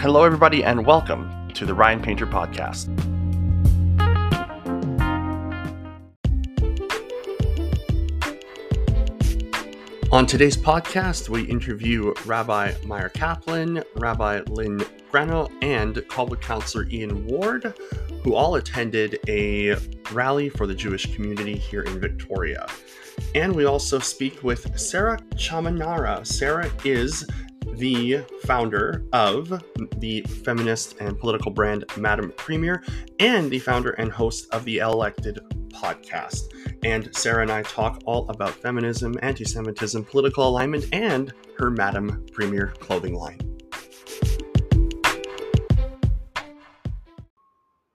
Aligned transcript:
Hello, 0.00 0.22
everybody, 0.22 0.62
and 0.62 0.86
welcome 0.86 1.50
to 1.54 1.66
the 1.66 1.74
Ryan 1.74 2.00
Painter 2.00 2.24
Podcast. 2.24 2.86
On 10.12 10.24
today's 10.24 10.56
podcast, 10.56 11.28
we 11.28 11.42
interview 11.46 12.14
Rabbi 12.26 12.74
Meyer 12.84 13.08
Kaplan, 13.08 13.82
Rabbi 13.96 14.42
Lynn 14.46 14.78
Greenhough, 15.10 15.50
and 15.62 15.96
Colwood 15.96 16.40
Counselor 16.40 16.86
Ian 16.92 17.26
Ward, 17.26 17.74
who 18.22 18.36
all 18.36 18.54
attended 18.54 19.18
a 19.26 19.74
rally 20.12 20.48
for 20.48 20.68
the 20.68 20.76
Jewish 20.76 21.12
community 21.12 21.56
here 21.56 21.82
in 21.82 21.98
Victoria. 21.98 22.68
And 23.34 23.52
we 23.52 23.64
also 23.64 23.98
speak 23.98 24.44
with 24.44 24.78
Sarah 24.78 25.18
Chamanara. 25.34 26.24
Sarah 26.24 26.70
is 26.84 27.26
the 27.76 28.24
founder 28.44 29.04
of 29.12 29.62
the 29.98 30.22
feminist 30.22 30.96
and 31.00 31.18
political 31.18 31.50
brand 31.50 31.84
Madame 31.96 32.32
Premier 32.36 32.82
and 33.18 33.50
the 33.50 33.58
founder 33.58 33.90
and 33.90 34.10
host 34.10 34.48
of 34.52 34.64
the 34.64 34.78
Elected 34.78 35.38
podcast. 35.70 36.52
And 36.82 37.14
Sarah 37.14 37.42
and 37.42 37.50
I 37.50 37.62
talk 37.62 38.02
all 38.04 38.28
about 38.30 38.50
feminism, 38.50 39.14
anti 39.22 39.44
Semitism, 39.44 40.04
political 40.04 40.48
alignment, 40.48 40.86
and 40.92 41.32
her 41.58 41.70
Madame 41.70 42.26
Premier 42.32 42.74
clothing 42.78 43.14
line. 43.14 43.38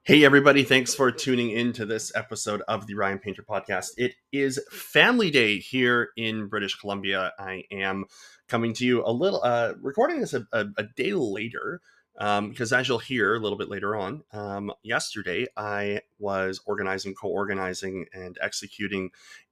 Hey, 0.06 0.22
everybody, 0.22 0.64
thanks 0.64 0.94
for 0.94 1.10
tuning 1.10 1.48
in 1.48 1.72
to 1.72 1.86
this 1.86 2.14
episode 2.14 2.60
of 2.68 2.86
the 2.86 2.92
Ryan 2.92 3.18
Painter 3.18 3.42
podcast. 3.42 3.92
It 3.96 4.14
is 4.32 4.60
Family 4.70 5.30
Day 5.30 5.58
here 5.58 6.10
in 6.14 6.48
British 6.48 6.74
Columbia. 6.74 7.32
I 7.38 7.64
am 7.72 8.04
coming 8.48 8.72
to 8.74 8.86
you 8.86 9.02
a 9.04 9.12
little, 9.12 9.40
uh, 9.42 9.74
recording 9.80 10.20
this 10.20 10.34
a, 10.34 10.46
a, 10.52 10.66
a 10.76 10.84
day 10.96 11.12
later 11.12 11.80
um, 12.18 12.50
because 12.50 12.72
as 12.72 12.88
you'll 12.88 12.98
hear 12.98 13.34
a 13.34 13.40
little 13.40 13.58
bit 13.58 13.68
later 13.68 13.96
on, 13.96 14.22
um, 14.32 14.72
yesterday 14.82 15.46
I 15.56 16.02
was 16.18 16.60
organizing, 16.64 17.14
co-organizing, 17.14 18.06
and 18.12 18.38
executing 18.40 19.10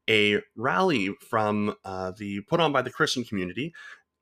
a 0.09 0.41
rally 0.57 1.11
from 1.29 1.75
uh, 1.85 2.13
the 2.17 2.41
put 2.43 2.61
on 2.61 2.73
by 2.73 2.83
the 2.83 2.91
Christian 2.91 3.25
community 3.25 3.75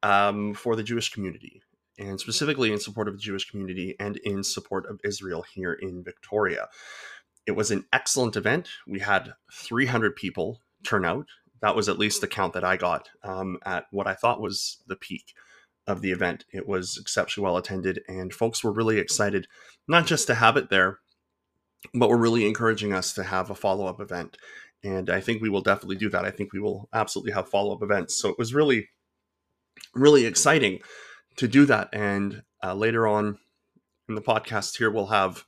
um, 0.03 0.55
for 0.55 0.75
the 0.75 0.83
Jewish 0.83 1.11
community 1.11 1.63
and 1.99 2.19
specifically 2.19 2.73
in 2.73 2.81
support 2.81 3.09
of 3.09 3.15
the 3.15 3.21
Jewish 3.21 3.51
community 3.51 3.95
and 4.01 4.17
in 4.19 4.43
support 4.43 4.87
of 4.89 5.01
Israel 5.05 5.45
here 5.53 5.75
in 5.75 6.03
Victoria. 6.03 6.69
It 7.47 7.53
was 7.53 7.71
an 7.71 7.85
excellent 7.93 8.37
event. 8.37 8.69
We 8.87 9.01
had 9.01 9.35
300 9.53 10.17
people 10.17 10.63
turn 10.83 11.05
out. 11.05 11.27
That 11.63 11.77
was 11.77 11.89
at 11.89 11.99
least 11.99 12.21
the 12.21 12.27
count 12.27 12.55
that 12.55 12.65
I 12.65 12.77
got 12.77 13.11
um, 13.23 13.59
at 13.65 13.85
what 13.91 14.07
I 14.07 14.15
thought 14.15 14.41
was 14.41 14.83
the 14.87 14.97
peak 14.97 15.35
of 15.87 16.01
the 16.01 16.11
event. 16.11 16.45
It 16.53 16.67
was 16.67 16.97
exceptionally 16.99 17.45
well 17.45 17.57
attended, 17.57 18.01
and 18.09 18.33
folks 18.33 18.65
were 18.65 18.73
really 18.73 18.99
excited, 18.99 19.47
not 19.87 20.07
just 20.07 20.27
to 20.29 20.35
have 20.35 20.57
it 20.57 20.71
there, 20.71 21.01
but 21.95 22.09
were 22.09 22.17
really 22.17 22.47
encouraging 22.47 22.93
us 22.93 23.13
to 23.15 23.25
have 23.25 23.51
a 23.51 23.55
follow 23.55 23.87
up 23.87 24.01
event. 24.01 24.37
And 24.83 25.11
I 25.11 25.21
think 25.21 25.43
we 25.43 25.51
will 25.51 25.61
definitely 25.61 25.97
do 25.97 26.09
that. 26.11 26.25
I 26.25 26.31
think 26.31 26.53
we 26.53 26.61
will 26.61 26.89
absolutely 26.93 27.33
have 27.33 27.49
follow 27.49 27.75
up 27.75 27.83
events. 27.83 28.17
So 28.17 28.31
it 28.31 28.39
was 28.39 28.55
really, 28.55 28.89
really 29.95 30.25
exciting 30.25 30.81
to 31.37 31.47
do 31.47 31.67
that. 31.67 31.89
And 31.93 32.43
uh, 32.63 32.75
later 32.75 33.07
on 33.07 33.39
in 34.09 34.15
the 34.15 34.23
podcast 34.23 34.79
here, 34.79 34.91
we'll 34.91 35.07
have 35.07 35.45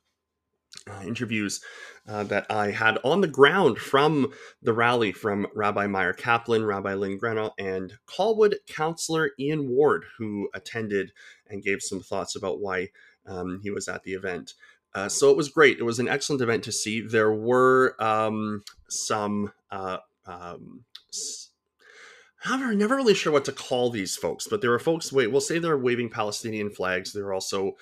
uh, 0.91 1.03
interviews 1.07 1.61
uh, 2.09 2.25
that 2.25 2.47
I 2.51 2.71
had 2.71 2.99
on 3.05 3.21
the 3.21 3.29
ground 3.29 3.79
from 3.79 4.33
the 4.63 4.73
rally 4.73 5.13
from 5.13 5.47
Rabbi 5.55 5.87
Meyer 5.87 6.13
Kaplan, 6.13 6.65
Rabbi 6.65 6.95
Lynn 6.95 7.19
Greenhough, 7.19 7.53
and 7.59 7.95
Colwood 8.07 8.55
counselor 8.67 9.31
Ian 9.39 9.69
Ward, 9.69 10.05
who 10.19 10.49
attended 10.55 11.13
and 11.49 11.63
gave 11.63 11.83
some 11.83 12.01
thoughts 12.01 12.35
about 12.35 12.61
why 12.61 12.89
um, 13.27 13.61
he 13.63 13.71
was 13.71 13.89
at 13.89 14.03
the 14.03 14.15
event. 14.15 14.55
Uh, 14.95 15.09
so 15.09 15.31
it 15.31 15.37
was 15.37 15.49
great. 15.49 15.79
It 15.79 15.85
was 15.85 15.99
an 15.99 16.09
excellent 16.09 16.43
event 16.43 16.65
to 16.65 16.73
see. 16.73 17.01
There 17.01 17.33
were 17.33 17.97
um, 17.99 18.63
some 18.89 19.53
uh, 19.71 19.99
um, 20.27 20.85
I'm 22.45 22.77
never 22.77 22.97
really 22.97 23.15
sure 23.15 23.33
what 23.33 23.45
to 23.45 23.53
call 23.53 23.91
these 23.91 24.17
folks, 24.17 24.49
but 24.49 24.61
there 24.61 24.73
are 24.73 24.79
folks. 24.81 25.13
Wait, 25.13 25.29
we'll 25.29 25.41
say 25.41 25.59
they're 25.59 25.79
waving 25.79 26.11
Palestinian 26.11 26.71
flags. 26.71 27.13
They're 27.13 27.33
also 27.33 27.77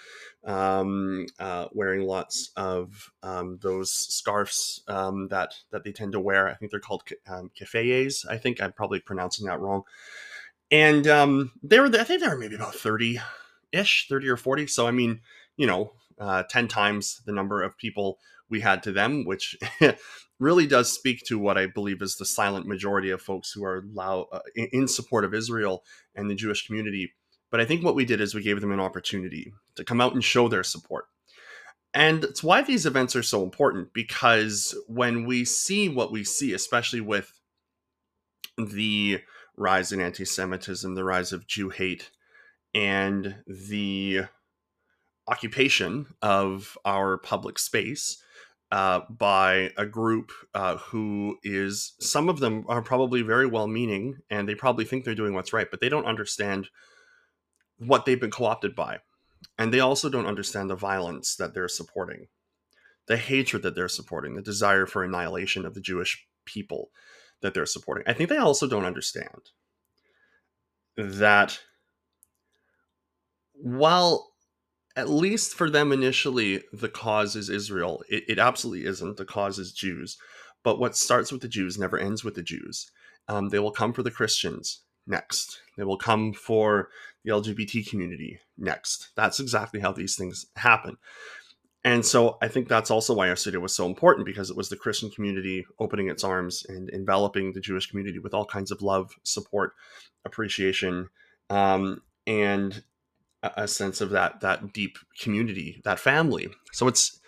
um, 0.44 1.26
uh, 1.38 1.66
wearing 1.72 2.02
lots 2.02 2.50
of 2.56 3.10
um, 3.22 3.58
those 3.62 3.92
scarves 3.92 4.82
um, 4.88 5.28
that 5.28 5.54
that 5.70 5.84
they 5.84 5.92
tend 5.92 6.12
to 6.12 6.20
wear. 6.20 6.48
I 6.48 6.54
think 6.54 6.70
they're 6.70 6.80
called 6.80 7.02
um. 7.28 7.50
I 8.28 8.36
think 8.36 8.60
I'm 8.60 8.72
probably 8.72 9.00
pronouncing 9.00 9.46
that 9.46 9.60
wrong. 9.60 9.82
And 10.70 11.06
um, 11.08 11.52
they 11.62 11.80
were, 11.80 11.86
I 11.86 12.04
think 12.04 12.22
they 12.22 12.28
were 12.28 12.38
maybe 12.38 12.54
about 12.54 12.74
thirty 12.74 13.20
ish, 13.72 14.06
thirty 14.08 14.28
or 14.28 14.36
forty. 14.36 14.66
So 14.66 14.86
I 14.86 14.92
mean, 14.92 15.20
you 15.56 15.66
know, 15.66 15.92
uh, 16.18 16.44
ten 16.48 16.68
times 16.68 17.20
the 17.26 17.32
number 17.32 17.62
of 17.62 17.76
people 17.76 18.18
we 18.48 18.60
had 18.60 18.82
to 18.84 18.92
them, 18.92 19.24
which 19.24 19.56
really 20.40 20.66
does 20.66 20.92
speak 20.92 21.22
to 21.26 21.38
what 21.38 21.58
I 21.58 21.66
believe 21.66 22.02
is 22.02 22.16
the 22.16 22.24
silent 22.24 22.66
majority 22.66 23.10
of 23.10 23.22
folks 23.22 23.52
who 23.52 23.64
are 23.64 23.84
loud, 23.92 24.26
uh, 24.32 24.40
in 24.56 24.88
support 24.88 25.24
of 25.24 25.34
Israel 25.34 25.84
and 26.14 26.28
the 26.28 26.34
Jewish 26.34 26.66
community. 26.66 27.12
But 27.50 27.60
I 27.60 27.64
think 27.64 27.84
what 27.84 27.94
we 27.94 28.04
did 28.04 28.20
is 28.20 28.34
we 28.34 28.42
gave 28.42 28.60
them 28.60 28.72
an 28.72 28.80
opportunity 28.80 29.52
to 29.76 29.84
come 29.84 30.00
out 30.00 30.14
and 30.14 30.22
show 30.22 30.48
their 30.48 30.62
support. 30.62 31.06
And 31.92 32.22
it's 32.22 32.42
why 32.42 32.62
these 32.62 32.86
events 32.86 33.16
are 33.16 33.22
so 33.22 33.42
important 33.42 33.92
because 33.92 34.76
when 34.86 35.26
we 35.26 35.44
see 35.44 35.88
what 35.88 36.12
we 36.12 36.22
see, 36.22 36.52
especially 36.52 37.00
with 37.00 37.40
the 38.56 39.20
rise 39.56 39.90
in 39.90 40.00
anti 40.00 40.24
Semitism, 40.24 40.94
the 40.94 41.04
rise 41.04 41.32
of 41.32 41.48
Jew 41.48 41.70
hate, 41.70 42.10
and 42.74 43.42
the 43.46 44.22
occupation 45.26 46.06
of 46.22 46.78
our 46.84 47.18
public 47.18 47.58
space, 47.58 48.22
uh, 48.72 49.00
by 49.10 49.72
a 49.76 49.84
group 49.84 50.30
uh, 50.54 50.76
who 50.76 51.36
is 51.42 51.94
some 51.98 52.28
of 52.28 52.38
them 52.38 52.64
are 52.68 52.82
probably 52.82 53.22
very 53.22 53.46
well 53.46 53.66
meaning 53.66 54.18
and 54.30 54.48
they 54.48 54.54
probably 54.54 54.84
think 54.84 55.04
they're 55.04 55.14
doing 55.14 55.34
what's 55.34 55.52
right, 55.52 55.70
but 55.70 55.80
they 55.80 55.88
don't 55.88 56.06
understand 56.06 56.68
what 57.80 58.04
they've 58.04 58.20
been 58.20 58.30
co 58.30 58.44
opted 58.44 58.74
by. 58.74 58.98
And 59.58 59.72
they 59.72 59.80
also 59.80 60.08
don't 60.08 60.26
understand 60.26 60.70
the 60.70 60.76
violence 60.76 61.34
that 61.36 61.54
they're 61.54 61.68
supporting, 61.68 62.28
the 63.08 63.16
hatred 63.16 63.62
that 63.62 63.74
they're 63.74 63.88
supporting, 63.88 64.34
the 64.34 64.42
desire 64.42 64.86
for 64.86 65.02
annihilation 65.02 65.64
of 65.64 65.74
the 65.74 65.80
Jewish 65.80 66.26
people 66.44 66.91
that 67.41 67.54
they're 67.54 67.66
supporting. 67.66 68.04
I 68.06 68.12
think 68.12 68.28
they 68.28 68.36
also 68.36 68.68
don't 68.68 68.84
understand 68.84 69.50
that 70.96 71.60
while 73.54 74.30
at 74.97 75.08
least 75.08 75.54
for 75.54 75.70
them 75.70 75.92
initially, 75.92 76.62
the 76.72 76.88
cause 76.88 77.36
is 77.36 77.48
Israel. 77.48 78.02
It, 78.08 78.24
it, 78.28 78.38
absolutely 78.38 78.86
isn't. 78.86 79.16
The 79.16 79.24
cause 79.24 79.58
is 79.58 79.72
Jews. 79.72 80.18
But 80.62 80.78
what 80.78 80.97
starts 80.97 81.32
with 81.32 81.41
the 81.41 81.48
Jews 81.48 81.78
never 81.78 81.98
ends 81.98 82.24
with 82.24 82.34
the 82.34 82.42
Jews. 82.42 82.91
Um, 83.28 83.48
they 83.48 83.60
will 83.60 83.70
come 83.70 83.92
for 83.92 84.02
the 84.02 84.10
Christians 84.10 84.82
next. 85.06 85.60
They 85.76 85.84
will 85.84 85.97
come 85.97 86.32
for 86.32 86.88
the 87.25 87.32
LGBT 87.32 87.88
community 87.88 88.41
next. 88.56 89.10
That's 89.14 89.41
exactly 89.41 89.81
how 89.81 89.92
these 89.92 90.16
things 90.16 90.47
happen. 90.56 90.97
And 91.82 92.04
so 92.04 92.36
I 92.42 92.48
think 92.48 92.69
that's 92.69 92.91
also 92.91 93.14
why 93.14 93.31
our 93.31 93.36
city 93.36 93.56
was 93.56 93.75
so 93.75 93.86
important 93.86 94.26
because 94.26 94.50
it 94.50 94.56
was 94.56 94.69
the 94.69 94.76
Christian 94.76 95.10
community 95.10 95.64
opening 95.78 96.09
its 96.09 96.22
arms 96.22 96.64
and 96.69 96.91
enveloping 96.91 97.53
the 97.53 97.60
Jewish 97.60 97.86
community 97.86 98.19
with 98.19 98.34
all 98.34 98.44
kinds 98.44 98.70
of 98.70 98.82
love, 98.82 99.12
support, 99.22 99.72
appreciation, 100.25 101.09
um, 101.48 102.03
and 102.26 102.82
a 103.42 103.66
sense 103.66 104.03
of 104.03 104.10
that 104.10 104.41
that 104.42 104.75
deep 104.75 104.98
community, 105.19 105.80
that 105.84 105.98
family. 105.98 106.50
So 106.72 106.86
it's 106.86 107.19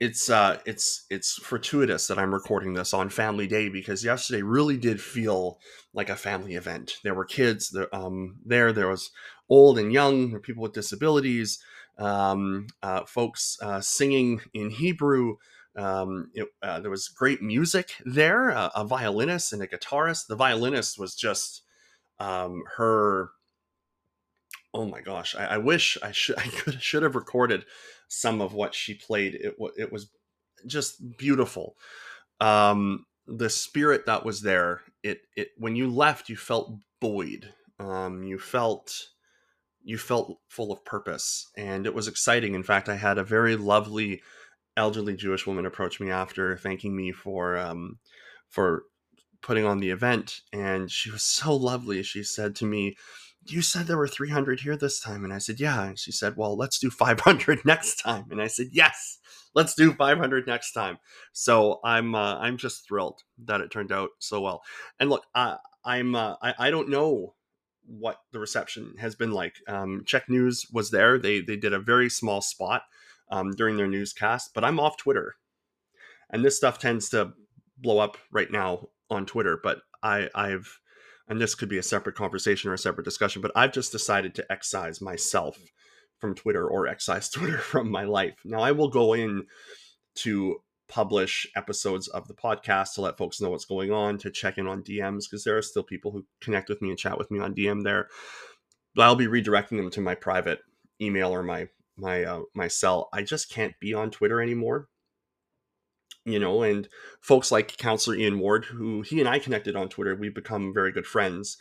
it's 0.00 0.30
uh 0.30 0.58
it's 0.64 1.04
it's 1.10 1.34
fortuitous 1.34 2.06
that 2.06 2.18
I'm 2.18 2.32
recording 2.32 2.72
this 2.72 2.94
on 2.94 3.10
Family 3.10 3.46
Day 3.46 3.68
because 3.68 4.02
yesterday 4.02 4.40
really 4.40 4.78
did 4.78 5.00
feel 5.00 5.60
like 5.92 6.08
a 6.08 6.16
family 6.16 6.54
event. 6.54 6.96
There 7.04 7.14
were 7.14 7.26
kids 7.26 7.68
there, 7.70 7.94
um, 7.94 8.36
there. 8.44 8.72
There 8.72 8.88
was 8.88 9.10
old 9.50 9.78
and 9.78 9.92
young, 9.92 10.30
there 10.30 10.40
people 10.40 10.62
with 10.62 10.72
disabilities, 10.72 11.62
um, 11.98 12.68
uh, 12.82 13.04
folks 13.04 13.58
uh, 13.62 13.82
singing 13.82 14.40
in 14.54 14.70
Hebrew. 14.70 15.36
Um, 15.76 16.30
it, 16.34 16.48
uh, 16.62 16.80
there 16.80 16.90
was 16.90 17.08
great 17.08 17.42
music 17.42 17.92
there, 18.04 18.50
uh, 18.50 18.70
a 18.74 18.84
violinist 18.84 19.52
and 19.52 19.62
a 19.62 19.66
guitarist. 19.66 20.26
The 20.28 20.36
violinist 20.36 20.98
was 20.98 21.14
just 21.14 21.62
um, 22.18 22.62
her 22.76 23.30
oh 24.72 24.86
my 24.86 25.00
gosh, 25.00 25.34
I, 25.34 25.46
I 25.46 25.58
wish 25.58 25.98
I 26.02 26.12
should 26.12 26.38
I 26.38 26.46
could 26.48 26.82
should 26.82 27.02
have 27.02 27.16
recorded 27.16 27.64
some 28.10 28.40
of 28.40 28.52
what 28.52 28.74
she 28.74 28.92
played. 28.92 29.34
It 29.36 29.56
it 29.78 29.90
was 29.90 30.10
just 30.66 31.16
beautiful. 31.16 31.76
Um, 32.40 33.06
the 33.26 33.48
spirit 33.48 34.04
that 34.06 34.24
was 34.24 34.42
there. 34.42 34.82
It 35.02 35.22
it 35.36 35.48
when 35.56 35.76
you 35.76 35.88
left, 35.88 36.28
you 36.28 36.36
felt 36.36 36.74
buoyed. 37.00 37.54
Um, 37.78 38.22
you 38.24 38.38
felt 38.38 39.08
you 39.82 39.96
felt 39.96 40.38
full 40.48 40.72
of 40.72 40.84
purpose, 40.84 41.48
and 41.56 41.86
it 41.86 41.94
was 41.94 42.08
exciting. 42.08 42.54
In 42.54 42.62
fact, 42.62 42.88
I 42.88 42.96
had 42.96 43.16
a 43.16 43.24
very 43.24 43.56
lovely 43.56 44.20
elderly 44.76 45.16
Jewish 45.16 45.46
woman 45.46 45.64
approach 45.64 46.00
me 46.00 46.10
after 46.10 46.56
thanking 46.56 46.94
me 46.96 47.12
for 47.12 47.56
um, 47.56 47.98
for 48.48 48.84
putting 49.40 49.64
on 49.64 49.78
the 49.78 49.90
event, 49.90 50.40
and 50.52 50.90
she 50.90 51.10
was 51.10 51.22
so 51.22 51.54
lovely. 51.54 52.02
She 52.02 52.24
said 52.24 52.56
to 52.56 52.66
me, 52.66 52.96
you 53.46 53.62
said 53.62 53.86
there 53.86 53.96
were 53.96 54.08
300 54.08 54.60
here 54.60 54.76
this 54.76 55.00
time. 55.00 55.24
And 55.24 55.32
I 55.32 55.38
said, 55.38 55.60
yeah. 55.60 55.84
And 55.84 55.98
she 55.98 56.12
said, 56.12 56.36
well, 56.36 56.56
let's 56.56 56.78
do 56.78 56.90
500 56.90 57.60
next 57.64 57.96
time. 57.96 58.26
And 58.30 58.40
I 58.40 58.46
said, 58.46 58.68
yes, 58.72 59.18
let's 59.54 59.74
do 59.74 59.92
500 59.92 60.46
next 60.46 60.72
time. 60.72 60.98
So 61.32 61.80
I'm, 61.84 62.14
uh, 62.14 62.36
I'm 62.36 62.56
just 62.56 62.86
thrilled 62.86 63.20
that 63.44 63.60
it 63.60 63.70
turned 63.70 63.92
out 63.92 64.10
so 64.18 64.40
well. 64.40 64.62
And 64.98 65.10
look, 65.10 65.24
I, 65.34 65.56
I'm, 65.84 66.14
uh, 66.14 66.34
I, 66.42 66.54
I 66.58 66.70
don't 66.70 66.90
know 66.90 67.34
what 67.86 68.18
the 68.32 68.38
reception 68.38 68.94
has 68.98 69.14
been 69.14 69.32
like. 69.32 69.56
Um, 69.66 70.02
CHEK 70.06 70.28
News 70.28 70.66
was 70.72 70.90
there. 70.90 71.18
They, 71.18 71.40
they 71.40 71.56
did 71.56 71.72
a 71.72 71.80
very 71.80 72.10
small 72.10 72.40
spot 72.40 72.82
um, 73.30 73.52
during 73.52 73.76
their 73.76 73.88
newscast, 73.88 74.50
but 74.54 74.64
I'm 74.64 74.78
off 74.78 74.96
Twitter. 74.96 75.36
And 76.30 76.44
this 76.44 76.56
stuff 76.56 76.78
tends 76.78 77.08
to 77.10 77.32
blow 77.78 77.98
up 77.98 78.18
right 78.30 78.50
now 78.50 78.88
on 79.08 79.26
Twitter, 79.26 79.58
but 79.60 79.80
I, 80.02 80.28
I've, 80.34 80.78
and 81.30 81.40
this 81.40 81.54
could 81.54 81.68
be 81.68 81.78
a 81.78 81.82
separate 81.82 82.16
conversation 82.16 82.70
or 82.70 82.74
a 82.74 82.78
separate 82.78 83.04
discussion, 83.04 83.40
but 83.40 83.52
I've 83.54 83.72
just 83.72 83.92
decided 83.92 84.34
to 84.34 84.52
excise 84.52 85.00
myself 85.00 85.56
from 86.18 86.34
Twitter 86.34 86.66
or 86.66 86.88
excise 86.88 87.28
Twitter 87.30 87.58
from 87.58 87.88
my 87.88 88.04
life. 88.04 88.34
Now 88.44 88.60
I 88.60 88.72
will 88.72 88.88
go 88.88 89.14
in 89.14 89.46
to 90.16 90.56
publish 90.88 91.46
episodes 91.54 92.08
of 92.08 92.26
the 92.26 92.34
podcast 92.34 92.94
to 92.94 93.00
let 93.00 93.16
folks 93.16 93.40
know 93.40 93.48
what's 93.48 93.64
going 93.64 93.92
on, 93.92 94.18
to 94.18 94.30
check 94.30 94.58
in 94.58 94.66
on 94.66 94.82
DMs, 94.82 95.30
because 95.30 95.44
there 95.44 95.56
are 95.56 95.62
still 95.62 95.84
people 95.84 96.10
who 96.10 96.26
connect 96.40 96.68
with 96.68 96.82
me 96.82 96.90
and 96.90 96.98
chat 96.98 97.16
with 97.16 97.30
me 97.30 97.38
on 97.38 97.54
DM 97.54 97.84
there. 97.84 98.08
But 98.96 99.02
I'll 99.02 99.14
be 99.14 99.28
redirecting 99.28 99.76
them 99.76 99.90
to 99.90 100.00
my 100.00 100.16
private 100.16 100.58
email 101.00 101.32
or 101.32 101.44
my 101.44 101.68
my 101.96 102.24
uh, 102.24 102.40
my 102.56 102.66
cell. 102.66 103.08
I 103.12 103.22
just 103.22 103.50
can't 103.50 103.78
be 103.78 103.94
on 103.94 104.10
Twitter 104.10 104.42
anymore 104.42 104.88
you 106.24 106.38
know, 106.38 106.62
and 106.62 106.88
folks 107.20 107.50
like 107.50 107.76
Counselor 107.76 108.16
Ian 108.16 108.38
Ward, 108.38 108.66
who 108.66 109.02
he 109.02 109.20
and 109.20 109.28
I 109.28 109.38
connected 109.38 109.76
on 109.76 109.88
Twitter, 109.88 110.14
we've 110.14 110.34
become 110.34 110.74
very 110.74 110.92
good 110.92 111.06
friends. 111.06 111.56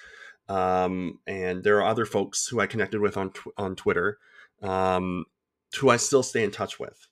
Um, 0.48 1.20
and 1.28 1.64
there 1.64 1.78
are 1.78 1.88
other 1.88 2.06
folks 2.06 2.48
who 2.48 2.60
I 2.60 2.68
connected 2.68 3.00
with 3.00 3.18
on 3.18 3.32
on 3.58 3.76
Twitter, 3.76 4.18
um, 4.62 5.26
who 5.80 5.90
I 5.90 5.98
still 5.98 6.24
stay 6.24 6.44
in 6.44 6.52
touch 6.52 6.80
with. 6.80 7.08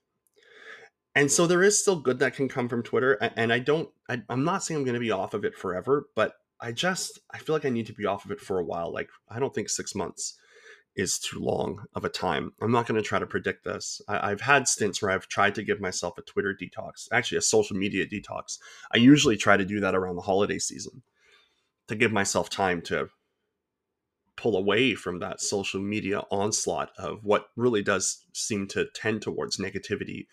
And 1.15 1.31
so 1.31 1.47
there 1.47 1.63
is 1.63 1.79
still 1.79 1.99
good 1.99 2.19
that 2.19 2.35
can 2.35 2.47
come 2.47 2.69
from 2.69 2.83
Twitter, 2.83 3.13
and 3.13 3.51
I 3.51 3.59
don't. 3.59 3.89
I, 4.09 4.21
I'm 4.29 4.43
not 4.43 4.63
saying 4.63 4.79
I'm 4.79 4.83
going 4.85 4.93
to 4.93 4.99
be 4.99 5.11
off 5.11 5.33
of 5.33 5.45
it 5.45 5.55
forever, 5.55 6.07
but 6.15 6.33
I 6.59 6.71
just 6.71 7.19
I 7.31 7.37
feel 7.37 7.55
like 7.55 7.65
I 7.65 7.69
need 7.69 7.87
to 7.87 7.93
be 7.93 8.05
off 8.05 8.25
of 8.25 8.31
it 8.31 8.39
for 8.39 8.59
a 8.59 8.63
while. 8.63 8.91
Like 8.91 9.09
I 9.29 9.39
don't 9.39 9.53
think 9.53 9.69
six 9.69 9.95
months 9.95 10.37
is 10.97 11.19
too 11.19 11.39
long 11.39 11.85
of 11.93 12.03
a 12.03 12.09
time. 12.09 12.51
I'm 12.59 12.71
not 12.71 12.87
going 12.87 13.01
to 13.01 13.07
try 13.07 13.19
to 13.19 13.27
predict 13.27 13.63
this. 13.63 14.01
I, 14.07 14.29
have 14.29 14.41
had 14.41 14.67
stints 14.67 15.01
where 15.01 15.11
I've 15.11 15.27
tried 15.27 15.53
to 15.55 15.63
give 15.63 15.79
myself 15.79 16.17
a 16.17 16.23
Twitter 16.23 16.57
detox, 16.59 17.07
actually 17.11 17.37
a 17.37 17.41
social 17.41 17.77
media 17.77 18.05
detox. 18.05 18.57
I 18.93 18.97
usually 18.97 19.37
try 19.37 19.57
to 19.57 19.65
do 19.65 19.79
that 19.79 19.95
around 19.95 20.15
the 20.15 20.23
holiday 20.23 20.57
season 20.57 21.03
to 21.87 21.95
give 21.95 22.11
myself 22.11 22.49
time 22.49 22.81
to 22.81 23.09
pull 24.35 24.57
away 24.57 24.95
from 24.95 25.19
that 25.19 25.39
social 25.39 25.81
media 25.81 26.21
onslaught 26.31 26.91
of 26.97 27.23
what 27.23 27.47
really 27.55 27.83
does 27.83 28.25
seem 28.33 28.67
to 28.67 28.87
tend 28.93 29.21
towards 29.21 29.57
negativity 29.57 30.25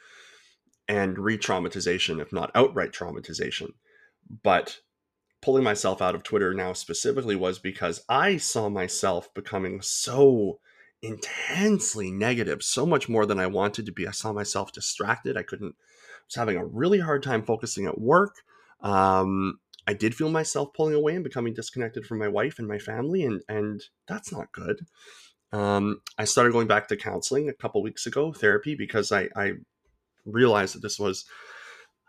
and 0.89 1.19
re-traumatization, 1.19 2.21
if 2.21 2.33
not 2.33 2.51
outright 2.55 2.93
traumatization. 2.93 3.71
But 4.43 4.79
pulling 5.45 5.63
myself 5.63 6.01
out 6.01 6.15
of 6.15 6.23
Twitter 6.23 6.55
now 6.55 6.73
specifically 6.73 7.37
was 7.37 7.59
because 7.59 8.03
I 8.09 8.39
saw 8.39 8.71
myself 8.71 9.33
becoming 9.35 9.83
so 9.83 10.59
intensely 11.03 12.11
negative, 12.11 12.63
so 12.63 12.87
much 12.87 13.11
more 13.11 13.27
than 13.27 13.39
I 13.39 13.47
wanted 13.47 13.85
to 13.85 13.93
be. 13.93 14.09
I 14.09 14.13
saw 14.13 14.33
myself 14.33 14.73
distracted. 14.73 15.37
I 15.37 15.43
couldn't, 15.43 15.75
I 15.79 16.23
was 16.27 16.35
having 16.35 16.57
a 16.57 16.65
really 16.65 16.99
hard 16.99 17.23
time 17.23 17.45
focusing 17.45 17.85
at 17.85 18.01
work. 18.01 18.37
Um, 18.81 19.59
I 19.87 19.93
did 19.93 20.15
feel 20.15 20.31
myself 20.31 20.73
pulling 20.73 20.95
away 20.95 21.15
and 21.15 21.23
becoming 21.23 21.53
disconnected 21.53 22.07
from 22.07 22.19
my 22.19 22.29
wife 22.29 22.59
and 22.59 22.67
my 22.67 22.79
family, 22.79 23.23
and 23.23 23.43
and 23.47 23.83
that's 24.09 24.33
not 24.33 24.51
good. 24.51 24.87
Um, 25.53 26.01
I 26.17 26.25
started 26.25 26.55
going 26.55 26.69
back 26.69 26.89
to 26.89 26.97
counseling 26.97 27.51
a 27.51 27.53
couple 27.53 27.83
weeks 27.83 28.07
ago, 28.07 28.33
therapy, 28.33 28.75
because 28.75 29.13
I, 29.13 29.29
I 29.37 29.53
realized 30.25 30.75
that 30.75 30.81
this 30.81 30.99
was 30.99 31.27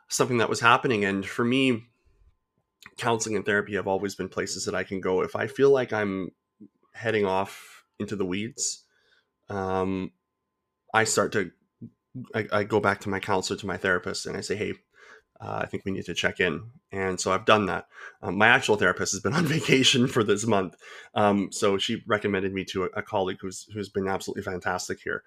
something 0.07 0.37
that 0.37 0.49
was 0.49 0.61
happening. 0.61 1.03
And 1.03 1.25
for 1.25 1.43
me, 1.43 1.83
counseling 2.97 3.36
and 3.36 3.45
therapy 3.45 3.75
have 3.75 3.88
always 3.88 4.15
been 4.15 4.30
places 4.30 4.65
that 4.65 4.75
I 4.75 4.83
can 4.83 5.01
go 5.01 5.21
if 5.21 5.36
I 5.36 5.47
feel 5.47 5.69
like 5.69 5.92
I'm 5.94 6.31
heading 6.94 7.25
off 7.25 7.83
into 8.00 8.15
the 8.15 8.25
weeds. 8.25 8.83
Um, 9.50 10.12
I 10.94 11.03
start 11.03 11.31
to 11.33 11.51
I, 12.33 12.47
I, 12.51 12.63
go 12.63 12.80
back 12.80 13.01
to 13.01 13.09
my 13.09 13.19
counselor, 13.19 13.59
to 13.59 13.68
my 13.68 13.77
therapist, 13.77 14.25
and 14.25 14.38
I 14.38 14.42
say, 14.42 14.56
"Hey, 14.56 14.74
uh, 15.42 15.59
I 15.62 15.65
think 15.65 15.83
we 15.83 15.92
need 15.92 16.06
to 16.06 16.13
check 16.13 16.39
in." 16.39 16.71
And 16.92 17.19
so 17.19 17.31
I've 17.31 17.45
done 17.45 17.65
that. 17.65 17.88
Um, 18.21 18.38
my 18.38 18.47
actual 18.47 18.77
therapist 18.77 19.12
has 19.12 19.21
been 19.21 19.33
on 19.33 19.45
vacation 19.57 20.07
for 20.07 20.24
this 20.24 20.45
month, 20.45 20.75
um, 21.13 21.51
so 21.51 21.77
she 21.77 22.03
recommended 22.07 22.53
me 22.53 22.63
to 22.65 22.86
a, 22.86 22.89
a, 22.95 23.01
colleague 23.01 23.39
who's 23.42 23.68
who's 23.74 23.89
been 23.89 24.07
absolutely 24.07 24.44
fantastic 24.44 25.00
here, 25.03 25.24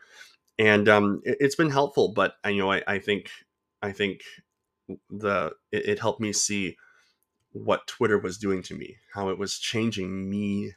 and 0.59 0.88
um, 0.88 1.20
it, 1.25 1.41
has 1.43 1.55
been 1.55 1.70
helpful. 1.70 2.09
But 2.09 2.35
I 2.43 2.50
you 2.50 2.62
know 2.62 2.73
I, 2.73 2.82
I 2.87 2.99
think 2.99 3.31
I 3.82 3.93
think 3.93 4.23
the 5.11 5.53
it, 5.70 5.88
it 5.88 5.99
helped 5.99 6.20
me 6.20 6.32
see 6.32 6.76
what 7.64 7.87
Twitter 7.87 8.19
was 8.19 8.38
doing 8.38 8.62
to 8.64 8.76
me, 8.76 8.96
how 9.14 9.28
it 9.28 9.38
was 9.38 9.58
changing 9.58 10.31
me, 10.31 10.75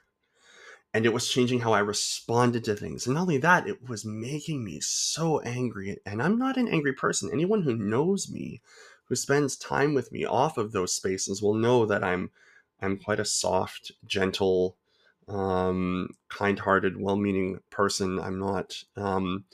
and 0.93 1.05
it 1.05 1.13
was 1.13 1.29
changing 1.29 1.61
how 1.61 1.73
I 1.73 1.79
responded 1.79 2.63
to 2.65 2.75
things. 2.75 3.05
And 3.05 3.15
not 3.15 3.21
only 3.21 3.37
that, 3.37 3.67
it 3.67 3.87
was 3.87 4.03
making 4.03 4.63
me 4.63 4.79
so 4.81 5.39
angry. 5.41 5.97
And 6.05 6.21
I'm 6.21 6.37
not 6.37 6.57
an 6.57 6.67
angry 6.67 6.93
person. 6.93 7.29
Anyone 7.31 7.61
who 7.61 7.75
knows 7.75 8.29
me, 8.29 8.61
who 9.05 9.15
spends 9.15 9.55
time 9.55 9.93
with 9.93 10.11
me 10.11 10.25
off 10.25 10.57
of 10.57 10.71
those 10.71 10.93
spaces, 10.93 11.41
will 11.41 11.53
know 11.53 11.85
that 11.85 12.03
I'm 12.03 12.31
I'm 12.81 12.97
quite 12.97 13.19
a 13.19 13.25
soft, 13.25 13.91
gentle, 14.05 14.75
um, 15.27 16.09
kind-hearted, 16.29 16.99
well-meaning 16.99 17.59
person. 17.69 18.19
I'm 18.19 18.39
not. 18.39 18.83
Um, 18.97 19.45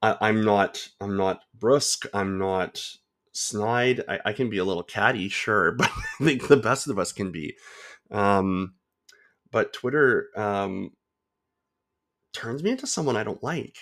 I, 0.00 0.16
I'm 0.20 0.44
not. 0.44 0.88
I'm 1.00 1.16
not 1.16 1.42
brusque. 1.58 2.06
I'm 2.14 2.38
not 2.38 2.96
snide. 3.32 4.02
I, 4.08 4.20
I, 4.26 4.32
can 4.32 4.50
be 4.50 4.58
a 4.58 4.64
little 4.64 4.82
catty, 4.82 5.28
sure, 5.28 5.72
but 5.78 5.90
I 5.90 6.24
think 6.24 6.48
the 6.48 6.56
best 6.56 6.88
of 6.88 6.98
us 6.98 7.12
can 7.12 7.30
be. 7.30 7.56
Um, 8.10 8.74
but 9.50 9.72
Twitter 9.72 10.28
um, 10.36 10.92
turns 12.32 12.62
me 12.62 12.70
into 12.70 12.86
someone 12.86 13.16
I 13.16 13.24
don't 13.24 13.42
like. 13.42 13.76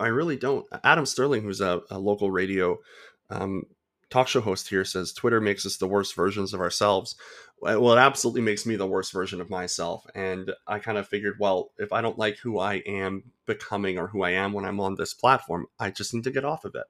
I 0.00 0.08
really 0.08 0.36
don't. 0.36 0.66
Adam 0.84 1.06
Stirling, 1.06 1.42
who's 1.42 1.60
a, 1.60 1.80
a 1.90 1.98
local 1.98 2.30
radio 2.30 2.78
um, 3.30 3.64
talk 4.10 4.28
show 4.28 4.40
host 4.40 4.68
here, 4.68 4.84
says 4.84 5.12
Twitter 5.12 5.40
makes 5.40 5.66
us 5.66 5.76
the 5.76 5.88
worst 5.88 6.14
versions 6.14 6.54
of 6.54 6.60
ourselves. 6.60 7.16
Well, 7.60 7.92
it 7.92 7.98
absolutely 7.98 8.42
makes 8.42 8.64
me 8.64 8.76
the 8.76 8.86
worst 8.86 9.12
version 9.12 9.40
of 9.40 9.50
myself. 9.50 10.06
And 10.14 10.52
I 10.68 10.78
kind 10.78 10.96
of 10.96 11.08
figured, 11.08 11.38
well, 11.40 11.72
if 11.78 11.92
I 11.92 12.00
don't 12.00 12.18
like 12.18 12.38
who 12.38 12.60
I 12.60 12.74
am 12.86 13.24
becoming 13.46 13.98
or 13.98 14.06
who 14.06 14.22
I 14.22 14.30
am 14.30 14.52
when 14.52 14.64
I'm 14.64 14.78
on 14.78 14.94
this 14.94 15.12
platform, 15.12 15.66
I 15.80 15.90
just 15.90 16.14
need 16.14 16.24
to 16.24 16.30
get 16.30 16.44
off 16.44 16.64
of 16.64 16.76
it 16.76 16.86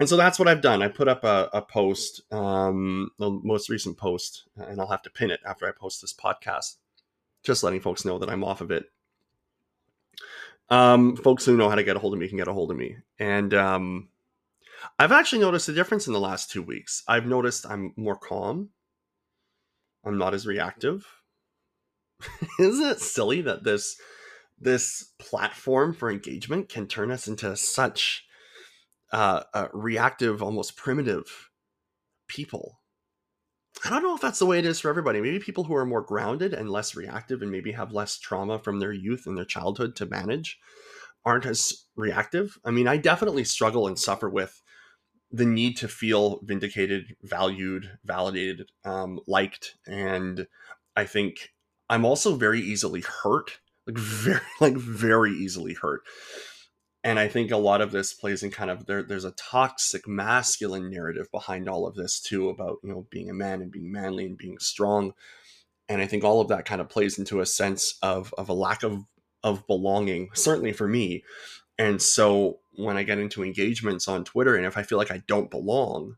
and 0.00 0.08
so 0.08 0.16
that's 0.16 0.38
what 0.38 0.48
I've 0.48 0.62
done. 0.62 0.82
I 0.82 0.88
put 0.88 1.08
up 1.08 1.24
a, 1.24 1.50
a 1.52 1.60
post, 1.60 2.22
um, 2.32 3.10
the 3.18 3.30
most 3.30 3.68
recent 3.68 3.98
post, 3.98 4.44
and 4.56 4.80
I'll 4.80 4.88
have 4.88 5.02
to 5.02 5.10
pin 5.10 5.30
it 5.30 5.40
after 5.44 5.68
I 5.68 5.72
post 5.72 6.00
this 6.00 6.14
podcast, 6.14 6.76
just 7.42 7.62
letting 7.62 7.80
folks 7.80 8.06
know 8.06 8.18
that 8.18 8.30
I'm 8.30 8.42
off 8.42 8.62
of 8.62 8.70
it. 8.70 8.86
Um, 10.70 11.16
folks 11.16 11.44
who 11.44 11.56
know 11.56 11.68
how 11.68 11.74
to 11.74 11.84
get 11.84 11.96
a 11.96 11.98
hold 11.98 12.14
of 12.14 12.18
me 12.18 12.28
can 12.28 12.38
get 12.38 12.48
a 12.48 12.52
hold 12.52 12.70
of 12.70 12.78
me. 12.78 12.96
And 13.18 13.52
um, 13.52 14.08
I've 14.98 15.12
actually 15.12 15.40
noticed 15.40 15.68
a 15.68 15.74
difference 15.74 16.06
in 16.06 16.14
the 16.14 16.20
last 16.20 16.50
two 16.50 16.62
weeks. 16.62 17.02
I've 17.06 17.26
noticed 17.26 17.66
I'm 17.68 17.92
more 17.96 18.16
calm. 18.16 18.70
I'm 20.02 20.16
not 20.16 20.32
as 20.32 20.46
reactive. 20.46 21.06
Isn't 22.58 22.86
it 22.86 23.00
silly 23.00 23.42
that 23.42 23.64
this 23.64 23.96
this 24.58 25.12
platform 25.18 25.94
for 25.94 26.10
engagement 26.10 26.68
can 26.68 26.86
turn 26.86 27.10
us 27.10 27.26
into 27.26 27.54
such 27.56 28.26
uh, 29.12 29.42
uh, 29.54 29.68
reactive, 29.72 30.42
almost 30.42 30.76
primitive 30.76 31.50
people. 32.28 32.80
I 33.84 33.90
don't 33.90 34.02
know 34.02 34.14
if 34.14 34.20
that's 34.20 34.38
the 34.38 34.46
way 34.46 34.58
it 34.58 34.66
is 34.66 34.80
for 34.80 34.88
everybody. 34.88 35.20
Maybe 35.20 35.38
people 35.38 35.64
who 35.64 35.74
are 35.74 35.86
more 35.86 36.02
grounded 36.02 36.52
and 36.52 36.70
less 36.70 36.94
reactive 36.94 37.40
and 37.40 37.50
maybe 37.50 37.72
have 37.72 37.92
less 37.92 38.18
trauma 38.18 38.58
from 38.58 38.78
their 38.78 38.92
youth 38.92 39.26
and 39.26 39.36
their 39.36 39.44
childhood 39.44 39.96
to 39.96 40.06
manage 40.06 40.58
aren't 41.24 41.46
as 41.46 41.84
reactive. 41.96 42.58
I 42.64 42.70
mean, 42.70 42.88
I 42.88 42.96
definitely 42.96 43.44
struggle 43.44 43.86
and 43.86 43.98
suffer 43.98 44.28
with 44.28 44.62
the 45.30 45.44
need 45.44 45.76
to 45.78 45.88
feel 45.88 46.40
vindicated, 46.42 47.16
valued, 47.22 47.98
validated, 48.04 48.70
um, 48.84 49.20
liked, 49.26 49.76
and 49.86 50.46
I 50.96 51.04
think 51.04 51.52
I'm 51.88 52.04
also 52.04 52.34
very 52.34 52.60
easily 52.60 53.02
hurt, 53.02 53.60
like 53.86 53.98
very, 53.98 54.40
like 54.60 54.76
very 54.76 55.32
easily 55.32 55.74
hurt 55.74 56.02
and 57.02 57.18
I 57.18 57.28
think 57.28 57.50
a 57.50 57.56
lot 57.56 57.80
of 57.80 57.92
this 57.92 58.12
plays 58.12 58.42
in 58.42 58.50
kind 58.50 58.70
of 58.70 58.86
there. 58.86 59.02
There's 59.02 59.24
a 59.24 59.32
toxic 59.32 60.06
masculine 60.06 60.90
narrative 60.90 61.30
behind 61.32 61.68
all 61.68 61.86
of 61.86 61.94
this 61.94 62.20
too, 62.20 62.48
about 62.48 62.78
you 62.82 62.90
know 62.90 63.06
being 63.10 63.30
a 63.30 63.34
man 63.34 63.62
and 63.62 63.70
being 63.70 63.90
manly 63.90 64.26
and 64.26 64.36
being 64.36 64.58
strong, 64.58 65.12
and 65.88 66.00
I 66.00 66.06
think 66.06 66.24
all 66.24 66.40
of 66.40 66.48
that 66.48 66.66
kind 66.66 66.80
of 66.80 66.88
plays 66.88 67.18
into 67.18 67.40
a 67.40 67.46
sense 67.46 67.98
of 68.02 68.34
of 68.36 68.48
a 68.48 68.54
lack 68.54 68.82
of 68.82 69.04
of 69.42 69.66
belonging, 69.66 70.30
certainly 70.34 70.72
for 70.72 70.86
me. 70.86 71.24
And 71.78 72.02
so 72.02 72.58
when 72.72 72.98
I 72.98 73.02
get 73.04 73.18
into 73.18 73.42
engagements 73.42 74.06
on 74.06 74.24
Twitter, 74.24 74.54
and 74.54 74.66
if 74.66 74.76
I 74.76 74.82
feel 74.82 74.98
like 74.98 75.10
I 75.10 75.22
don't 75.26 75.50
belong, 75.50 76.16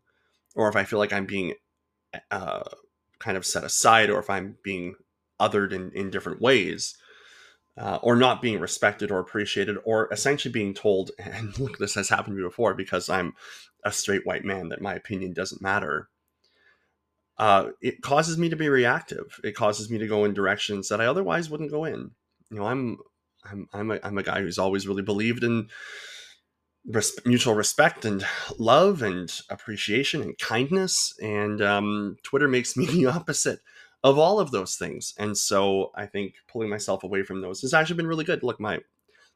or 0.56 0.68
if 0.68 0.74
I 0.74 0.82
feel 0.82 0.98
like 0.98 1.12
I'm 1.12 1.26
being 1.26 1.54
uh, 2.32 2.64
kind 3.20 3.36
of 3.36 3.46
set 3.46 3.62
aside, 3.62 4.10
or 4.10 4.18
if 4.18 4.28
I'm 4.28 4.56
being 4.64 4.96
othered 5.40 5.72
in 5.72 5.92
in 5.92 6.10
different 6.10 6.40
ways, 6.40 6.96
uh, 7.78 7.98
or 8.02 8.16
not 8.16 8.42
being 8.42 8.60
respected 8.60 9.10
or 9.10 9.18
appreciated, 9.18 9.76
or 9.84 10.12
essentially 10.12 10.52
being 10.52 10.74
told, 10.74 11.10
and 11.18 11.58
look, 11.58 11.78
this 11.78 11.94
has 11.94 12.08
happened 12.08 12.36
to 12.36 12.42
me 12.42 12.48
before 12.48 12.74
because 12.74 13.08
I'm 13.08 13.34
a 13.84 13.92
straight 13.92 14.26
white 14.26 14.44
man 14.44 14.68
that 14.68 14.80
my 14.80 14.94
opinion 14.94 15.32
doesn't 15.32 15.62
matter. 15.62 16.08
Uh, 17.38 17.70
it 17.80 18.02
causes 18.02 18.38
me 18.38 18.48
to 18.48 18.56
be 18.56 18.68
reactive. 18.68 19.40
It 19.42 19.56
causes 19.56 19.90
me 19.90 19.98
to 19.98 20.06
go 20.06 20.24
in 20.24 20.34
directions 20.34 20.88
that 20.88 21.00
I 21.00 21.06
otherwise 21.06 21.50
wouldn't 21.50 21.70
go 21.70 21.84
in. 21.84 22.10
You 22.50 22.58
know, 22.58 22.66
I'm 22.66 22.98
I'm 23.44 23.66
I'm 23.72 23.90
a, 23.90 23.98
I'm 24.02 24.18
a 24.18 24.22
guy 24.22 24.40
who's 24.40 24.58
always 24.58 24.86
really 24.86 25.02
believed 25.02 25.42
in 25.42 25.68
res- 26.86 27.18
mutual 27.24 27.54
respect 27.54 28.04
and 28.04 28.24
love 28.58 29.02
and 29.02 29.32
appreciation 29.50 30.22
and 30.22 30.38
kindness, 30.38 31.14
and 31.20 31.60
um, 31.62 32.16
Twitter 32.22 32.48
makes 32.48 32.76
me 32.76 32.86
the 32.86 33.06
opposite 33.06 33.60
of 34.04 34.18
all 34.18 34.40
of 34.40 34.50
those 34.50 34.76
things. 34.76 35.14
And 35.18 35.36
so 35.36 35.92
I 35.94 36.06
think 36.06 36.34
pulling 36.48 36.68
myself 36.68 37.04
away 37.04 37.22
from 37.22 37.40
those 37.40 37.60
has 37.62 37.74
actually 37.74 37.96
been 37.96 38.06
really 38.06 38.24
good. 38.24 38.42
Look, 38.42 38.60
my 38.60 38.80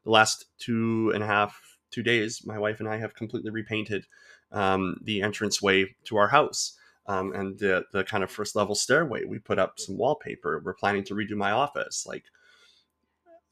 the 0.03 0.11
last 0.11 0.45
two 0.59 1.11
and 1.13 1.23
a 1.23 1.27
half 1.27 1.59
two 1.91 2.03
days, 2.03 2.45
my 2.45 2.57
wife 2.57 2.79
and 2.79 2.89
I 2.89 2.97
have 2.97 3.15
completely 3.15 3.51
repainted 3.51 4.05
um, 4.51 4.99
the 5.03 5.21
entranceway 5.21 5.95
to 6.05 6.17
our 6.17 6.27
house. 6.29 6.77
Um, 7.09 7.31
and 7.33 7.57
the, 7.57 7.85
the 7.93 8.03
kind 8.03 8.21
of 8.21 8.29
first 8.29 8.53
level 8.53 8.75
stairway, 8.75 9.23
we 9.23 9.39
put 9.39 9.59
up 9.59 9.79
some 9.79 9.97
wallpaper. 9.97 10.61
We're 10.63 10.73
planning 10.73 11.05
to 11.05 11.15
redo 11.15 11.37
my 11.37 11.51
office. 11.51 12.05
Like, 12.05 12.25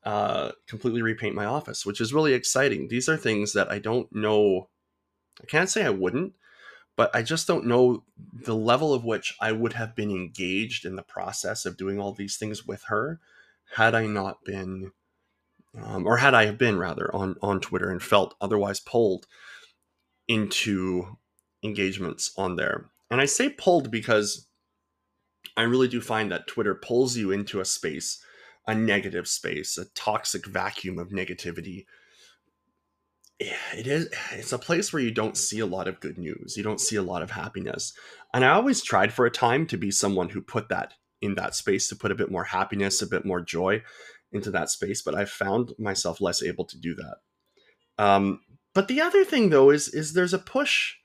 uh, 0.04 0.52
completely 0.68 1.02
repaint 1.02 1.36
my 1.36 1.46
office, 1.46 1.86
which 1.86 2.02
is 2.02 2.14
really 2.14 2.34
exciting. 2.34 2.90
These 2.90 3.08
are 3.08 3.18
things 3.18 3.54
that 3.54 3.72
I 3.72 3.80
don't 3.80 4.14
know. 4.14 4.70
I 5.42 5.46
can't 5.46 5.70
say 5.70 5.86
I 5.86 5.90
wouldn't, 5.90 6.34
but 6.96 7.14
I 7.16 7.22
just 7.22 7.48
don't 7.48 7.66
know 7.66 8.04
the 8.34 8.56
level 8.56 8.94
of 8.94 9.04
which 9.04 9.36
I 9.40 9.52
would 9.52 9.74
have 9.74 9.96
been 9.96 10.12
engaged 10.12 10.86
in 10.86 10.96
the 10.96 11.04
process 11.04 11.66
of 11.66 11.78
doing 11.78 12.00
all 12.00 12.14
these 12.14 12.38
things 12.38 12.66
with 12.66 12.84
her 12.88 13.20
had 13.76 13.96
I 13.96 14.06
not 14.06 14.44
been, 14.46 14.92
um, 15.82 16.06
or 16.06 16.18
had 16.18 16.34
I 16.34 16.46
have 16.46 16.58
been 16.58 16.78
rather 16.78 17.14
on 17.16 17.36
on 17.42 17.60
Twitter 17.60 17.90
and 17.90 18.02
felt 18.02 18.36
otherwise 18.40 18.80
pulled 18.80 19.26
into 20.28 21.18
engagements 21.64 22.32
on 22.38 22.56
there. 22.56 22.90
And 23.12 23.22
I 23.22 23.26
say 23.26 23.50
pulled 23.50 23.92
because 23.92 24.48
I 25.58 25.64
really 25.64 25.88
do 25.88 26.02
find 26.02 26.32
that 26.32 26.48
Twitter 26.48 26.76
pulls 26.76 27.18
you 27.18 27.32
into 27.32 27.60
a 27.60 27.66
space 27.66 28.24
a 28.68 28.76
negative 28.76 29.28
space, 29.28 29.78
a 29.78 29.86
toxic 29.94 30.46
vacuum 30.46 30.98
of 30.98 31.10
negativity. 31.10 31.86
It 33.40 33.88
is 33.88 34.10
it's 34.32 34.54
a 34.54 34.60
place 34.60 34.94
where 34.94 35.02
you 35.02 35.12
don't 35.12 35.38
see 35.38 35.60
a 35.60 35.66
lot 35.66 35.88
of 35.88 36.00
good 36.00 36.18
news. 36.18 36.56
You 36.56 36.64
don't 36.64 36.80
see 36.80 36.96
a 36.96 37.04
lot 37.04 37.22
of 37.22 37.32
happiness. 37.32 37.94
And 38.34 38.46
I 38.46 38.50
always 38.50 38.82
tried 38.82 39.14
for 39.14 39.26
a 39.26 39.32
time 39.32 39.68
to 39.68 39.78
be 39.78 39.92
someone 39.92 40.30
who 40.30 40.42
put 40.42 40.70
that 40.70 40.94
in 41.22 41.36
that 41.36 41.56
space 41.56 41.88
to 41.90 41.96
put 41.96 42.12
a 42.12 42.16
bit 42.16 42.32
more 42.32 42.46
happiness, 42.46 43.02
a 43.02 43.08
bit 43.08 43.26
more 43.26 43.42
joy 43.42 43.82
into 44.32 44.52
that 44.52 44.70
space, 44.70 45.02
but 45.02 45.16
I've 45.16 45.30
found 45.30 45.74
myself 45.80 46.20
less 46.20 46.44
able 46.44 46.66
to 46.66 46.78
do 46.78 46.96
that. 46.96 48.04
Um, 48.04 48.42
but 48.74 48.88
the 48.88 49.02
other 49.02 49.24
thing 49.24 49.50
though 49.50 49.70
is 49.70 49.88
is 49.88 50.14
there's 50.14 50.34
a 50.34 50.40
push 50.40 50.96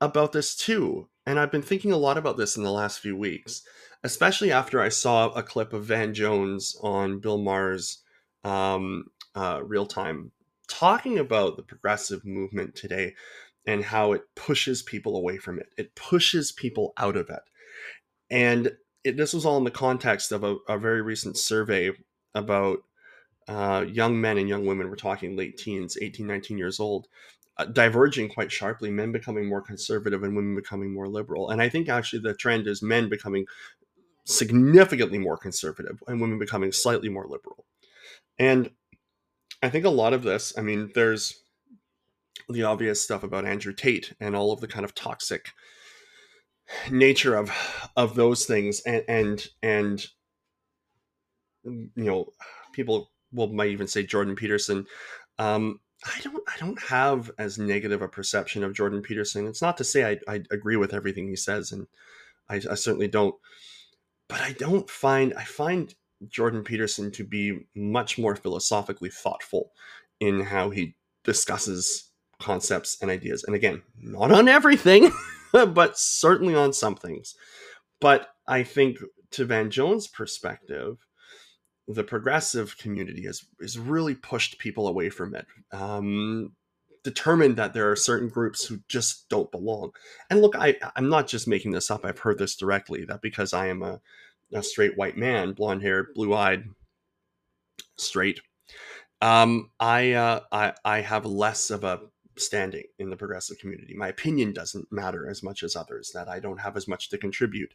about 0.00 0.32
this 0.32 0.54
too. 0.54 1.08
And 1.26 1.38
I've 1.38 1.52
been 1.52 1.62
thinking 1.62 1.92
a 1.92 1.98
lot 1.98 2.16
about 2.16 2.36
this 2.38 2.56
in 2.56 2.62
the 2.62 2.70
last 2.70 3.00
few 3.00 3.16
weeks 3.16 3.62
especially 4.02 4.52
after 4.52 4.80
I 4.80 4.88
saw 4.88 5.28
a 5.30 5.42
clip 5.42 5.72
of 5.72 5.84
Van 5.84 6.14
Jones 6.14 6.76
on 6.82 7.18
Bill 7.18 7.38
Maher's 7.38 8.02
um, 8.44 9.04
uh, 9.34 9.60
Real 9.64 9.86
Time 9.86 10.32
talking 10.68 11.18
about 11.18 11.56
the 11.56 11.62
progressive 11.62 12.24
movement 12.24 12.74
today 12.74 13.14
and 13.66 13.84
how 13.84 14.12
it 14.12 14.22
pushes 14.34 14.82
people 14.82 15.16
away 15.16 15.38
from 15.38 15.58
it. 15.58 15.68
It 15.76 15.94
pushes 15.94 16.52
people 16.52 16.92
out 16.96 17.16
of 17.16 17.28
it. 17.28 17.42
And 18.30 18.72
it, 19.04 19.16
this 19.16 19.32
was 19.32 19.44
all 19.44 19.58
in 19.58 19.64
the 19.64 19.70
context 19.70 20.32
of 20.32 20.44
a, 20.44 20.56
a 20.68 20.78
very 20.78 21.02
recent 21.02 21.36
survey 21.36 21.92
about 22.34 22.80
uh, 23.48 23.84
young 23.88 24.20
men 24.20 24.36
and 24.38 24.48
young 24.48 24.66
women, 24.66 24.88
we're 24.88 24.96
talking 24.96 25.36
late 25.36 25.56
teens, 25.56 25.96
18, 26.00 26.26
19 26.26 26.58
years 26.58 26.78
old, 26.78 27.08
uh, 27.56 27.64
diverging 27.64 28.28
quite 28.28 28.52
sharply, 28.52 28.90
men 28.90 29.10
becoming 29.10 29.48
more 29.48 29.62
conservative 29.62 30.22
and 30.22 30.36
women 30.36 30.54
becoming 30.54 30.92
more 30.92 31.08
liberal. 31.08 31.48
And 31.50 31.62
I 31.62 31.68
think 31.68 31.88
actually 31.88 32.20
the 32.20 32.34
trend 32.34 32.66
is 32.66 32.82
men 32.82 33.08
becoming 33.08 33.46
significantly 34.24 35.18
more 35.18 35.38
conservative 35.38 36.02
and 36.06 36.20
women 36.20 36.38
becoming 36.38 36.72
slightly 36.72 37.08
more 37.08 37.26
liberal. 37.26 37.64
And 38.38 38.70
I 39.62 39.68
think 39.68 39.84
a 39.84 39.90
lot 39.90 40.12
of 40.12 40.22
this, 40.22 40.52
I 40.56 40.60
mean, 40.60 40.90
there's 40.94 41.42
the 42.48 42.62
obvious 42.62 43.02
stuff 43.02 43.22
about 43.22 43.44
Andrew 43.44 43.72
Tate 43.72 44.12
and 44.20 44.34
all 44.34 44.52
of 44.52 44.60
the 44.60 44.68
kind 44.68 44.84
of 44.84 44.94
toxic 44.94 45.50
nature 46.90 47.34
of 47.34 47.50
of 47.96 48.14
those 48.14 48.44
things 48.44 48.80
and 48.80 49.02
and 49.08 49.46
and 49.62 50.06
you 51.64 51.90
know 51.96 52.26
people 52.72 53.10
will 53.32 53.48
might 53.52 53.70
even 53.70 53.86
say 53.86 54.02
Jordan 54.02 54.36
Peterson 54.36 54.86
um 55.38 55.80
I 56.04 56.20
don't 56.20 56.42
I 56.46 56.58
don't 56.58 56.80
have 56.82 57.30
as 57.38 57.58
negative 57.58 58.02
a 58.02 58.08
perception 58.08 58.62
of 58.62 58.74
Jordan 58.74 59.02
Peterson. 59.02 59.46
It's 59.46 59.62
not 59.62 59.76
to 59.78 59.84
say 59.84 60.04
I, 60.04 60.32
I 60.32 60.42
agree 60.50 60.76
with 60.76 60.94
everything 60.94 61.26
he 61.26 61.34
says, 61.34 61.72
and 61.72 61.88
I, 62.48 62.56
I 62.70 62.74
certainly 62.74 63.08
don't 63.08 63.34
but 64.28 64.40
I 64.40 64.52
don't 64.52 64.88
find 64.88 65.34
I 65.34 65.44
find 65.44 65.92
Jordan 66.26 66.64
Peterson 66.64 67.10
to 67.12 67.24
be 67.24 67.66
much 67.74 68.18
more 68.18 68.34
philosophically 68.34 69.10
thoughtful 69.10 69.70
in 70.20 70.40
how 70.40 70.70
he 70.70 70.96
discusses 71.24 72.10
concepts 72.40 72.98
and 73.00 73.10
ideas. 73.10 73.44
And 73.44 73.54
again, 73.54 73.82
not 74.00 74.32
on 74.32 74.48
everything, 74.48 75.12
but 75.52 75.98
certainly 75.98 76.54
on 76.54 76.72
some 76.72 76.96
things. 76.96 77.34
But 78.00 78.28
I 78.46 78.62
think 78.62 78.98
to 79.32 79.44
Van 79.44 79.70
Jones' 79.70 80.06
perspective, 80.06 80.96
the 81.86 82.04
progressive 82.04 82.76
community 82.78 83.24
has, 83.24 83.44
has 83.60 83.78
really 83.78 84.14
pushed 84.14 84.58
people 84.58 84.88
away 84.88 85.10
from 85.10 85.34
it. 85.34 85.46
Um, 85.72 86.52
determined 87.04 87.56
that 87.56 87.72
there 87.72 87.90
are 87.90 87.96
certain 87.96 88.28
groups 88.28 88.66
who 88.66 88.80
just 88.88 89.28
don't 89.28 89.50
belong. 89.50 89.92
And 90.28 90.42
look, 90.42 90.54
I, 90.56 90.76
I'm 90.96 91.08
not 91.08 91.26
just 91.26 91.48
making 91.48 91.72
this 91.72 91.90
up. 91.90 92.04
I've 92.04 92.18
heard 92.18 92.38
this 92.38 92.56
directly 92.56 93.04
that 93.06 93.22
because 93.22 93.52
I 93.54 93.68
am 93.68 93.82
a, 93.82 94.00
a 94.52 94.62
straight 94.62 94.96
white 94.96 95.16
man, 95.16 95.52
blonde 95.52 95.82
hair, 95.82 96.08
blue 96.14 96.34
eyed, 96.34 96.64
straight, 97.96 98.40
um, 99.20 99.70
I, 99.80 100.12
uh, 100.12 100.40
I, 100.52 100.72
I 100.84 101.00
have 101.00 101.26
less 101.26 101.70
of 101.70 101.84
a 101.84 102.00
standing 102.36 102.84
in 103.00 103.10
the 103.10 103.16
progressive 103.16 103.58
community. 103.58 103.94
My 103.94 104.06
opinion 104.06 104.52
doesn't 104.52 104.92
matter 104.92 105.28
as 105.28 105.42
much 105.42 105.64
as 105.64 105.74
others, 105.74 106.12
that 106.14 106.28
I 106.28 106.38
don't 106.38 106.60
have 106.60 106.76
as 106.76 106.86
much 106.86 107.08
to 107.08 107.18
contribute, 107.18 107.74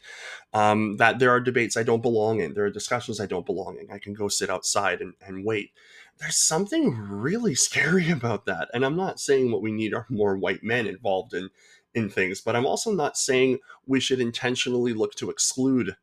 um, 0.54 0.96
that 0.98 1.20
there 1.20 1.32
are 1.32 1.42
debates 1.42 1.76
I 1.76 1.84
don't 1.84 2.02
belong 2.02 2.40
in, 2.40 2.54
there 2.54 2.64
are 2.64 2.70
discussions 2.70 3.20
I 3.20 3.26
don't 3.26 3.46
belong 3.46 3.78
in. 3.78 3.92
I 3.92 4.00
can 4.00 4.14
go 4.14 4.30
sit 4.30 4.50
outside 4.50 5.02
and, 5.02 5.16
and 5.22 5.46
wait 5.46 5.72
there's 6.20 6.38
something 6.38 6.96
really 6.98 7.56
scary 7.56 8.10
about 8.12 8.46
that. 8.46 8.70
And 8.74 8.86
I'm 8.86 8.96
not 8.96 9.20
saying 9.20 9.52
what 9.52 9.62
we 9.62 9.72
need 9.72 9.94
are 9.94 10.06
more 10.10 10.38
white 10.38 10.64
men 10.64 10.88
involved 10.88 11.34
in 11.34 11.50
in 11.96 12.10
things, 12.10 12.42
but 12.42 12.56
I'm 12.56 12.66
also 12.66 12.92
not 12.92 13.18
saying 13.18 13.60
we 13.86 14.00
should 14.00 14.20
intentionally 14.20 14.94
look 14.94 15.14
to 15.14 15.30
exclude 15.30 15.96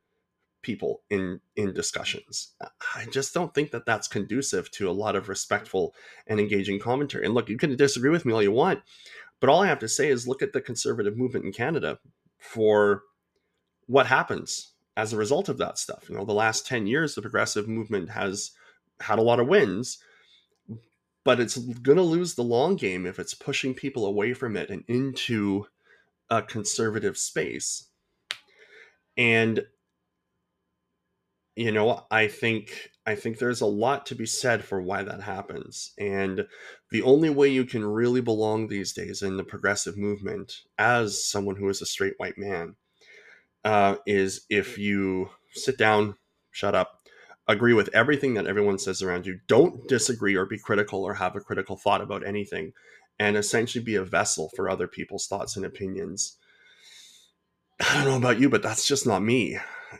people 0.62 1.02
in 1.10 1.40
in 1.56 1.72
discussions. 1.72 2.54
I 2.94 3.06
just 3.06 3.34
don't 3.34 3.54
think 3.54 3.70
that 3.70 3.86
that's 3.86 4.08
conducive 4.08 4.70
to 4.72 4.90
a 4.90 4.92
lot 4.92 5.16
of 5.16 5.28
respectful 5.28 5.94
and 6.26 6.38
engaging 6.38 6.78
commentary. 6.78 7.24
And 7.24 7.34
look, 7.34 7.48
you 7.48 7.56
can 7.56 7.76
disagree 7.76 8.10
with 8.10 8.24
me 8.24 8.32
all 8.32 8.42
you 8.42 8.52
want, 8.52 8.80
but 9.40 9.48
all 9.48 9.62
I 9.62 9.68
have 9.68 9.78
to 9.80 9.88
say 9.88 10.08
is 10.08 10.28
look 10.28 10.42
at 10.42 10.52
the 10.52 10.60
conservative 10.60 11.16
movement 11.16 11.44
in 11.44 11.52
Canada 11.52 11.98
for 12.38 13.02
what 13.86 14.06
happens 14.06 14.72
as 14.96 15.12
a 15.12 15.16
result 15.16 15.48
of 15.48 15.58
that 15.58 15.78
stuff. 15.78 16.08
You 16.08 16.16
know, 16.16 16.24
the 16.24 16.32
last 16.32 16.66
10 16.66 16.86
years 16.86 17.14
the 17.14 17.22
progressive 17.22 17.66
movement 17.68 18.10
has 18.10 18.52
had 19.00 19.18
a 19.18 19.22
lot 19.22 19.40
of 19.40 19.48
wins, 19.48 19.98
but 21.24 21.40
it's 21.40 21.56
going 21.56 21.96
to 21.96 22.02
lose 22.02 22.34
the 22.34 22.42
long 22.42 22.76
game 22.76 23.06
if 23.06 23.18
it's 23.18 23.34
pushing 23.34 23.74
people 23.74 24.06
away 24.06 24.34
from 24.34 24.56
it 24.56 24.70
and 24.70 24.84
into 24.88 25.66
a 26.28 26.42
conservative 26.42 27.18
space. 27.18 27.86
And 29.16 29.64
you 31.60 31.70
know, 31.70 32.06
I 32.10 32.26
think 32.26 32.88
I 33.04 33.14
think 33.14 33.36
there's 33.36 33.60
a 33.60 33.66
lot 33.66 34.06
to 34.06 34.14
be 34.14 34.24
said 34.24 34.64
for 34.64 34.80
why 34.80 35.02
that 35.02 35.20
happens. 35.20 35.92
And 35.98 36.46
the 36.90 37.02
only 37.02 37.28
way 37.28 37.48
you 37.48 37.66
can 37.66 37.84
really 37.84 38.22
belong 38.22 38.68
these 38.68 38.94
days 38.94 39.20
in 39.20 39.36
the 39.36 39.44
progressive 39.44 39.98
movement 39.98 40.54
as 40.78 41.22
someone 41.22 41.56
who 41.56 41.68
is 41.68 41.82
a 41.82 41.86
straight 41.86 42.14
white 42.16 42.38
man 42.38 42.76
uh, 43.62 43.96
is 44.06 44.46
if 44.48 44.78
you 44.78 45.28
sit 45.52 45.76
down, 45.76 46.14
shut 46.50 46.74
up, 46.74 47.06
agree 47.46 47.74
with 47.74 47.90
everything 47.92 48.32
that 48.34 48.46
everyone 48.46 48.78
says 48.78 49.02
around 49.02 49.26
you. 49.26 49.40
Don't 49.46 49.86
disagree 49.86 50.36
or 50.36 50.46
be 50.46 50.58
critical 50.58 51.04
or 51.04 51.12
have 51.12 51.36
a 51.36 51.40
critical 51.40 51.76
thought 51.76 52.00
about 52.00 52.26
anything, 52.26 52.72
and 53.18 53.36
essentially 53.36 53.84
be 53.84 53.96
a 53.96 54.02
vessel 54.02 54.50
for 54.56 54.70
other 54.70 54.88
people's 54.88 55.26
thoughts 55.26 55.58
and 55.58 55.66
opinions. 55.66 56.38
I 57.78 57.96
don't 57.96 58.06
know 58.06 58.16
about 58.16 58.40
you, 58.40 58.48
but 58.48 58.62
that's 58.62 58.88
just 58.88 59.06
not 59.06 59.22
me. 59.22 59.58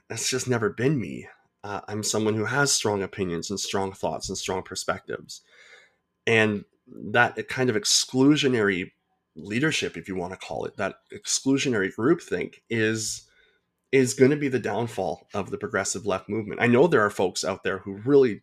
That's 0.09 0.31
just 0.31 0.49
never 0.49 0.71
been 0.71 0.99
me. 0.99 1.29
Uh, 1.63 1.81
I'm 1.89 2.03
someone 2.03 2.35
who 2.35 2.47
has 2.47 2.73
strong 2.73 3.03
opinions 3.03 3.51
and 3.51 3.61
strong 3.61 3.93
thoughts 3.93 4.29
and 4.29 4.39
strong 4.39 4.63
perspectives. 4.63 5.43
And 6.27 6.65
that 6.87 7.49
kind 7.49 7.71
of 7.71 7.77
exclusionary 7.77 8.93
leadership, 9.37 9.97
if 9.97 10.09
you 10.09 10.17
want 10.17 10.33
to 10.33 10.39
call 10.39 10.65
it, 10.65 10.77
that 10.77 10.97
exclusionary 11.13 11.91
groupthink 11.97 12.57
is 12.69 13.27
is 13.93 14.15
going 14.15 14.31
to 14.31 14.37
be 14.37 14.49
the 14.49 14.59
downfall 14.61 15.27
of 15.35 15.51
the 15.51 15.59
progressive 15.59 16.07
left 16.07 16.29
movement. 16.29 16.61
I 16.63 16.69
know 16.69 16.87
there 16.87 17.05
are 17.05 17.11
folks 17.11 17.45
out 17.45 17.65
there 17.65 17.79
who 17.79 17.97
really 18.05 18.41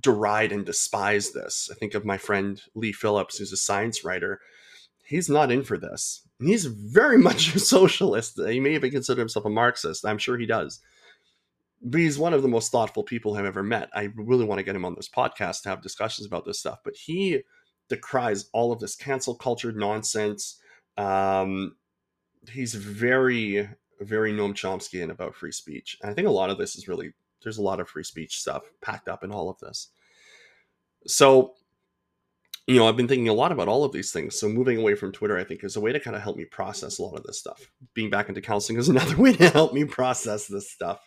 deride 0.00 0.52
and 0.52 0.64
despise 0.64 1.32
this. 1.32 1.68
I 1.72 1.74
think 1.74 1.94
of 1.94 2.04
my 2.04 2.16
friend 2.16 2.62
Lee 2.74 2.92
Phillips, 2.92 3.38
who's 3.38 3.52
a 3.52 3.56
science 3.56 4.04
writer. 4.04 4.40
He's 5.04 5.28
not 5.28 5.50
in 5.50 5.64
for 5.64 5.78
this. 5.78 6.22
He's 6.40 6.66
very 6.66 7.18
much 7.28 7.54
a 7.54 7.58
socialist. 7.58 8.38
He 8.46 8.60
may 8.60 8.74
even 8.74 8.90
consider 8.90 9.20
himself 9.20 9.46
a 9.46 9.50
Marxist. 9.50 10.04
I'm 10.04 10.18
sure 10.18 10.38
he 10.38 10.46
does. 10.46 10.80
But 11.80 12.00
he's 12.00 12.18
one 12.18 12.34
of 12.34 12.42
the 12.42 12.48
most 12.48 12.72
thoughtful 12.72 13.04
people 13.04 13.34
I've 13.34 13.44
ever 13.44 13.62
met. 13.62 13.88
I 13.94 14.10
really 14.16 14.44
want 14.44 14.58
to 14.58 14.64
get 14.64 14.74
him 14.74 14.84
on 14.84 14.94
this 14.94 15.08
podcast 15.08 15.62
to 15.62 15.68
have 15.68 15.82
discussions 15.82 16.26
about 16.26 16.44
this 16.44 16.58
stuff. 16.58 16.80
But 16.84 16.96
he 16.96 17.42
decries 17.88 18.48
all 18.52 18.72
of 18.72 18.80
this 18.80 18.96
cancel 18.96 19.34
culture 19.34 19.72
nonsense. 19.72 20.60
Um, 20.96 21.76
he's 22.50 22.74
very, 22.74 23.68
very 24.00 24.32
Noam 24.32 24.54
Chomsky 24.54 25.00
Chomskyan 25.00 25.10
about 25.10 25.34
free 25.34 25.52
speech. 25.52 25.96
And 26.02 26.10
I 26.10 26.14
think 26.14 26.26
a 26.26 26.32
lot 26.32 26.50
of 26.50 26.58
this 26.58 26.76
is 26.76 26.88
really 26.88 27.12
there's 27.42 27.58
a 27.58 27.62
lot 27.62 27.80
of 27.80 27.88
free 27.88 28.04
speech 28.04 28.40
stuff 28.40 28.64
packed 28.80 29.08
up 29.08 29.22
in 29.22 29.30
all 29.30 29.48
of 29.48 29.58
this. 29.60 29.88
So, 31.06 31.54
you 32.68 32.76
know, 32.76 32.86
I've 32.86 32.98
been 32.98 33.08
thinking 33.08 33.30
a 33.30 33.32
lot 33.32 33.50
about 33.50 33.66
all 33.66 33.82
of 33.82 33.92
these 33.92 34.12
things. 34.12 34.38
So 34.38 34.46
moving 34.46 34.76
away 34.76 34.94
from 34.94 35.10
Twitter, 35.10 35.38
I 35.38 35.44
think, 35.44 35.64
is 35.64 35.76
a 35.76 35.80
way 35.80 35.90
to 35.90 35.98
kind 35.98 36.14
of 36.14 36.20
help 36.20 36.36
me 36.36 36.44
process 36.44 36.98
a 36.98 37.02
lot 37.02 37.16
of 37.16 37.22
this 37.24 37.38
stuff. 37.38 37.70
Being 37.94 38.10
back 38.10 38.28
into 38.28 38.42
counseling 38.42 38.78
is 38.78 38.88
another 38.90 39.16
way 39.16 39.32
to 39.32 39.48
help 39.48 39.72
me 39.72 39.86
process 39.86 40.46
this 40.46 40.70
stuff. 40.70 41.00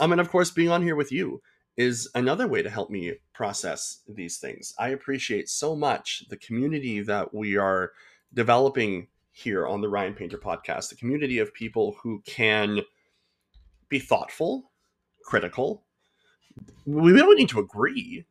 Um, 0.00 0.10
and 0.10 0.20
of 0.20 0.30
course, 0.30 0.50
being 0.50 0.68
on 0.68 0.82
here 0.82 0.96
with 0.96 1.12
you 1.12 1.40
is 1.76 2.10
another 2.16 2.48
way 2.48 2.60
to 2.60 2.68
help 2.68 2.90
me 2.90 3.14
process 3.34 4.02
these 4.08 4.38
things. 4.38 4.74
I 4.80 4.88
appreciate 4.88 5.48
so 5.48 5.76
much 5.76 6.24
the 6.28 6.38
community 6.38 7.00
that 7.02 7.32
we 7.32 7.56
are 7.56 7.92
developing 8.34 9.06
here 9.30 9.64
on 9.64 9.82
the 9.82 9.88
Ryan 9.88 10.14
Painter 10.14 10.38
podcast, 10.38 10.88
the 10.88 10.96
community 10.96 11.38
of 11.38 11.54
people 11.54 11.94
who 12.02 12.20
can 12.26 12.80
be 13.88 14.00
thoughtful, 14.00 14.72
critical. 15.24 15.84
We 16.84 17.12
don't 17.12 17.38
need 17.38 17.50
to 17.50 17.60
agree. 17.60 18.26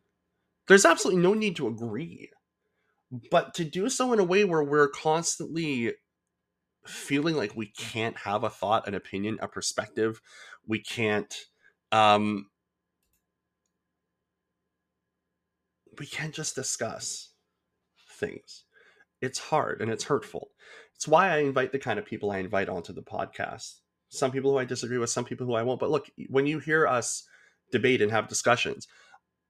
There's 0.67 0.84
absolutely 0.84 1.22
no 1.22 1.34
need 1.34 1.55
to 1.55 1.67
agree. 1.67 2.32
But 3.32 3.54
to 3.56 3.66
do 3.66 3.90
so 3.90 4.14
in 4.14 4.20
a 4.20 4.24
way 4.24 4.46
where 4.46 4.64
we're 4.64 4.90
constantly 4.90 5.94
feeling 6.86 7.36
like 7.36 7.56
we 7.56 7.68
can't 7.68 8.18
have 8.18 8.44
a 8.44 8.50
thought, 8.50 8.88
an 8.88 8.96
opinion, 8.96 9.38
a 9.42 9.48
perspective, 9.48 10.22
we 10.68 10.80
can't 10.80 11.34
um 11.92 12.48
we 16.00 16.06
can't 16.06 16.34
just 16.34 16.56
discuss 16.56 17.32
things. 18.20 18.64
It's 19.22 19.40
hard 19.40 19.82
and 19.82 19.90
it's 19.90 20.06
hurtful. 20.06 20.50
It's 20.96 21.08
why 21.08 21.30
I 21.30 21.38
invite 21.40 21.72
the 21.72 21.80
kind 21.80 22.00
of 22.00 22.06
people 22.06 22.32
I 22.32 22.40
invite 22.40 22.70
onto 22.70 22.94
the 22.94 23.02
podcast 23.02 23.76
some 24.10 24.32
people 24.32 24.52
who 24.52 24.58
I 24.58 24.66
disagree 24.66 24.98
with, 24.98 25.10
some 25.10 25.26
people 25.26 25.46
who 25.46 25.56
I 25.56 25.64
won't. 25.64 25.80
But 25.80 25.92
look, 25.92 26.10
when 26.30 26.46
you 26.48 26.60
hear 26.60 26.88
us 26.88 27.24
debate 27.72 28.02
and 28.02 28.12
have 28.12 28.28
discussions, 28.28 28.88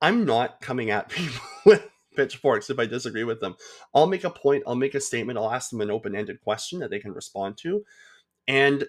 I'm 0.02 0.26
not 0.26 0.62
coming 0.62 0.90
at 0.90 1.10
people 1.10 1.42
with 1.66 1.88
pitchforks 2.16 2.70
if 2.70 2.80
I 2.80 2.86
disagree 2.86 3.24
with 3.24 3.42
them. 3.42 3.56
I'll 3.94 4.08
make 4.08 4.24
a 4.24 4.30
point, 4.30 4.64
I'll 4.66 4.76
make 4.76 4.96
a 4.96 5.02
statement, 5.02 5.38
I'll 5.38 5.52
ask 5.52 5.70
them 5.70 5.82
an 5.82 5.92
open 5.92 6.16
ended 6.16 6.42
question 6.42 6.80
that 6.80 6.90
they 6.90 7.00
can 7.00 7.14
respond 7.14 7.58
to, 7.60 7.86
and 8.48 8.86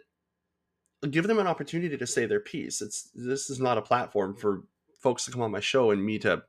give 1.10 1.26
them 1.26 1.38
an 1.38 1.46
opportunity 1.46 1.96
to 1.96 2.06
say 2.06 2.26
their 2.26 2.40
piece. 2.40 2.80
It's 2.80 3.10
this 3.14 3.50
is 3.50 3.60
not 3.60 3.78
a 3.78 3.82
platform 3.82 4.36
for 4.36 4.62
folks 4.98 5.24
to 5.24 5.30
come 5.30 5.42
on 5.42 5.50
my 5.50 5.60
show 5.60 5.90
and 5.90 6.04
me 6.04 6.18
to 6.20 6.42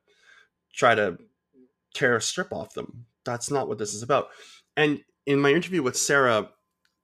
try 0.72 0.94
to 0.94 1.18
tear 1.94 2.16
a 2.16 2.22
strip 2.22 2.52
off 2.52 2.74
them. 2.74 3.06
That's 3.24 3.50
not 3.50 3.68
what 3.68 3.78
this 3.78 3.94
is 3.94 4.02
about. 4.02 4.28
And 4.76 5.00
in 5.26 5.40
my 5.40 5.52
interview 5.52 5.82
with 5.82 5.96
Sarah 5.96 6.50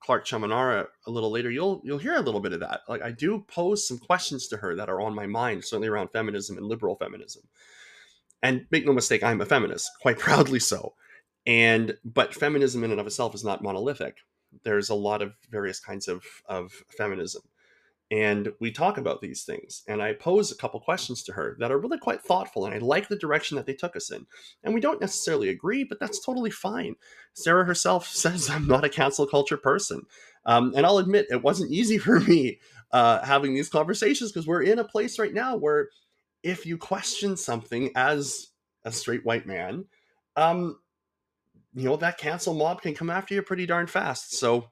Clark 0.00 0.26
Chamanara 0.26 0.86
a 1.06 1.10
little 1.10 1.30
later, 1.30 1.50
you'll 1.50 1.80
you'll 1.84 1.98
hear 1.98 2.16
a 2.16 2.22
little 2.22 2.40
bit 2.40 2.52
of 2.52 2.60
that. 2.60 2.80
Like 2.88 3.02
I 3.02 3.10
do 3.10 3.44
pose 3.48 3.86
some 3.86 3.98
questions 3.98 4.48
to 4.48 4.56
her 4.58 4.74
that 4.76 4.88
are 4.88 5.00
on 5.00 5.14
my 5.14 5.26
mind, 5.26 5.64
certainly 5.64 5.88
around 5.88 6.08
feminism 6.08 6.56
and 6.56 6.66
liberal 6.66 6.96
feminism. 6.96 7.42
And 8.44 8.66
make 8.70 8.86
no 8.86 8.92
mistake, 8.92 9.24
I'm 9.24 9.40
a 9.40 9.46
feminist, 9.46 9.90
quite 10.02 10.18
proudly 10.20 10.60
so. 10.60 10.94
And 11.46 11.96
but 12.04 12.34
feminism 12.34 12.84
in 12.84 12.92
and 12.92 13.00
of 13.00 13.08
itself 13.08 13.34
is 13.34 13.44
not 13.44 13.64
monolithic. 13.64 14.18
There's 14.64 14.90
a 14.90 14.94
lot 14.94 15.22
of 15.22 15.34
various 15.50 15.80
kinds 15.80 16.08
of 16.08 16.24
of 16.48 16.72
feminism 16.96 17.42
and 18.10 18.52
we 18.60 18.70
talk 18.70 18.98
about 18.98 19.20
these 19.20 19.44
things 19.44 19.82
and 19.88 20.02
i 20.02 20.12
pose 20.12 20.52
a 20.52 20.56
couple 20.56 20.78
questions 20.80 21.22
to 21.22 21.32
her 21.32 21.56
that 21.58 21.72
are 21.72 21.78
really 21.78 21.98
quite 21.98 22.22
thoughtful 22.22 22.66
and 22.66 22.74
i 22.74 22.78
like 22.78 23.08
the 23.08 23.16
direction 23.18 23.56
that 23.56 23.66
they 23.66 23.74
took 23.74 23.96
us 23.96 24.10
in 24.12 24.26
and 24.62 24.74
we 24.74 24.80
don't 24.80 25.00
necessarily 25.00 25.48
agree 25.48 25.84
but 25.84 25.98
that's 26.00 26.24
totally 26.24 26.50
fine 26.50 26.94
sarah 27.34 27.64
herself 27.64 28.06
says 28.14 28.50
i'm 28.50 28.66
not 28.68 28.84
a 28.84 28.90
cancel 28.90 29.26
culture 29.26 29.56
person 29.56 30.02
um, 30.46 30.72
and 30.76 30.86
i'll 30.86 30.98
admit 30.98 31.26
it 31.30 31.42
wasn't 31.42 31.72
easy 31.72 31.98
for 32.00 32.20
me 32.20 32.60
uh, 32.92 33.24
having 33.24 33.54
these 33.54 33.68
conversations 33.68 34.30
because 34.30 34.46
we're 34.46 34.62
in 34.62 34.78
a 34.78 34.84
place 34.84 35.18
right 35.18 35.34
now 35.34 35.56
where 35.56 35.88
if 36.44 36.64
you 36.64 36.78
question 36.78 37.36
something 37.36 37.90
as 37.96 38.48
a 38.84 38.92
straight 38.92 39.24
white 39.24 39.46
man 39.46 39.84
um, 40.36 40.78
you 41.74 41.84
know 41.84 41.96
that 41.96 42.18
cancel 42.18 42.54
mob 42.54 42.82
can 42.82 42.94
come 42.94 43.10
after 43.10 43.34
you 43.34 43.42
pretty 43.42 43.66
darn 43.66 43.86
fast 43.86 44.34
so 44.34 44.70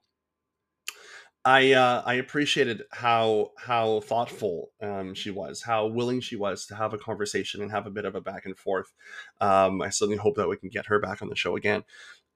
I 1.44 1.72
uh, 1.72 2.02
I 2.06 2.14
appreciated 2.14 2.82
how 2.92 3.50
how 3.58 4.00
thoughtful 4.00 4.70
um, 4.80 5.14
she 5.14 5.30
was, 5.30 5.62
how 5.62 5.86
willing 5.86 6.20
she 6.20 6.36
was 6.36 6.66
to 6.66 6.76
have 6.76 6.94
a 6.94 6.98
conversation 6.98 7.62
and 7.62 7.70
have 7.72 7.86
a 7.86 7.90
bit 7.90 8.04
of 8.04 8.14
a 8.14 8.20
back 8.20 8.46
and 8.46 8.56
forth. 8.56 8.92
Um, 9.40 9.82
I 9.82 9.88
certainly 9.88 10.18
hope 10.18 10.36
that 10.36 10.48
we 10.48 10.56
can 10.56 10.68
get 10.68 10.86
her 10.86 11.00
back 11.00 11.20
on 11.20 11.28
the 11.28 11.36
show 11.36 11.56
again. 11.56 11.82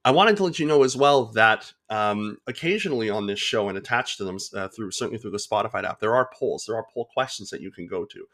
I 0.05 0.11
wanted 0.11 0.37
to 0.37 0.45
let 0.45 0.59
you 0.59 0.67
know 0.67 0.83
as 0.85 0.97
well 0.97 1.27
that 1.33 1.73
um, 1.89 2.39
occasionally 2.47 3.11
on 3.11 3.27
this 3.27 3.41
show 3.41 3.69
and 3.69 3.79
attached 3.79 4.19
to 4.19 4.25
them 4.25 4.39
uh, 4.55 4.69
through 4.69 4.91
certainly 4.91 5.19
through 5.19 5.33
the 5.33 5.39
Spotify 5.39 5.85
app, 5.85 6.01
there 6.01 6.15
are 6.15 6.31
polls, 6.33 6.65
there 6.67 6.77
are 6.77 6.87
poll 6.93 7.09
questions 7.13 7.51
that 7.51 7.61
you 7.61 7.71
can 7.71 7.87
go 7.87 8.05
to. 8.05 8.27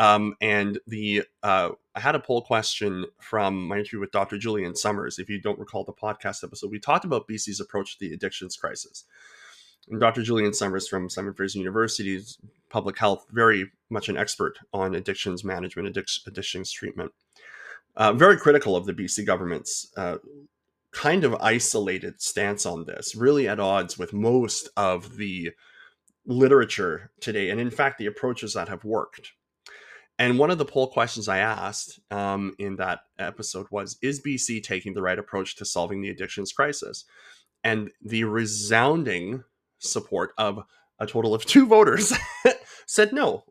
Um, 0.00 0.34
and 0.40 0.80
the 0.86 1.24
uh, 1.42 1.70
I 1.94 2.00
had 2.00 2.14
a 2.14 2.20
poll 2.20 2.40
question 2.40 3.04
from 3.20 3.68
my 3.68 3.76
interview 3.76 4.00
with 4.00 4.12
Dr. 4.12 4.38
Julian 4.38 4.74
Somers. 4.74 5.18
If 5.18 5.28
you 5.28 5.38
don't 5.38 5.58
recall 5.58 5.84
the 5.84 5.92
podcast 5.92 6.42
episode, 6.42 6.70
we 6.70 6.80
talked 6.80 7.04
about 7.04 7.28
BC's 7.28 7.60
approach 7.60 7.98
to 7.98 8.08
the 8.08 8.14
addictions 8.14 8.56
crisis. 8.56 9.04
And 9.90 10.00
Dr. 10.00 10.22
Julian 10.22 10.54
Somers 10.54 10.88
from 10.88 11.10
Simon 11.10 11.34
Fraser 11.34 11.58
University's 11.58 12.38
public 12.70 12.98
health, 12.98 13.26
very 13.30 13.70
much 13.90 14.08
an 14.08 14.16
expert 14.16 14.58
on 14.72 14.94
addictions 14.94 15.44
management, 15.44 15.94
addic- 15.94 16.26
addictions 16.26 16.72
treatment. 16.72 17.12
Uh, 17.94 18.14
very 18.14 18.38
critical 18.38 18.76
of 18.76 18.86
the 18.86 18.94
BC 18.94 19.26
government's 19.26 19.92
uh, 19.98 20.16
kind 20.92 21.24
of 21.24 21.34
isolated 21.34 22.22
stance 22.22 22.64
on 22.64 22.84
this, 22.86 23.14
really 23.14 23.46
at 23.46 23.60
odds 23.60 23.98
with 23.98 24.14
most 24.14 24.70
of 24.78 25.18
the 25.18 25.50
literature 26.24 27.10
today, 27.20 27.50
and 27.50 27.60
in 27.60 27.70
fact, 27.70 27.98
the 27.98 28.06
approaches 28.06 28.54
that 28.54 28.70
have 28.70 28.84
worked. 28.84 29.32
And 30.20 30.38
one 30.38 30.50
of 30.50 30.58
the 30.58 30.66
poll 30.66 30.86
questions 30.86 31.28
I 31.28 31.38
asked 31.38 31.98
um, 32.10 32.54
in 32.58 32.76
that 32.76 33.00
episode 33.18 33.66
was 33.70 33.96
Is 34.02 34.20
BC 34.20 34.62
taking 34.62 34.92
the 34.92 35.00
right 35.00 35.18
approach 35.18 35.56
to 35.56 35.64
solving 35.64 36.02
the 36.02 36.10
addictions 36.10 36.52
crisis? 36.52 37.06
And 37.64 37.90
the 38.04 38.24
resounding 38.24 39.44
support 39.78 40.32
of 40.36 40.62
a 40.98 41.06
total 41.06 41.34
of 41.34 41.46
two 41.46 41.66
voters 41.66 42.12
said 42.86 43.14
no. 43.14 43.44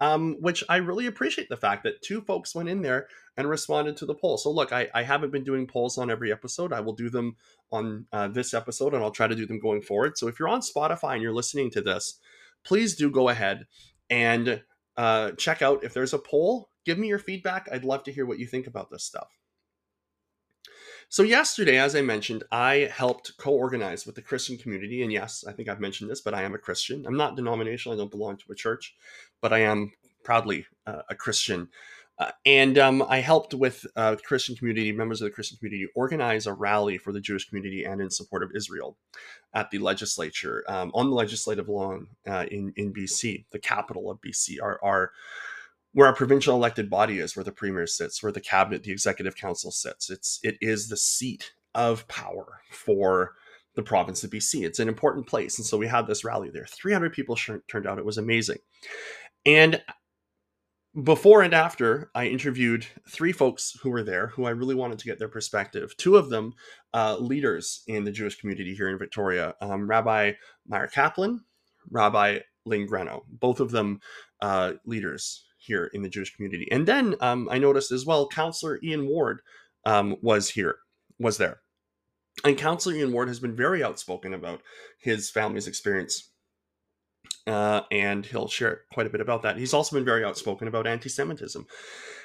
Um, 0.00 0.38
which 0.40 0.64
I 0.68 0.78
really 0.78 1.06
appreciate 1.06 1.48
the 1.48 1.56
fact 1.56 1.84
that 1.84 2.02
two 2.02 2.20
folks 2.20 2.56
went 2.56 2.68
in 2.68 2.82
there 2.82 3.06
and 3.36 3.48
responded 3.48 3.96
to 3.98 4.06
the 4.06 4.16
poll. 4.16 4.36
So, 4.36 4.50
look, 4.50 4.72
I, 4.72 4.88
I 4.92 5.04
haven't 5.04 5.30
been 5.30 5.44
doing 5.44 5.68
polls 5.68 5.96
on 5.98 6.10
every 6.10 6.32
episode. 6.32 6.72
I 6.72 6.80
will 6.80 6.94
do 6.94 7.10
them 7.10 7.36
on 7.70 8.06
uh, 8.12 8.26
this 8.26 8.54
episode 8.54 8.94
and 8.94 9.04
I'll 9.04 9.12
try 9.12 9.28
to 9.28 9.36
do 9.36 9.46
them 9.46 9.60
going 9.60 9.82
forward. 9.82 10.18
So, 10.18 10.26
if 10.26 10.40
you're 10.40 10.48
on 10.48 10.62
Spotify 10.62 11.12
and 11.12 11.22
you're 11.22 11.32
listening 11.32 11.70
to 11.70 11.80
this, 11.80 12.18
please 12.64 12.96
do 12.96 13.08
go 13.08 13.28
ahead 13.28 13.68
and 14.10 14.62
uh, 14.96 15.32
check 15.32 15.62
out 15.62 15.84
if 15.84 15.94
there's 15.94 16.14
a 16.14 16.18
poll. 16.18 16.68
Give 16.84 16.98
me 16.98 17.08
your 17.08 17.18
feedback. 17.18 17.68
I'd 17.70 17.84
love 17.84 18.04
to 18.04 18.12
hear 18.12 18.26
what 18.26 18.38
you 18.38 18.46
think 18.46 18.66
about 18.66 18.90
this 18.90 19.04
stuff. 19.04 19.28
So, 21.08 21.22
yesterday, 21.22 21.78
as 21.78 21.94
I 21.94 22.00
mentioned, 22.00 22.44
I 22.50 22.90
helped 22.90 23.36
co 23.36 23.52
organize 23.52 24.06
with 24.06 24.14
the 24.14 24.22
Christian 24.22 24.56
community. 24.56 25.02
And 25.02 25.12
yes, 25.12 25.44
I 25.46 25.52
think 25.52 25.68
I've 25.68 25.80
mentioned 25.80 26.10
this, 26.10 26.22
but 26.22 26.32
I 26.32 26.42
am 26.42 26.54
a 26.54 26.58
Christian. 26.58 27.04
I'm 27.06 27.16
not 27.16 27.36
denominational, 27.36 27.94
I 27.94 28.00
don't 28.00 28.10
belong 28.10 28.38
to 28.38 28.52
a 28.52 28.54
church, 28.54 28.94
but 29.40 29.52
I 29.52 29.58
am 29.58 29.92
proudly 30.24 30.64
uh, 30.86 31.02
a 31.10 31.14
Christian. 31.14 31.68
Uh, 32.22 32.30
and 32.46 32.78
um, 32.78 33.04
I 33.08 33.18
helped 33.18 33.52
with 33.52 33.84
uh, 33.96 34.14
Christian 34.24 34.54
community, 34.54 34.92
members 34.92 35.20
of 35.20 35.24
the 35.24 35.32
Christian 35.32 35.58
community, 35.58 35.88
organize 35.96 36.46
a 36.46 36.52
rally 36.52 36.96
for 36.96 37.12
the 37.12 37.20
Jewish 37.20 37.48
community 37.48 37.84
and 37.84 38.00
in 38.00 38.10
support 38.10 38.44
of 38.44 38.52
Israel 38.54 38.96
at 39.54 39.72
the 39.72 39.78
legislature 39.78 40.62
um, 40.68 40.92
on 40.94 41.10
the 41.10 41.16
legislative 41.16 41.68
lawn 41.68 42.06
uh, 42.28 42.46
in 42.48 42.72
in 42.76 42.94
BC, 42.94 43.46
the 43.50 43.58
capital 43.58 44.08
of 44.08 44.20
BC. 44.20 44.62
Our, 44.62 44.78
our 44.84 45.10
where 45.94 46.06
our 46.06 46.14
provincial 46.14 46.54
elected 46.54 46.88
body 46.88 47.18
is, 47.18 47.34
where 47.34 47.44
the 47.44 47.50
premier 47.50 47.88
sits, 47.88 48.22
where 48.22 48.30
the 48.30 48.40
cabinet, 48.40 48.84
the 48.84 48.92
executive 48.92 49.34
council 49.34 49.72
sits. 49.72 50.08
It's 50.08 50.38
it 50.44 50.58
is 50.60 50.88
the 50.88 50.96
seat 50.96 51.52
of 51.74 52.06
power 52.06 52.60
for 52.70 53.32
the 53.74 53.82
province 53.82 54.22
of 54.22 54.30
BC. 54.30 54.64
It's 54.64 54.78
an 54.78 54.88
important 54.88 55.26
place, 55.26 55.58
and 55.58 55.66
so 55.66 55.76
we 55.76 55.88
had 55.88 56.06
this 56.06 56.24
rally 56.24 56.50
there. 56.50 56.66
300 56.66 57.12
people 57.12 57.36
turned 57.66 57.86
out. 57.88 57.98
It 57.98 58.04
was 58.04 58.18
amazing, 58.18 58.58
and 59.44 59.82
before 61.00 61.42
and 61.42 61.54
after, 61.54 62.10
I 62.14 62.26
interviewed 62.26 62.86
three 63.08 63.32
folks 63.32 63.76
who 63.82 63.90
were 63.90 64.02
there 64.02 64.26
who 64.28 64.44
I 64.44 64.50
really 64.50 64.74
wanted 64.74 64.98
to 64.98 65.06
get 65.06 65.18
their 65.18 65.28
perspective. 65.28 65.96
Two 65.96 66.16
of 66.16 66.28
them, 66.28 66.52
uh, 66.92 67.16
leaders 67.18 67.82
in 67.86 68.04
the 68.04 68.12
Jewish 68.12 68.38
community 68.38 68.74
here 68.74 68.90
in 68.90 68.98
Victoria, 68.98 69.54
um, 69.60 69.88
Rabbi 69.88 70.32
Meyer 70.66 70.88
Kaplan, 70.88 71.44
Rabbi 71.90 72.40
Lynn 72.66 72.86
Greenhough, 72.86 73.22
both 73.28 73.60
of 73.60 73.70
them 73.70 74.00
uh, 74.42 74.74
leaders 74.84 75.46
here 75.56 75.86
in 75.94 76.02
the 76.02 76.10
Jewish 76.10 76.34
community. 76.34 76.68
And 76.70 76.86
then 76.86 77.14
um, 77.20 77.48
I 77.50 77.58
noticed 77.58 77.90
as 77.90 78.04
well, 78.04 78.28
Counselor 78.28 78.78
Ian 78.82 79.06
Ward 79.06 79.40
um, 79.86 80.16
was 80.20 80.50
here, 80.50 80.76
was 81.18 81.38
there. 81.38 81.60
And 82.44 82.58
Counselor 82.58 82.96
Ian 82.96 83.12
Ward 83.12 83.28
has 83.28 83.40
been 83.40 83.56
very 83.56 83.82
outspoken 83.82 84.34
about 84.34 84.60
his 84.98 85.30
family's 85.30 85.68
experience 85.68 86.31
uh, 87.46 87.82
and 87.90 88.24
he'll 88.26 88.48
share 88.48 88.82
quite 88.92 89.06
a 89.06 89.10
bit 89.10 89.20
about 89.20 89.42
that. 89.42 89.56
He's 89.56 89.74
also 89.74 89.96
been 89.96 90.04
very 90.04 90.24
outspoken 90.24 90.68
about 90.68 90.86
anti-Semitism. 90.86 91.66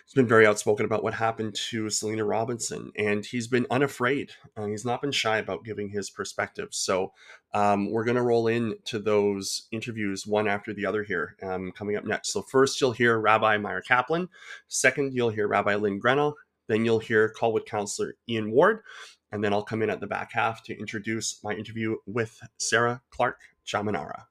He's 0.05 0.13
been 0.13 0.27
very 0.27 0.47
outspoken 0.47 0.85
about 0.85 1.03
what 1.03 1.15
happened 1.15 1.55
to 1.69 1.89
Selina 1.89 2.23
Robinson, 2.23 2.91
and 2.97 3.25
he's 3.25 3.47
been 3.47 3.67
unafraid. 3.69 4.31
Uh, 4.55 4.67
he's 4.67 4.85
not 4.85 5.01
been 5.01 5.11
shy 5.11 5.37
about 5.37 5.65
giving 5.65 5.89
his 5.89 6.09
perspective. 6.09 6.69
So 6.71 7.11
um, 7.53 7.91
we're 7.91 8.05
going 8.05 8.15
to 8.15 8.21
roll 8.21 8.47
into 8.47 8.99
those 8.99 9.67
interviews 9.71 10.25
one 10.25 10.47
after 10.47 10.73
the 10.73 10.85
other 10.85 11.03
here, 11.03 11.35
um, 11.43 11.71
coming 11.71 11.97
up 11.97 12.05
next. 12.05 12.31
So 12.31 12.41
first, 12.41 12.79
you'll 12.79 12.93
hear 12.93 13.19
Rabbi 13.19 13.57
Meyer 13.57 13.81
Kaplan. 13.81 14.29
Second, 14.67 15.13
you'll 15.13 15.29
hear 15.29 15.47
Rabbi 15.47 15.75
Lynn 15.75 15.99
Greenhough. 15.99 16.33
Then 16.67 16.85
you'll 16.85 16.99
hear 16.99 17.33
Colwood 17.37 17.65
Counselor 17.65 18.15
Ian 18.29 18.51
Ward. 18.51 18.81
And 19.31 19.43
then 19.43 19.51
I'll 19.51 19.63
come 19.63 19.81
in 19.81 19.89
at 19.89 19.99
the 19.99 20.07
back 20.07 20.31
half 20.31 20.63
to 20.63 20.79
introduce 20.79 21.43
my 21.43 21.51
interview 21.53 21.97
with 22.05 22.39
Sarah 22.59 23.01
Clark 23.09 23.39
Chamanara. 23.65 24.23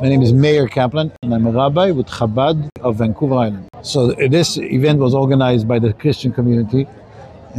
My 0.00 0.08
name 0.08 0.22
is 0.22 0.32
Meir 0.32 0.66
Kaplan, 0.66 1.12
and 1.20 1.34
I'm 1.34 1.46
a 1.46 1.52
rabbi 1.52 1.90
with 1.90 2.06
Chabad 2.06 2.70
of 2.80 2.96
Vancouver 2.96 3.34
Island. 3.34 3.68
So 3.82 4.12
this 4.12 4.56
event 4.56 4.98
was 4.98 5.14
organized 5.14 5.68
by 5.68 5.78
the 5.78 5.92
Christian 5.92 6.32
community, 6.32 6.86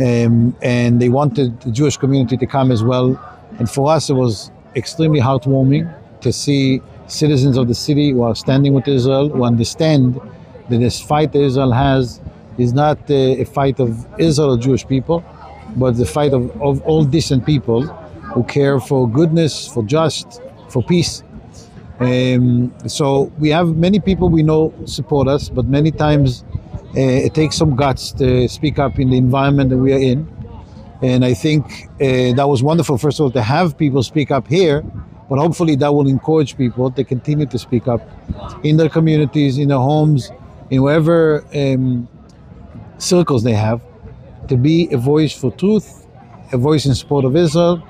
um, 0.04 0.56
and 0.64 1.00
they 1.00 1.10
wanted 1.10 1.62
the 1.62 1.70
Jewish 1.70 1.98
community 1.98 2.38
to 2.38 2.48
come 2.48 2.72
as 2.72 2.84
well. 2.84 3.10
And 3.60 3.70
for 3.70 3.92
us, 3.92 4.10
it 4.10 4.14
was 4.14 4.50
extremely 4.76 5.20
heartwarming 5.20 5.94
to 6.22 6.34
see 6.34 6.82
citizens 7.06 7.58
of 7.58 7.68
the 7.68 7.76
city 7.76 8.10
who 8.10 8.24
are 8.24 8.34
standing 8.34 8.74
with 8.74 8.88
Israel, 8.88 9.30
who 9.30 9.44
understand 9.44 10.20
that 10.70 10.80
this 10.80 11.00
fight 11.00 11.34
that 11.34 11.44
Israel 11.44 11.72
has 11.72 12.22
is 12.58 12.74
not 12.74 12.98
a, 13.12 13.42
a 13.42 13.46
fight 13.46 13.80
of 13.80 14.08
Israel 14.20 14.54
or 14.54 14.58
Jewish 14.58 14.88
people, 14.88 15.24
but 15.76 15.92
the 15.92 16.08
fight 16.08 16.34
of, 16.34 16.60
of 16.60 16.82
all 16.88 17.04
decent 17.06 17.46
people 17.46 17.84
who 18.34 18.44
care 18.46 18.80
for 18.80 19.08
goodness, 19.08 19.68
for 19.68 19.84
just, 19.84 20.42
for 20.70 20.82
peace. 20.82 21.22
Um, 22.02 22.74
so 22.88 23.32
we 23.38 23.50
have 23.50 23.76
many 23.76 24.00
people 24.00 24.30
we 24.30 24.42
know 24.42 24.74
support 24.86 25.28
us, 25.28 25.50
but 25.50 25.66
many 25.66 25.92
times 25.92 26.44
uh, 26.98 27.26
it 27.28 27.36
takes 27.36 27.56
some 27.56 27.76
guts 27.76 28.12
to 28.14 28.48
speak 28.48 28.80
up 28.80 28.98
in 28.98 29.12
the 29.12 29.18
environment 29.18 29.70
that 29.70 29.78
we 29.78 29.94
are 29.94 30.00
in. 30.00 30.28
And 31.04 31.24
I 31.24 31.36
think 31.36 31.90
uh, 32.02 32.34
that 32.34 32.48
was 32.50 32.64
wonderful, 32.64 32.98
first 32.98 33.20
of 33.20 33.26
all, 33.26 33.32
to 33.32 33.42
have 33.44 33.78
people 33.78 34.02
speak 34.02 34.32
up 34.32 34.48
here, 34.48 34.82
but 35.30 35.38
hopefully 35.38 35.76
that 35.76 35.94
will 35.94 36.08
encourage 36.08 36.58
people 36.58 36.90
to 36.90 37.04
continue 37.04 37.46
to 37.46 37.60
speak 37.60 37.88
up 37.88 38.02
in 38.64 38.78
their 38.78 38.90
communities, 38.90 39.60
in 39.60 39.68
their 39.68 39.78
homes, 39.78 40.32
in 40.72 40.82
wherever 40.82 41.46
um, 41.54 42.08
circles 42.98 43.44
they 43.44 43.54
have, 43.54 43.80
to 44.48 44.58
be 44.58 44.92
a 44.92 44.98
voice 44.98 45.34
for 45.34 45.52
truth, 45.52 46.08
a 46.52 46.58
voice 46.58 46.88
in 46.88 46.96
support 46.96 47.26
of 47.26 47.36
Israel, 47.36 47.84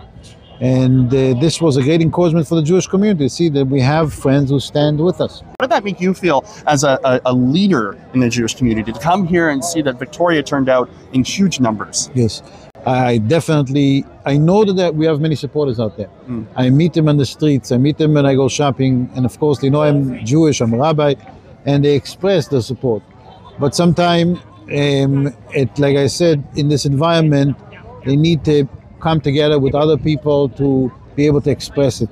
and 0.62 1.08
uh, 1.08 1.34
this 1.40 1.60
was 1.60 1.76
a 1.76 1.82
great 1.82 2.02
encouragement 2.02 2.48
for 2.48 2.54
the 2.54 2.62
Jewish 2.62 2.86
community 2.86 3.26
to 3.26 3.30
see 3.30 3.50
that 3.50 3.66
we 3.66 3.82
have 3.82 4.14
friends 4.14 4.52
who 4.52 4.60
stand 4.60 5.00
with 5.00 5.20
us. 5.20 5.42
How 5.42 5.66
did 5.66 5.72
that 5.72 5.84
make 5.84 6.00
you 6.00 6.14
feel 6.14 6.46
as 6.68 6.84
a, 6.84 7.00
a, 7.04 7.20
a, 7.26 7.34
leader 7.34 7.98
in 8.14 8.20
the 8.20 8.30
Jewish 8.30 8.56
community 8.56 8.94
to 8.94 9.00
come 9.00 9.26
here 9.26 9.50
and 9.50 9.66
see 9.66 9.82
that 9.82 9.98
Victoria 9.98 10.44
turned 10.44 10.70
out 10.70 10.88
in 11.14 11.24
huge 11.24 11.60
numbers? 11.60 12.12
Yes. 12.14 12.44
I 12.86 13.18
definitely, 13.18 14.06
I 14.26 14.38
know 14.38 14.64
that 14.64 14.94
we 14.94 15.08
have 15.08 15.20
many 15.20 15.36
supporters 15.36 15.80
out 15.80 15.98
there. 15.98 16.10
Mm. 16.28 16.46
I 16.56 16.70
meet 16.70 16.94
them 16.94 17.10
on 17.10 17.18
the 17.18 17.26
streets, 17.26 17.72
I 17.72 17.78
meet 17.78 17.98
them 17.98 18.14
when 18.14 18.28
I 18.28 18.36
go 18.36 18.48
shopping, 18.48 19.10
and 19.16 19.26
of 19.26 19.40
course, 19.40 19.60
they 19.60 19.70
know 19.72 19.82
I'm 19.82 20.24
Jewish, 20.24 20.62
I'm 20.62 20.74
a 20.74 20.78
rabbi, 20.78 21.16
and 21.66 21.84
they 21.84 21.96
express 21.96 22.48
their 22.48 22.62
support. 22.62 23.02
But 23.60 23.74
sometimes, 23.74 24.40
um, 24.72 25.36
it, 25.54 25.78
like 25.80 25.98
I 25.98 26.08
said, 26.08 26.44
in 26.56 26.70
this 26.70 26.86
environment, 26.86 27.58
they 28.06 28.16
need 28.16 28.44
to 28.46 28.68
come 29.02 29.20
together 29.20 29.60
with 29.60 29.76
other 29.76 29.98
people 29.98 30.50
to 30.50 30.92
be 31.16 31.26
able 31.26 31.42
to 31.42 31.52
express 31.52 32.02
it. 32.02 32.10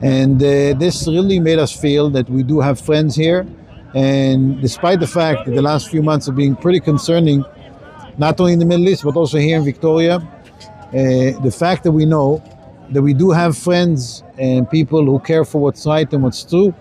And 0.00 0.42
uh, 0.42 0.74
this 0.78 1.06
really 1.08 1.40
made 1.40 1.58
us 1.58 1.72
feel 1.72 2.10
that 2.10 2.28
we 2.28 2.42
do 2.42 2.60
have 2.60 2.80
friends 2.80 3.16
here. 3.16 3.46
And 3.94 4.60
despite 4.60 5.00
the 5.00 5.06
fact 5.06 5.46
that 5.46 5.54
the 5.54 5.62
last 5.62 5.88
few 5.88 6.02
months 6.02 6.26
have 6.26 6.36
been 6.36 6.54
pretty 6.54 6.80
concerning, 6.80 7.44
not 8.18 8.38
only 8.40 8.52
in 8.52 8.58
the 8.58 8.64
Middle 8.64 8.88
East, 8.88 9.02
but 9.02 9.16
also 9.16 9.38
here 9.38 9.58
in 9.58 9.64
Victoria, 9.64 10.16
uh, 10.16 10.92
the 10.92 11.54
fact 11.62 11.84
that 11.84 11.92
we 11.92 12.04
know 12.04 12.42
that 12.90 13.02
we 13.02 13.12
do 13.12 13.30
have 13.30 13.56
friends 13.56 14.22
and 14.38 14.68
people 14.70 15.04
who 15.04 15.18
care 15.18 15.44
for 15.44 15.60
what's 15.60 15.84
right 15.86 16.10
and 16.12 16.22
what's 16.22 16.44
true, 16.44 16.74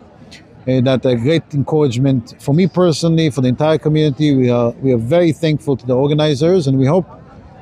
uh, 0.68 0.82
that 0.82 1.06
a 1.06 1.16
great 1.16 1.44
encouragement 1.54 2.36
for 2.42 2.54
me 2.54 2.68
personally, 2.68 3.30
for 3.30 3.42
the 3.42 3.48
entire 3.48 3.78
community. 3.78 4.36
We 4.36 4.50
are, 4.50 4.72
we 4.82 4.92
are 4.94 4.98
very 4.98 5.32
thankful 5.32 5.76
to 5.78 5.86
the 5.86 5.96
organizers, 5.96 6.68
and 6.68 6.78
we 6.78 6.86
hope 6.86 7.08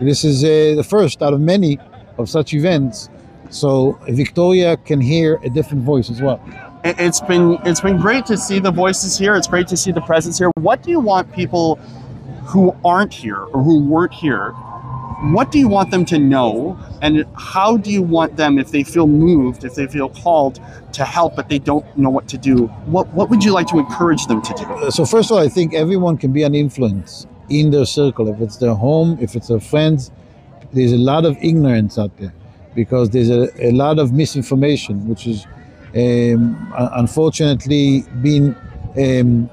this 0.01 0.23
is 0.23 0.43
uh, 0.43 0.75
the 0.75 0.84
first 0.84 1.21
out 1.21 1.34
of 1.34 1.39
many 1.39 1.79
of 2.17 2.29
such 2.29 2.53
events. 2.53 3.10
So 3.49 3.97
Victoria 4.10 4.77
can 4.77 4.99
hear 4.99 5.39
a 5.43 5.49
different 5.49 5.84
voice 5.84 6.10
as 6.10 6.21
well. 6.21 6.41
It's 6.84 7.21
been 7.21 7.58
it's 7.65 7.81
been 7.81 7.97
great 7.97 8.25
to 8.27 8.38
see 8.38 8.60
the 8.60 8.71
voices 8.71 9.17
here. 9.17 9.36
It's 9.36 9.47
great 9.47 9.67
to 9.67 9.77
see 9.77 9.91
the 9.91 10.01
presence 10.01 10.38
here. 10.38 10.51
What 10.58 10.84
do 10.84 10.91
you 10.91 10.99
want 10.99 11.31
people 11.34 11.75
who 12.45 12.75
aren't 12.84 13.13
here 13.13 13.39
or 13.39 13.63
who 13.63 13.84
weren't 13.84 14.13
here? 14.13 14.51
What 15.31 15.51
do 15.51 15.58
you 15.58 15.67
want 15.67 15.91
them 15.91 16.05
to 16.05 16.19
know, 16.19 16.77
and 17.01 17.25
how 17.38 17.77
do 17.77 17.89
you 17.89 18.03
want 18.03 18.36
them, 18.36 18.60
if 18.60 18.71
they 18.71 18.84
feel 18.84 19.08
moved, 19.08 19.63
if 19.63 19.73
they 19.73 19.88
feel 19.88 20.10
called 20.10 20.60
to 20.91 21.05
help, 21.05 21.36
but 21.36 21.47
they 21.49 21.58
don't 21.58 21.86
know 21.97 22.10
what 22.10 22.27
to 22.27 22.38
do? 22.38 22.67
What 22.86 23.08
what 23.13 23.29
would 23.29 23.43
you 23.43 23.51
like 23.51 23.67
to 23.67 23.79
encourage 23.79 24.27
them 24.27 24.41
to 24.41 24.53
do? 24.53 24.91
So 24.91 25.05
first 25.05 25.31
of 25.31 25.38
all, 25.38 25.43
I 25.43 25.47
think 25.47 25.73
everyone 25.73 26.17
can 26.17 26.34
be 26.34 26.43
an 26.43 26.53
influence 26.53 27.25
in 27.49 27.71
their 27.71 27.86
circle, 27.86 28.27
if 28.27 28.39
it's 28.41 28.58
their 28.58 28.73
home, 28.73 29.17
if 29.21 29.36
it's 29.36 29.47
their 29.47 29.60
friends, 29.60 30.12
there's 30.73 30.91
a 30.91 30.97
lot 30.97 31.25
of 31.25 31.38
ignorance 31.41 31.97
out 31.97 32.15
there 32.17 32.34
because 32.73 33.10
there's 33.12 33.29
a, 33.29 33.49
a 33.65 33.71
lot 33.71 33.99
of 33.99 34.12
misinformation, 34.12 35.08
which 35.08 35.27
is 35.27 35.45
um, 35.95 36.73
unfortunately 36.93 38.03
being 38.21 38.55
um, 38.97 39.49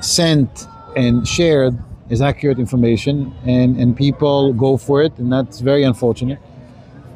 sent 0.00 0.66
and 0.96 1.26
shared 1.26 1.78
as 2.10 2.22
accurate 2.22 2.58
information, 2.58 3.34
and, 3.44 3.76
and 3.76 3.96
people 3.96 4.52
go 4.52 4.76
for 4.76 5.02
it, 5.02 5.16
and 5.18 5.32
that's 5.32 5.60
very 5.60 5.82
unfortunate. 5.82 6.38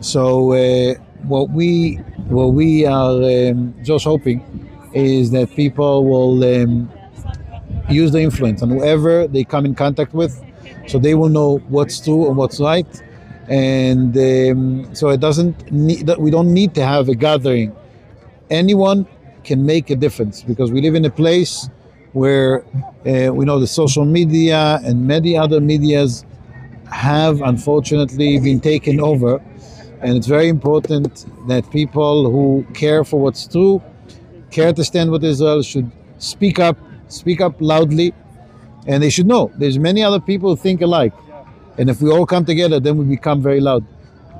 So 0.00 0.52
uh, 0.52 0.94
what 1.22 1.50
we 1.50 1.94
what 2.28 2.48
we 2.48 2.86
are 2.86 3.22
um, 3.22 3.74
just 3.82 4.04
hoping 4.04 4.40
is 4.92 5.30
that 5.30 5.54
people 5.54 6.04
will 6.04 6.42
um, 6.62 6.90
use 7.88 8.12
the 8.12 8.20
influence 8.20 8.62
on 8.62 8.70
whoever 8.70 9.26
they 9.26 9.44
come 9.44 9.64
in 9.64 9.74
contact 9.74 10.14
with, 10.14 10.42
so 10.86 10.98
they 10.98 11.14
will 11.14 11.28
know 11.28 11.58
what's 11.68 12.00
true 12.00 12.28
and 12.28 12.36
what's 12.36 12.60
right. 12.60 13.02
And 13.48 14.16
um, 14.16 14.94
so 14.94 15.08
it 15.08 15.20
doesn't 15.20 15.70
need 15.72 16.06
that 16.06 16.20
we 16.20 16.30
don't 16.30 16.52
need 16.52 16.74
to 16.74 16.84
have 16.84 17.08
a 17.08 17.14
gathering. 17.14 17.74
Anyone 18.48 19.06
can 19.44 19.64
make 19.64 19.90
a 19.90 19.96
difference 19.96 20.42
because 20.42 20.70
we 20.70 20.80
live 20.80 20.94
in 20.94 21.04
a 21.04 21.10
place 21.10 21.68
where 22.12 22.64
uh, 23.06 23.32
we 23.32 23.44
know 23.44 23.58
the 23.58 23.66
social 23.66 24.04
media 24.04 24.80
and 24.84 25.06
many 25.06 25.36
other 25.36 25.60
medias 25.60 26.24
have 26.90 27.40
unfortunately 27.42 28.38
been 28.40 28.60
taken 28.60 29.00
over. 29.00 29.40
And 30.00 30.16
it's 30.16 30.26
very 30.26 30.48
important 30.48 31.26
that 31.46 31.70
people 31.70 32.30
who 32.30 32.66
care 32.74 33.04
for 33.04 33.20
what's 33.20 33.46
true, 33.46 33.82
care 34.50 34.72
to 34.72 34.84
stand 34.84 35.10
with 35.10 35.24
Israel, 35.24 35.62
should 35.62 35.90
speak 36.18 36.58
up 36.58 36.76
speak 37.10 37.40
up 37.40 37.54
loudly, 37.60 38.14
and 38.86 39.02
they 39.02 39.10
should 39.10 39.26
know 39.26 39.50
there's 39.56 39.78
many 39.78 40.02
other 40.02 40.20
people 40.20 40.50
who 40.50 40.56
think 40.56 40.80
alike. 40.80 41.12
And 41.78 41.88
if 41.88 42.00
we 42.02 42.10
all 42.10 42.26
come 42.26 42.44
together, 42.44 42.80
then 42.80 42.96
we 42.98 43.04
become 43.04 43.40
very 43.42 43.60
loud. 43.60 43.84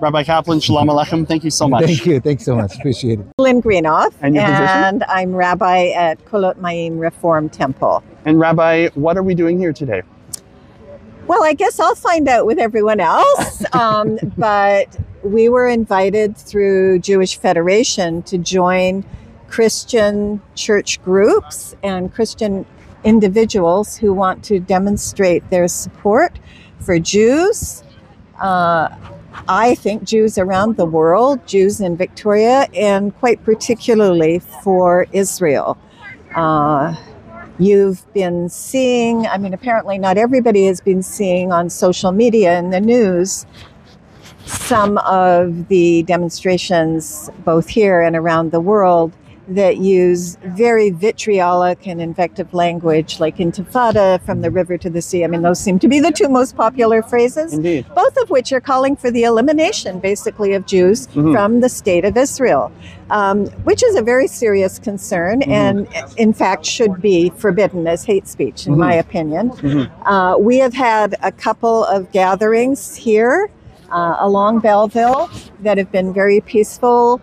Rabbi 0.00 0.22
Kaplan, 0.24 0.60
Shalom 0.60 0.88
Aleichem. 0.88 1.28
Thank 1.28 1.44
you 1.44 1.50
so 1.50 1.68
much. 1.68 1.84
Thank 1.84 2.06
you. 2.06 2.20
Thanks 2.20 2.44
so 2.44 2.56
much. 2.56 2.74
Appreciate 2.76 3.20
it. 3.20 3.26
Lynn 3.38 3.60
Greenhough. 3.60 4.12
And, 4.22 4.36
and 4.38 5.04
I'm 5.04 5.34
rabbi 5.34 5.88
at 5.88 6.24
Kolot 6.24 6.54
Mayim 6.56 6.98
Reform 6.98 7.50
Temple. 7.50 8.02
And 8.24 8.40
Rabbi, 8.40 8.88
what 8.94 9.18
are 9.18 9.22
we 9.22 9.34
doing 9.34 9.58
here 9.58 9.74
today? 9.74 10.02
Well, 11.26 11.44
I 11.44 11.52
guess 11.52 11.78
I'll 11.78 11.94
find 11.94 12.28
out 12.28 12.46
with 12.46 12.58
everyone 12.58 12.98
else. 12.98 13.64
um, 13.74 14.18
but 14.36 14.98
we 15.22 15.48
were 15.48 15.68
invited 15.68 16.36
through 16.36 17.00
Jewish 17.00 17.38
Federation 17.38 18.22
to 18.24 18.38
join 18.38 19.04
Christian 19.50 20.40
church 20.54 21.02
groups 21.02 21.74
and 21.82 22.12
Christian 22.12 22.64
individuals 23.04 23.96
who 23.96 24.12
want 24.12 24.44
to 24.44 24.60
demonstrate 24.60 25.48
their 25.50 25.68
support 25.68 26.38
for 26.80 26.98
Jews. 26.98 27.82
Uh, 28.40 28.88
I 29.48 29.74
think 29.74 30.04
Jews 30.04 30.38
around 30.38 30.76
the 30.76 30.86
world, 30.86 31.46
Jews 31.46 31.80
in 31.80 31.96
Victoria, 31.96 32.68
and 32.74 33.16
quite 33.18 33.42
particularly 33.44 34.38
for 34.38 35.06
Israel. 35.12 35.76
Uh, 36.34 36.94
you've 37.58 38.10
been 38.12 38.48
seeing, 38.48 39.26
I 39.26 39.36
mean, 39.38 39.52
apparently 39.52 39.98
not 39.98 40.16
everybody 40.16 40.66
has 40.66 40.80
been 40.80 41.02
seeing 41.02 41.52
on 41.52 41.70
social 41.70 42.12
media 42.12 42.58
and 42.58 42.72
the 42.72 42.80
news 42.80 43.46
some 44.46 44.98
of 44.98 45.68
the 45.68 46.02
demonstrations, 46.04 47.30
both 47.44 47.68
here 47.68 48.00
and 48.00 48.16
around 48.16 48.50
the 48.50 48.60
world, 48.60 49.12
that 49.50 49.78
use 49.78 50.36
very 50.44 50.90
vitriolic 50.90 51.86
and 51.86 52.00
invective 52.00 52.54
language, 52.54 53.18
like 53.18 53.38
intifada, 53.38 54.20
from 54.22 54.42
the 54.42 54.50
river 54.50 54.78
to 54.78 54.88
the 54.88 55.02
sea. 55.02 55.24
I 55.24 55.26
mean, 55.26 55.42
those 55.42 55.58
seem 55.58 55.78
to 55.80 55.88
be 55.88 55.98
the 55.98 56.12
two 56.12 56.28
most 56.28 56.56
popular 56.56 57.02
phrases, 57.02 57.52
Indeed. 57.52 57.84
both 57.94 58.16
of 58.18 58.30
which 58.30 58.52
are 58.52 58.60
calling 58.60 58.94
for 58.94 59.10
the 59.10 59.24
elimination, 59.24 59.98
basically, 59.98 60.54
of 60.54 60.66
Jews 60.66 61.08
Mhm. 61.08 61.32
from 61.32 61.60
the 61.60 61.68
state 61.68 62.04
of 62.04 62.16
Israel, 62.16 62.70
um, 63.10 63.46
which 63.64 63.82
is 63.82 63.96
a 63.96 64.02
very 64.02 64.28
serious 64.28 64.78
concern 64.78 65.40
Mhm. 65.40 65.48
and, 65.48 65.88
in 66.16 66.32
fact, 66.32 66.64
should 66.64 67.02
be 67.02 67.30
forbidden 67.36 67.86
as 67.88 68.04
hate 68.04 68.28
speech, 68.28 68.68
in 68.68 68.74
Mhm. 68.74 68.78
my 68.78 68.94
opinion. 68.94 69.50
Mhm. 69.50 69.90
Uh, 70.06 70.36
we 70.38 70.58
have 70.58 70.74
had 70.74 71.16
a 71.24 71.32
couple 71.32 71.84
of 71.84 72.12
gatherings 72.12 72.94
here 72.94 73.50
uh, 73.92 74.14
along 74.20 74.60
Belleville 74.60 75.28
that 75.64 75.76
have 75.76 75.90
been 75.90 76.12
very 76.12 76.40
peaceful. 76.40 77.20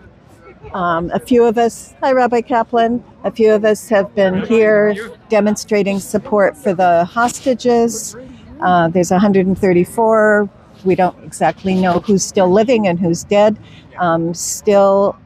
Um, 0.72 1.10
a 1.12 1.18
few 1.18 1.44
of 1.44 1.56
us, 1.56 1.94
hi 2.00 2.12
Rabbi 2.12 2.40
Kaplan, 2.40 3.02
a 3.24 3.30
few 3.30 3.52
of 3.52 3.64
us 3.64 3.88
have 3.88 4.14
been 4.14 4.44
here 4.44 5.10
demonstrating 5.28 5.98
support 5.98 6.56
for 6.56 6.74
the 6.74 7.04
hostages. 7.04 8.16
Uh, 8.60 8.88
there's 8.88 9.10
134. 9.10 10.50
We 10.84 10.94
don't 10.94 11.24
exactly 11.24 11.74
know 11.74 12.00
who's 12.00 12.24
still 12.24 12.50
living 12.50 12.86
and 12.86 12.98
who's 12.98 13.24
dead, 13.24 13.56
um, 13.98 14.34
still 14.34 15.16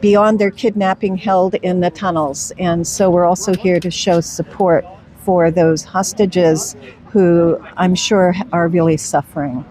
beyond 0.00 0.38
their 0.38 0.50
kidnapping 0.50 1.16
held 1.16 1.56
in 1.56 1.80
the 1.80 1.90
tunnels. 1.90 2.52
And 2.58 2.86
so 2.86 3.10
we're 3.10 3.26
also 3.26 3.54
here 3.54 3.80
to 3.80 3.90
show 3.90 4.20
support 4.20 4.86
for 5.18 5.50
those 5.50 5.82
hostages 5.82 6.76
who 7.10 7.62
I'm 7.76 7.94
sure 7.94 8.34
are 8.52 8.68
really 8.68 8.96
suffering. 8.96 9.64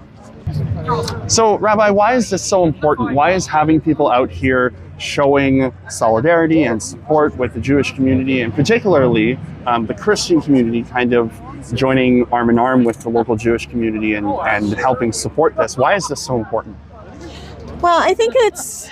So, 1.28 1.58
Rabbi, 1.58 1.90
why 1.90 2.16
is 2.16 2.30
this 2.30 2.44
so 2.44 2.66
important? 2.66 3.14
Why 3.14 3.32
is 3.32 3.48
having 3.48 3.80
people 3.80 4.12
out 4.12 4.30
here 4.30 4.74
showing 4.98 5.74
solidarity 5.90 6.64
and 6.64 6.82
support 6.82 7.36
with 7.38 7.54
the 7.54 7.60
Jewish 7.60 7.94
community, 7.94 8.42
and 8.42 8.54
particularly 8.54 9.40
um, 9.66 9.86
the 9.86 9.94
Christian 9.94 10.42
community, 10.42 10.84
kind 10.84 11.14
of 11.14 11.32
joining 11.74 12.26
arm 12.32 12.50
in 12.50 12.60
arm 12.60 12.84
with 12.84 13.00
the 13.00 13.10
local 13.10 13.36
Jewish 13.36 13.68
community 13.68 14.14
and, 14.14 14.28
and 14.28 14.74
helping 14.74 15.12
support 15.12 15.56
this? 15.56 15.78
Why 15.78 15.96
is 15.96 16.08
this 16.08 16.22
so 16.22 16.38
important? 16.38 16.78
Well, 17.82 18.00
I 18.02 18.14
think 18.14 18.34
it's 18.38 18.90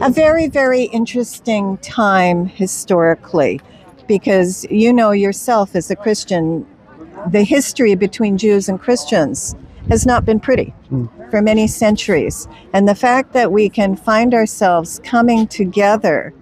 a 0.00 0.10
very, 0.10 0.48
very 0.48 0.84
interesting 0.84 1.78
time 1.78 2.46
historically 2.46 3.60
because 4.06 4.64
you 4.70 4.92
know 4.92 5.10
yourself 5.10 5.74
as 5.74 5.90
a 5.90 5.96
Christian, 5.96 6.66
the 7.30 7.42
history 7.42 7.94
between 7.94 8.38
Jews 8.38 8.68
and 8.68 8.80
Christians 8.80 9.54
has 9.88 10.06
not 10.06 10.24
been 10.24 10.40
pretty 10.40 10.74
for 11.30 11.42
many 11.42 11.66
centuries. 11.66 12.48
And 12.72 12.88
the 12.88 12.94
fact 12.94 13.32
that 13.32 13.52
we 13.52 13.68
can 13.68 13.96
find 13.96 14.34
ourselves 14.34 15.00
coming 15.04 15.46
together 15.46 16.32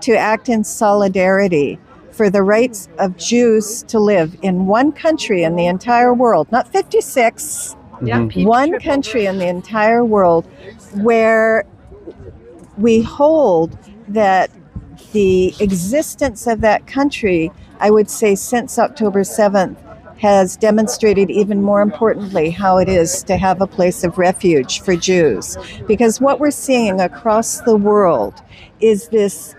to 0.00 0.16
act 0.16 0.48
in 0.48 0.64
solidarity 0.64 1.78
for 2.10 2.30
the 2.30 2.42
rights 2.42 2.88
of 2.98 3.16
Jews 3.16 3.82
to 3.84 3.98
live 3.98 4.36
in 4.42 4.66
one 4.66 4.92
country 4.92 5.42
in 5.42 5.56
the 5.56 5.66
entire 5.66 6.14
world, 6.14 6.46
not 6.52 6.68
56, 6.68 7.76
Mhm. 8.00 8.46
one 8.46 8.78
country 8.80 9.26
in 9.26 9.38
the 9.38 9.46
entire 9.46 10.04
world 10.04 10.46
where 10.94 11.64
we 12.76 13.02
hold 13.02 13.76
that 14.08 14.50
the 15.12 15.54
existence 15.60 16.46
of 16.46 16.60
that 16.60 16.86
country, 16.86 17.50
I 17.80 17.90
would 17.90 18.10
say 18.10 18.34
since 18.34 18.78
October 18.78 19.24
7th, 19.24 19.76
has 20.18 20.56
demonstrated 20.56 21.30
even 21.30 21.60
more 21.62 21.82
importantly 21.82 22.50
how 22.50 22.78
it 22.78 22.88
is 22.88 23.22
to 23.24 23.36
have 23.36 23.60
a 23.60 23.66
place 23.66 24.04
of 24.04 24.16
refuge 24.16 24.80
for 24.80 24.96
Jews. 24.96 25.56
Because 25.86 26.20
what 26.20 26.40
we're 26.40 26.50
seeing 26.50 27.00
across 27.00 27.60
the 27.62 27.76
world 27.76 28.34
is 28.80 29.08
this 29.08 29.54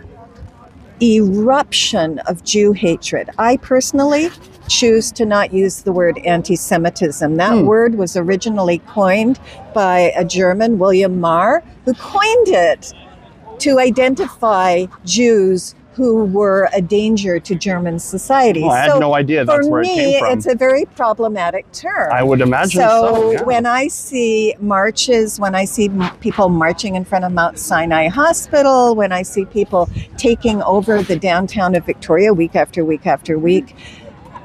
eruption 1.01 2.19
of 2.19 2.43
Jew 2.43 2.71
hatred. 2.71 3.29
I 3.37 3.57
personally 3.57 4.29
choose 4.67 5.11
to 5.11 5.25
not 5.25 5.53
use 5.53 5.83
the 5.83 5.91
word 5.91 6.17
anti 6.25 6.55
Semitism. 6.55 7.35
That 7.35 7.53
Hmm. 7.59 7.65
word 7.65 7.95
was 7.95 8.15
originally 8.15 8.79
coined 8.87 9.39
by 9.73 10.13
a 10.15 10.23
German, 10.23 10.79
William 10.79 11.19
Marr, 11.19 11.63
who 11.83 11.93
coined 11.93 12.47
it 12.47 12.93
to 13.59 13.79
identify 13.79 14.85
Jews 15.03 15.75
who 15.95 16.25
were 16.25 16.67
a 16.73 16.81
danger 16.81 17.39
to 17.39 17.55
German 17.55 17.99
society. 17.99 18.61
Well, 18.61 18.71
I 18.71 18.81
had 18.81 18.91
so 18.91 18.99
no 18.99 19.15
idea 19.15 19.45
that's 19.45 19.67
where 19.67 19.81
it 19.81 19.85
came 19.85 20.19
from. 20.19 20.37
it's 20.37 20.45
a 20.45 20.53
very 20.53 20.83
problematic 20.85 21.71
term. 21.71 22.11
I 22.11 22.21
would 22.21 22.41
imagine 22.41 22.81
so. 22.81 23.13
So 23.13 23.31
yeah. 23.31 23.43
when 23.43 23.65
I 23.65 23.87
see 23.87 24.55
marches, 24.59 25.39
when 25.39 25.55
I 25.55 25.63
see 25.63 25.89
people 26.19 26.49
marching 26.49 26.95
in 26.95 27.05
front 27.05 27.23
of 27.23 27.31
Mount 27.31 27.57
Sinai 27.57 28.09
Hospital, 28.09 28.93
when 28.93 29.13
I 29.13 29.21
see 29.21 29.45
people 29.45 29.89
taking 30.17 30.61
over 30.63 31.01
the 31.01 31.15
downtown 31.15 31.75
of 31.75 31.85
Victoria 31.85 32.33
week 32.33 32.57
after 32.57 32.83
week 32.83 33.07
after 33.07 33.39
week, 33.39 33.73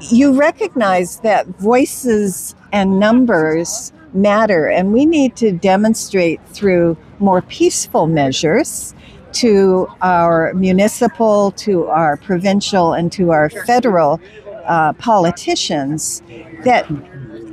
you 0.09 0.31
recognize 0.31 1.19
that 1.19 1.47
voices 1.47 2.55
and 2.71 2.97
numbers 2.97 3.91
matter, 4.13 4.67
and 4.67 4.93
we 4.93 5.05
need 5.05 5.35
to 5.35 5.51
demonstrate 5.51 6.39
through 6.47 6.97
more 7.19 7.41
peaceful 7.41 8.07
measures 8.07 8.95
to 9.33 9.87
our 10.01 10.53
municipal, 10.53 11.51
to 11.51 11.87
our 11.87 12.17
provincial, 12.17 12.93
and 12.93 13.11
to 13.13 13.31
our 13.31 13.49
federal 13.49 14.19
uh, 14.65 14.93
politicians 14.93 16.21
that 16.63 16.85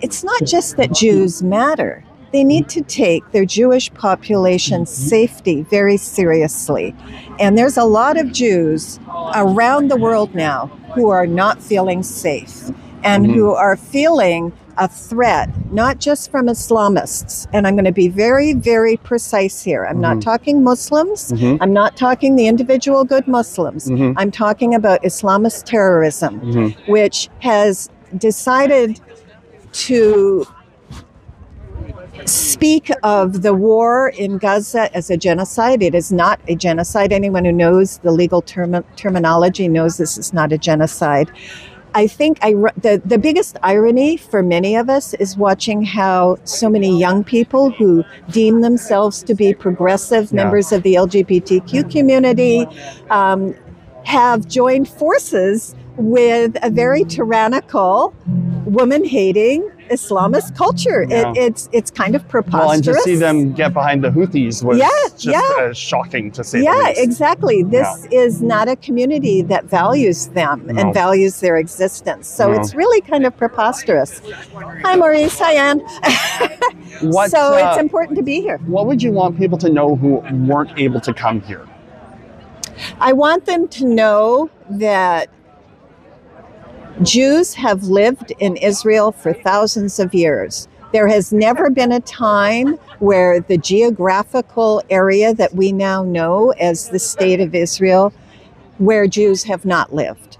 it's 0.03 0.23
not 0.23 0.43
just 0.45 0.77
that 0.77 0.93
Jews 0.93 1.43
matter. 1.43 2.05
They 2.33 2.45
need 2.45 2.69
to 2.71 2.83
take 2.83 3.31
their 3.33 3.47
Jewish 3.47 3.93
population's 3.95 4.91
safety 4.91 5.63
very 5.63 5.97
seriously. 5.97 6.95
And 7.41 7.57
there's 7.57 7.79
a 7.79 7.85
lot 7.85 8.19
of 8.19 8.33
Jews 8.33 9.01
around 9.35 9.89
the 9.89 9.97
world 9.97 10.35
now 10.35 10.67
who 10.95 11.09
are 11.09 11.27
not 11.27 11.63
feeling 11.63 12.03
safe 12.03 12.71
and 13.03 13.27
Mhm. 13.27 13.35
who 13.35 13.55
are 13.55 13.77
feeling 13.77 14.53
a 14.79 14.89
threat, 14.89 15.49
not 15.73 15.99
just 15.99 16.31
from 16.31 16.47
Islamists. 16.47 17.47
And 17.53 17.67
I'm 17.67 17.75
going 17.75 17.85
to 17.85 17.93
be 17.93 18.09
very, 18.09 18.53
very 18.55 18.97
precise 18.97 19.63
here. 19.63 19.85
I'm 19.85 20.01
not 20.01 20.19
Mhm. 20.19 20.23
talking 20.23 20.63
Muslims. 20.65 21.33
Mhm. 21.33 21.59
I'm 21.61 21.73
not 21.73 21.97
talking 21.97 22.37
the 22.37 22.47
individual 22.47 23.05
good 23.05 23.27
Muslims. 23.27 23.89
Mhm. 23.89 24.15
I'm 24.17 24.31
talking 24.31 24.75
about 24.75 25.03
Islamist 25.03 25.65
terrorism 25.65 26.41
Mhm. 26.41 26.77
which 26.89 27.29
has 27.41 27.91
decided 28.17 29.01
to 29.73 30.47
speak 32.25 32.91
of 33.03 33.43
the 33.43 33.55
war 33.55 34.09
in 34.17 34.39
Gaza 34.39 34.95
as 34.95 35.09
a 35.11 35.17
genocide. 35.17 35.83
It 35.83 35.95
is 35.95 36.11
not 36.11 36.41
a 36.49 36.55
genocide. 36.55 37.13
Anyone 37.13 37.45
who 37.45 37.53
knows 37.53 37.99
the 38.03 38.11
legal 38.11 38.43
term- 38.43 38.85
terminology 38.97 39.69
knows 39.69 39.97
this 39.99 40.19
is 40.19 40.33
not 40.33 40.53
a 40.53 40.59
genocide. 40.59 41.31
I 41.95 42.07
think 42.07 42.39
I, 42.43 42.53
the, 42.53 43.01
the 43.05 43.19
biggest 43.19 43.57
irony 43.63 44.17
for 44.17 44.43
many 44.43 44.77
of 44.77 44.89
us 44.91 45.15
is 45.15 45.37
watching 45.37 45.83
how 45.83 46.39
so 46.45 46.69
many 46.69 46.99
young 46.99 47.25
people 47.25 47.71
who 47.71 48.05
deem 48.31 48.61
themselves 48.61 49.23
to 49.25 49.35
be 49.35 49.55
progressive 49.55 50.31
Yeah. 50.33 50.45
members 50.45 50.73
of 50.73 50.83
the 50.83 50.95
LGBTQ 50.95 51.91
community 51.91 52.67
um, 53.11 53.55
have 54.05 54.47
joined 54.47 54.89
forces 54.89 55.75
with 55.97 56.57
a 56.63 56.71
very 56.71 57.05
tyrannical, 57.05 58.15
woman-hating 58.67 59.69
Islamist 59.89 60.57
culture. 60.57 61.07
Yeah. 61.09 61.31
It, 61.33 61.37
it's 61.39 61.69
it's 61.73 61.91
kind 61.91 62.15
of 62.15 62.27
preposterous. 62.29 62.63
Well, 62.67 62.71
and 62.73 62.85
to 62.85 62.95
see 63.03 63.17
them 63.17 63.53
get 63.53 63.73
behind 63.73 64.05
the 64.05 64.11
Houthis 64.11 64.63
was 64.63 64.79
Yeah, 64.79 64.89
just 65.17 65.27
yeah. 65.27 65.41
uh, 65.59 65.73
shocking 65.73 66.31
to 66.33 66.45
say 66.45 66.59
the 66.59 66.65
yeah, 66.65 66.89
exactly. 66.97 67.63
This 67.63 68.07
is 68.11 68.43
not 68.43 68.69
a 68.69 68.77
community 68.77 69.43
that 69.43 69.65
values 69.65 70.29
them 70.29 70.67
No. 70.67 70.81
and 70.81 70.95
values 70.95 71.41
their 71.41 71.57
existence. 71.57 72.27
So 72.29 72.53
No. 72.53 72.61
it's 72.61 72.75
really 72.75 73.01
kind 73.01 73.25
of 73.27 73.37
preposterous. 73.37 74.21
Hi, 74.85 74.97
Maurice. 74.97 75.39
Hi, 75.39 75.53
Anne. 75.55 75.83
What, 77.03 77.31
so 77.31 77.55
uh, 77.55 77.69
it's 77.69 77.79
important 77.79 78.17
to 78.17 78.25
be 78.25 78.41
here. 78.41 78.59
What 78.67 78.87
would 78.87 79.01
you 79.03 79.13
want 79.13 79.39
people 79.39 79.57
to 79.59 79.69
know 79.69 79.95
who 79.95 80.17
weren't 80.47 80.77
able 80.77 81.01
to 81.03 81.15
come 81.15 81.41
here? 81.43 81.65
I 82.99 83.13
want 83.13 83.45
them 83.45 83.69
to 83.69 83.85
know 83.87 84.51
that 84.71 85.29
Jews 87.03 87.55
have 87.55 87.85
lived 87.85 88.33
in 88.41 88.57
Israel 88.57 89.13
for 89.13 89.33
thousands 89.33 90.01
of 90.01 90.15
years. 90.15 90.67
There 90.93 91.07
has 91.07 91.33
never 91.33 91.71
been 91.71 91.93
a 91.93 92.01
time 92.01 92.75
where 92.99 93.41
the 93.41 93.59
geographical 93.59 94.83
area 94.91 95.35
that 95.35 95.55
we 95.55 95.71
now 95.71 96.03
know 96.03 96.51
as 96.53 96.89
the 96.89 96.99
state 96.99 97.41
of 97.41 97.55
Israel, 97.55 98.13
where 98.79 99.07
Jews 99.07 99.45
have 99.45 99.65
not 99.65 99.95
lived. 99.95 100.39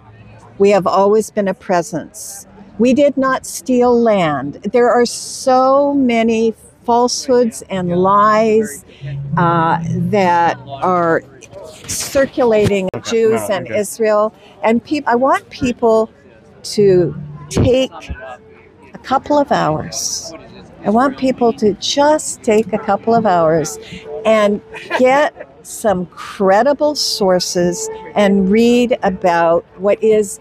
We 0.59 0.71
have 0.71 0.87
always 0.87 1.31
been 1.31 1.49
a 1.49 1.55
presence. 1.55 2.47
We 2.79 2.93
did 2.95 3.17
not 3.17 3.47
steal 3.47 4.01
land. 4.01 4.55
There 4.73 4.91
are 4.91 5.07
so 5.07 5.95
many 5.95 6.55
falsehoods 6.85 7.63
and 7.69 7.91
lies 7.91 8.85
uh, 9.37 9.85
that 9.87 10.57
are 10.67 11.23
circulating 11.87 12.89
Okay, 12.95 13.11
Jews 13.11 13.49
no, 13.49 13.57
and 13.57 13.67
okay. 13.67 13.79
Israel. 13.79 14.35
And 14.63 14.83
peop 14.83 15.07
I 15.07 15.15
want 15.15 15.49
people 15.51 16.11
to 16.65 17.15
take 17.51 17.93
a 18.95 18.99
couple 19.03 19.39
of 19.39 19.53
hours. 19.53 20.33
I 20.85 20.91
want 20.91 21.19
people 21.19 21.53
to 21.55 21.73
just 21.75 22.43
take 22.43 22.73
a 22.73 22.79
couple 22.79 23.15
of 23.15 23.27
hours 23.27 23.79
and 24.25 24.61
get 24.99 25.57
some 25.63 26.07
credible 26.07 26.95
sources 26.95 27.89
and 28.15 28.49
read 28.49 28.99
about 29.03 29.65
what 29.79 30.03
is, 30.03 30.41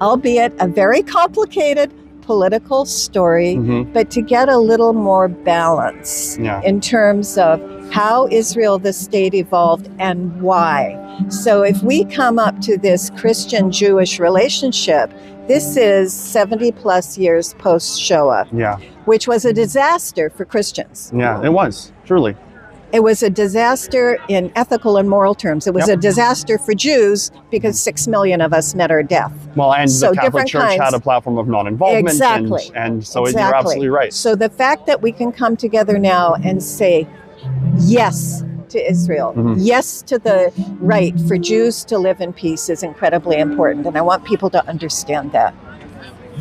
albeit 0.00 0.52
a 0.58 0.66
very 0.66 1.02
complicated 1.02 1.92
political 2.22 2.84
story, 2.84 3.56
Mhm. 3.56 3.92
but 3.92 4.10
to 4.10 4.22
get 4.22 4.48
a 4.48 4.58
little 4.58 4.92
more 4.92 5.28
balance 5.28 6.38
Yeah. 6.40 6.60
in 6.62 6.80
terms 6.80 7.36
of 7.36 7.60
how 7.90 8.28
Israel, 8.30 8.78
the 8.78 8.92
state, 8.92 9.34
evolved 9.34 9.88
and 9.98 10.40
why. 10.40 10.96
So 11.28 11.62
if 11.62 11.82
we 11.82 12.04
come 12.04 12.38
up 12.38 12.60
to 12.62 12.78
this 12.78 13.10
Christian 13.16 13.70
Jewish 13.70 14.20
relationship, 14.20 15.12
this 15.50 15.76
is 15.76 16.12
70 16.14 16.70
plus 16.70 17.18
years 17.18 17.54
post 17.54 18.00
Shoah, 18.00 18.46
Yeah. 18.52 18.76
which 19.06 19.26
was 19.26 19.44
a 19.44 19.52
disaster 19.52 20.30
for 20.30 20.44
Christians. 20.44 21.10
Yeah. 21.12 21.42
It 21.42 21.52
was 21.52 21.90
truly. 22.06 22.36
It 22.92 23.02
was 23.02 23.24
a 23.24 23.30
disaster 23.30 24.16
in 24.28 24.52
ethical 24.54 24.96
and 24.96 25.10
moral 25.10 25.34
terms. 25.34 25.66
It 25.66 25.74
was 25.74 25.88
Yep. 25.88 25.98
a 25.98 26.00
disaster 26.00 26.56
for 26.56 26.72
Jews 26.72 27.32
because 27.50 27.80
six 27.80 28.06
million 28.06 28.40
of 28.40 28.52
us 28.52 28.76
met 28.76 28.92
our 28.92 29.02
death. 29.02 29.32
Well, 29.56 29.72
and 29.74 29.90
So 29.90 30.10
the 30.10 30.16
Catholic 30.18 30.46
Church 30.46 30.76
had 30.78 30.94
a 30.94 31.00
platform 31.00 31.36
of 31.36 31.48
non-involvement. 31.48 32.06
Exactly. 32.06 32.70
And, 32.76 32.94
and 32.94 33.06
so 33.06 33.26
you're 33.26 33.40
absolutely 33.40 33.88
right. 33.88 34.12
So 34.14 34.36
the 34.36 34.50
fact 34.50 34.86
that 34.86 35.02
we 35.02 35.10
can 35.10 35.32
come 35.32 35.56
together 35.56 35.98
now 35.98 36.34
and 36.44 36.62
say 36.62 37.08
yes 37.76 38.44
to 38.70 38.90
Israel, 38.90 39.32
Mhm. 39.36 39.56
yes 39.58 40.02
to 40.02 40.18
the 40.18 40.52
right 40.80 41.14
for 41.28 41.36
Jews 41.36 41.84
to 41.84 41.98
live 41.98 42.20
in 42.20 42.32
peace 42.32 42.68
is 42.68 42.82
incredibly 42.82 43.36
important. 43.38 43.86
And 43.86 43.96
I 43.96 44.00
want 44.00 44.24
people 44.24 44.50
to 44.50 44.66
understand 44.68 45.32
that. 45.32 45.54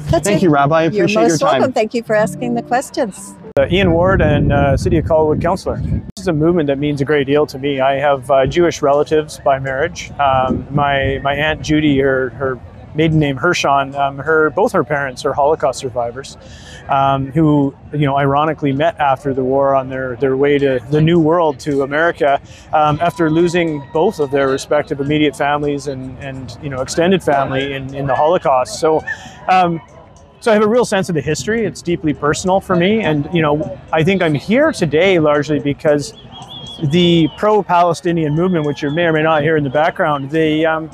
That's 0.10 0.28
Thank 0.28 0.42
it. 0.42 0.44
you, 0.46 0.50
Rabbi. 0.50 0.76
I 0.76 0.84
You're 0.84 1.04
appreciate 1.06 1.22
your 1.22 1.30
most 1.30 1.40
time. 1.42 1.52
welcome. 1.60 1.74
Thank 1.74 1.94
you 1.94 2.04
for 2.04 2.16
asking 2.16 2.56
the 2.56 2.62
questions. 2.62 3.36
Uh, 3.60 3.66
Ian 3.70 3.92
Ward 3.92 4.22
and 4.22 4.54
uh, 4.54 4.78
City 4.78 4.98
of 4.98 5.06
Colwood 5.06 5.42
Councillor. 5.42 5.78
This 6.16 6.22
is 6.22 6.28
a 6.28 6.34
movement 6.34 6.68
that 6.68 6.78
means 6.80 7.02
a 7.02 7.06
great 7.06 7.28
deal 7.28 7.46
to 7.48 7.60
me. 7.60 7.82
I 7.82 7.96
have 7.96 8.30
uh, 8.32 8.46
Jewish 8.46 8.82
relatives 8.82 9.40
by 9.44 9.60
marriage. 9.60 10.12
Um, 10.20 10.66
my 10.72 11.20
my 11.24 11.34
aunt 11.36 11.62
Judy, 11.62 12.00
her 12.00 12.30
her 12.32 12.58
maiden 12.96 13.20
name 13.20 13.38
Hershon, 13.38 13.96
um, 13.96 14.18
her 14.18 14.50
both 14.50 14.72
her 14.72 14.84
parents 14.84 15.26
are 15.26 15.34
Holocaust 15.34 15.80
survivors, 15.80 16.38
um, 16.90 17.32
who 17.32 17.76
you 17.94 18.06
know 18.06 18.18
ironically 18.18 18.72
met 18.72 19.00
after 19.00 19.34
the 19.34 19.44
war 19.44 19.76
on 19.76 19.90
their 19.90 20.16
their 20.18 20.38
way 20.38 20.58
to 20.58 20.80
the 20.90 21.02
New 21.02 21.20
World 21.20 21.60
to 21.62 21.84
America, 21.84 22.42
um, 22.74 23.00
after 23.02 23.30
losing 23.30 23.84
both 23.94 24.20
of 24.20 24.32
their 24.32 24.48
respective 24.48 25.00
immediate 25.00 25.36
families 25.36 25.88
and 25.88 26.18
and 26.20 26.58
you 26.62 26.70
know 26.70 26.82
extended 26.82 27.24
family 27.24 27.74
in 27.74 27.94
in 27.94 28.08
the 28.08 28.16
Holocaust. 28.16 28.80
So. 28.80 29.02
Um, 29.48 29.82
so 30.42 30.52
I 30.52 30.54
have 30.54 30.64
a 30.64 30.70
real 30.70 30.86
sense 30.86 31.10
of 31.10 31.16
the 31.16 31.22
history. 31.22 31.66
It's 31.66 31.82
deeply 31.82 32.14
personal 32.14 32.62
for 32.62 32.74
me, 32.74 33.02
and 33.02 33.28
you 33.34 33.42
know, 33.42 33.78
I 33.92 34.06
think 34.06 34.22
I'm 34.22 34.34
here 34.34 34.72
today 34.72 35.20
largely 35.20 35.60
because 35.60 36.14
the 36.92 37.28
pro-Palestinian 37.38 38.36
movement, 38.36 38.66
which 38.66 38.82
you 38.82 38.92
may 38.92 39.04
or 39.04 39.14
may 39.14 39.24
not 39.24 39.42
hear 39.42 39.58
in 39.58 39.64
the 39.64 39.70
background, 39.70 40.30
they 40.30 40.66
um, 40.66 40.90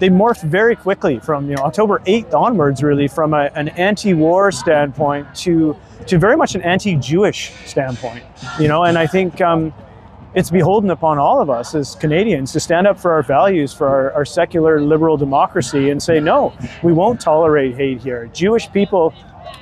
they 0.00 0.08
morphed 0.08 0.42
very 0.42 0.74
quickly 0.74 1.20
from 1.20 1.48
you 1.48 1.54
know 1.54 1.62
October 1.62 2.00
8th 2.00 2.34
onwards, 2.34 2.82
really, 2.82 3.06
from 3.06 3.34
a, 3.34 3.50
an 3.54 3.68
anti-war 3.68 4.50
standpoint 4.50 5.32
to 5.36 5.76
to 6.06 6.18
very 6.18 6.36
much 6.36 6.54
an 6.54 6.62
anti-Jewish 6.62 7.52
standpoint. 7.66 8.24
You 8.58 8.66
know, 8.66 8.84
and 8.84 8.98
I 8.98 9.06
think. 9.06 9.40
Um, 9.40 9.72
it's 10.32 10.48
beholden 10.48 10.90
upon 10.90 11.18
all 11.18 11.40
of 11.40 11.50
us 11.50 11.74
as 11.74 11.96
Canadians 11.96 12.52
to 12.52 12.60
stand 12.60 12.86
up 12.86 13.00
for 13.00 13.10
our 13.10 13.22
values, 13.22 13.72
for 13.72 13.88
our, 13.88 14.12
our 14.12 14.24
secular 14.24 14.80
liberal 14.80 15.16
democracy, 15.16 15.90
and 15.90 16.00
say, 16.00 16.20
no, 16.20 16.52
we 16.84 16.92
won't 16.92 17.20
tolerate 17.20 17.74
hate 17.74 18.00
here. 18.00 18.26
Jewish 18.32 18.70
people 18.70 19.12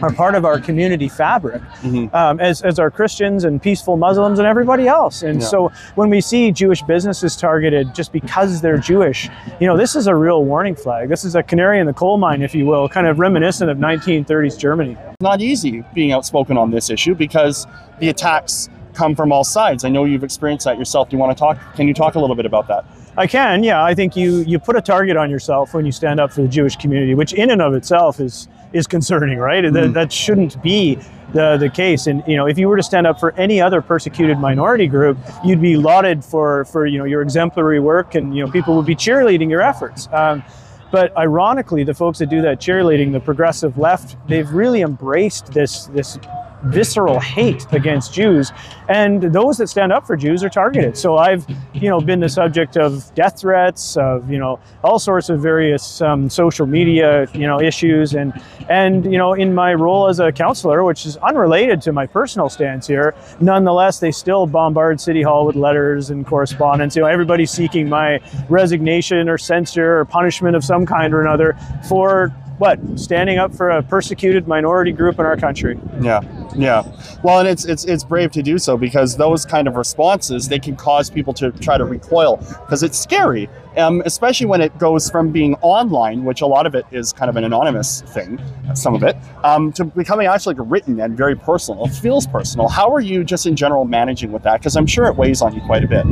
are 0.01 0.13
part 0.13 0.35
of 0.35 0.45
our 0.45 0.61
community 0.61 1.09
fabric, 1.09 1.61
Mhm. 1.83 2.15
um, 2.15 2.39
as, 2.41 2.63
as 2.63 2.79
are 2.79 2.91
Christians 2.91 3.45
and 3.45 3.61
peaceful 3.61 3.97
Muslims 3.97 4.39
and 4.39 4.47
everybody 4.47 4.87
else. 4.87 5.23
And 5.23 5.41
Yeah. 5.41 5.47
so 5.47 5.73
when 5.97 6.09
we 6.11 6.21
see 6.21 6.53
Jewish 6.53 6.83
businesses 6.83 7.35
targeted 7.37 7.95
just 7.95 8.13
because 8.13 8.61
they're 8.61 8.79
Jewish, 8.79 9.29
you 9.61 9.67
know, 9.67 9.77
this 9.77 9.97
is 9.97 10.07
a 10.07 10.15
real 10.15 10.45
warning 10.45 10.75
flag. 10.77 11.09
This 11.09 11.25
is 11.25 11.35
a 11.35 11.43
canary 11.43 11.81
in 11.81 11.87
the 11.87 11.93
coal 11.93 12.17
mine, 12.19 12.43
if 12.43 12.55
you 12.55 12.65
will, 12.67 12.89
kind 12.89 13.07
of 13.07 13.19
reminiscent 13.19 13.71
of 13.71 13.79
1930s 13.79 14.57
Germany. 14.57 14.97
not 15.21 15.41
easy 15.41 15.83
being 15.95 16.13
outspoken 16.13 16.57
on 16.57 16.71
this 16.71 16.91
issue 16.91 17.13
because 17.15 17.67
the 17.99 18.09
attacks 18.09 18.69
come 18.95 19.17
from 19.17 19.33
all 19.33 19.43
sides. 19.43 19.85
I 19.85 19.89
know 19.89 20.05
you've 20.05 20.23
experienced 20.23 20.65
that 20.65 20.79
yourself. 20.79 21.09
Do 21.09 21.17
you 21.17 21.21
want 21.21 21.37
to 21.37 21.41
talk? 21.41 21.59
Can 21.75 21.89
you 21.89 21.95
talk 21.95 22.15
a 22.15 22.21
little 22.21 22.37
bit 22.37 22.47
about 22.47 22.69
that? 22.69 22.85
I 23.17 23.27
can, 23.27 23.65
yeah. 23.65 23.83
I 23.83 23.95
think 23.95 24.17
you 24.17 24.39
you 24.47 24.61
put 24.61 24.77
a 24.77 24.81
target 24.81 25.17
on 25.17 25.29
yourself 25.29 25.75
when 25.75 25.85
you 25.85 25.91
stand 25.91 26.21
up 26.21 26.33
for 26.33 26.43
the 26.43 26.49
Jewish 26.49 26.77
community, 26.77 27.15
which 27.15 27.33
in 27.33 27.51
and 27.51 27.61
of 27.61 27.75
itself 27.75 28.21
is 28.21 28.47
is 28.73 28.87
concerning, 28.87 29.39
right? 29.39 29.65
Mhm. 29.65 29.73
That, 29.73 29.95
that 29.95 30.13
shouldn't 30.13 30.63
be 30.63 30.99
the 31.33 31.57
the 31.59 31.69
case. 31.69 32.07
And 32.07 32.23
you 32.27 32.37
know, 32.37 32.47
if 32.47 32.59
you 32.59 32.69
were 32.69 32.77
to 32.77 32.83
stand 32.83 33.07
up 33.07 33.21
for 33.21 33.33
any 33.33 33.61
other 33.61 33.81
persecuted 33.83 34.39
minority 34.39 34.87
group, 34.87 35.19
you'd 35.45 35.61
be 35.61 35.77
lauded 35.77 36.25
for 36.25 36.65
for 36.67 36.87
you 36.87 36.99
know 36.99 37.05
your 37.05 37.23
exemplary 37.23 37.81
work, 37.81 38.15
and 38.15 38.35
you 38.37 38.45
know 38.45 38.51
people 38.51 38.75
would 38.77 38.87
be 38.87 38.97
cheerleading 38.97 39.51
your 39.51 39.61
efforts. 39.61 40.09
Um, 40.13 40.43
but 40.91 41.15
ironically, 41.19 41.85
the 41.85 41.93
folks 41.93 42.19
that 42.19 42.31
do 42.31 42.41
that 42.43 42.61
cheerleading, 42.61 43.13
the 43.13 43.21
progressive 43.21 43.77
left, 43.77 44.17
they've 44.27 44.51
really 44.51 44.81
embraced 44.81 45.53
this 45.53 45.87
this 45.89 46.19
visceral 46.65 47.21
hate 47.21 47.67
against 47.73 48.13
Jews, 48.13 48.53
and 48.89 49.23
those 49.23 49.59
that 49.59 49.69
stand 49.69 49.93
up 49.93 50.07
for 50.07 50.17
Jews 50.17 50.43
are 50.43 50.49
targeted. 50.49 50.97
So 50.97 51.17
I've, 51.17 51.47
you 51.73 51.89
know, 51.89 52.01
been 52.01 52.21
the 52.21 52.29
subject 52.29 52.77
of 52.77 53.15
death 53.15 53.41
threats, 53.41 53.97
of 53.97 54.31
you 54.31 54.39
know, 54.39 54.59
all 54.83 54.99
sorts 54.99 55.29
of 55.29 55.41
various 55.41 56.01
um, 56.01 56.29
social 56.29 56.67
media, 56.67 57.27
you 57.33 57.47
know, 57.47 57.61
issues, 57.61 58.15
and 58.15 58.33
and 58.69 59.11
you 59.11 59.19
know, 59.19 59.35
in 59.35 59.55
my 59.55 59.75
role 59.75 60.09
as 60.09 60.21
a 60.21 60.33
counselor, 60.33 60.85
which 60.85 61.07
is 61.07 61.17
unrelated 61.19 61.81
to 61.83 61.93
my 61.93 62.07
personal 62.07 62.49
stance 62.49 62.87
here, 62.87 63.15
nonetheless, 63.41 64.01
they 64.01 64.11
still 64.11 64.47
bombard 64.47 65.01
City 65.01 65.23
Hall 65.23 65.47
with 65.47 65.57
letters 65.57 66.11
and 66.11 66.27
correspondence. 66.27 66.97
You 66.97 67.03
know, 67.03 67.09
everybody's 67.09 67.51
seeking 67.51 67.89
my 67.89 68.21
resignation 68.49 69.29
or 69.29 69.39
censure 69.39 69.99
or 69.99 70.05
punishment 70.05 70.57
of 70.57 70.65
some 70.65 70.87
kind 70.87 71.15
or 71.15 71.21
another 71.21 71.57
for 71.89 72.29
what 72.59 72.79
standing 72.99 73.39
up 73.39 73.55
for 73.55 73.71
a 73.71 73.83
persecuted 73.83 74.49
minority 74.49 74.93
group 74.93 75.19
in 75.19 75.25
our 75.25 75.37
country. 75.37 75.79
Yeah, 76.01 76.21
yeah. 76.57 76.83
Well, 77.23 77.41
and 77.41 77.49
it's 77.49 77.65
it's 77.65 77.85
it's 77.85 78.05
brave 78.05 78.31
to 78.33 78.43
do 78.43 78.59
so 78.59 78.77
because 78.77 79.17
those 79.17 79.45
kind 79.45 79.69
of 79.69 79.77
responses 79.77 80.49
they 80.49 80.59
can 80.59 80.77
cause 80.77 81.11
people 81.11 81.33
to 81.35 81.53
try 81.53 81.79
to 81.79 81.85
recoil 81.85 82.37
because 82.37 82.83
it's 82.83 82.99
scary, 82.99 83.49
um, 83.77 84.03
especially 84.05 84.47
when 84.47 84.61
it 84.61 84.77
goes 84.79 85.11
from 85.11 85.31
being 85.31 85.55
online, 85.57 86.25
which 86.25 86.41
a 86.41 86.47
lot 86.47 86.67
of 86.67 86.75
it 86.75 86.87
is 86.91 87.13
kind 87.13 87.29
of 87.29 87.37
an 87.37 87.45
anonymous 87.45 88.03
thing, 88.03 88.41
some 88.75 88.95
of 88.95 89.03
it, 89.03 89.17
um, 89.45 89.73
to 89.73 89.85
becoming 89.85 90.27
actually 90.27 90.55
like 90.55 90.67
written 90.71 91.01
and 91.01 91.17
very 91.17 91.37
personal. 91.37 91.85
It 91.87 91.91
feels 91.91 92.27
personal. 92.27 92.69
How 92.69 92.93
are 92.93 93.01
you 93.01 93.25
just 93.25 93.47
in 93.47 93.57
general 93.57 93.85
managing 93.85 94.33
with 94.33 94.43
that? 94.43 94.61
Because 94.61 94.77
I'm 94.77 94.87
sure 94.87 95.07
it 95.07 95.17
weighs 95.17 95.43
on 95.43 95.55
you 95.55 95.61
quite 95.63 95.85
a 95.85 95.89
bit. 95.89 96.05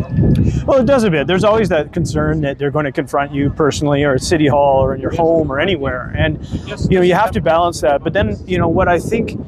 Well, 0.66 0.80
it 0.80 0.86
does 0.86 1.04
a 1.04 1.10
bit. 1.10 1.26
There's 1.26 1.44
always 1.44 1.68
that 1.70 1.92
concern 1.92 2.40
that 2.42 2.58
they're 2.58 2.70
going 2.70 2.84
to 2.84 2.92
confront 2.92 3.32
you 3.32 3.50
personally 3.50 4.04
or 4.04 4.14
at 4.14 4.22
City 4.22 4.46
Hall 4.46 4.82
or 4.82 4.94
in 4.94 5.00
your 5.00 5.14
home 5.14 5.50
or 5.50 5.60
anywhere. 5.60 6.14
And, 6.16 6.44
you 6.90 6.98
know, 6.98 7.02
you 7.02 7.14
have 7.14 7.30
to 7.32 7.40
balance 7.40 7.80
that. 7.80 8.02
But 8.02 8.12
then, 8.12 8.36
you 8.46 8.58
know, 8.58 8.68
what 8.68 8.88
I 8.88 8.98
think 8.98 9.38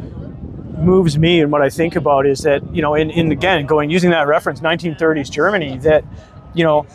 moves 0.78 1.18
me 1.18 1.40
and 1.40 1.52
what 1.52 1.62
I 1.62 1.70
think 1.70 1.96
about 1.96 2.26
is 2.26 2.40
that, 2.40 2.62
you 2.74 2.82
know, 2.82 2.94
in, 2.94 3.10
in 3.10 3.30
again, 3.32 3.66
going 3.66 3.90
using 3.90 4.10
that 4.10 4.26
reference, 4.26 4.60
1930s 4.60 5.30
Germany, 5.30 5.78
that, 5.78 6.04
you 6.54 6.64
know, 6.64 6.86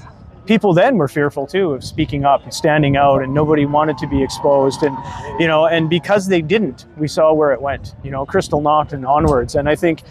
people 0.46 0.74
then 0.74 0.98
were 0.98 1.08
fearful 1.08 1.48
too 1.48 1.72
of 1.72 1.84
speaking 1.84 2.26
up 2.26 2.44
and 2.44 2.54
standing 2.54 2.98
out 2.98 3.22
and 3.22 3.34
nobody 3.34 3.66
wanted 3.66 3.98
to 3.98 4.08
be 4.08 4.22
exposed 4.22 4.84
and 4.84 4.98
you 5.40 5.48
know 5.48 5.66
and 5.66 5.90
because 5.90 6.28
they 6.28 6.42
didn't 6.42 6.86
we 6.98 7.08
saw 7.08 7.34
where 7.34 7.54
it 7.54 7.62
went 7.62 7.96
you 8.04 8.12
know 8.12 8.26
Kristallnacht 8.26 8.92
and 8.92 9.06
onwards. 9.06 9.56
And 9.56 9.70
i 9.70 9.76
think 9.76 10.04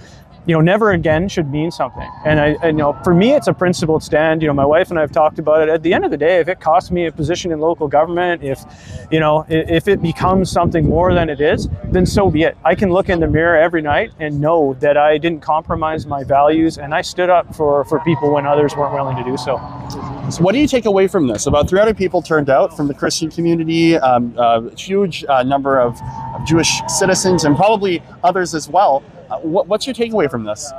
you 0.46 0.55
know 0.55 0.61
never 0.61 0.90
again 0.92 1.28
should 1.28 1.50
mean 1.50 1.70
something. 1.70 2.09
And 2.24 2.40
i 2.40 2.66
you 2.66 2.72
know 2.72 2.92
for 3.05 3.14
me 3.14 3.35
it's 3.35 3.46
a 3.46 3.52
principled 3.52 4.02
stand. 4.02 4.42
You 4.42 4.48
know 4.48 4.55
my 4.55 4.64
wife 4.64 4.90
and 4.90 4.98
i've 4.98 5.12
talked 5.12 5.38
about 5.38 5.62
it. 5.62 5.68
At 5.68 5.83
the 5.83 5.94
end 5.94 6.05
of 6.05 6.11
the 6.11 6.16
day 6.16 6.38
if 6.38 6.48
it 6.48 6.61
costs 6.61 6.90
me 6.90 7.07
a 7.07 7.12
position 7.12 7.52
in 7.52 7.61
local 7.61 7.88
government 7.88 8.42
if 8.42 8.64
you 9.11 9.20
know 9.20 9.44
if 9.48 9.88
it 9.88 10.02
becomes 10.02 10.50
something 10.50 10.88
more 10.88 11.14
than 11.14 11.28
it 11.28 11.40
is 11.40 11.68
then 11.85 12.07
so 12.07 12.31
be 12.31 12.42
it. 12.42 12.57
I 12.64 12.74
can 12.74 12.90
look 12.90 13.09
in 13.09 13.20
the 13.20 13.28
mirror 13.28 13.57
every 13.57 13.83
night 13.83 14.12
and 14.18 14.40
know 14.40 14.74
that 14.81 14.96
i 14.96 15.18
didn't 15.18 15.40
compromise 15.40 16.07
my 16.07 16.24
values 16.24 16.78
and 16.78 16.94
i 16.94 17.02
stood 17.02 17.31
up 17.31 17.55
for 17.55 17.85
for 17.85 18.01
people 18.01 18.32
when 18.32 18.47
others 18.47 18.76
weren't 18.76 18.95
willing 18.95 19.16
to 19.16 19.24
do 19.24 19.36
so. 19.36 19.59
So, 20.30 20.43
what 20.43 20.53
do 20.53 20.59
you 20.59 20.66
take 20.66 20.86
away 20.86 21.09
from 21.09 21.26
this? 21.26 21.47
About 21.47 21.68
300 21.68 21.97
people 21.97 22.22
turned 22.22 22.49
out 22.49 22.76
from 22.76 22.88
the 22.88 22.95
Christian 22.95 23.30
community, 23.30 23.97
um, 23.97 24.34
a 24.38 24.74
huge 24.76 25.24
uh, 25.28 25.43
number 25.43 25.78
of 25.80 26.01
Jewish 26.47 26.80
citizens, 26.88 27.45
and 27.45 27.57
probably 27.57 28.03
others 28.24 28.55
as 28.55 28.68
well. 28.68 29.03
Uh, 29.33 29.39
what, 29.39 29.66
what's 29.66 29.87
your 29.87 29.95
takeaway 29.95 30.30
from 30.30 30.45
this? 30.45 30.70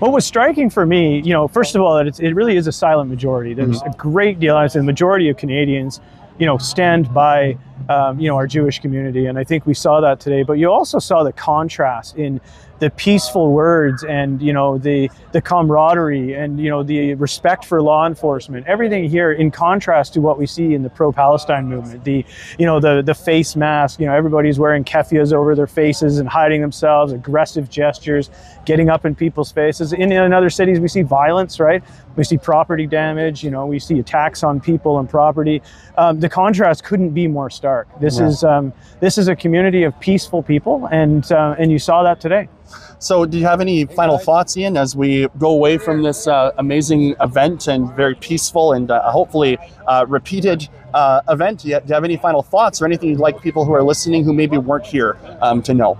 What 0.00 0.12
was 0.12 0.26
striking 0.26 0.70
for 0.70 0.84
me, 0.86 1.20
you 1.20 1.32
know, 1.32 1.48
first 1.48 1.74
of 1.74 1.82
all, 1.82 1.96
that 1.96 2.06
it's, 2.06 2.20
it 2.20 2.30
really 2.30 2.56
is 2.56 2.66
a 2.66 2.72
silent 2.72 3.10
majority. 3.10 3.54
There's 3.54 3.82
a 3.82 3.90
great 3.96 4.38
deal. 4.38 4.56
I 4.56 4.66
say 4.68 4.78
the 4.78 4.84
majority 4.84 5.28
of 5.28 5.36
Canadians, 5.36 6.00
you 6.38 6.46
know, 6.46 6.56
stand 6.56 7.12
by 7.12 7.58
um, 7.88 8.20
you 8.20 8.28
know, 8.28 8.36
our 8.36 8.46
Jewish 8.46 8.80
community. 8.80 9.26
And 9.26 9.38
I 9.38 9.44
think 9.44 9.66
we 9.66 9.74
saw 9.74 10.00
that 10.00 10.20
today. 10.20 10.42
But 10.42 10.54
you 10.54 10.70
also 10.70 10.98
saw 10.98 11.22
the 11.22 11.32
contrast 11.32 12.16
in 12.16 12.40
the 12.78 12.90
peaceful 12.90 13.52
words 13.52 14.04
and 14.04 14.40
you 14.40 14.52
know 14.52 14.78
the 14.78 15.10
the 15.32 15.40
camaraderie 15.40 16.34
and 16.34 16.60
you 16.60 16.70
know 16.70 16.82
the 16.82 17.14
respect 17.14 17.64
for 17.64 17.82
law 17.82 18.06
enforcement 18.06 18.66
everything 18.66 19.08
here 19.08 19.32
in 19.32 19.50
contrast 19.50 20.14
to 20.14 20.20
what 20.20 20.38
we 20.38 20.46
see 20.46 20.74
in 20.74 20.82
the 20.82 20.90
pro-palestine 20.90 21.68
movement 21.68 22.04
the 22.04 22.24
you 22.58 22.66
know 22.66 22.78
the 22.80 23.02
the 23.02 23.14
face 23.14 23.56
mask 23.56 23.98
you 24.00 24.06
know 24.06 24.14
everybody's 24.14 24.58
wearing 24.58 24.84
keffiyehs 24.84 25.32
over 25.32 25.54
their 25.54 25.66
faces 25.66 26.18
and 26.18 26.28
hiding 26.28 26.60
themselves 26.60 27.12
aggressive 27.12 27.68
gestures 27.68 28.30
getting 28.64 28.90
up 28.90 29.06
in 29.06 29.14
people's 29.14 29.50
faces. 29.50 29.94
In, 29.94 30.12
in 30.12 30.32
other 30.32 30.50
cities 30.50 30.78
we 30.78 30.88
see 30.88 31.02
violence 31.02 31.58
right 31.58 31.82
we 32.18 32.24
see 32.24 32.36
property 32.36 32.86
damage 32.86 33.42
you 33.42 33.50
know 33.50 33.64
we 33.64 33.78
see 33.78 33.98
attacks 33.98 34.42
on 34.42 34.60
people 34.60 34.98
and 34.98 35.08
property 35.08 35.62
um, 35.96 36.20
the 36.20 36.28
contrast 36.28 36.84
couldn't 36.84 37.10
be 37.10 37.26
more 37.26 37.48
stark 37.48 37.88
this 38.00 38.18
yeah. 38.18 38.26
is 38.26 38.44
um, 38.44 38.72
this 39.00 39.16
is 39.16 39.28
a 39.28 39.36
community 39.36 39.84
of 39.84 39.98
peaceful 40.00 40.42
people 40.42 40.86
and 40.92 41.32
uh, 41.32 41.54
and 41.58 41.72
you 41.72 41.78
saw 41.78 42.02
that 42.02 42.20
today 42.20 42.48
so, 43.00 43.24
do 43.24 43.38
you 43.38 43.44
have 43.44 43.60
any 43.60 43.84
final 43.84 44.18
thoughts, 44.18 44.56
Ian, 44.56 44.76
as 44.76 44.96
we 44.96 45.28
go 45.38 45.50
away 45.50 45.78
from 45.78 46.02
this 46.02 46.26
uh, 46.26 46.50
amazing 46.58 47.14
event 47.20 47.68
and 47.68 47.92
very 47.94 48.16
peaceful 48.16 48.72
and 48.72 48.90
uh, 48.90 49.08
hopefully 49.12 49.56
uh, 49.86 50.04
repeated 50.08 50.68
uh, 50.94 51.20
event? 51.28 51.60
Do 51.60 51.68
you, 51.68 51.74
have 51.74 52.02
any 52.02 52.16
final 52.16 52.42
thoughts 52.42 52.82
or 52.82 52.86
anything 52.86 53.10
you'd 53.10 53.20
like 53.20 53.40
people 53.40 53.64
who 53.64 53.72
are 53.72 53.84
listening 53.84 54.24
who 54.24 54.32
maybe 54.32 54.58
weren't 54.58 54.84
here 54.84 55.16
um, 55.40 55.62
to 55.62 55.74
know? 55.74 55.98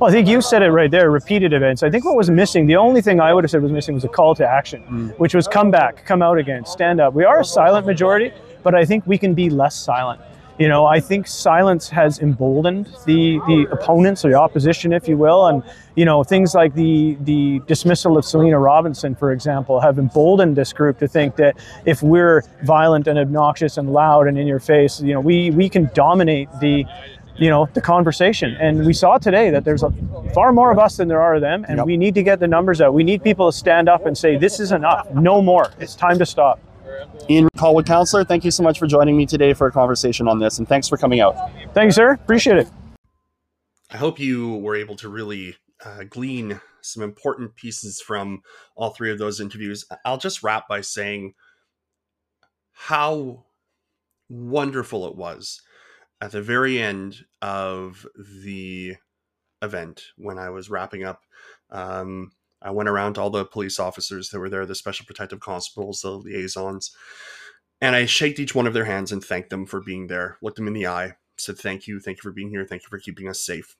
Well, 0.00 0.08
I 0.08 0.12
think 0.12 0.28
you 0.28 0.40
said 0.40 0.62
it 0.62 0.70
right 0.70 0.90
there 0.90 1.10
repeated 1.10 1.52
events. 1.52 1.82
I 1.82 1.90
think 1.90 2.04
what 2.04 2.14
was 2.14 2.30
missing, 2.30 2.68
the 2.68 2.76
only 2.76 3.02
thing 3.02 3.20
I 3.20 3.34
would 3.34 3.42
have 3.42 3.50
said 3.50 3.62
was 3.62 3.72
missing 3.72 3.96
was 3.96 4.04
a 4.04 4.08
call 4.08 4.32
to 4.36 4.46
action, 4.46 4.84
mm. 4.84 5.18
which 5.18 5.34
was 5.34 5.48
come 5.48 5.72
back, 5.72 6.04
come 6.04 6.22
out 6.22 6.38
again, 6.38 6.64
stand 6.64 7.00
up. 7.00 7.14
We 7.14 7.24
are 7.24 7.40
a 7.40 7.44
silent 7.44 7.84
majority, 7.84 8.32
but 8.62 8.76
I 8.76 8.84
think 8.84 9.04
we 9.08 9.18
can 9.18 9.34
be 9.34 9.50
less 9.50 9.74
silent. 9.74 10.20
You 10.56 10.68
know, 10.68 10.86
I 10.86 10.98
think 11.00 11.26
silence 11.26 11.88
has 11.88 12.18
emboldened 12.18 12.86
the, 13.06 13.40
the 13.46 13.68
opponents 13.70 14.24
or 14.24 14.30
the 14.30 14.38
opposition, 14.38 14.92
if 14.92 15.08
you 15.08 15.16
will. 15.16 15.46
And, 15.46 15.62
you 15.94 16.04
know, 16.04 16.24
things 16.24 16.52
like 16.52 16.74
the, 16.74 17.16
the 17.20 17.60
dismissal 17.66 18.16
of 18.16 18.24
Selina 18.24 18.58
Robinson, 18.58 19.14
for 19.14 19.32
example, 19.32 19.80
have 19.80 19.98
emboldened 20.00 20.56
this 20.56 20.72
group 20.72 20.98
to 20.98 21.06
think 21.06 21.36
that 21.36 21.56
if 21.86 22.02
we're 22.02 22.42
violent 22.64 23.06
and 23.06 23.20
obnoxious 23.20 23.78
and 23.78 23.92
loud 23.92 24.26
and 24.26 24.36
in 24.36 24.48
your 24.48 24.58
face, 24.58 25.00
you 25.00 25.14
know, 25.14 25.20
we, 25.20 25.52
we 25.52 25.68
can 25.68 25.90
dominate 25.94 26.48
the, 26.60 26.84
you 27.38 27.48
know 27.48 27.68
the 27.74 27.80
conversation 27.80 28.56
and 28.60 28.84
we 28.84 28.92
saw 28.92 29.16
today 29.16 29.50
that 29.50 29.64
there's 29.64 29.82
a, 29.82 29.90
far 30.34 30.52
more 30.52 30.70
of 30.70 30.78
us 30.78 30.96
than 30.96 31.08
there 31.08 31.20
are 31.20 31.36
of 31.36 31.40
them 31.40 31.64
and 31.68 31.78
yep. 31.78 31.86
we 31.86 31.96
need 31.96 32.14
to 32.14 32.22
get 32.22 32.40
the 32.40 32.48
numbers 32.48 32.80
out 32.80 32.92
we 32.92 33.04
need 33.04 33.22
people 33.22 33.50
to 33.50 33.56
stand 33.56 33.88
up 33.88 34.06
and 34.06 34.18
say 34.18 34.36
this 34.36 34.60
is 34.60 34.72
enough 34.72 35.08
no 35.14 35.40
more 35.40 35.72
it's 35.78 35.94
time 35.94 36.18
to 36.18 36.26
stop 36.26 36.60
Ian 37.30 37.48
Colwood, 37.56 37.86
counselor, 37.86 38.24
thank 38.24 38.44
you 38.44 38.50
so 38.50 38.62
much 38.62 38.78
for 38.78 38.86
joining 38.86 39.16
me 39.16 39.26
today 39.26 39.52
for 39.52 39.66
a 39.66 39.72
conversation 39.72 40.26
on 40.26 40.38
this, 40.38 40.58
and 40.58 40.66
thanks 40.66 40.88
for 40.88 40.96
coming 40.96 41.20
out. 41.20 41.36
Thanks, 41.74 41.94
sir. 41.94 42.12
Appreciate 42.12 42.56
it. 42.56 42.68
I 43.90 43.96
hope 43.96 44.18
you 44.18 44.56
were 44.56 44.74
able 44.74 44.96
to 44.96 45.08
really 45.08 45.56
uh, 45.84 46.04
glean 46.08 46.60
some 46.80 47.02
important 47.02 47.54
pieces 47.54 48.00
from 48.00 48.42
all 48.74 48.90
three 48.90 49.10
of 49.12 49.18
those 49.18 49.40
interviews. 49.40 49.84
I'll 50.04 50.18
just 50.18 50.42
wrap 50.42 50.68
by 50.68 50.80
saying 50.80 51.34
how 52.72 53.44
wonderful 54.28 55.06
it 55.06 55.16
was 55.16 55.60
at 56.20 56.32
the 56.32 56.42
very 56.42 56.80
end 56.80 57.24
of 57.42 58.06
the 58.16 58.96
event 59.62 60.02
when 60.16 60.38
I 60.38 60.50
was 60.50 60.70
wrapping 60.70 61.04
up. 61.04 61.22
Um, 61.70 62.32
I 62.60 62.70
went 62.70 62.88
around 62.88 63.14
to 63.14 63.20
all 63.20 63.30
the 63.30 63.44
police 63.44 63.78
officers 63.78 64.30
that 64.30 64.40
were 64.40 64.48
there, 64.48 64.66
the 64.66 64.74
special 64.74 65.06
protective 65.06 65.40
constables, 65.40 66.00
the 66.00 66.10
liaisons, 66.10 66.90
and 67.80 67.94
I 67.94 68.06
shaked 68.06 68.40
each 68.40 68.54
one 68.54 68.66
of 68.66 68.74
their 68.74 68.84
hands 68.84 69.12
and 69.12 69.24
thanked 69.24 69.50
them 69.50 69.66
for 69.66 69.80
being 69.80 70.08
there. 70.08 70.38
Looked 70.42 70.56
them 70.56 70.66
in 70.66 70.72
the 70.72 70.86
eye, 70.86 71.14
said, 71.36 71.58
"Thank 71.58 71.86
you, 71.86 72.00
thank 72.00 72.18
you 72.18 72.22
for 72.22 72.32
being 72.32 72.50
here, 72.50 72.64
thank 72.64 72.82
you 72.82 72.88
for 72.88 72.98
keeping 72.98 73.28
us 73.28 73.40
safe." 73.40 73.76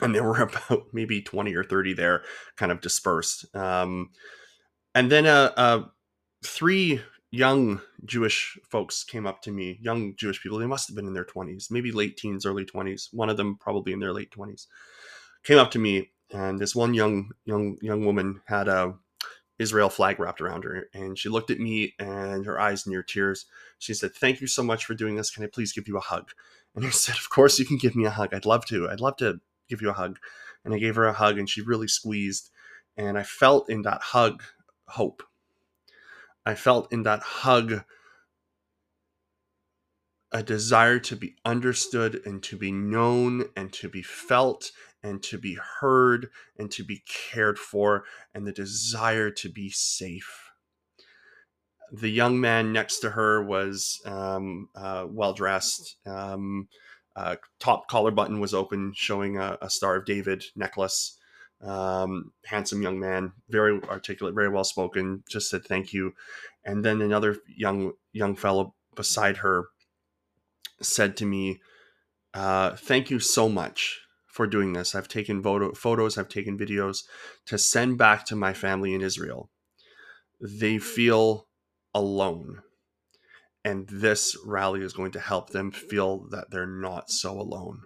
And 0.00 0.14
there 0.14 0.24
were 0.24 0.42
about 0.42 0.88
maybe 0.92 1.22
twenty 1.22 1.54
or 1.54 1.64
thirty 1.64 1.92
there, 1.92 2.24
kind 2.56 2.72
of 2.72 2.80
dispersed. 2.80 3.54
Um, 3.54 4.10
and 4.94 5.12
then 5.12 5.26
uh, 5.26 5.52
uh, 5.56 5.84
three 6.44 7.00
young 7.30 7.80
Jewish 8.04 8.58
folks 8.68 9.04
came 9.04 9.26
up 9.26 9.42
to 9.42 9.50
me, 9.50 9.78
young 9.80 10.14
Jewish 10.16 10.42
people. 10.42 10.58
They 10.58 10.66
must 10.66 10.88
have 10.88 10.96
been 10.96 11.06
in 11.06 11.14
their 11.14 11.24
twenties, 11.24 11.68
maybe 11.70 11.92
late 11.92 12.16
teens, 12.16 12.46
early 12.46 12.64
twenties. 12.64 13.08
One 13.12 13.30
of 13.30 13.36
them 13.36 13.56
probably 13.56 13.92
in 13.92 14.00
their 14.00 14.12
late 14.12 14.30
twenties. 14.30 14.66
Came 15.44 15.58
up 15.58 15.70
to 15.72 15.78
me 15.78 16.10
and 16.30 16.58
this 16.58 16.74
one 16.74 16.94
young 16.94 17.30
young 17.44 17.78
young 17.80 18.04
woman 18.04 18.40
had 18.46 18.68
a 18.68 18.94
Israel 19.58 19.88
flag 19.88 20.20
wrapped 20.20 20.40
around 20.40 20.62
her, 20.64 20.88
and 20.94 21.18
she 21.18 21.28
looked 21.28 21.50
at 21.50 21.58
me, 21.58 21.94
and 21.98 22.46
her 22.46 22.60
eyes 22.60 22.86
near 22.86 23.02
tears. 23.02 23.46
She 23.78 23.92
said, 23.92 24.14
"Thank 24.14 24.40
you 24.40 24.46
so 24.46 24.62
much 24.62 24.84
for 24.84 24.94
doing 24.94 25.16
this. 25.16 25.30
Can 25.30 25.42
I 25.42 25.48
please 25.48 25.72
give 25.72 25.88
you 25.88 25.96
a 25.96 26.00
hug?" 26.00 26.30
And 26.74 26.86
I 26.86 26.90
said, 26.90 27.16
"Of 27.16 27.30
course 27.30 27.58
you 27.58 27.64
can 27.64 27.78
give 27.78 27.96
me 27.96 28.04
a 28.04 28.10
hug. 28.10 28.32
I'd 28.32 28.46
love 28.46 28.66
to. 28.66 28.88
I'd 28.88 29.00
love 29.00 29.16
to 29.18 29.40
give 29.68 29.82
you 29.82 29.90
a 29.90 29.94
hug." 29.94 30.18
And 30.64 30.74
I 30.74 30.78
gave 30.78 30.96
her 30.96 31.06
a 31.06 31.12
hug, 31.12 31.38
and 31.38 31.48
she 31.48 31.62
really 31.62 31.88
squeezed, 31.88 32.50
and 32.96 33.18
I 33.18 33.22
felt 33.22 33.70
in 33.70 33.82
that 33.82 34.02
hug 34.02 34.42
hope. 34.88 35.22
I 36.44 36.54
felt 36.54 36.92
in 36.92 37.02
that 37.02 37.22
hug 37.22 37.84
a 40.32 40.42
desire 40.42 40.98
to 40.98 41.16
be 41.16 41.36
understood 41.44 42.20
and 42.26 42.42
to 42.42 42.56
be 42.56 42.70
known 42.70 43.46
and 43.56 43.72
to 43.72 43.88
be 43.88 44.02
felt 44.02 44.70
and 45.02 45.22
to 45.22 45.38
be 45.38 45.58
heard 45.80 46.28
and 46.58 46.70
to 46.70 46.84
be 46.84 47.02
cared 47.06 47.58
for 47.58 48.04
and 48.34 48.46
the 48.46 48.52
desire 48.52 49.30
to 49.30 49.48
be 49.48 49.70
safe. 49.70 50.50
The 51.90 52.10
young 52.10 52.40
man 52.40 52.72
next 52.72 52.98
to 53.00 53.10
her 53.10 53.42
was 53.42 54.00
um, 54.04 54.68
uh, 54.74 55.06
well 55.08 55.32
dressed. 55.32 55.96
Um, 56.06 56.68
uh, 57.16 57.36
top 57.58 57.88
collar 57.88 58.10
button 58.10 58.40
was 58.40 58.52
open, 58.52 58.92
showing 58.94 59.38
a, 59.38 59.56
a 59.62 59.70
Star 59.70 59.96
of 59.96 60.04
David 60.04 60.44
necklace. 60.54 61.17
Um, 61.60 62.32
handsome 62.44 62.82
young 62.82 63.00
man, 63.00 63.32
very 63.48 63.80
articulate, 63.84 64.34
very 64.34 64.48
well 64.48 64.64
spoken. 64.64 65.24
Just 65.28 65.50
said 65.50 65.64
thank 65.64 65.92
you, 65.92 66.12
and 66.64 66.84
then 66.84 67.00
another 67.00 67.38
young 67.48 67.92
young 68.12 68.36
fellow 68.36 68.74
beside 68.94 69.38
her 69.38 69.66
said 70.80 71.16
to 71.16 71.26
me, 71.26 71.60
uh, 72.32 72.76
"Thank 72.76 73.10
you 73.10 73.18
so 73.18 73.48
much 73.48 74.00
for 74.38 74.46
doing 74.46 74.72
this. 74.72 74.94
I've 74.94 75.08
taken 75.08 75.42
photo- 75.42 75.74
photos, 75.74 76.16
I've 76.16 76.28
taken 76.28 76.56
videos 76.56 77.02
to 77.46 77.58
send 77.58 77.98
back 77.98 78.24
to 78.26 78.36
my 78.36 78.54
family 78.54 78.94
in 78.94 79.00
Israel. 79.02 79.50
They 80.40 80.78
feel 80.78 81.48
alone. 81.92 82.62
And 83.64 83.88
this 83.88 84.36
rally 84.46 84.82
is 84.82 84.92
going 84.92 85.10
to 85.10 85.20
help 85.20 85.50
them 85.50 85.72
feel 85.72 86.28
that 86.28 86.52
they're 86.52 86.68
not 86.68 87.10
so 87.10 87.32
alone. 87.32 87.82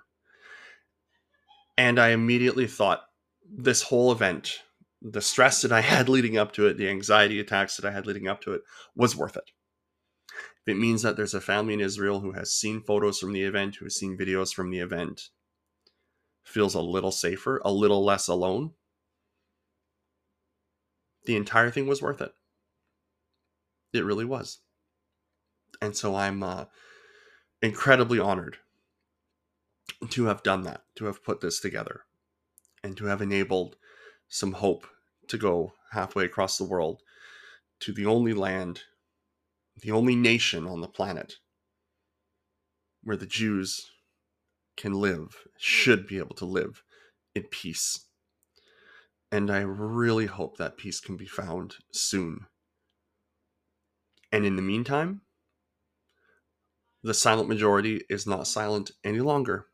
And 1.78 1.98
I 1.98 2.10
immediately 2.10 2.66
thought 2.66 3.04
this 3.54 3.82
whole 3.82 4.10
event, 4.10 4.60
the 5.00 5.20
stress 5.20 5.62
that 5.62 5.72
I 5.72 5.80
had 5.80 6.08
leading 6.08 6.38
up 6.38 6.52
to 6.52 6.66
it, 6.66 6.78
the 6.78 6.88
anxiety 6.88 7.38
attacks 7.38 7.76
that 7.76 7.84
I 7.84 7.92
had 7.92 8.06
leading 8.06 8.28
up 8.28 8.40
to 8.42 8.52
it, 8.52 8.62
was 8.94 9.16
worth 9.16 9.36
it. 9.36 9.50
If 10.64 10.74
it 10.74 10.78
means 10.78 11.02
that 11.02 11.16
there's 11.16 11.34
a 11.34 11.40
family 11.40 11.74
in 11.74 11.80
Israel 11.80 12.20
who 12.20 12.32
has 12.32 12.52
seen 12.52 12.82
photos 12.82 13.18
from 13.18 13.32
the 13.32 13.42
event, 13.42 13.76
who 13.76 13.84
has 13.84 13.96
seen 13.96 14.16
videos 14.16 14.54
from 14.54 14.70
the 14.70 14.78
event, 14.78 15.28
feels 16.44 16.74
a 16.74 16.80
little 16.80 17.10
safer, 17.10 17.60
a 17.64 17.72
little 17.72 18.04
less 18.04 18.28
alone, 18.28 18.72
the 21.24 21.36
entire 21.36 21.70
thing 21.70 21.86
was 21.86 22.00
worth 22.00 22.20
it. 22.20 22.32
It 23.92 24.04
really 24.04 24.24
was. 24.24 24.58
And 25.80 25.96
so 25.96 26.14
I'm 26.14 26.42
uh, 26.42 26.64
incredibly 27.60 28.18
honored 28.18 28.58
to 30.10 30.24
have 30.24 30.42
done 30.42 30.62
that, 30.62 30.82
to 30.96 31.06
have 31.06 31.24
put 31.24 31.40
this 31.40 31.60
together, 31.60 32.02
and 32.82 32.96
to 32.96 33.06
have 33.06 33.22
enabled 33.22 33.76
some 34.28 34.52
hope 34.52 34.86
to 35.28 35.38
go 35.38 35.72
halfway 35.92 36.24
across 36.24 36.58
the 36.58 36.64
world 36.64 37.00
to 37.80 37.92
the 37.92 38.06
only 38.06 38.32
land, 38.32 38.82
the 39.76 39.90
only 39.90 40.16
nation 40.16 40.66
on 40.66 40.80
the 40.80 40.88
planet 40.88 41.34
where 43.02 43.16
the 43.16 43.26
Jews 43.26 43.90
can 44.76 44.94
live, 44.94 45.36
should 45.58 46.06
be 46.06 46.18
able 46.18 46.34
to 46.36 46.44
live 46.44 46.82
in 47.34 47.44
peace. 47.44 48.06
And 49.30 49.50
I 49.50 49.60
really 49.60 50.26
hope 50.26 50.56
that 50.58 50.76
peace 50.76 51.00
can 51.00 51.16
be 51.16 51.26
found 51.26 51.76
soon. 51.92 52.46
And 54.30 54.46
in 54.46 54.56
the 54.56 54.62
meantime, 54.62 55.22
the 57.02 57.14
silent 57.14 57.48
majority 57.48 58.02
is 58.08 58.26
not 58.26 58.46
silent 58.46 58.92
any 59.04 59.20
longer. 59.20 59.66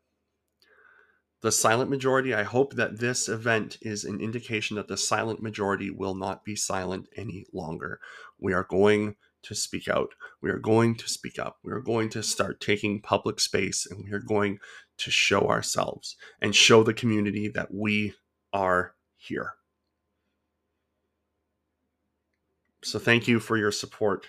The 1.41 1.51
silent 1.51 1.89
majority, 1.89 2.33
I 2.33 2.43
hope 2.43 2.73
that 2.73 2.99
this 2.99 3.29
event 3.29 3.77
is 3.81 4.03
an 4.03 4.19
indication 4.19 4.75
that 4.75 4.89
the 4.89 4.97
silent 4.97 5.41
majority 5.41 5.89
will 5.89 6.15
not 6.15 6.43
be 6.43 6.55
silent 6.55 7.07
any 7.15 7.45
longer. 7.53 7.99
We 8.37 8.53
are 8.53 8.65
going 8.65 9.15
to 9.43 9.55
speak 9.55 9.87
out. 9.87 10.15
We 10.41 10.49
are 10.49 10.59
going 10.59 10.95
to 10.95 11.07
speak 11.07 11.39
up. 11.39 11.57
We 11.63 11.71
are 11.71 11.79
going 11.79 12.09
to 12.09 12.23
start 12.23 12.59
taking 12.59 13.01
public 13.01 13.39
space 13.39 13.87
and 13.89 14.03
we 14.03 14.11
are 14.11 14.19
going 14.19 14.59
to 14.97 15.11
show 15.11 15.47
ourselves 15.47 16.17
and 16.41 16.53
show 16.53 16.83
the 16.83 16.93
community 16.93 17.47
that 17.47 17.73
we 17.73 18.15
are 18.51 18.95
here. 19.15 19.53
So, 22.83 22.99
thank 22.99 23.27
you 23.27 23.39
for 23.39 23.57
your 23.57 23.71
support. 23.71 24.27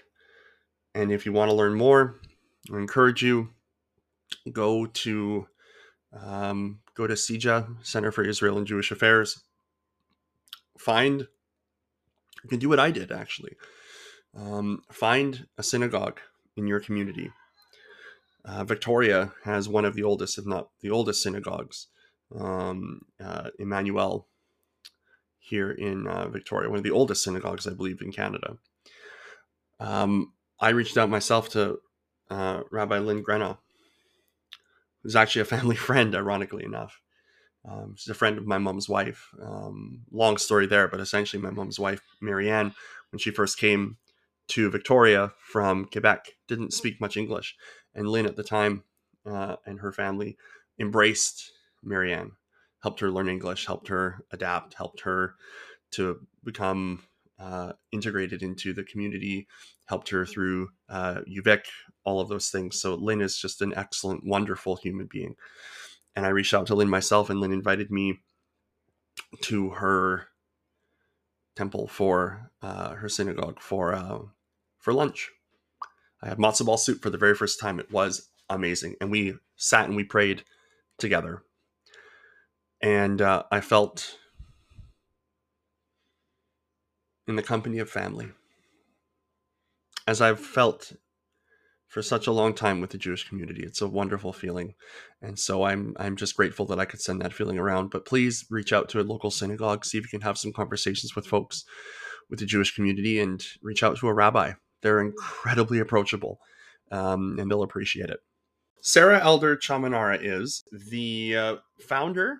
And 0.95 1.13
if 1.13 1.25
you 1.25 1.33
want 1.33 1.51
to 1.51 1.57
learn 1.57 1.75
more, 1.75 2.21
I 2.73 2.77
encourage 2.77 3.23
you 3.23 3.51
go 4.53 4.87
to 4.87 5.47
um, 6.13 6.81
go 6.95 7.07
to 7.07 7.15
CIJA, 7.15 7.85
Center 7.85 8.13
for 8.13 8.25
Israel 8.25 8.59
and 8.59 8.67
Jewish 8.67 8.91
Affairs. 8.91 9.43
Find 10.79 11.29
you 12.43 12.49
can 12.49 12.59
do 12.59 12.69
what 12.69 12.81
I 12.81 12.91
did 12.91 13.13
actually. 13.13 13.57
Um, 14.37 14.83
find 14.91 15.47
a 15.59 15.63
synagogue 15.63 16.21
in 16.57 16.67
your 16.67 16.81
community. 16.81 17.33
Uh, 18.45 18.65
Victoria 18.65 19.33
has 19.45 19.69
one 19.69 19.85
of 19.85 19.95
the 19.95 20.03
oldest, 20.03 20.39
if 20.39 20.47
not 20.47 20.71
the 20.81 20.91
oldest, 20.91 21.23
synagogues. 21.23 21.89
Um, 22.35 23.03
uh, 23.23 23.51
Emanu-El 23.61 24.27
here 25.39 25.71
in 25.73 26.07
uh, 26.07 26.29
Victoria, 26.29 26.71
one 26.71 26.79
of 26.79 26.85
the 26.85 26.93
oldest 26.93 27.25
synagogues, 27.25 27.67
I 27.67 27.73
believe, 27.73 28.01
in 28.01 28.13
Canada. 28.13 28.57
Um, 29.81 30.33
I 30.61 30.71
reached 30.71 30.97
out 30.97 31.11
myself 31.11 31.49
to 31.51 31.81
uh, 32.31 32.61
Rabbi 32.71 32.99
Lynn 32.99 33.25
Greenhough, 33.25 33.59
who's 35.03 35.17
actually 35.17 35.43
a 35.43 35.47
family 35.47 35.77
friend, 35.89 36.15
ironically 36.15 36.65
enough. 36.65 37.01
Um, 37.69 37.95
she's 37.97 38.09
a 38.11 38.15
friend 38.15 38.39
of 38.39 38.47
my 38.47 38.59
mom's 38.59 38.89
wife. 38.89 39.29
Um, 39.41 40.03
long 40.11 40.39
story 40.39 40.67
there, 40.67 40.89
but 40.89 41.01
essentially, 41.01 41.43
my 41.43 41.51
mom's 41.51 41.79
wife, 41.79 42.01
Marianne, 42.21 42.75
when 43.11 43.19
she 43.19 43.31
first 43.31 43.59
came 43.59 43.99
to 44.49 44.71
Victoria 44.71 45.33
from 45.39 45.85
Quebec, 45.85 46.27
didn't 46.49 46.73
speak 46.73 47.01
much 47.01 47.17
English. 47.17 47.55
And 47.95 48.09
Lynn 48.09 48.27
at 48.27 48.37
the 48.37 48.43
time 48.43 48.85
uh, 49.27 49.57
and 49.67 49.81
her 49.81 49.93
family 49.93 50.37
embraced 50.79 51.53
Marianne, 51.83 52.33
helped 52.83 53.01
her 53.01 53.11
learn 53.11 53.29
English, 53.29 53.67
helped 53.67 53.89
her 53.89 54.25
adapt, 54.33 54.75
helped 54.75 55.01
her 55.03 55.35
to 55.93 56.27
become 56.45 57.03
uh, 57.39 57.73
integrated 57.93 58.43
into 58.43 58.73
the 58.73 58.85
community, 58.85 59.47
helped 59.87 60.09
her 60.11 60.27
through 60.27 60.69
uh, 60.89 61.21
UVic, 61.29 61.65
all 62.05 62.21
of 62.21 62.29
those 62.29 62.49
things. 62.49 62.81
So 62.81 62.95
Lynn 62.95 63.21
is 63.21 63.37
just 63.37 63.63
an 63.63 63.75
excellent, 63.77 64.25
wonderful 64.25 64.77
human 64.77 65.07
being. 65.07 65.37
And 66.17 66.27
I 66.27 66.31
reached 66.31 66.55
out 66.55 66.67
to 66.67 66.75
Lynn 66.75 66.89
myself, 66.91 67.31
and 67.31 67.41
Lynn 67.41 67.53
invited 67.53 67.91
me 67.91 68.21
to 69.43 69.71
her 69.71 70.29
temple 71.57 71.87
for 71.87 72.51
uh, 72.63 72.95
her 72.95 73.09
synagogue 73.09 73.61
for 73.61 73.95
uh, 73.95 74.21
for 74.79 74.93
lunch. 74.93 75.31
I 76.23 76.29
had 76.29 76.39
matzo 76.39 76.67
ball 76.67 76.77
soup 76.77 77.03
for 77.03 77.11
the 77.11 77.19
very 77.19 77.35
first 77.35 77.61
time. 77.61 77.79
It 77.79 77.91
was 77.91 78.29
amazing, 78.49 78.97
and 79.01 79.11
we 79.11 79.35
sat 79.57 79.87
and 79.87 79.97
we 79.97 80.05
prayed 80.05 80.43
together. 80.99 81.43
And 82.83 83.21
uh, 83.21 83.45
I 83.53 83.61
felt 83.61 84.17
in 87.29 87.37
the 87.37 87.43
company 87.43 87.79
of 87.79 87.91
family, 87.91 88.29
as 90.07 90.21
I've 90.21 90.41
felt 90.41 90.93
for 91.91 92.03
such 92.03 92.29
a 92.29 92.33
long 92.33 92.55
time 92.55 92.81
with 92.81 92.91
the 92.91 92.99
Jewish 92.99 93.29
community. 93.29 93.65
It's 93.65 93.83
a 93.83 93.89
wonderful 93.89 94.33
feeling, 94.33 94.75
and 95.21 95.39
so 95.39 95.65
I'm 95.65 95.95
I'm 95.99 96.17
just 96.17 96.37
grateful 96.37 96.65
that 96.67 96.79
I 96.79 96.85
could 96.85 97.01
send 97.01 97.21
that 97.21 97.35
feeling 97.35 97.59
around. 97.59 97.91
But 97.91 98.07
please 98.07 98.47
reach 98.49 98.73
out 98.73 98.89
to 98.91 99.01
a 99.01 99.03
local 99.03 99.31
synagogue, 99.31 99.85
see 99.85 99.99
if 99.99 100.05
you 100.05 100.19
can 100.19 100.25
have 100.25 100.39
some 100.39 100.53
conversations 100.53 101.15
with 101.17 101.27
folks 101.27 101.65
with 102.31 102.39
the 102.39 102.47
Jewish 102.47 102.75
community, 102.75 103.19
and 103.19 103.45
reach 103.61 103.83
out 103.83 103.99
to 103.99 104.09
a 104.09 104.15
rabbi. 104.15 104.53
They're 104.83 105.01
incredibly 105.01 105.81
approachable, 105.81 106.39
um, 106.93 107.37
and 107.39 107.51
they'll 107.51 107.65
appreciate 107.65 108.09
it. 108.09 108.21
Sarah 108.83 109.21
Elder 109.21 109.57
Chamanara 109.57 110.19
is 110.23 110.63
the 110.89 111.37
uh, 111.37 111.57
founder 111.81 112.39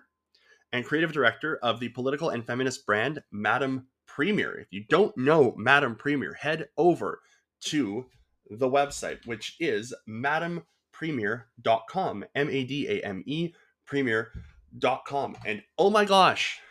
and 0.71 0.85
creative 0.85 1.11
director 1.11 1.59
of 1.61 1.81
the 1.81 1.89
political 1.89 2.29
and 2.29 2.47
feminist 2.47 2.85
brand 2.85 3.21
Madame 3.31 3.87
Premier. 4.07 4.59
If 4.59 4.67
you 4.71 4.85
don't 4.89 5.15
know 5.17 5.53
Madame 5.57 5.95
Premier, 5.95 6.33
head 6.33 6.69
over 6.77 7.19
to 7.65 8.05
the 8.51 8.69
website, 8.69 9.25
which 9.25 9.55
is 9.59 9.93
madamepremier.com, 10.07 12.25
M 12.35 12.49
A 12.49 12.63
D 12.63 12.87
A 12.87 13.01
M 13.05 13.23
E, 13.25 13.53
premier.com. 13.85 15.35
And 15.45 15.61
oh 15.77 15.89
my 15.89 16.05
gosh, 16.05 16.61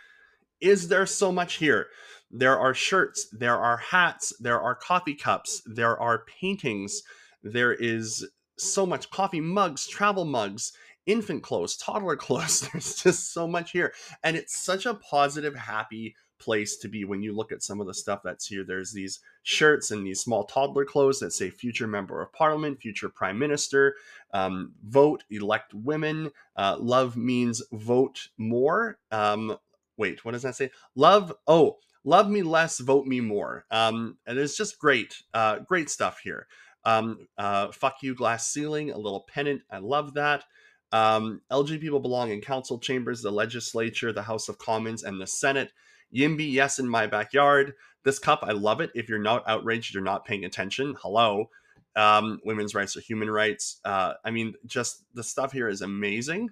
is 0.60 0.88
there 0.88 1.04
so 1.06 1.30
much 1.32 1.54
here? 1.54 1.88
There 2.30 2.58
are 2.58 2.74
shirts, 2.74 3.28
there 3.32 3.58
are 3.58 3.78
hats, 3.78 4.34
there 4.38 4.60
are 4.60 4.76
coffee 4.76 5.14
cups, 5.14 5.62
there 5.66 5.98
are 5.98 6.24
paintings, 6.40 7.02
there 7.42 7.72
is 7.72 8.28
so 8.56 8.86
much 8.86 9.10
coffee 9.10 9.40
mugs, 9.40 9.88
travel 9.88 10.24
mugs, 10.24 10.72
infant 11.06 11.42
clothes, 11.42 11.76
toddler 11.76 12.14
clothes. 12.16 12.60
There's 12.60 13.02
just 13.02 13.32
so 13.32 13.48
much 13.48 13.72
here. 13.72 13.92
And 14.22 14.36
it's 14.36 14.56
such 14.56 14.86
a 14.86 14.94
positive, 14.94 15.56
happy 15.56 16.14
place 16.40 16.76
to 16.78 16.88
be 16.88 17.04
when 17.04 17.22
you 17.22 17.34
look 17.34 17.52
at 17.52 17.62
some 17.62 17.80
of 17.80 17.86
the 17.86 17.94
stuff 17.94 18.20
that's 18.24 18.46
here. 18.46 18.64
There's 18.64 18.92
these 18.92 19.20
shirts 19.42 19.90
and 19.90 20.06
these 20.06 20.20
small 20.20 20.44
toddler 20.44 20.84
clothes 20.84 21.20
that 21.20 21.32
say 21.32 21.50
future 21.50 21.86
member 21.86 22.20
of 22.20 22.32
parliament, 22.32 22.80
future 22.80 23.08
prime 23.08 23.38
minister, 23.38 23.94
um, 24.32 24.72
vote, 24.84 25.24
elect 25.30 25.74
women. 25.74 26.30
Uh, 26.56 26.76
love 26.80 27.16
means 27.16 27.62
vote 27.72 28.28
more. 28.38 28.98
Um, 29.12 29.56
wait, 29.96 30.24
what 30.24 30.32
does 30.32 30.42
that 30.42 30.56
say? 30.56 30.70
Love, 30.96 31.32
oh, 31.46 31.78
love 32.04 32.28
me 32.28 32.42
less, 32.42 32.78
vote 32.80 33.06
me 33.06 33.20
more. 33.20 33.66
Um, 33.70 34.16
and 34.26 34.38
it's 34.38 34.56
just 34.56 34.78
great, 34.78 35.22
uh, 35.34 35.60
great 35.60 35.90
stuff 35.90 36.20
here. 36.24 36.46
Um, 36.84 37.28
uh, 37.36 37.68
fuck 37.72 37.96
you, 38.02 38.14
glass 38.14 38.48
ceiling, 38.48 38.90
a 38.90 38.98
little 38.98 39.26
pennant. 39.28 39.62
I 39.70 39.78
love 39.78 40.14
that. 40.14 40.44
Um, 40.92 41.42
LG 41.52 41.80
people 41.80 42.00
belong 42.00 42.30
in 42.30 42.40
council 42.40 42.78
chambers, 42.78 43.22
the 43.22 43.30
legislature, 43.30 44.12
the 44.12 44.22
House 44.22 44.48
of 44.48 44.58
Commons, 44.58 45.04
and 45.04 45.20
the 45.20 45.26
Senate. 45.26 45.72
Yimby, 46.14 46.50
yes, 46.50 46.78
in 46.78 46.88
my 46.88 47.06
backyard. 47.06 47.74
This 48.04 48.18
cup, 48.18 48.40
I 48.42 48.52
love 48.52 48.80
it. 48.80 48.90
If 48.94 49.08
you're 49.08 49.18
not 49.18 49.44
outraged, 49.46 49.94
you're 49.94 50.02
not 50.02 50.24
paying 50.24 50.44
attention. 50.44 50.96
Hello. 51.00 51.50
Um, 51.96 52.40
women's 52.44 52.74
rights 52.74 52.96
are 52.96 53.00
human 53.00 53.30
rights. 53.30 53.80
Uh, 53.84 54.14
I 54.24 54.30
mean, 54.30 54.54
just 54.66 55.04
the 55.14 55.24
stuff 55.24 55.52
here 55.52 55.68
is 55.68 55.82
amazing. 55.82 56.50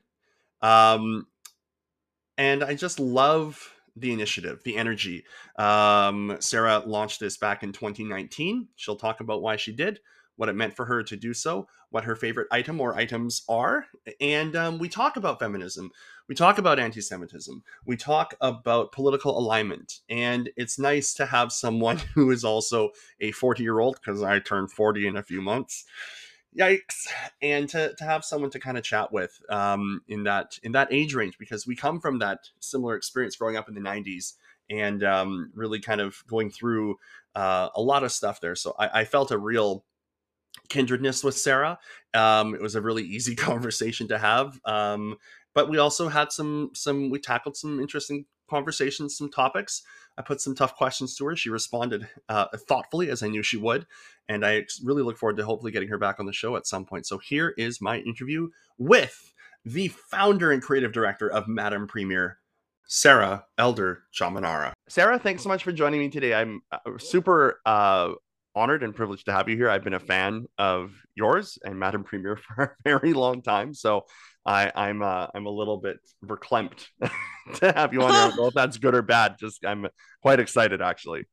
Um, 0.61 1.27
and 2.37 2.63
I 2.63 2.75
just 2.75 3.01
love 3.01 3.73
the 3.97 4.13
initiative, 4.13 4.63
the 4.65 4.77
energy. 4.77 5.25
Um, 5.57 6.37
Sarah 6.41 6.83
launched 6.85 7.21
this 7.21 7.37
back 7.37 7.63
in 7.63 7.73
2019. 7.73 8.69
She'll 8.77 8.97
talk 8.97 9.21
about 9.21 9.43
why 9.43 9.57
she 9.57 9.73
did 9.73 10.01
what 10.39 10.49
it 10.49 10.55
meant 10.55 10.75
for 10.75 10.87
her 10.87 11.03
to 11.03 11.17
do 11.17 11.35
so, 11.35 11.67
what 11.91 12.05
her 12.05 12.15
favorite 12.15 12.47
item 12.53 12.81
or 12.81 12.97
items 12.97 13.43
are. 13.49 13.87
And 14.21 14.55
um, 14.55 14.79
we 14.79 14.89
talk 14.89 15.17
about 15.17 15.41
feminism. 15.41 15.91
We 16.29 16.35
talk 16.35 16.59
about 16.59 16.79
anti 16.79 17.01
Semitism. 17.01 17.63
We 17.87 17.97
talk 17.97 18.35
about 18.41 18.93
political 18.93 19.39
alignment. 19.39 20.01
And 20.11 20.51
it's 20.57 20.79
nice 20.79 21.15
to 21.15 21.27
have 21.27 21.53
someone 21.53 21.97
who 22.15 22.31
is 22.31 22.45
also 22.45 22.91
a 23.21 23.33
40 23.33 23.63
year 23.63 23.81
old, 23.81 23.97
because 23.97 24.23
I 24.23 24.39
turned 24.39 24.71
40 24.71 25.07
in 25.07 25.17
a 25.17 25.23
few 25.23 25.41
months. 25.41 25.87
Yikes! 26.59 27.07
And 27.41 27.69
to, 27.71 27.95
to 27.95 28.05
have 28.05 28.25
someone 28.25 28.51
to 28.51 28.59
kind 28.59 28.79
of 28.79 28.85
chat 28.85 29.13
with 29.13 29.41
um, 29.49 30.03
in 30.09 30.25
that 30.25 30.59
in 30.63 30.73
that 30.73 30.89
age 30.91 31.15
range, 31.15 31.39
because 31.39 31.67
we 31.67 31.77
come 31.77 32.01
from 32.01 32.19
that 32.19 32.49
similar 32.61 32.95
experience 32.97 33.37
growing 33.37 33.57
up 33.57 33.69
in 33.69 33.75
the 33.75 33.81
90s 33.81 34.35
and 34.71 35.03
um, 35.05 35.51
really 35.55 35.81
kind 35.81 36.01
of 36.01 36.23
going 36.27 36.51
through 36.51 36.97
uh, 37.35 37.69
a 37.75 37.81
lot 37.81 38.05
of 38.05 38.13
stuff 38.13 38.41
there. 38.41 38.55
So 38.55 38.75
I, 38.79 39.01
I 39.01 39.05
felt 39.05 39.31
a 39.31 39.39
real 39.39 39.85
kindredness 40.69 41.25
with 41.25 41.37
Sarah. 41.37 41.79
Um, 42.15 42.55
it 42.55 42.61
was 42.61 42.75
a 42.75 42.83
really 42.83 43.05
easy 43.05 43.35
conversation 43.37 44.09
to 44.09 44.19
have. 44.19 44.59
Um, 44.65 45.17
but 45.59 45.69
we 45.69 45.79
also 45.79 46.07
had 46.07 46.31
some 46.31 46.71
some 46.73 47.11
we 47.11 47.19
tackled 47.19 47.57
some 47.57 47.81
interesting 47.81 48.25
conversations, 48.49 49.19
some 49.19 49.29
topics. 49.29 49.83
I 50.17 50.23
put 50.23 50.41
some 50.41 50.55
tough 50.55 50.77
questions 50.77 51.17
to 51.17 51.25
her. 51.25 51.35
She 51.35 51.51
responded 51.51 52.07
uh, 52.29 52.47
thoughtfully, 52.69 53.11
as 53.11 53.25
I 53.25 53.27
knew 53.27 53.43
she 53.43 53.57
would, 53.57 53.85
and 54.29 54.47
I 54.47 54.67
really 54.85 55.03
look 55.03 55.19
forward 55.19 55.37
to 55.39 55.45
hopefully 55.45 55.73
getting 55.73 55.89
her 55.89 55.99
back 55.99 56.21
on 56.21 56.27
the 56.27 56.33
show 56.33 56.55
at 56.55 56.69
some 56.69 56.85
point. 56.85 57.07
So 57.07 57.19
here 57.19 57.55
is 57.59 57.81
my 57.81 57.99
interview 57.99 58.51
with 58.79 59.35
the 59.65 59.89
founder 59.89 60.53
and 60.53 60.63
creative 60.63 60.93
director 60.93 61.29
of 61.29 61.49
Madame 61.49 61.89
Premier, 61.89 62.39
Sarah 62.87 63.45
Elder 63.59 64.05
Chamanara. 64.15 64.75
Sarah, 64.89 65.19
thanks 65.19 65.43
so 65.43 65.49
much 65.49 65.65
for 65.65 65.73
joining 65.73 65.99
me 65.99 66.09
today. 66.09 66.35
I'm 66.35 66.63
uh, 66.71 66.79
super 66.99 67.61
uh, 67.67 68.13
honored 68.55 68.85
and 68.85 68.95
privileged 68.95 69.25
to 69.25 69.33
have 69.33 69.49
you 69.49 69.57
here. 69.57 69.69
I've 69.69 69.83
been 69.83 69.95
a 69.95 69.99
fan 69.99 70.47
of 70.57 70.93
yours 71.17 71.59
and 71.65 71.81
Madame 71.81 72.05
Premier 72.05 72.37
for 72.57 72.63
a 72.63 72.71
very 72.85 73.13
long 73.13 73.43
time, 73.43 73.75
so 73.75 74.05
I, 74.49 74.73
I'm 74.75 75.03
uh, 75.03 75.27
I'm 75.35 75.45
a 75.45 75.51
little 75.51 75.77
bit 75.77 75.99
verklempt 76.25 76.87
to 77.57 77.73
have 77.73 77.93
you 77.93 78.03
on. 78.03 78.11
I 78.11 78.29
don't 78.29 78.37
know 78.39 78.47
if 78.47 78.55
that's 78.55 78.79
good 78.79 78.95
or 78.95 79.03
bad. 79.03 79.37
Just 79.39 79.65
I'm 79.65 79.87
quite 80.23 80.41
excited 80.41 80.81
actually. 80.81 81.27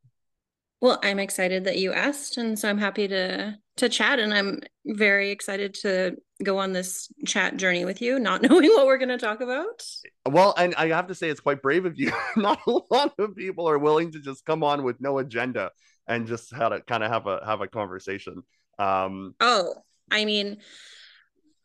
Well, 0.82 1.00
I'm 1.02 1.20
excited 1.20 1.64
that 1.64 1.78
you 1.78 1.94
asked, 1.94 2.36
and 2.36 2.60
so 2.60 2.70
I'm 2.70 2.78
happy 2.78 3.08
to 3.08 3.58
to 3.78 3.90
chat, 3.90 4.20
and 4.20 4.34
I'm 4.34 4.60
very 4.86 5.32
excited 5.32 5.76
to 5.76 6.18
go 6.44 6.58
on 6.58 6.74
this 6.74 7.08
chat 7.26 7.56
journey 7.56 7.86
with 7.86 8.02
you, 8.02 8.20
not 8.20 8.42
knowing 8.50 8.70
what 8.72 8.86
we're 8.86 8.98
going 8.98 9.08
to 9.08 9.18
talk 9.18 9.40
about. 9.40 9.82
Well, 10.28 10.54
and 10.58 10.76
I 10.76 10.90
have 10.90 11.08
to 11.08 11.16
say, 11.16 11.30
it's 11.30 11.40
quite 11.40 11.62
brave 11.62 11.86
of 11.86 11.98
you. 11.98 12.12
not 12.36 12.60
a 12.68 12.80
lot 12.92 13.14
of 13.18 13.34
people 13.38 13.70
are 13.70 13.80
willing 13.80 14.12
to 14.12 14.20
just 14.20 14.46
come 14.46 14.62
on 14.62 14.84
with 14.84 15.00
no 15.00 15.20
agenda 15.20 15.72
and 16.06 16.28
just 16.28 16.54
how 16.54 16.68
to 16.68 16.82
kind 16.82 17.02
of 17.02 17.12
have 17.12 17.28
a 17.28 17.40
have 17.46 17.62
a 17.62 17.68
conversation. 17.68 18.44
Um, 18.78 19.36
oh, 19.40 19.74
I 20.12 20.26
mean, 20.26 20.58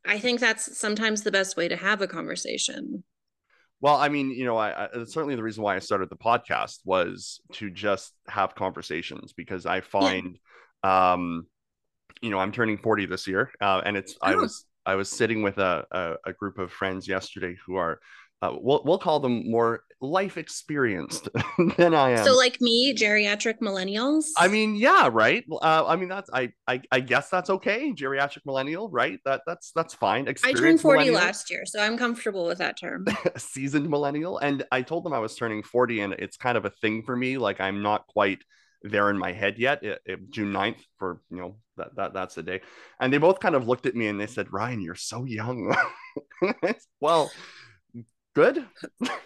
I 0.07 0.19
think 0.19 0.41
that's 0.41 0.79
sometimes 0.79 1.23
the 1.23 1.33
best 1.33 1.57
way 1.57 1.69
to 1.69 1.77
have 1.77 2.01
a 2.01 2.07
conversation. 2.07 3.05
Well, 3.81 3.97
I 3.97 4.09
mean, 4.09 4.31
you 4.31 4.45
know, 4.45 4.57
I, 4.57 4.85
I, 4.85 4.89
certainly 5.05 5.37
the 5.37 5.43
reason 5.43 5.63
why 5.63 5.75
I 5.75 5.79
started 5.79 6.11
the 6.11 6.17
podcast 6.17 6.81
was 6.85 7.41
to 7.55 7.71
just 7.71 8.13
have 8.29 8.55
conversations 8.55 9.33
because 9.33 9.65
I 9.65 9.81
find, 9.81 10.39
yeah. 10.85 11.13
um, 11.13 11.47
you 12.21 12.31
know, 12.31 12.39
I'm 12.39 12.53
turning 12.53 12.77
40 12.77 13.07
this 13.07 13.27
year, 13.27 13.51
uh, 13.61 13.81
and 13.85 13.97
it's 13.97 14.15
oh. 14.21 14.27
I 14.27 14.35
was 14.35 14.67
I 14.85 14.95
was 14.97 15.11
sitting 15.11 15.43
with 15.43 15.59
a, 15.59 15.85
a, 15.91 16.15
a 16.27 16.33
group 16.33 16.59
of 16.59 16.73
friends 16.73 17.09
yesterday 17.09 17.57
who 17.67 17.77
are 17.77 18.01
uh, 18.43 18.53
we'll 18.55 18.83
we'll 18.85 18.99
call 18.99 19.21
them 19.21 19.51
more 19.51 19.85
life 20.01 20.39
experienced 20.39 21.29
than 21.77 21.95
I 21.95 22.11
am. 22.11 22.25
So 22.25 22.37
like 22.37 22.61
me, 22.61 22.95
geriatric 22.95 23.59
millennials. 23.61 24.27
I 24.37 24.49
mean, 24.49 24.75
yeah, 24.75 25.09
right. 25.13 25.45
Uh, 25.51 25.85
I 25.87 25.97
mean, 25.97 26.09
that's 26.09 26.31
I, 26.33 26.53
I 26.67 26.81
I 26.91 27.01
guess 27.01 27.29
that's 27.29 27.51
okay. 27.51 27.93
Geriatric 27.93 28.45
millennial, 28.45 28.89
right? 28.91 29.19
That 29.25 29.43
that's 29.47 29.73
that's 29.73 29.95
fine. 29.95 30.29
I 30.45 30.53
turned 30.53 30.81
forty 30.81 31.11
last 31.11 31.51
year, 31.51 31.65
so 31.67 31.81
I'm 31.81 31.99
comfortable 31.99 32.47
with 32.47 32.59
that 32.59 32.79
term. 32.79 33.07
Seasoned 33.37 33.89
millennial, 33.89 34.39
and 34.39 34.65
I 34.73 34.83
told 34.83 35.05
them 35.05 35.13
I 35.13 35.19
was 35.19 35.35
turning 35.37 35.63
forty, 35.63 36.01
and 36.01 36.13
it's 36.15 36.37
kind 36.37 36.57
of 36.57 36.65
a 36.65 36.71
thing 36.71 37.03
for 37.03 37.17
me. 37.17 37.39
Like 37.39 37.61
I'm 37.61 37.83
not 37.83 38.07
quite 38.07 38.43
there 38.83 39.11
in 39.11 39.19
my 39.19 39.33
head 39.33 39.59
yet. 39.59 39.83
It, 39.83 40.01
it, 40.07 40.31
June 40.31 40.53
9th 40.53 40.79
for 40.99 41.21
you 41.31 41.39
know 41.39 41.57
that 41.77 41.95
that 41.97 42.15
that's 42.15 42.35
the 42.35 42.43
day, 42.43 42.61
and 42.99 43.13
they 43.13 43.19
both 43.19 43.41
kind 43.41 43.55
of 43.55 43.69
looked 43.69 43.87
at 43.87 43.95
me 43.95 44.07
and 44.07 44.21
they 44.21 44.27
said, 44.27 44.53
"Ryan, 44.53 44.81
you're 44.81 44.95
so 44.95 45.25
young." 45.25 45.75
well 47.01 47.31
good. 48.35 48.65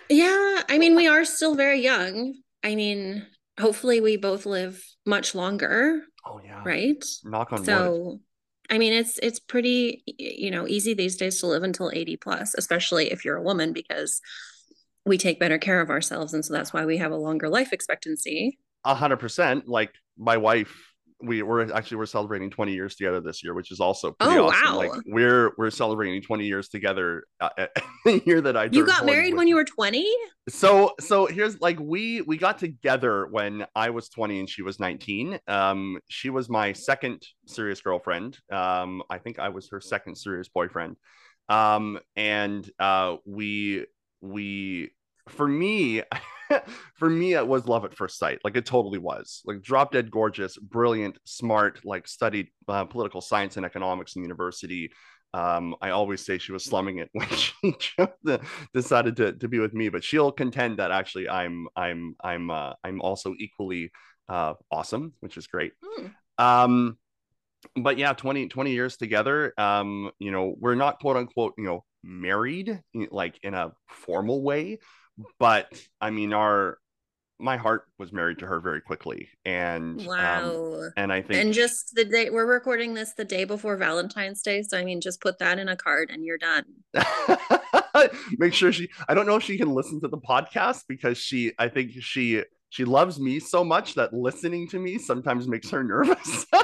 yeah, 0.09 0.63
I 0.69 0.79
mean, 0.79 0.97
we 0.97 1.07
are 1.07 1.25
still 1.25 1.55
very 1.55 1.81
young. 1.81 2.35
I 2.63 2.75
mean, 2.75 3.27
hopefully, 3.59 4.01
we 4.01 4.17
both 4.17 4.47
live 4.47 4.83
much 5.07 5.35
longer. 5.35 6.03
Oh 6.27 6.41
yeah, 6.45 6.63
right. 6.65 7.05
Knock 7.25 7.53
on 7.53 7.65
so, 7.65 7.93
wood. 7.93 8.21
I 8.71 8.79
mean, 8.79 8.93
it's 8.93 9.19
it's 9.23 9.41
pretty 9.41 10.03
you 10.07 10.51
know 10.51 10.67
easy 10.67 10.95
these 10.95 11.17
days 11.17 11.41
to 11.41 11.47
live 11.47 11.63
until 11.63 11.91
eighty 11.93 12.17
plus, 12.17 12.55
especially 12.55 13.11
if 13.13 13.25
you're 13.25 13.37
a 13.37 13.43
woman, 13.43 13.73
because 13.73 14.21
we 15.05 15.19
take 15.19 15.39
better 15.39 15.59
care 15.59 15.81
of 15.81 15.91
ourselves, 15.91 16.33
and 16.33 16.45
so 16.45 16.55
that's 16.55 16.73
why 16.73 16.87
we 16.87 16.97
have 16.97 17.13
a 17.13 17.17
longer 17.17 17.49
life 17.49 17.73
expectancy. 17.73 18.59
A 18.85 18.95
hundred 18.95 19.19
percent. 19.19 19.69
Like 19.69 19.93
my 20.17 20.37
wife 20.37 20.94
we 21.23 21.43
we're 21.43 21.73
actually 21.73 21.97
we're 21.97 22.07
celebrating 22.07 22.51
20 22.51 22.73
years 22.73 22.97
together 22.97 23.21
this 23.21 23.43
year, 23.43 23.55
which 23.55 23.71
is 23.71 23.81
also 23.81 24.13
pretty 24.13 24.39
oh, 24.39 24.49
awesome. 24.49 24.63
Wow. 24.65 24.79
Like 24.79 24.93
we're 25.07 25.53
we're 25.57 25.71
celebrating 25.71 26.21
20 26.23 26.45
years 26.45 26.69
together 26.69 27.25
uh, 27.41 27.51
the 28.05 28.23
year 28.27 28.41
that 28.41 28.57
I 28.57 28.65
You 28.71 28.87
got 28.87 29.07
married 29.07 29.35
when 29.35 29.47
you 29.47 29.55
were 29.55 29.65
20? 29.65 30.07
So 30.49 30.95
so 31.01 31.27
here's 31.27 31.61
like 31.61 31.79
we 31.81 32.23
we 32.23 32.37
got 32.37 32.59
together 32.59 33.27
when 33.31 33.67
I 33.75 33.91
was 33.91 34.09
20 34.09 34.41
and 34.41 34.49
she 34.49 34.63
was 34.63 34.81
19. 34.81 35.39
Um 35.47 35.99
she 36.09 36.31
was 36.31 36.49
my 36.49 36.73
second 36.73 37.23
serious 37.47 37.81
girlfriend. 37.81 38.39
Um 38.53 39.03
I 39.09 39.19
think 39.19 39.39
I 39.39 39.49
was 39.49 39.69
her 39.71 39.81
second 39.81 40.17
serious 40.17 40.49
boyfriend. 40.49 40.97
Um 41.49 41.99
and 42.17 42.69
uh 42.79 43.17
we 43.25 43.87
we 44.21 44.91
for 45.29 45.47
me 45.47 46.03
for 46.95 47.09
me 47.09 47.35
it 47.35 47.47
was 47.47 47.67
love 47.67 47.85
at 47.85 47.95
first 47.95 48.19
sight 48.19 48.39
like 48.45 48.57
it 48.57 48.67
totally 48.67 48.99
was 48.99 49.43
like 49.45 49.63
drop 49.63 49.93
dead 49.93 50.11
gorgeous 50.11 50.57
brilliant 50.59 51.19
smart 51.25 51.81
like 51.85 52.07
studied 52.07 52.49
uh, 52.69 52.85
political 52.85 53.21
science 53.21 53.57
and 53.57 53.67
economics 53.67 54.17
in 54.17 54.23
university 54.23 54.91
um, 55.35 55.75
I 55.81 55.91
always 55.91 56.25
say 56.25 56.39
she 56.39 56.53
was 56.53 56.65
slumming 56.65 56.99
it 56.99 57.11
when 57.13 57.29
she 57.29 57.99
decided 58.73 59.17
to, 59.17 59.33
to 59.33 59.49
be 59.49 59.59
with 59.59 59.75
me, 59.75 59.89
but 59.89 60.05
she'll 60.05 60.31
contend 60.31 60.79
that 60.79 60.93
actually 60.93 61.29
I'm 61.29 61.67
I'm 61.75 62.15
I'm 62.23 62.53
uh, 62.53 62.75
I'm 62.85 63.01
also 63.01 63.35
equally 63.41 63.91
uh, 64.29 64.55
awesome, 64.71 65.13
which 65.21 65.37
is 65.37 65.49
great. 65.49 65.73
Mm. 65.99 66.13
Um, 66.39 66.99
but 67.77 67.99
yeah, 67.99 68.13
20, 68.13 68.49
20 68.49 68.73
years 68.73 68.97
together. 68.97 69.53
Um, 69.59 70.11
you 70.21 70.31
know, 70.31 70.55
we're 70.59 70.75
not 70.75 71.01
quote 71.01 71.17
unquote, 71.17 71.55
you 71.59 71.65
know, 71.65 71.85
married 72.05 72.81
like 73.11 73.39
in 73.43 73.55
a 73.55 73.73
formal 73.89 74.43
way, 74.43 74.79
but 75.39 75.69
I 76.01 76.11
mean, 76.11 76.33
our 76.33 76.79
my 77.41 77.57
heart 77.57 77.85
was 77.99 78.13
married 78.13 78.39
to 78.39 78.47
her 78.47 78.61
very 78.61 78.81
quickly, 78.81 79.29
and 79.45 80.01
um, 80.01 80.07
wow, 80.07 80.75
um, 80.75 80.93
and 80.97 81.13
I 81.13 81.23
think, 81.23 81.41
and 81.41 81.53
just 81.53 81.95
the 81.95 82.05
day 82.05 82.31
we're 82.31 82.47
recording 82.47 82.95
this 82.95 83.13
the 83.15 83.25
day 83.25 83.45
before 83.45 83.77
Valentine's 83.77 84.43
Day, 84.43 84.63
so 84.63 84.79
I 84.79 84.85
mean, 84.85 85.01
just 85.01 85.21
put 85.21 85.39
that 85.41 85.59
in 85.59 85.69
a 85.69 85.77
card 85.77 86.11
and 86.11 86.25
you're 86.25 86.39
done. 86.39 86.65
Make 88.39 88.55
sure 88.55 88.73
she. 88.73 88.89
I 89.09 89.15
don't 89.15 89.27
know 89.27 89.37
if 89.37 89.43
she 89.43 89.59
can 89.59 89.73
listen 89.73 90.01
to 90.01 90.09
the 90.09 90.19
podcast 90.19 90.85
because 90.89 91.19
she. 91.19 91.53
I 91.59 91.69
think 91.69 91.93
she 92.01 92.43
she 92.75 92.85
loves 92.85 93.21
me 93.21 93.39
so 93.39 93.63
much 93.63 93.95
that 93.95 94.13
listening 94.13 94.69
to 94.69 94.81
me 94.81 94.99
sometimes 94.99 95.47
makes 95.47 95.71
her 95.71 95.85
nervous. 95.85 96.47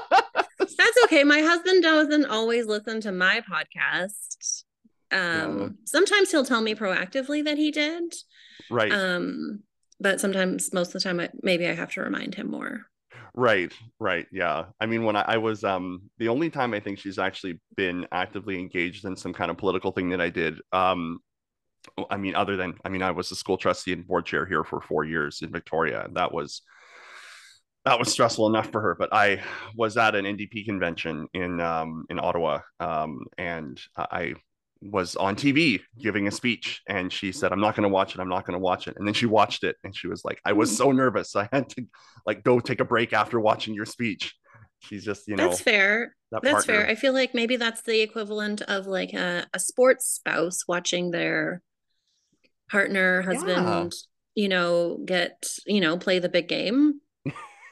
That's 0.59 1.05
okay. 1.05 1.23
My 1.23 1.41
husband 1.41 1.85
doesn't 1.85 2.27
always 2.27 2.67
listen 2.67 3.01
to 3.03 3.13
my 3.13 3.43
podcast. 3.49 4.65
Um, 5.13 5.61
yeah. 5.61 5.69
sometimes 5.85 6.31
he'll 6.31 6.45
tell 6.45 6.63
me 6.63 6.75
proactively 6.75 7.45
that 7.45 7.59
he 7.59 7.71
did. 7.71 8.15
Right. 8.71 8.93
Um, 8.93 9.63
but 10.01 10.21
sometimes 10.21 10.73
most 10.73 10.89
of 10.89 10.93
the 10.95 11.01
time 11.01 11.21
I, 11.21 11.29
maybe 11.43 11.67
I 11.67 11.75
have 11.75 11.93
to 11.93 12.01
remind 12.01 12.35
him 12.35 12.51
more. 12.51 12.87
Right, 13.35 13.73
right. 13.99 14.27
Yeah. 14.33 14.65
I 14.81 14.87
mean, 14.87 15.05
when 15.05 15.15
I, 15.17 15.25
I, 15.27 15.37
was 15.37 15.63
um 15.63 16.03
the 16.19 16.29
only 16.29 16.51
time 16.51 16.75
I 16.75 16.81
think 16.81 16.99
she's 16.99 17.19
actually 17.19 17.61
been 17.77 18.07
actively 18.11 18.59
engaged 18.59 19.05
in 19.05 19.17
some 19.17 19.33
kind 19.33 19.51
of 19.51 19.57
political 19.57 19.93
thing 19.93 20.11
that 20.11 20.21
I 20.21 20.31
did. 20.31 20.61
Um 20.73 21.21
I 22.11 22.17
mean, 22.17 22.35
other 22.35 22.57
than 22.57 22.75
I 22.85 22.89
mean, 22.89 23.03
I 23.03 23.13
was 23.13 23.31
a 23.31 23.37
school 23.37 23.57
trustee 23.57 23.93
and 23.93 24.07
board 24.07 24.27
chair 24.27 24.47
here 24.47 24.65
for 24.65 24.81
four 24.81 25.05
years 25.05 25.43
in 25.43 25.53
Victoria. 25.53 26.05
And 26.05 26.17
that 26.17 26.33
was 26.33 26.63
that 27.85 27.99
was 27.99 28.11
stressful 28.13 28.49
enough 28.49 28.71
for 28.71 28.81
her. 28.81 28.97
But 28.99 29.13
I 29.13 29.43
was 29.77 29.97
at 29.97 30.15
an 30.15 30.25
NDP 30.25 30.65
convention 30.65 31.29
in 31.33 31.61
um 31.61 32.07
in 32.11 32.19
Ottawa. 32.19 32.61
Um 32.81 33.27
and 33.39 33.81
I 33.97 34.35
was 34.83 35.15
on 35.17 35.37
TV 35.37 35.81
giving 35.99 36.27
a 36.27 36.31
speech 36.31 36.83
and 36.89 37.13
she 37.13 37.33
said, 37.33 37.53
I'm 37.53 37.61
not 37.61 37.77
going 37.77 37.89
to 37.89 37.93
watch 37.93 38.15
it. 38.15 38.21
I'm 38.21 38.29
not 38.29 38.47
going 38.47 38.59
to 38.59 38.63
watch 38.63 38.89
it. 38.89 38.97
And 38.97 39.07
then 39.07 39.15
she 39.15 39.27
watched 39.27 39.63
it 39.63 39.77
and 39.85 39.95
she 39.95 40.07
was 40.09 40.25
like, 40.25 40.41
I 40.45 40.53
was 40.53 40.75
so 40.75 40.91
nervous. 40.93 41.37
I 41.37 41.49
had 41.53 41.69
to 41.71 41.87
like 42.27 42.43
go 42.43 42.61
take 42.61 42.81
a 42.81 42.85
break 42.85 43.13
after 43.13 43.39
watching 43.39 43.75
your 43.75 43.87
speech. 43.87 44.35
She's 44.81 45.05
just, 45.05 45.29
you 45.29 45.37
know, 45.37 45.49
that's 45.49 45.61
fair. 45.61 46.17
That 46.33 46.43
that's 46.43 46.65
partner. 46.65 46.75
fair. 46.75 46.89
I 46.89 46.95
feel 46.95 47.13
like 47.13 47.35
maybe 47.35 47.57
that's 47.57 47.83
the 47.83 48.01
equivalent 48.01 48.63
of 48.63 48.87
like 48.87 49.13
a, 49.13 49.47
a 49.53 49.59
sports 49.59 50.07
spouse 50.07 50.67
watching 50.67 51.11
their 51.11 51.61
partner, 52.71 53.21
husband, 53.21 53.93
yeah. 54.37 54.43
you 54.43 54.49
know, 54.49 54.99
get, 55.05 55.45
you 55.67 55.83
know, 55.83 55.99
play 55.99 56.19
the 56.19 56.31
big 56.31 56.49
game. 56.49 57.01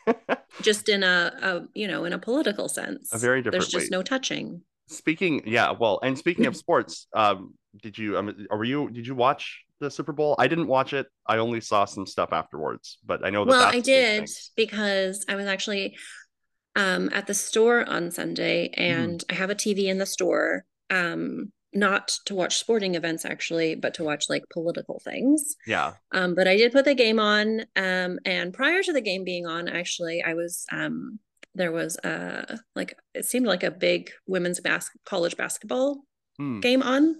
just 0.62 0.88
in 0.88 1.02
a, 1.02 1.32
a, 1.42 1.60
you 1.74 1.88
know, 1.88 2.04
in 2.04 2.12
a 2.12 2.18
political 2.18 2.68
sense. 2.68 3.12
A 3.12 3.18
very 3.18 3.40
different 3.40 3.52
There's 3.52 3.68
just 3.68 3.90
way. 3.90 3.96
no 3.96 4.02
touching 4.02 4.62
speaking 4.88 5.42
yeah 5.46 5.70
well 5.70 6.00
and 6.02 6.18
speaking 6.18 6.46
of 6.46 6.56
sports 6.64 7.06
um 7.14 7.54
did 7.82 7.96
you 7.96 8.16
um 8.16 8.46
were 8.50 8.64
you 8.64 8.90
did 8.90 9.06
you 9.06 9.14
watch 9.14 9.64
the 9.80 9.90
super 9.90 10.12
bowl 10.12 10.34
i 10.38 10.48
didn't 10.48 10.66
watch 10.66 10.92
it 10.92 11.06
i 11.26 11.38
only 11.38 11.60
saw 11.60 11.84
some 11.84 12.06
stuff 12.06 12.32
afterwards 12.32 12.98
but 13.04 13.24
i 13.24 13.30
know 13.30 13.44
that 13.44 13.50
well 13.50 13.62
i 13.62 13.80
did 13.80 14.28
because 14.56 15.24
i 15.28 15.36
was 15.36 15.46
actually 15.46 15.96
um 16.76 17.10
at 17.12 17.26
the 17.26 17.34
store 17.34 17.88
on 17.88 18.10
sunday 18.10 18.68
hmm. 18.74 18.82
and 18.82 19.20
mm. 19.20 19.32
i 19.32 19.34
have 19.34 19.50
a 19.50 19.54
tv 19.54 19.86
in 19.86 19.98
the 19.98 20.06
store 20.06 20.64
um 20.90 21.52
not 21.74 22.08
to 22.24 22.34
watch 22.34 22.56
sporting 22.56 22.94
events 22.94 23.24
actually 23.24 23.74
but 23.74 23.92
to 23.94 24.02
watch 24.02 24.24
like 24.30 24.42
political 24.50 25.00
things 25.04 25.54
yeah 25.66 25.92
um 26.12 26.34
but 26.34 26.48
i 26.48 26.56
did 26.56 26.72
put 26.72 26.86
the 26.86 26.94
game 26.94 27.20
on 27.20 27.60
um 27.76 28.18
and 28.24 28.54
prior 28.54 28.82
to 28.82 28.92
the 28.92 29.02
game 29.02 29.22
being 29.22 29.46
on 29.46 29.68
actually 29.68 30.22
i 30.22 30.32
was 30.32 30.64
um 30.72 31.18
there 31.54 31.72
was 31.72 31.96
a 32.04 32.58
like 32.74 32.96
it 33.14 33.24
seemed 33.24 33.46
like 33.46 33.62
a 33.62 33.70
big 33.70 34.10
women's 34.26 34.60
bas- 34.60 34.90
college 35.04 35.36
basketball 35.36 36.04
hmm. 36.38 36.60
game 36.60 36.82
on 36.82 37.16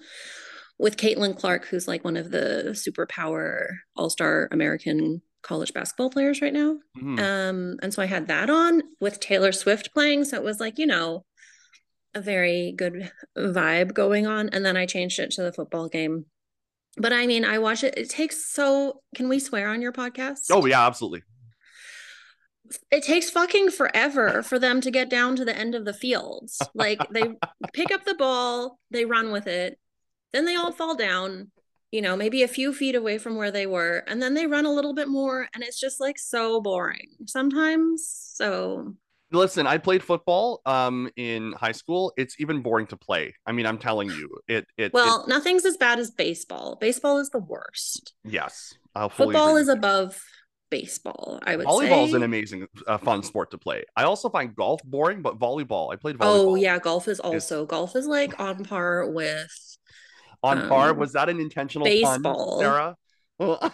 with 0.78 0.96
Caitlin 0.96 1.36
Clark, 1.36 1.66
who's 1.66 1.88
like 1.88 2.04
one 2.04 2.16
of 2.16 2.30
the 2.30 2.70
superpower 2.72 3.66
all-star 3.96 4.48
American 4.52 5.22
college 5.42 5.72
basketball 5.72 6.10
players 6.10 6.40
right 6.40 6.52
now. 6.52 6.76
Mm-hmm. 6.96 7.18
Um, 7.18 7.76
and 7.82 7.92
so 7.92 8.00
I 8.00 8.06
had 8.06 8.28
that 8.28 8.48
on 8.48 8.82
with 9.00 9.18
Taylor 9.18 9.52
Swift 9.52 9.92
playing. 9.92 10.24
So 10.24 10.36
it 10.36 10.44
was 10.44 10.60
like, 10.60 10.78
you 10.78 10.86
know, 10.86 11.24
a 12.14 12.20
very 12.20 12.72
good 12.76 13.10
vibe 13.36 13.92
going 13.92 14.26
on. 14.26 14.50
And 14.50 14.64
then 14.64 14.76
I 14.76 14.86
changed 14.86 15.18
it 15.18 15.32
to 15.32 15.42
the 15.42 15.52
football 15.52 15.88
game. 15.88 16.26
But 16.96 17.12
I 17.12 17.26
mean, 17.26 17.44
I 17.44 17.58
watch 17.58 17.84
it. 17.84 17.96
It 17.96 18.10
takes 18.10 18.52
so. 18.52 19.02
Can 19.14 19.28
we 19.28 19.38
swear 19.38 19.68
on 19.68 19.82
your 19.82 19.92
podcast? 19.92 20.46
Oh 20.50 20.66
yeah, 20.66 20.84
absolutely 20.84 21.22
it 22.90 23.02
takes 23.02 23.30
fucking 23.30 23.70
forever 23.70 24.42
for 24.42 24.58
them 24.58 24.80
to 24.80 24.90
get 24.90 25.08
down 25.08 25.36
to 25.36 25.44
the 25.44 25.56
end 25.56 25.74
of 25.74 25.84
the 25.84 25.92
fields. 25.92 26.60
Like 26.74 26.98
they 27.10 27.22
pick 27.72 27.90
up 27.92 28.04
the 28.04 28.14
ball, 28.14 28.78
they 28.90 29.04
run 29.04 29.32
with 29.32 29.46
it, 29.46 29.78
then 30.32 30.44
they 30.44 30.56
all 30.56 30.72
fall 30.72 30.96
down, 30.96 31.50
you 31.90 32.02
know, 32.02 32.16
maybe 32.16 32.42
a 32.42 32.48
few 32.48 32.72
feet 32.72 32.94
away 32.94 33.18
from 33.18 33.36
where 33.36 33.50
they 33.50 33.66
were, 33.66 34.04
and 34.06 34.20
then 34.20 34.34
they 34.34 34.46
run 34.46 34.66
a 34.66 34.72
little 34.72 34.94
bit 34.94 35.08
more, 35.08 35.48
and 35.54 35.62
it's 35.64 35.80
just 35.80 36.00
like 36.00 36.18
so 36.18 36.60
boring 36.60 37.08
sometimes. 37.26 38.08
So 38.34 38.94
listen, 39.30 39.66
I 39.66 39.78
played 39.78 40.02
football 40.02 40.60
um 40.66 41.10
in 41.16 41.52
high 41.52 41.72
school. 41.72 42.12
It's 42.16 42.38
even 42.40 42.62
boring 42.62 42.86
to 42.88 42.96
play. 42.96 43.34
I 43.46 43.52
mean, 43.52 43.66
I'm 43.66 43.78
telling 43.78 44.10
you, 44.10 44.38
it 44.48 44.66
it 44.76 44.92
well, 44.92 45.22
it, 45.22 45.28
nothing's 45.28 45.64
as 45.64 45.76
bad 45.76 45.98
as 45.98 46.10
baseball. 46.10 46.76
Baseball 46.76 47.18
is 47.18 47.30
the 47.30 47.38
worst. 47.38 48.14
Yes, 48.24 48.74
football 49.10 49.56
is 49.56 49.68
above 49.68 50.20
baseball. 50.70 51.38
I 51.42 51.56
would 51.56 51.66
say. 51.66 51.70
volleyball 51.70 52.06
is 52.06 52.14
an 52.14 52.22
amazing, 52.22 52.66
uh, 52.86 52.98
fun 52.98 53.22
sport 53.22 53.50
to 53.52 53.58
play. 53.58 53.84
I 53.96 54.04
also 54.04 54.28
find 54.28 54.54
golf 54.54 54.80
boring, 54.84 55.22
but 55.22 55.38
volleyball. 55.38 55.92
I 55.92 55.96
played 55.96 56.16
volleyball. 56.16 56.52
Oh 56.52 56.54
yeah, 56.54 56.78
golf 56.78 57.08
is 57.08 57.20
also 57.20 57.66
golf 57.66 57.96
is 57.96 58.06
like 58.06 58.38
on 58.40 58.64
par 58.64 59.08
with. 59.10 59.76
On 60.42 60.62
um, 60.62 60.68
par 60.68 60.94
was 60.94 61.12
that 61.12 61.28
an 61.28 61.40
intentional 61.40 61.84
baseball. 61.84 62.60
pun, 62.60 62.96
Sarah? 63.38 63.72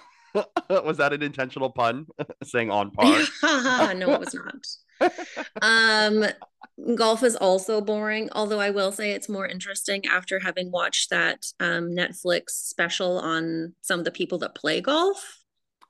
was 0.71 0.97
that 0.99 1.13
an 1.13 1.23
intentional 1.23 1.71
pun 1.71 2.07
saying 2.45 2.71
on 2.71 2.91
par? 2.91 3.23
no, 3.95 4.13
it 4.13 4.21
was 4.21 4.35
not. 4.35 5.13
um, 5.63 6.25
golf 6.97 7.23
is 7.23 7.37
also 7.37 7.81
boring, 7.81 8.29
although 8.33 8.61
I 8.61 8.71
will 8.71 8.93
say 8.93 9.13
it's 9.13 9.29
more 9.29 9.47
interesting 9.47 10.07
after 10.07 10.41
having 10.41 10.71
watched 10.71 11.11
that 11.11 11.47
um, 11.61 11.91
Netflix 11.91 12.51
special 12.51 13.19
on 13.19 13.75
some 13.83 13.99
of 13.99 14.05
the 14.05 14.11
people 14.11 14.39
that 14.39 14.55
play 14.55 14.81
golf. 14.81 15.44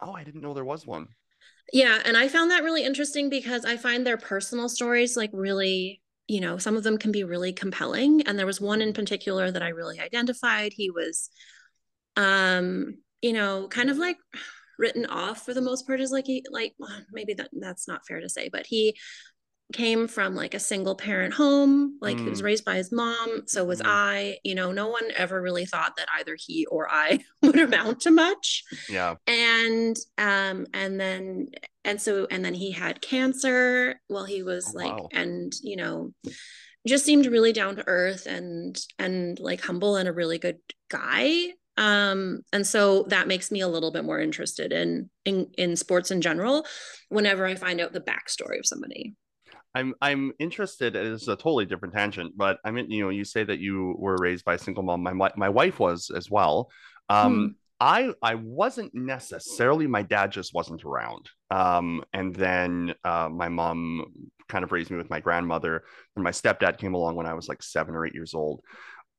Oh, 0.04 0.12
I 0.12 0.22
didn't 0.22 0.42
know 0.42 0.52
there 0.52 0.64
was 0.64 0.86
one. 0.86 1.08
Yeah, 1.72 1.98
and 2.04 2.16
I 2.16 2.28
found 2.28 2.50
that 2.50 2.62
really 2.62 2.84
interesting 2.84 3.30
because 3.30 3.64
I 3.64 3.76
find 3.78 4.06
their 4.06 4.18
personal 4.18 4.68
stories 4.68 5.16
like 5.16 5.30
really, 5.32 6.02
you 6.28 6.40
know, 6.40 6.58
some 6.58 6.76
of 6.76 6.82
them 6.82 6.98
can 6.98 7.10
be 7.10 7.24
really 7.24 7.52
compelling. 7.52 8.22
And 8.22 8.38
there 8.38 8.46
was 8.46 8.60
one 8.60 8.82
in 8.82 8.92
particular 8.92 9.50
that 9.50 9.62
I 9.62 9.68
really 9.68 9.98
identified. 9.98 10.74
He 10.74 10.90
was, 10.90 11.30
um, 12.16 12.98
you 13.22 13.32
know, 13.32 13.66
kind 13.68 13.88
of 13.90 13.96
like 13.96 14.18
written 14.78 15.06
off 15.06 15.44
for 15.44 15.54
the 15.54 15.60
most 15.60 15.86
part 15.86 16.00
is 16.00 16.10
like 16.10 16.26
he 16.26 16.44
like 16.50 16.74
maybe 17.12 17.32
that 17.34 17.48
that's 17.52 17.88
not 17.88 18.06
fair 18.06 18.20
to 18.20 18.28
say, 18.28 18.50
but 18.52 18.66
he 18.66 18.94
came 19.72 20.06
from 20.06 20.34
like 20.34 20.54
a 20.54 20.60
single 20.60 20.94
parent 20.94 21.34
home 21.34 21.98
like 22.00 22.16
mm. 22.16 22.24
he 22.24 22.30
was 22.30 22.42
mm. 22.42 22.44
raised 22.44 22.64
by 22.64 22.76
his 22.76 22.92
mom 22.92 23.42
so 23.46 23.64
was 23.64 23.80
mm. 23.80 23.86
i 23.86 24.36
you 24.44 24.54
know 24.54 24.70
no 24.72 24.88
one 24.88 25.04
ever 25.16 25.40
really 25.40 25.64
thought 25.64 25.96
that 25.96 26.06
either 26.18 26.36
he 26.38 26.66
or 26.66 26.88
i 26.90 27.18
would 27.42 27.58
amount 27.58 28.00
to 28.00 28.10
much 28.10 28.62
yeah 28.88 29.14
and 29.26 29.96
um 30.18 30.66
and 30.74 31.00
then 31.00 31.48
and 31.84 32.00
so 32.00 32.26
and 32.30 32.44
then 32.44 32.54
he 32.54 32.70
had 32.70 33.00
cancer 33.00 34.00
while 34.08 34.24
he 34.24 34.42
was 34.42 34.72
oh, 34.74 34.78
like 34.78 34.96
wow. 34.96 35.08
and 35.12 35.54
you 35.62 35.76
know 35.76 36.12
just 36.86 37.06
seemed 37.06 37.26
really 37.26 37.52
down 37.52 37.76
to 37.76 37.84
earth 37.86 38.26
and 38.26 38.78
and 38.98 39.40
like 39.40 39.62
humble 39.62 39.96
and 39.96 40.08
a 40.08 40.12
really 40.12 40.38
good 40.38 40.58
guy 40.90 41.48
um 41.78 42.42
and 42.52 42.66
so 42.66 43.04
that 43.04 43.26
makes 43.26 43.50
me 43.50 43.60
a 43.60 43.68
little 43.68 43.90
bit 43.90 44.04
more 44.04 44.20
interested 44.20 44.72
in 44.72 45.08
in 45.24 45.48
in 45.56 45.74
sports 45.74 46.10
in 46.10 46.20
general 46.20 46.66
whenever 47.08 47.46
i 47.46 47.54
find 47.54 47.80
out 47.80 47.92
the 47.92 48.00
backstory 48.00 48.58
of 48.58 48.66
somebody 48.66 49.14
I'm 49.74 49.94
I'm 50.00 50.32
interested. 50.38 50.94
It's 50.94 51.28
a 51.28 51.36
totally 51.36 51.66
different 51.66 51.94
tangent, 51.94 52.34
but 52.36 52.58
I 52.64 52.70
mean, 52.70 52.90
you 52.90 53.02
know, 53.02 53.10
you 53.10 53.24
say 53.24 53.44
that 53.44 53.58
you 53.58 53.94
were 53.98 54.16
raised 54.20 54.44
by 54.44 54.54
a 54.54 54.58
single 54.58 54.82
mom. 54.82 55.02
My 55.02 55.30
my 55.36 55.48
wife 55.48 55.80
was 55.80 56.10
as 56.14 56.30
well. 56.30 56.70
Um, 57.08 57.34
hmm. 57.34 57.46
I 57.80 58.12
I 58.22 58.36
wasn't 58.36 58.94
necessarily. 58.94 59.86
My 59.86 60.02
dad 60.02 60.30
just 60.30 60.54
wasn't 60.54 60.84
around. 60.84 61.28
Um, 61.50 62.04
and 62.12 62.34
then 62.34 62.94
uh, 63.04 63.28
my 63.30 63.48
mom 63.48 64.04
kind 64.48 64.64
of 64.64 64.72
raised 64.72 64.90
me 64.90 64.96
with 64.96 65.10
my 65.10 65.20
grandmother, 65.20 65.82
and 66.14 66.22
my 66.22 66.30
stepdad 66.30 66.78
came 66.78 66.94
along 66.94 67.16
when 67.16 67.26
I 67.26 67.34
was 67.34 67.48
like 67.48 67.62
seven 67.62 67.94
or 67.94 68.06
eight 68.06 68.14
years 68.14 68.34
old. 68.34 68.60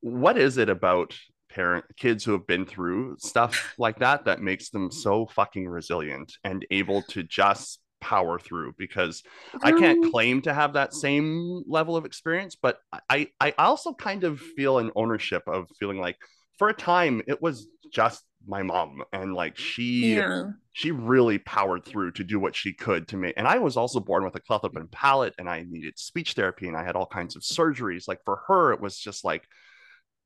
What 0.00 0.38
is 0.38 0.56
it 0.56 0.68
about 0.68 1.14
parent 1.50 1.84
kids 1.96 2.24
who 2.24 2.32
have 2.32 2.46
been 2.46 2.66
through 2.66 3.16
stuff 3.18 3.74
like 3.78 3.98
that 3.98 4.24
that 4.24 4.40
makes 4.40 4.70
them 4.70 4.90
so 4.90 5.26
fucking 5.26 5.68
resilient 5.68 6.32
and 6.44 6.66
able 6.70 7.02
to 7.02 7.22
just 7.22 7.80
power 8.00 8.38
through 8.38 8.74
because 8.78 9.22
I 9.62 9.72
can't 9.72 10.04
um, 10.04 10.10
claim 10.10 10.42
to 10.42 10.54
have 10.54 10.74
that 10.74 10.94
same 10.94 11.62
level 11.66 11.96
of 11.96 12.04
experience, 12.04 12.56
but 12.60 12.78
I 13.10 13.28
I 13.40 13.54
also 13.58 13.94
kind 13.94 14.24
of 14.24 14.40
feel 14.40 14.78
an 14.78 14.90
ownership 14.96 15.42
of 15.46 15.68
feeling 15.78 15.98
like 15.98 16.16
for 16.58 16.68
a 16.68 16.74
time 16.74 17.22
it 17.26 17.40
was 17.40 17.68
just 17.92 18.24
my 18.46 18.62
mom 18.62 19.02
and 19.12 19.34
like 19.34 19.56
she 19.56 20.14
yeah. 20.14 20.44
she 20.72 20.90
really 20.92 21.38
powered 21.38 21.84
through 21.84 22.12
to 22.12 22.22
do 22.22 22.38
what 22.38 22.54
she 22.54 22.72
could 22.72 23.08
to 23.08 23.16
me 23.16 23.32
and 23.36 23.46
i 23.48 23.58
was 23.58 23.76
also 23.76 23.98
born 23.98 24.24
with 24.24 24.36
a 24.36 24.40
cleft 24.40 24.64
and 24.74 24.90
palate 24.92 25.34
and 25.38 25.48
i 25.48 25.64
needed 25.68 25.98
speech 25.98 26.34
therapy 26.34 26.68
and 26.68 26.76
i 26.76 26.84
had 26.84 26.94
all 26.94 27.06
kinds 27.06 27.34
of 27.34 27.42
surgeries 27.42 28.06
like 28.06 28.20
for 28.24 28.42
her 28.46 28.72
it 28.72 28.80
was 28.80 28.98
just 28.98 29.24
like 29.24 29.48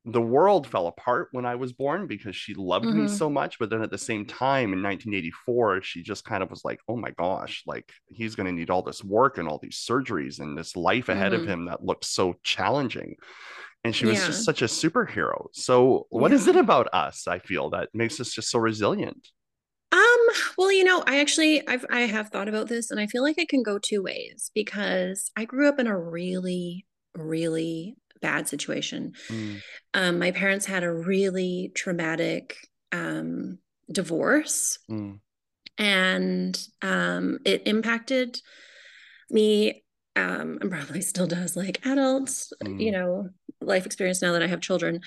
the 0.06 0.20
world 0.20 0.66
fell 0.66 0.86
apart 0.86 1.28
when 1.32 1.44
I 1.44 1.56
was 1.56 1.72
born 1.72 2.06
because 2.06 2.34
she 2.34 2.54
loved 2.54 2.86
mm-hmm. 2.86 3.02
me 3.02 3.08
so 3.08 3.28
much. 3.28 3.58
But 3.58 3.68
then 3.68 3.82
at 3.82 3.90
the 3.90 3.98
same 3.98 4.24
time, 4.24 4.72
in 4.72 4.82
1984, 4.82 5.82
she 5.82 6.02
just 6.02 6.24
kind 6.24 6.42
of 6.42 6.50
was 6.50 6.64
like, 6.64 6.80
oh 6.88 6.96
my 6.96 7.10
gosh, 7.10 7.62
like 7.66 7.90
he's 8.08 8.34
going 8.34 8.46
to 8.46 8.52
need 8.52 8.70
all 8.70 8.82
this 8.82 9.04
work 9.04 9.36
and 9.36 9.46
all 9.46 9.58
these 9.62 9.84
surgeries 9.88 10.40
and 10.40 10.56
this 10.56 10.74
life 10.74 11.10
ahead 11.10 11.32
mm-hmm. 11.32 11.42
of 11.42 11.48
him 11.48 11.64
that 11.66 11.84
looks 11.84 12.08
so 12.08 12.34
challenging. 12.42 13.16
And 13.84 13.94
she 13.94 14.06
was 14.06 14.18
yeah. 14.18 14.26
just 14.26 14.44
such 14.44 14.62
a 14.62 14.66
superhero. 14.66 15.46
So, 15.52 16.06
what 16.10 16.30
yeah. 16.30 16.36
is 16.36 16.46
it 16.46 16.56
about 16.56 16.88
us? 16.92 17.26
I 17.26 17.38
feel 17.38 17.70
that 17.70 17.88
makes 17.94 18.20
us 18.20 18.30
just 18.30 18.50
so 18.50 18.58
resilient. 18.58 19.28
Um, 19.92 20.26
well, 20.56 20.70
you 20.70 20.84
know, 20.84 21.02
I 21.06 21.20
actually 21.20 21.66
I've 21.66 21.86
I 21.90 22.00
have 22.00 22.28
thought 22.28 22.48
about 22.48 22.68
this 22.68 22.90
and 22.90 23.00
I 23.00 23.06
feel 23.06 23.22
like 23.22 23.38
it 23.38 23.48
can 23.48 23.62
go 23.62 23.78
two 23.78 24.02
ways 24.02 24.50
because 24.54 25.30
I 25.34 25.46
grew 25.46 25.68
up 25.68 25.78
in 25.78 25.86
a 25.86 25.98
really 25.98 26.86
really 27.16 27.96
bad 28.20 28.48
situation. 28.48 29.12
Mm. 29.28 29.60
Um, 29.94 30.18
my 30.18 30.30
parents 30.30 30.66
had 30.66 30.82
a 30.82 30.92
really 30.92 31.72
traumatic 31.74 32.56
um, 32.92 33.58
divorce, 33.90 34.78
mm. 34.90 35.18
and 35.78 36.66
um, 36.82 37.38
it 37.44 37.62
impacted 37.66 38.40
me, 39.30 39.84
um, 40.16 40.58
and 40.60 40.70
probably 40.70 41.00
still 41.00 41.26
does, 41.26 41.56
like 41.56 41.84
adults, 41.86 42.52
mm. 42.62 42.80
you 42.80 42.92
know, 42.92 43.28
life 43.60 43.86
experience 43.86 44.22
now 44.22 44.32
that 44.32 44.42
I 44.42 44.46
have 44.46 44.60
children. 44.60 45.00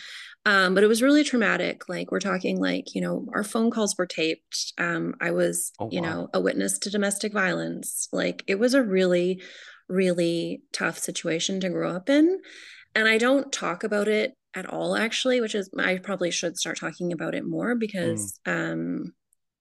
Um, 0.46 0.76
but 0.76 0.84
it 0.84 0.88
was 0.88 1.02
really 1.02 1.24
traumatic. 1.24 1.88
Like 1.88 2.12
we're 2.12 2.20
talking, 2.20 2.60
like 2.60 2.94
you 2.94 3.02
know, 3.02 3.26
our 3.34 3.44
phone 3.44 3.72
calls 3.72 3.96
were 3.98 4.06
taped. 4.06 4.74
Um, 4.78 5.16
I 5.22 5.32
was, 5.32 5.72
oh, 5.80 5.90
you 5.92 6.02
wow. 6.02 6.10
know, 6.10 6.30
a 6.34 6.42
witness 6.42 6.78
to 6.80 6.90
domestic 6.90 7.32
violence. 7.34 8.10
Like 8.12 8.44
it 8.48 8.60
was 8.60 8.74
a 8.74 8.84
really 8.84 9.42
really 9.90 10.62
tough 10.72 10.98
situation 10.98 11.60
to 11.60 11.70
grow 11.70 11.92
up 11.92 12.10
in 12.10 12.40
and 12.96 13.08
I 13.08 13.18
don't 13.18 13.52
talk 13.52 13.84
about 13.84 14.08
it 14.08 14.34
at 14.56 14.68
all 14.68 14.96
actually 14.96 15.42
which 15.42 15.56
is 15.56 15.70
I 15.78 15.98
probably 15.98 16.32
should 16.32 16.58
start 16.58 16.80
talking 16.80 17.12
about 17.12 17.36
it 17.36 17.46
more 17.46 17.76
because 17.76 18.40
mm. 18.46 18.72
um 18.72 19.14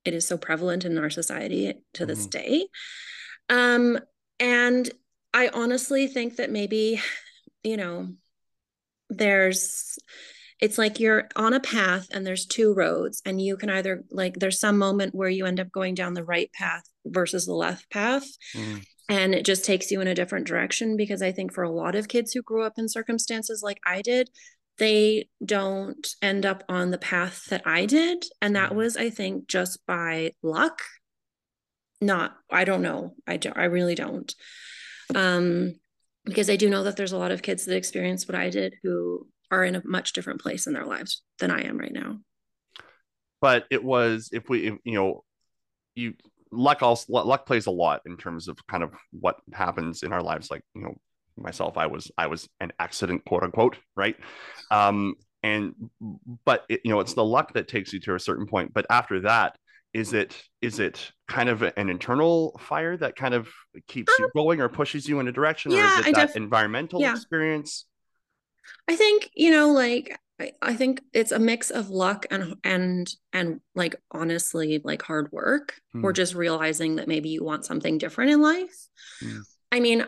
it 0.04 0.14
is 0.14 0.26
so 0.26 0.36
prevalent 0.36 0.84
in 0.84 0.98
our 0.98 1.10
society 1.10 1.74
to 1.94 2.06
this 2.06 2.26
mm. 2.26 2.30
day 2.30 2.66
um 3.48 3.98
and 4.38 4.90
I 5.34 5.48
honestly 5.48 6.08
think 6.08 6.36
that 6.36 6.50
maybe 6.50 7.00
you 7.62 7.76
know 7.76 8.08
there's 9.08 9.98
it's 10.60 10.78
like 10.78 11.00
you're 11.00 11.28
on 11.34 11.54
a 11.54 11.60
path 11.60 12.06
and 12.12 12.24
there's 12.24 12.46
two 12.46 12.72
roads 12.72 13.20
and 13.26 13.40
you 13.40 13.56
can 13.56 13.68
either 13.68 14.04
like 14.10 14.34
there's 14.34 14.60
some 14.60 14.78
moment 14.78 15.14
where 15.14 15.28
you 15.28 15.44
end 15.46 15.58
up 15.58 15.72
going 15.72 15.94
down 15.94 16.14
the 16.14 16.24
right 16.24 16.52
path 16.52 16.84
versus 17.04 17.46
the 17.46 17.54
left 17.54 17.90
path 17.90 18.26
mm 18.54 18.82
and 19.12 19.34
it 19.34 19.44
just 19.44 19.64
takes 19.64 19.90
you 19.90 20.00
in 20.00 20.08
a 20.08 20.14
different 20.14 20.46
direction 20.46 20.96
because 20.96 21.22
i 21.22 21.30
think 21.30 21.52
for 21.52 21.62
a 21.62 21.70
lot 21.70 21.94
of 21.94 22.08
kids 22.08 22.32
who 22.32 22.42
grew 22.42 22.62
up 22.62 22.74
in 22.78 22.88
circumstances 22.88 23.62
like 23.62 23.78
i 23.86 24.00
did 24.02 24.28
they 24.78 25.28
don't 25.44 26.14
end 26.22 26.46
up 26.46 26.64
on 26.68 26.90
the 26.90 26.98
path 26.98 27.44
that 27.50 27.62
i 27.66 27.86
did. 27.86 28.24
And 28.40 28.56
that 28.56 28.70
mm-hmm. 28.70 28.78
was 28.78 28.96
i 28.96 29.10
think 29.10 29.46
just 29.46 29.78
by 29.86 30.32
luck. 30.42 30.82
Not 32.00 32.36
i 32.50 32.64
don't 32.64 32.82
know. 32.82 33.14
I 33.26 33.36
don't 33.36 33.56
i 33.56 33.64
really 33.64 33.94
don't. 33.94 34.34
Um 35.14 35.74
because 36.24 36.48
i 36.48 36.56
do 36.56 36.70
know 36.70 36.84
that 36.84 36.96
there's 36.96 37.12
a 37.12 37.18
lot 37.18 37.32
of 37.32 37.42
kids 37.42 37.64
that 37.64 37.76
experience 37.76 38.26
what 38.28 38.36
i 38.36 38.48
did 38.48 38.76
who 38.82 39.26
are 39.50 39.64
in 39.64 39.76
a 39.76 39.82
much 39.84 40.12
different 40.12 40.40
place 40.40 40.66
in 40.66 40.72
their 40.72 40.86
lives 40.86 41.22
than 41.38 41.50
i 41.50 41.62
am 41.62 41.78
right 41.78 41.92
now. 41.92 42.18
But 43.40 43.66
it 43.70 43.84
was 43.84 44.30
if 44.32 44.48
we 44.48 44.66
if, 44.66 44.74
you 44.84 44.94
know 44.94 45.24
you 45.94 46.14
luck 46.52 46.82
also 46.82 47.12
luck 47.12 47.46
plays 47.46 47.66
a 47.66 47.70
lot 47.70 48.02
in 48.06 48.16
terms 48.16 48.48
of 48.48 48.58
kind 48.66 48.82
of 48.82 48.92
what 49.12 49.36
happens 49.52 50.02
in 50.02 50.12
our 50.12 50.22
lives. 50.22 50.50
Like 50.50 50.62
you 50.74 50.82
know 50.82 50.94
myself 51.38 51.78
i 51.78 51.86
was 51.86 52.10
i 52.18 52.26
was 52.26 52.46
an 52.60 52.70
accident 52.78 53.24
quote 53.24 53.42
unquote 53.42 53.76
right? 53.96 54.16
Um 54.70 55.14
and 55.42 55.74
but 56.44 56.64
it, 56.68 56.80
you 56.84 56.90
know 56.90 57.00
it's 57.00 57.14
the 57.14 57.24
luck 57.24 57.54
that 57.54 57.68
takes 57.68 57.92
you 57.92 58.00
to 58.00 58.14
a 58.14 58.20
certain 58.20 58.46
point. 58.46 58.72
But 58.72 58.86
after 58.90 59.20
that 59.20 59.56
is 59.94 60.12
it 60.12 60.42
is 60.60 60.78
it 60.78 61.12
kind 61.28 61.48
of 61.48 61.62
an 61.62 61.88
internal 61.88 62.58
fire 62.60 62.96
that 62.96 63.16
kind 63.16 63.34
of 63.34 63.48
keeps 63.88 64.12
you 64.18 64.24
um, 64.24 64.30
going 64.34 64.60
or 64.60 64.68
pushes 64.68 65.08
you 65.08 65.20
in 65.20 65.28
a 65.28 65.32
direction 65.32 65.72
yeah, 65.72 65.78
or 65.78 66.00
is 66.00 66.06
it 66.06 66.08
I 66.08 66.20
that 66.20 66.26
def- 66.28 66.36
environmental 66.36 67.00
yeah. 67.00 67.12
experience? 67.12 67.86
I 68.88 68.96
think 68.96 69.30
you 69.34 69.50
know 69.50 69.72
like 69.72 70.16
I, 70.62 70.74
think 70.74 71.02
it's 71.12 71.32
a 71.32 71.38
mix 71.38 71.70
of 71.70 71.90
luck 71.90 72.26
and 72.30 72.54
and 72.64 73.08
and 73.32 73.60
like 73.74 73.96
honestly 74.10 74.80
like 74.82 75.02
hard 75.02 75.30
work 75.32 75.74
mm. 75.94 76.02
or 76.02 76.10
hmm. 76.10 76.14
just 76.14 76.34
realizing 76.34 76.96
that 76.96 77.08
maybe 77.08 77.28
you 77.28 77.44
want 77.44 77.64
something 77.64 77.98
different 77.98 78.30
in 78.30 78.40
life. 78.40 78.88
Mm. 79.22 79.40
I 79.70 79.80
mean, 79.80 80.06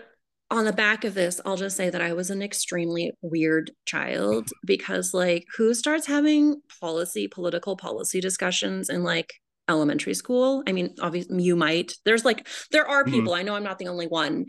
on 0.51 0.64
the 0.64 0.72
back 0.72 1.05
of 1.05 1.14
this, 1.14 1.41
I'll 1.45 1.57
just 1.57 1.76
say 1.76 1.91
that 1.91 2.01
I 2.01 2.12
was 2.12 2.30
an 2.30 2.43
extremely 2.43 3.12
weird 3.22 3.70
child 3.87 4.49
because 4.64 5.14
like 5.14 5.47
who 5.57 5.74
starts 5.74 6.07
having 6.07 6.61
policy 6.80 7.28
political 7.28 7.76
policy 7.76 8.20
discussions 8.20 8.89
in 8.89 9.03
like 9.03 9.35
elementary 9.68 10.14
school? 10.14 10.62
I 10.66 10.72
mean, 10.72 10.95
obviously 11.01 11.43
you 11.43 11.57
might. 11.57 11.95
There's 12.05 12.24
like 12.24 12.47
there 12.70 12.87
are 12.87 13.05
hmm. 13.05 13.11
people, 13.11 13.32
mm. 13.32 13.39
I 13.39 13.43
know 13.43 13.55
I'm 13.55 13.64
not 13.64 13.78
the 13.78 13.89
only 13.89 14.07
one 14.07 14.47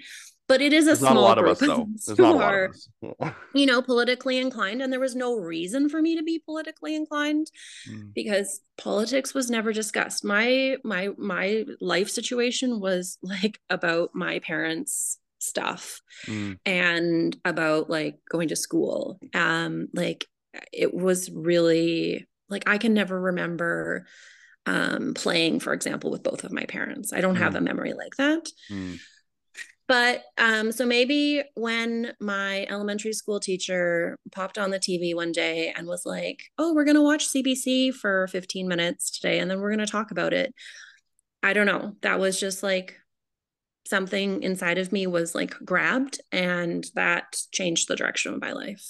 but 0.48 0.62
it 0.62 0.74
is 0.74 0.86
a 0.86 0.88
There's 0.88 1.00
small 1.00 1.32
a 1.32 1.36
group 1.36 1.62
of 1.62 1.70
us, 1.70 2.10
who 2.18 2.24
are, 2.42 2.72
you 3.54 3.66
know, 3.66 3.82
politically 3.82 4.38
inclined, 4.38 4.82
and 4.82 4.92
there 4.92 5.00
was 5.00 5.16
no 5.16 5.36
reason 5.36 5.90
for 5.90 6.02
me 6.02 6.16
to 6.18 6.24
be 6.24 6.40
politically 6.40 6.96
inclined 6.96 7.50
mm. 7.90 8.14
because 8.14 8.62
politics 8.78 9.34
was 9.34 9.50
never 9.50 9.74
discussed. 9.74 10.24
My 10.24 10.78
my 10.84 11.10
my 11.18 11.66
life 11.82 12.10
situation 12.10 12.80
was 12.80 13.18
like 13.24 13.60
about 13.70 14.12
my 14.14 14.40
parents' 14.40 15.20
stuff 15.40 16.02
mm. 16.26 16.58
and 16.66 17.36
about 17.44 17.90
like 17.90 18.20
going 18.30 18.50
to 18.50 18.56
school. 18.56 19.20
Um, 19.34 19.88
like 19.94 20.26
it 20.72 20.94
was 20.94 21.30
really 21.32 22.28
like 22.50 22.64
I 22.68 22.78
can 22.78 22.94
never 22.94 23.20
remember 23.20 24.06
um 24.68 25.14
playing, 25.16 25.60
for 25.60 25.74
example, 25.74 26.12
with 26.12 26.24
both 26.24 26.44
of 26.44 26.52
my 26.52 26.66
parents. 26.66 27.14
I 27.14 27.22
don't 27.22 27.36
mm. 27.36 27.40
have 27.40 27.56
a 27.56 27.62
memory 27.62 27.94
like 27.94 28.16
that. 28.18 28.48
But 29.88 30.24
um, 30.38 30.72
so 30.72 30.86
maybe 30.86 31.44
when 31.54 32.14
my 32.20 32.66
elementary 32.70 33.14
school 33.14 33.40
teacher 33.40 34.18
popped 34.32 34.58
on 34.58 34.72
the 34.72 34.80
TV 34.80 35.14
one 35.16 35.32
day 35.32 35.72
and 35.76 35.88
was 35.88 36.06
like, 36.06 36.42
"Oh, 36.58 36.74
we're 36.74 36.86
gonna 36.86 37.04
watch 37.04 37.28
CBC 37.28 37.94
for 37.94 38.28
15 38.28 38.68
minutes 38.68 39.12
today, 39.12 39.40
and 39.40 39.50
then 39.50 39.60
we're 39.60 39.70
gonna 39.70 39.86
talk 39.86 40.10
about 40.12 40.34
it." 40.34 40.54
I 41.44 41.54
don't 41.54 41.68
know. 41.68 41.96
That 42.02 42.20
was 42.20 42.40
just 42.40 42.64
like 42.64 42.96
something 43.88 44.42
inside 44.42 44.80
of 44.80 44.92
me 44.92 45.06
was 45.06 45.36
like 45.36 45.52
grabbed, 45.64 46.20
and 46.32 46.84
that 46.96 47.38
changed 47.52 47.88
the 47.88 47.96
direction 47.96 48.34
of 48.34 48.42
my 48.42 48.54
life. 48.54 48.84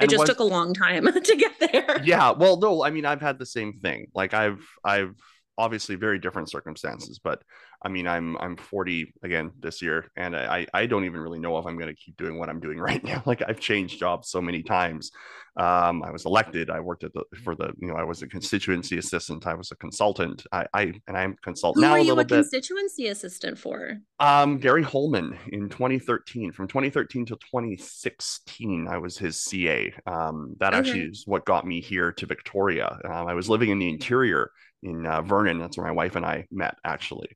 It 0.00 0.08
just 0.08 0.20
was- 0.20 0.28
took 0.28 0.38
a 0.38 0.44
long 0.44 0.72
time 0.72 1.06
to 1.12 1.36
get 1.36 1.58
there. 1.72 2.00
yeah 2.04 2.30
well 2.30 2.58
no 2.58 2.82
i 2.82 2.90
mean 2.90 3.04
i've 3.04 3.20
had 3.20 3.38
the 3.38 3.46
same 3.46 3.74
thing 3.74 4.06
like 4.14 4.32
i've 4.34 4.66
i've 4.84 5.14
obviously 5.58 5.94
very 5.94 6.18
different 6.18 6.50
circumstances 6.50 7.18
but 7.18 7.42
i 7.82 7.88
mean 7.88 8.06
i'm 8.06 8.36
i'm 8.38 8.56
40 8.56 9.12
again 9.22 9.50
this 9.60 9.82
year 9.82 10.10
and 10.16 10.34
i 10.36 10.66
i 10.72 10.86
don't 10.86 11.04
even 11.04 11.20
really 11.20 11.38
know 11.38 11.58
if 11.58 11.66
i'm 11.66 11.76
going 11.76 11.94
to 11.94 12.00
keep 12.00 12.16
doing 12.16 12.38
what 12.38 12.48
i'm 12.48 12.60
doing 12.60 12.78
right 12.88 13.04
now 13.04 13.22
like 13.26 13.42
i've 13.46 13.60
changed 13.60 13.98
jobs 13.98 14.30
so 14.30 14.40
many 14.40 14.62
times 14.62 15.10
um 15.58 16.02
i 16.02 16.10
was 16.10 16.24
elected 16.24 16.70
i 16.70 16.80
worked 16.80 17.04
at 17.04 17.12
the 17.12 17.22
for 17.44 17.54
the 17.54 17.72
you 17.78 17.88
know 17.88 17.94
i 17.94 18.04
was 18.04 18.22
a 18.22 18.26
constituency 18.26 18.96
assistant 18.96 19.46
i 19.46 19.54
was 19.54 19.70
a 19.70 19.76
consultant 19.76 20.44
i 20.52 20.66
i 20.72 20.92
and 21.06 21.16
i'm 21.16 21.32
a 21.32 21.36
consultant 21.42 21.84
Who 21.84 21.90
now 21.90 21.96
are 21.96 21.98
you 21.98 22.12
a 22.12 22.24
bit 22.24 22.28
constituency 22.28 23.08
assistant 23.08 23.58
for? 23.58 23.98
um, 24.18 24.58
Gary 24.58 24.82
Holman 24.84 25.36
in 25.48 25.68
2013, 25.68 26.52
from 26.52 26.68
2013 26.68 27.26
to 27.26 27.34
2016, 27.34 28.86
I 28.88 28.98
was 28.98 29.18
his 29.18 29.40
CA. 29.40 29.92
Um, 30.06 30.54
that 30.60 30.74
actually 30.74 31.02
is 31.02 31.24
what 31.26 31.44
got 31.44 31.66
me 31.66 31.80
here 31.80 32.12
to 32.12 32.26
Victoria. 32.26 32.98
Um, 33.04 33.26
I 33.26 33.34
was 33.34 33.48
living 33.48 33.70
in 33.70 33.78
the 33.80 33.88
interior 33.88 34.50
in 34.82 35.06
uh, 35.06 35.22
Vernon. 35.22 35.58
That's 35.58 35.76
where 35.76 35.86
my 35.86 35.92
wife 35.92 36.16
and 36.16 36.24
I 36.26 36.46
met, 36.50 36.76
actually. 36.84 37.30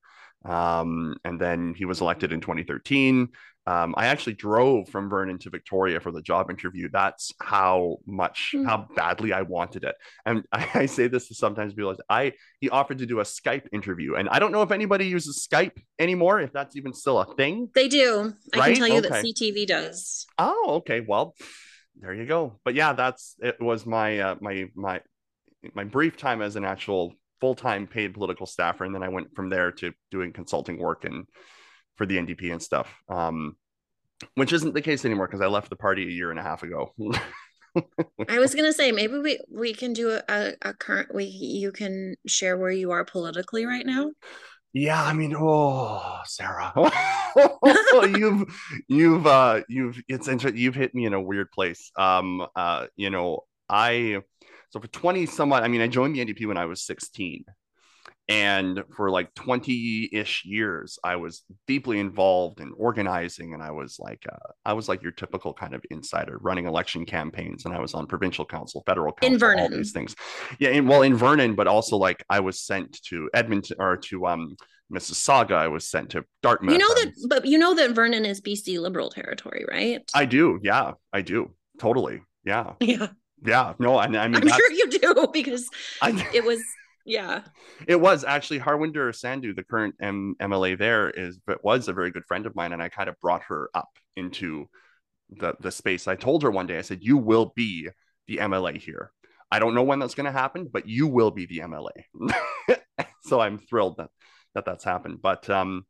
Um, 0.45 1.17
and 1.25 1.41
then 1.41 1.75
he 1.77 1.85
was 1.85 2.01
elected 2.01 2.33
in 2.33 2.41
2013. 2.41 3.29
Um, 3.69 3.95
I 3.97 4.07
actually 4.07 4.35
drove 4.35 4.89
from 4.91 5.11
Vernon 5.11 5.39
to 5.41 5.51
Victoria 5.51 5.99
for 5.99 6.13
the 6.13 6.23
job 6.23 6.51
interview. 6.51 6.89
That's 6.93 7.33
how 7.43 7.97
much, 8.07 8.51
Hmm. 8.53 8.65
how 8.65 8.87
badly 8.95 9.33
I 9.33 9.43
wanted 9.43 9.83
it. 9.83 9.97
And 10.25 10.45
I, 10.53 10.69
I 10.83 10.87
say 10.87 11.09
this 11.09 11.27
to 11.29 11.35
sometimes 11.35 11.75
people. 11.75 11.91
like, 11.91 11.99
I 12.09 12.33
he 12.61 12.71
offered 12.71 12.99
to 12.99 13.07
do 13.07 13.19
a 13.19 13.25
Skype 13.25 13.67
interview, 13.73 14.15
and 14.15 14.29
I 14.29 14.39
don't 14.39 14.53
know 14.53 14.63
if 14.63 14.71
anybody 14.71 15.07
uses 15.07 15.45
Skype 15.51 15.73
anymore, 15.99 16.41
if 16.41 16.53
that's 16.53 16.77
even 16.77 16.93
still 16.93 17.19
a 17.19 17.35
thing. 17.35 17.69
They 17.75 17.89
do. 17.89 18.35
I 18.55 18.59
Right? 18.59 18.77
can 18.77 18.87
tell 18.87 18.95
you 18.95 19.01
that 19.01 19.25
CTV 19.25 19.67
does. 19.67 20.27
Oh, 20.39 20.75
okay. 20.77 21.01
Well, 21.01 21.35
there 22.01 22.15
you 22.15 22.25
go. 22.27 22.61
But 22.65 22.75
yeah, 22.75 22.93
that's 22.93 23.35
it. 23.41 23.61
Was 23.61 23.85
my 23.85 24.21
uh, 24.21 24.35
my 24.41 24.67
my 24.77 25.01
my 25.75 25.83
brief 25.83 26.17
time 26.17 26.41
as 26.41 26.55
an 26.55 26.65
actual 26.65 27.15
full 27.41 27.55
time 27.55 27.87
paid 27.87 28.15
political 28.15 28.47
staffer, 28.47 28.85
and 28.85 28.95
then 28.95 29.03
I 29.03 29.09
went 29.09 29.35
from 29.35 29.49
there 29.51 29.73
to 29.73 29.93
doing 30.11 30.33
consulting 30.33 30.79
work 30.79 31.05
and 31.05 31.27
for 31.97 32.07
the 32.07 32.17
NDP 32.17 32.53
and 32.53 32.63
stuff. 32.63 32.95
Um, 33.09 33.57
which 34.35 34.53
isn't 34.53 34.75
the 34.75 34.81
case 34.81 35.05
anymore 35.05 35.27
because 35.27 35.43
I 35.43 35.47
left 35.47 35.71
the 35.71 35.77
party 35.77 36.05
a 36.05 36.11
year 36.11 36.31
and 36.31 36.41
a 36.41 36.43
half 36.43 36.63
ago. 36.63 36.95
I 38.29 38.39
was 38.39 38.55
gonna 38.55 38.73
say 38.73 38.93
maybe 38.93 39.19
we 39.19 39.39
we 39.51 39.75
can 39.75 39.93
do 39.93 40.11
a, 40.13 40.23
a, 40.29 40.53
a 40.63 40.75
current 40.75 41.15
we 41.15 41.25
you 41.25 41.73
can 41.73 42.15
share 42.27 42.57
where 42.57 42.71
you 42.71 42.91
are 42.93 43.05
politically 43.05 43.67
right 43.67 43.85
now. 43.85 44.11
Yeah, 44.73 45.03
I 45.03 45.15
mean, 45.15 45.35
oh, 45.35 46.21
Sarah, 46.27 46.73
you've 48.15 48.45
you've 48.89 49.27
uh 49.27 49.63
you've 49.69 50.03
it's 50.09 50.29
interesting. 50.29 50.61
You've 50.61 50.75
hit 50.75 50.95
me 50.95 51.07
in 51.07 51.15
a 51.15 51.21
weird 51.21 51.51
place. 51.51 51.91
Um, 51.97 52.47
uh, 52.55 52.87
you 52.97 53.09
know, 53.11 53.41
I 53.69 54.21
so 54.71 54.81
for 54.81 54.89
twenty 54.89 55.27
some 55.27 55.53
odd, 55.53 55.63
I 55.63 55.69
mean, 55.69 55.81
I 55.81 55.89
joined 55.89 56.15
the 56.17 56.25
NDP 56.25 56.47
when 56.47 56.57
I 56.57 56.67
was 56.67 56.85
sixteen, 56.85 57.45
and 58.29 58.83
for 58.97 59.11
like 59.11 59.33
twenty 59.35 60.09
ish 60.13 60.45
years, 60.45 60.99
I 61.05 61.17
was 61.17 61.43
deeply 61.67 62.01
involved 62.01 62.61
in 62.61 62.73
organizing, 62.77 63.55
and 63.55 63.63
I 63.63 63.71
was 63.71 63.99
like, 64.01 64.25
uh, 64.31 64.53
I 64.65 64.73
was 64.73 64.89
like 64.89 65.03
your 65.03 65.13
typical 65.13 65.55
kind 65.55 65.75
of 65.75 65.85
insider, 65.91 66.39
running 66.41 66.67
election 66.67 67.07
campaigns, 67.07 67.65
and 67.65 67.75
I 67.75 67.81
was 67.81 67.95
on 67.95 68.07
provincial 68.07 68.45
council, 68.45 68.83
federal 68.87 69.13
council, 69.13 69.35
In 69.35 69.39
Vernon. 69.39 69.73
all 69.73 69.79
these 69.79 69.93
things. 69.93 70.17
Yeah, 70.59 70.71
in, 70.71 70.87
well, 70.89 71.03
in 71.03 71.17
Vernon, 71.17 71.55
but 71.55 71.67
also 71.69 71.97
like 71.97 72.25
I 72.29 72.41
was 72.41 72.61
sent 72.61 73.01
to 73.05 73.31
Edmonton 73.33 73.77
or 73.79 73.97
to 73.97 74.27
um 74.27 74.57
Mississauga. 74.93 75.53
I 75.53 75.69
was 75.69 75.89
sent 75.89 76.11
to 76.11 76.25
Dartmouth. 76.43 76.73
You 76.73 76.79
know 76.79 76.95
that, 76.95 77.13
but 77.29 77.47
you 77.47 77.59
know 77.59 77.75
that 77.75 77.91
Vernon 77.93 78.25
is 78.25 78.41
BC 78.41 78.81
Liberal 78.81 79.11
territory, 79.11 79.65
right? 79.71 80.09
I 80.15 80.25
do. 80.27 80.61
Yeah, 80.63 80.93
I 81.13 81.23
do. 81.23 81.55
Totally. 81.79 82.23
Yeah. 82.45 82.73
yeah, 82.81 83.09
Yeah. 83.45 83.75
No, 83.79 83.97
I, 83.97 84.05
I 84.05 84.29
mean, 84.29 84.37
I'm 84.37 84.49
sure 84.49 84.73
you 84.73 84.89
do 84.89 85.29
because 85.33 85.69
I, 86.01 86.27
it 86.33 86.45
was 86.45 86.61
yeah. 87.05 87.43
it 87.87 88.01
was 88.01 88.25
actually 88.25 88.61
Harwinder 88.61 89.11
Sandhu, 89.15 89.55
the 89.55 89.65
current 89.65 89.95
M- 90.01 90.35
MLA 90.41 90.77
there, 90.79 91.11
is 91.11 91.39
but 91.47 91.65
was 91.65 91.89
a 91.89 91.93
very 91.93 92.11
good 92.11 92.25
friend 92.27 92.47
of 92.47 92.57
mine, 92.57 92.73
and 92.73 92.83
I 92.83 92.89
kind 92.89 93.09
of 93.09 93.21
brought 93.21 93.45
her 93.45 93.71
up 93.75 93.91
into 94.17 94.69
the 95.31 95.55
the 95.61 95.71
space. 95.71 96.09
I 96.09 96.17
told 96.17 96.43
her 96.43 96.51
one 96.51 96.67
day, 96.67 96.79
I 96.79 96.83
said, 96.83 97.03
"You 97.03 97.17
will 97.17 97.53
be 97.55 97.89
the 98.27 98.39
MLA 98.39 98.77
here. 98.77 99.13
I 99.51 99.61
don't 99.61 99.75
know 99.75 99.85
when 99.85 100.01
that's 100.01 100.15
going 100.15 100.27
to 100.27 100.33
happen, 100.33 100.69
but 100.71 100.89
you 100.89 101.07
will 101.07 101.31
be 101.31 101.47
the 101.47 101.61
MLA." 101.61 102.79
so 103.23 103.41
I'm 103.41 103.59
thrilled 103.59 103.99
that 103.99 104.11
that 104.55 104.65
that's 104.65 104.85
happened. 104.85 105.21
But 105.23 105.49
um, 105.49 105.87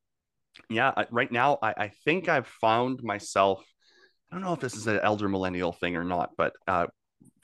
yeah, 0.68 1.05
right 1.11 1.30
now 1.30 1.59
I, 1.62 1.74
I 1.76 1.88
think 2.05 2.28
I've 2.28 2.47
found 2.47 3.03
myself. 3.03 3.64
I 4.30 4.34
don't 4.34 4.44
know 4.44 4.53
if 4.53 4.61
this 4.61 4.74
is 4.74 4.86
an 4.86 5.01
elder 5.03 5.28
millennial 5.28 5.72
thing 5.72 5.97
or 5.97 6.05
not, 6.05 6.30
but 6.36 6.53
uh, 6.66 6.88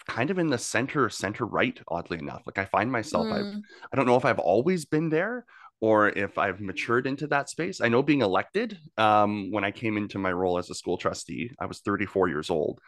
kind 0.06 0.30
of 0.30 0.38
in 0.38 0.48
the 0.48 0.58
center, 0.58 1.08
center 1.08 1.44
right. 1.46 1.78
Oddly 1.88 2.18
enough, 2.18 2.42
like 2.46 2.58
I 2.58 2.64
find 2.66 2.90
myself, 2.90 3.26
I've 3.30 3.44
Mm. 3.44 3.62
I 3.92 3.96
don't 3.96 4.06
know 4.06 4.16
if 4.16 4.24
I've 4.24 4.38
always 4.38 4.84
been 4.84 5.10
there 5.10 5.44
or 5.80 6.10
if 6.10 6.38
I've 6.38 6.60
matured 6.60 7.06
into 7.06 7.26
that 7.28 7.48
space. 7.48 7.80
I 7.80 7.88
know 7.88 8.02
being 8.02 8.22
elected, 8.22 8.78
um, 8.96 9.50
when 9.50 9.64
I 9.64 9.72
came 9.72 9.96
into 9.96 10.18
my 10.18 10.32
role 10.32 10.56
as 10.58 10.70
a 10.70 10.74
school 10.74 10.96
trustee, 10.96 11.50
I 11.58 11.66
was 11.66 11.80
34 11.80 12.28
years 12.28 12.50
old, 12.50 12.80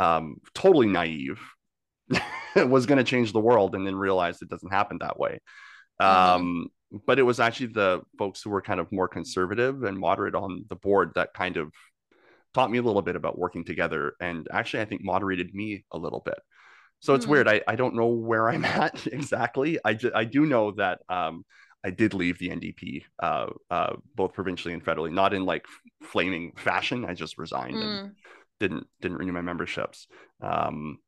um, 0.00 0.36
totally 0.54 0.88
naive, 0.88 1.40
was 2.56 2.86
going 2.86 2.98
to 2.98 3.04
change 3.04 3.32
the 3.32 3.40
world, 3.40 3.74
and 3.76 3.86
then 3.86 3.94
realized 3.94 4.42
it 4.42 4.48
doesn't 4.48 4.72
happen 4.72 4.98
that 5.00 5.18
way. 5.18 5.38
Um, 6.00 6.70
but 7.06 7.20
it 7.20 7.22
was 7.22 7.38
actually 7.38 7.68
the 7.68 8.00
folks 8.18 8.42
who 8.42 8.50
were 8.50 8.62
kind 8.62 8.80
of 8.80 8.90
more 8.90 9.06
conservative 9.06 9.84
and 9.84 9.96
moderate 9.96 10.34
on 10.34 10.64
the 10.68 10.76
board 10.76 11.12
that 11.14 11.32
kind 11.34 11.56
of 11.56 11.70
taught 12.52 12.70
me 12.70 12.78
a 12.78 12.82
little 12.82 13.02
bit 13.02 13.16
about 13.16 13.38
working 13.38 13.64
together 13.64 14.14
and 14.20 14.48
actually, 14.50 14.80
I 14.80 14.86
think, 14.86 15.04
moderated 15.04 15.54
me 15.54 15.84
a 15.92 15.98
little 15.98 16.22
bit. 16.24 16.38
So 17.00 17.14
it's 17.14 17.26
Hmm. 17.26 17.28
weird. 17.28 17.48
I, 17.48 17.62
I 17.66 17.76
don't 17.76 17.94
know 17.96 18.08
where 18.08 18.48
I'm 18.48 18.64
at 18.66 19.06
exactly. 19.06 19.78
I, 19.84 19.94
ju- 19.94 20.12
I 20.14 20.24
do 20.24 20.46
know 20.46 20.72
that 20.72 21.00
um, 21.08 21.44
I 21.84 21.90
did 21.90 22.14
leave 22.14 22.38
the 22.38 22.50
NDP, 22.50 23.04
uh, 23.22 23.46
uh, 23.70 23.96
both 24.14 24.34
provincially 24.34 24.74
and 24.74 24.84
federally, 24.84 25.12
not 25.12 25.34
in 25.34 25.44
like 25.44 25.66
flaming 26.02 26.52
fashion. 26.56 27.04
I 27.04 27.14
just 27.14 27.38
resigned 27.38 27.82
and 27.82 28.00
Mm. 28.00 28.14
didn't 28.60 28.86
didn't 29.00 29.18
renew 29.18 29.32
my 29.32 29.40
memberships. 29.40 30.06
Um, 30.42 30.98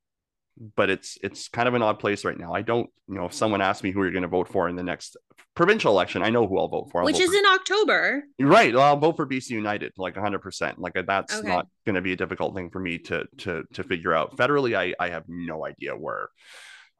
but 0.76 0.90
it's 0.90 1.16
it's 1.22 1.48
kind 1.48 1.66
of 1.68 1.74
an 1.74 1.82
odd 1.82 1.98
place 1.98 2.24
right 2.24 2.38
now. 2.38 2.52
I 2.52 2.62
don't, 2.62 2.88
you 3.08 3.14
know, 3.14 3.26
if 3.26 3.32
someone 3.32 3.60
asks 3.60 3.82
me 3.82 3.90
who 3.90 4.02
you're 4.02 4.12
going 4.12 4.22
to 4.22 4.28
vote 4.28 4.48
for 4.48 4.68
in 4.68 4.76
the 4.76 4.82
next 4.82 5.16
provincial 5.54 5.92
election, 5.92 6.22
I 6.22 6.30
know 6.30 6.46
who 6.46 6.58
I'll 6.58 6.68
vote 6.68 6.88
for. 6.90 7.00
I'll 7.00 7.04
Which 7.06 7.16
vote 7.16 7.22
is 7.22 7.30
for- 7.30 7.36
in 7.36 7.44
October. 7.46 8.22
right. 8.40 8.74
Well, 8.74 8.82
I'll 8.84 8.96
vote 8.96 9.16
for 9.16 9.26
BC 9.26 9.50
United, 9.50 9.92
like 9.96 10.16
100. 10.16 10.40
percent 10.40 10.78
Like 10.78 10.94
that's 11.06 11.34
Okay. 11.34 11.48
not 11.48 11.66
going 11.86 11.94
to 11.96 12.02
be 12.02 12.12
a 12.12 12.16
difficult 12.16 12.54
thing 12.54 12.70
for 12.70 12.80
me 12.80 12.98
to 12.98 13.24
to 13.38 13.64
to 13.72 13.82
figure 13.82 14.12
out. 14.14 14.36
Federally, 14.36 14.76
I 14.76 14.94
I 14.98 15.08
have 15.10 15.24
no 15.28 15.64
idea 15.66 15.96
where 15.96 16.28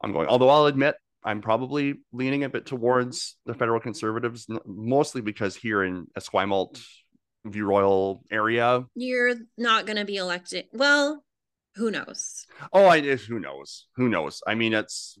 I'm 0.03 0.11
going. 0.13 0.27
Although 0.27 0.49
I'll 0.49 0.65
admit 0.65 0.95
I'm 1.23 1.41
probably 1.41 2.01
leaning 2.11 2.43
a 2.43 2.49
bit 2.49 2.65
towards 2.65 3.37
the 3.45 3.53
federal 3.53 3.79
conservatives, 3.79 4.45
mostly 4.65 5.21
because 5.21 5.55
here 5.55 5.81
in 5.83 6.07
Esquimalt, 6.17 6.83
View 7.45 7.65
Royal 7.65 8.21
area. 8.29 8.83
You're 8.95 9.35
not 9.57 9.85
going 9.85 9.97
to 9.97 10.05
be 10.05 10.17
elected. 10.17 10.65
Well, 10.73 11.23
who 11.75 11.91
knows? 11.91 12.45
Oh, 12.71 12.85
I 12.85 12.99
eh, 12.99 13.17
who 13.17 13.39
knows? 13.39 13.87
Who 13.95 14.09
knows? 14.09 14.41
I 14.47 14.55
mean, 14.55 14.73
it's 14.73 15.17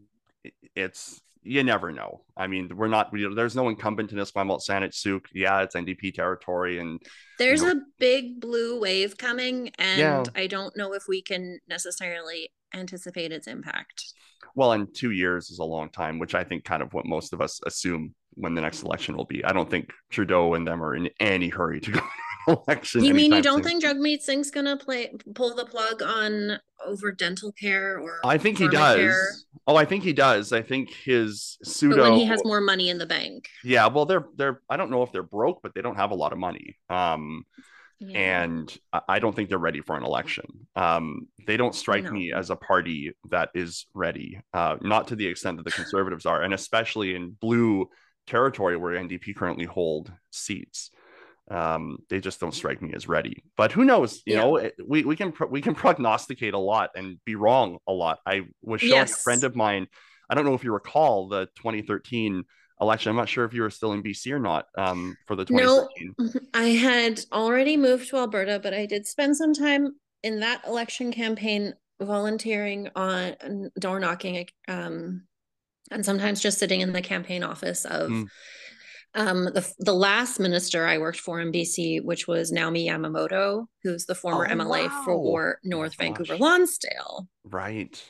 it's 0.75 1.21
you 1.45 1.61
never 1.63 1.91
know. 1.91 2.21
I 2.37 2.47
mean, 2.47 2.69
we're 2.75 2.87
not. 2.87 3.11
We, 3.11 3.27
there's 3.35 3.55
no 3.55 3.67
incumbent 3.69 4.11
in 4.13 4.17
Esquimalt 4.17 4.61
Saanich 4.67 4.93
Sooke. 4.93 5.27
Yeah, 5.33 5.61
it's 5.61 5.75
NDP 5.75 6.13
territory, 6.13 6.79
and 6.79 7.01
There's 7.37 7.61
know- 7.61 7.71
a 7.71 7.81
big 7.99 8.39
blue 8.39 8.79
wave 8.79 9.17
coming, 9.17 9.71
and 9.77 9.99
Yeah. 9.99 10.23
I 10.35 10.47
don't 10.47 10.75
know 10.77 10.93
if 10.93 11.03
we 11.07 11.21
can 11.21 11.59
necessarily 11.67 12.49
anticipate 12.73 13.31
its 13.31 13.47
impact. 13.47 14.03
well, 14.55 14.71
in 14.73 14.87
two 14.93 15.11
years 15.11 15.49
is 15.49 15.59
a 15.59 15.63
long 15.63 15.89
time, 15.89 16.17
which 16.19 16.33
I 16.35 16.43
think 16.43 16.63
kind 16.63 16.81
of 16.83 16.93
what 16.93 17.05
most 17.05 17.33
of 17.33 17.41
us 17.41 17.59
assume 17.65 18.13
when 18.35 18.55
the 18.55 18.61
next 18.61 18.83
election 18.83 19.15
will 19.17 19.25
be. 19.25 19.43
I 19.43 19.51
don't 19.51 19.69
think 19.69 19.91
Trudeau 20.11 20.53
and 20.55 20.65
them 20.67 20.83
are 20.83 20.95
in 20.95 21.09
any 21.19 21.49
hurry 21.49 21.79
to 21.81 21.91
go 21.91 21.99
election. 22.67 23.03
you 23.03 23.13
mean 23.13 23.31
you 23.33 23.41
don't 23.41 23.63
soon. 23.63 23.81
think 23.81 23.83
Jagmeet 23.83 24.21
Singh's 24.21 24.51
gonna 24.51 24.77
play 24.77 25.11
pull 25.35 25.55
the 25.55 25.65
plug 25.65 26.01
on 26.01 26.59
over 26.85 27.11
dental 27.11 27.51
care 27.53 27.97
or 27.99 28.19
I 28.25 28.37
think 28.37 28.57
he 28.57 28.67
does. 28.67 29.45
Oh, 29.65 29.77
I 29.77 29.85
think 29.85 30.03
he 30.03 30.11
does. 30.11 30.51
I 30.51 30.61
think 30.61 30.89
his 30.91 31.57
But 31.61 31.67
pseudo. 31.69 32.03
when 32.03 32.13
he 32.15 32.25
has 32.25 32.41
more 32.43 32.59
money 32.59 32.89
in 32.89 32.97
the 32.97 33.05
bank. 33.05 33.47
Yeah, 33.63 33.87
well, 33.87 34.05
they're 34.05 34.25
they're. 34.35 34.59
I 34.69 34.75
don't 34.77 34.91
know 34.91 35.03
if 35.03 35.11
they're 35.13 35.23
broke, 35.23 35.61
but 35.63 35.73
they 35.73 35.81
don't 35.81 35.95
have 35.95 36.11
a 36.11 36.15
lot 36.15 36.33
of 36.33 36.37
money. 36.39 36.77
Um, 36.89 37.45
Yeah. 37.99 38.19
and 38.19 38.77
I- 38.91 39.01
I 39.07 39.19
don't 39.19 39.33
think 39.33 39.47
they're 39.47 39.57
ready 39.57 39.79
for 39.79 39.95
an 39.95 40.03
election. 40.03 40.43
Um, 40.75 41.29
they 41.47 41.55
don't 41.55 41.73
strike 41.73 42.03
No. 42.03 42.11
me 42.11 42.33
as 42.33 42.49
a 42.49 42.57
party 42.57 43.13
that 43.29 43.49
is 43.55 43.85
ready, 43.93 44.41
uh, 44.53 44.75
not 44.81 45.07
to 45.09 45.15
the 45.15 45.27
extent 45.27 45.55
that 45.57 45.63
the 45.63 45.71
conservatives 45.71 46.25
are, 46.25 46.41
and 46.41 46.53
especially 46.53 47.15
in 47.15 47.37
blue 47.39 47.87
territory 48.27 48.75
where 48.75 48.95
NDP 48.97 49.33
currently 49.33 49.65
hold 49.65 50.11
seats. 50.31 50.91
Um, 51.51 51.97
they 52.09 52.19
just 52.19 52.39
don't 52.39 52.53
strike 52.53 52.81
me 52.81 52.93
as 52.95 53.07
ready. 53.07 53.43
But 53.57 53.71
who 53.71 53.83
knows? 53.83 54.21
You 54.25 54.35
yeah. 54.35 54.41
know, 54.41 54.71
we 54.87 55.03
we 55.03 55.15
can 55.15 55.33
we 55.49 55.61
can 55.61 55.75
prognosticate 55.75 56.53
a 56.53 56.59
lot 56.59 56.91
and 56.95 57.17
be 57.25 57.35
wrong 57.35 57.79
a 57.87 57.91
lot. 57.91 58.19
I 58.25 58.43
was 58.61 58.81
showing 58.81 58.93
yes. 58.93 59.13
a 59.13 59.21
friend 59.21 59.43
of 59.43 59.55
mine. 59.55 59.87
I 60.29 60.35
don't 60.35 60.45
know 60.45 60.53
if 60.53 60.63
you 60.63 60.71
recall 60.71 61.27
the 61.27 61.47
2013 61.57 62.43
election. 62.81 63.09
I'm 63.09 63.15
not 63.15 63.29
sure 63.29 63.45
if 63.45 63.53
you 63.53 63.61
were 63.61 63.69
still 63.69 63.93
in 63.93 64.01
BC 64.01 64.31
or 64.31 64.39
not 64.39 64.65
um, 64.77 65.17
for 65.27 65.35
the 65.35 65.45
2013. 65.45 66.15
No, 66.17 66.41
I 66.53 66.69
had 66.69 67.21
already 67.31 67.77
moved 67.77 68.09
to 68.09 68.17
Alberta, 68.17 68.59
but 68.61 68.73
I 68.73 68.85
did 68.85 69.05
spend 69.05 69.35
some 69.35 69.53
time 69.53 69.95
in 70.23 70.39
that 70.39 70.65
election 70.65 71.11
campaign 71.11 71.73
volunteering 72.01 72.89
on 72.95 73.69
door 73.79 73.99
knocking 73.99 74.47
um, 74.67 75.23
and 75.91 76.05
sometimes 76.05 76.41
just 76.41 76.59
sitting 76.59 76.81
in 76.81 76.93
the 76.93 77.01
campaign 77.01 77.43
office 77.43 77.85
of 77.85 78.09
mm. 78.09 78.27
Um, 79.15 79.45
the, 79.45 79.71
the 79.79 79.93
last 79.93 80.39
minister 80.39 80.87
I 80.87 80.97
worked 80.97 81.19
for 81.19 81.39
in 81.39 81.51
BC, 81.51 82.03
which 82.03 82.27
was 82.27 82.51
Naomi 82.51 82.87
Yamamoto, 82.87 83.67
who's 83.83 84.05
the 84.05 84.15
former 84.15 84.47
oh, 84.49 84.53
MLA 84.53 84.87
wow. 84.87 85.01
for 85.05 85.59
North 85.63 85.95
oh, 85.99 86.03
Vancouver 86.03 86.37
Lonsdale. 86.37 87.27
Right, 87.43 88.03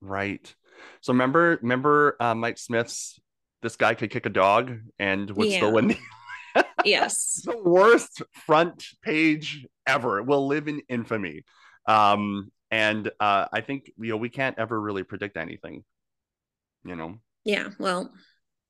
right. 0.00 0.54
So 1.00 1.12
remember, 1.12 1.58
remember 1.62 2.16
uh, 2.20 2.34
Mike 2.34 2.58
Smyth's 2.58 3.18
"This 3.62 3.76
guy 3.76 3.94
could 3.94 4.10
kick 4.10 4.26
a 4.26 4.30
dog" 4.30 4.78
and 4.98 5.30
would 5.30 5.48
yeah. 5.48 5.56
still 5.58 5.72
win. 5.72 5.96
yes, 6.84 7.42
the 7.44 7.62
worst 7.62 8.22
front 8.46 8.84
page 9.02 9.66
ever. 9.86 10.22
Will 10.22 10.46
live 10.46 10.68
in 10.68 10.82
infamy. 10.88 11.44
Um, 11.86 12.50
and 12.70 13.10
uh, 13.20 13.46
I 13.52 13.60
think 13.60 13.92
you 13.98 14.10
know 14.10 14.16
we 14.16 14.28
can't 14.28 14.58
ever 14.58 14.80
really 14.80 15.02
predict 15.02 15.36
anything 15.36 15.84
you 16.84 16.96
know 16.96 17.16
yeah 17.44 17.68
well 17.78 18.12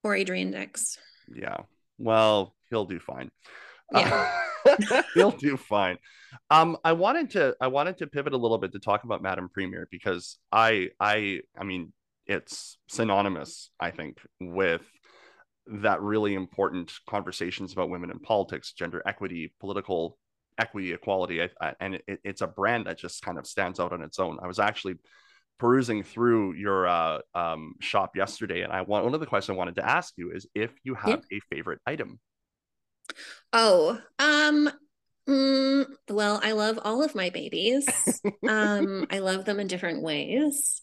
or 0.03 0.15
adrian 0.15 0.51
dix 0.51 0.99
yeah. 1.35 1.59
Well 1.99 2.55
he'll 2.71 2.85
do 2.85 2.99
fine. 2.99 3.31
Yeah. 3.93 4.31
Uh, 4.65 5.03
he'll 5.15 5.31
do 5.33 5.57
fine. 5.57 5.99
Um 6.51 6.77
i 6.85 6.93
wanted 6.93 7.31
to 7.31 7.55
i 7.61 7.67
wanted 7.67 7.99
to 7.99 8.07
pivot 8.07 8.33
a 8.33 8.37
little 8.37 8.59
bit 8.59 8.73
to 8.73 8.79
talk 8.79 9.05
about 9.05 9.23
Madame 9.23 9.49
Premier 9.49 9.89
because 9.91 10.39
i 10.51 10.89
i 11.01 11.41
i 11.59 11.65
mean 11.65 11.93
it's 12.27 12.79
synonymous 12.89 13.71
i 13.81 13.91
think 13.91 14.19
with 14.41 14.83
that 15.67 16.01
really 16.01 16.35
important 16.35 16.93
conversations 17.09 17.73
about 17.73 17.91
women 17.91 18.11
in 18.11 18.19
politics 18.19 18.73
gender 18.73 19.03
equity 19.07 19.53
political 19.61 20.19
equity 20.59 20.93
equality 20.93 21.43
I, 21.43 21.49
I, 21.61 21.75
and 21.81 21.95
it, 22.07 22.21
it's 22.25 22.43
a 22.43 22.47
brand 22.47 22.87
that 22.87 22.99
just 22.99 23.23
kind 23.23 23.39
of 23.39 23.47
stands 23.47 23.81
out 23.81 23.93
on 23.93 24.03
its 24.03 24.19
own. 24.19 24.39
I 24.43 24.47
was 24.47 24.59
actually 24.59 24.95
perusing 25.59 26.03
through 26.03 26.55
your 26.55 26.87
uh, 26.87 27.19
um, 27.35 27.75
shop 27.81 28.17
yesterday, 28.17 28.63
and 28.63 28.73
I 28.73 28.83
want 28.83 29.05
one 29.05 29.15
of 29.15 29.21
the 29.21 29.27
questions 29.27 29.55
I 29.55 29.59
wanted 29.59 29.77
to 29.77 29.89
ask 29.89 30.15
you 30.17 30.33
is 30.33 30.47
if 30.55 30.73
you 30.83 30.95
have 30.95 31.23
yeah. 31.31 31.39
a 31.39 31.55
favorite 31.55 31.81
item. 31.87 32.19
Oh, 33.53 34.01
um, 34.19 34.71
mm, 35.29 35.87
well, 36.09 36.41
I 36.43 36.53
love 36.53 36.79
all 36.83 37.03
of 37.03 37.15
my 37.15 37.31
babies. 37.31 37.87
um, 38.49 39.07
I 39.11 39.19
love 39.19 39.45
them 39.45 39.61
in 39.61 39.67
different 39.67 40.03
ways. 40.03 40.81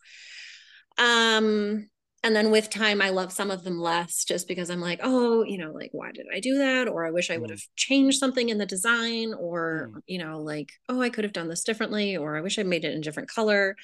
Um, 0.98 1.90
and 2.22 2.36
then 2.36 2.52
with 2.52 2.70
time, 2.70 3.02
I 3.02 3.10
love 3.12 3.32
some 3.32 3.50
of 3.50 3.64
them 3.64 3.80
less, 3.80 4.26
just 4.26 4.48
because 4.48 4.70
I'm 4.70 4.82
like, 4.82 5.00
oh, 5.02 5.44
you 5.44 5.58
know, 5.58 5.72
like 5.72 5.92
why 5.94 6.12
did 6.12 6.26
I 6.34 6.42
do 6.42 6.58
that? 6.58 6.90
Or 6.90 7.06
I 7.06 7.12
wish 7.12 7.32
I 7.32 7.38
would 7.38 7.50
mm. 7.50 7.54
have 7.54 7.64
changed 7.78 8.20
something 8.20 8.50
in 8.50 8.58
the 8.58 8.66
design, 8.66 9.34
or 9.34 9.92
mm. 9.94 10.02
you 10.06 10.20
know, 10.20 10.40
like 10.42 10.72
oh, 10.90 11.02
I 11.02 11.10
could 11.10 11.24
have 11.24 11.34
done 11.34 11.48
this 11.48 11.64
differently, 11.64 12.18
or 12.18 12.36
I 12.36 12.42
wish 12.42 12.60
I 12.60 12.64
made 12.64 12.84
it 12.84 12.92
in 12.92 13.00
a 13.00 13.04
different 13.04 13.30
color. 13.30 13.78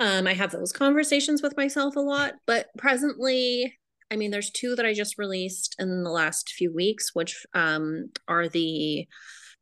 Um, 0.00 0.26
I 0.26 0.34
have 0.34 0.50
those 0.50 0.72
conversations 0.72 1.42
with 1.42 1.56
myself 1.56 1.96
a 1.96 2.00
lot, 2.00 2.34
but 2.46 2.66
presently, 2.76 3.78
I 4.10 4.16
mean, 4.16 4.30
there's 4.30 4.50
two 4.50 4.74
that 4.76 4.86
I 4.86 4.92
just 4.92 5.18
released 5.18 5.76
in 5.78 6.02
the 6.02 6.10
last 6.10 6.50
few 6.50 6.72
weeks, 6.72 7.14
which 7.14 7.46
um, 7.54 8.10
are 8.26 8.48
the 8.48 9.06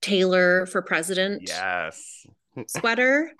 Taylor 0.00 0.66
for 0.66 0.82
President 0.82 1.42
yes 1.46 2.26
sweater. 2.66 3.32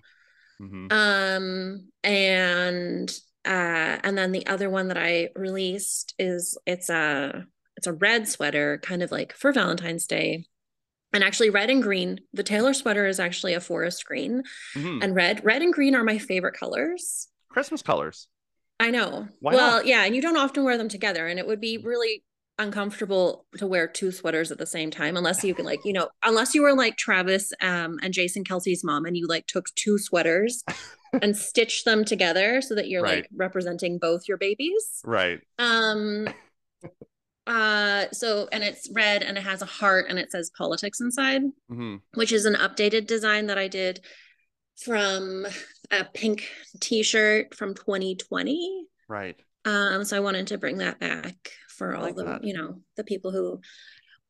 mm-hmm. 0.61 0.87
Um, 0.91 1.89
and 2.05 3.11
uh, 3.45 3.99
and 4.05 4.17
then 4.17 4.33
the 4.33 4.47
other 4.47 4.71
one 4.71 4.89
that 4.89 4.99
I 4.99 5.31
released 5.35 6.15
is 6.19 6.57
it's 6.67 6.89
a 6.89 7.47
it's 7.77 7.87
a 7.87 7.93
red 7.93 8.29
sweater, 8.29 8.79
kind 8.83 9.03
of 9.03 9.11
like 9.11 9.33
for 9.33 9.53
Valentine's 9.53 10.07
Day 10.07 10.45
and 11.13 11.23
actually 11.25 11.51
red 11.51 11.71
and 11.71 11.83
green 11.83 12.21
the 12.33 12.43
taylor 12.43 12.75
sweater 12.75 13.07
is 13.07 13.21
actually 13.21 13.55
a 13.55 13.61
forest 13.61 14.05
green 14.05 14.43
mm-hmm. 14.75 14.99
and 15.03 15.15
red 15.15 15.45
red 15.45 15.63
and 15.63 15.73
green 15.73 15.95
are 15.95 16.05
my 16.05 16.19
favorite 16.19 16.55
colors 16.55 17.29
christmas 17.49 17.83
colors 17.83 18.29
i 18.81 18.91
know 18.91 19.29
Why 19.41 19.55
well 19.55 19.77
not? 19.77 19.87
yeah 19.87 20.05
and 20.05 20.15
you 20.15 20.23
don't 20.23 20.37
often 20.37 20.65
wear 20.65 20.79
them 20.79 20.89
together 20.89 21.27
and 21.27 21.39
it 21.39 21.47
would 21.47 21.61
be 21.61 21.79
really 21.79 22.25
uncomfortable 22.59 23.47
to 23.57 23.67
wear 23.67 23.89
two 23.89 24.13
sweaters 24.13 24.53
at 24.53 24.59
the 24.59 24.67
same 24.67 24.91
time 24.91 25.17
unless 25.17 25.43
you 25.43 25.55
can 25.55 25.65
like 25.65 25.81
you 25.85 25.93
know 25.93 26.09
unless 26.25 26.55
you 26.55 26.63
were 26.63 26.75
like 26.75 26.97
travis 26.97 27.53
um, 27.61 27.99
and 28.03 28.13
jason 28.13 28.45
Kelce's 28.45 28.85
mom 28.85 29.07
and 29.07 29.17
you 29.17 29.27
like 29.27 29.47
took 29.47 29.75
two 29.75 29.99
sweaters 29.99 30.63
and 31.23 31.37
stitched 31.37 31.85
them 31.85 32.05
together 32.05 32.61
so 32.61 32.75
that 32.75 32.89
you're 32.89 33.03
right. 33.03 33.23
like 33.23 33.29
representing 33.35 33.99
both 33.99 34.29
your 34.29 34.37
babies 34.37 35.01
right 35.05 35.41
um 35.59 36.29
uh 37.47 38.07
so 38.13 38.49
and 38.53 38.63
it's 38.63 38.89
red 38.93 39.23
and 39.23 39.37
it 39.37 39.43
has 39.43 39.63
a 39.63 39.67
heart 39.67 40.07
and 40.09 40.19
it 40.19 40.31
says 40.31 40.51
politics 40.57 41.01
inside 41.01 41.43
mm-hmm. 41.71 41.97
which 42.15 42.31
is 42.33 42.45
an 42.45 42.55
updated 42.55 43.07
design 43.07 43.47
that 43.47 43.59
i 43.59 43.67
did 43.67 44.01
from 44.77 45.45
a 45.91 46.05
pink 46.05 46.49
t-shirt 46.81 47.55
from 47.55 47.75
2020 47.75 48.87
right 49.09 49.41
um 49.65 50.05
so 50.05 50.17
i 50.17 50.21
wanted 50.21 50.47
to 50.47 50.59
bring 50.59 50.79
that 50.79 51.01
back 51.01 51.35
for 51.69 51.97
all 51.97 52.03
like 52.03 52.15
the 52.15 52.25
that. 52.25 52.45
you 52.45 52.55
know 52.55 52.81
the 52.97 53.05
people 53.05 53.33
who 53.33 53.61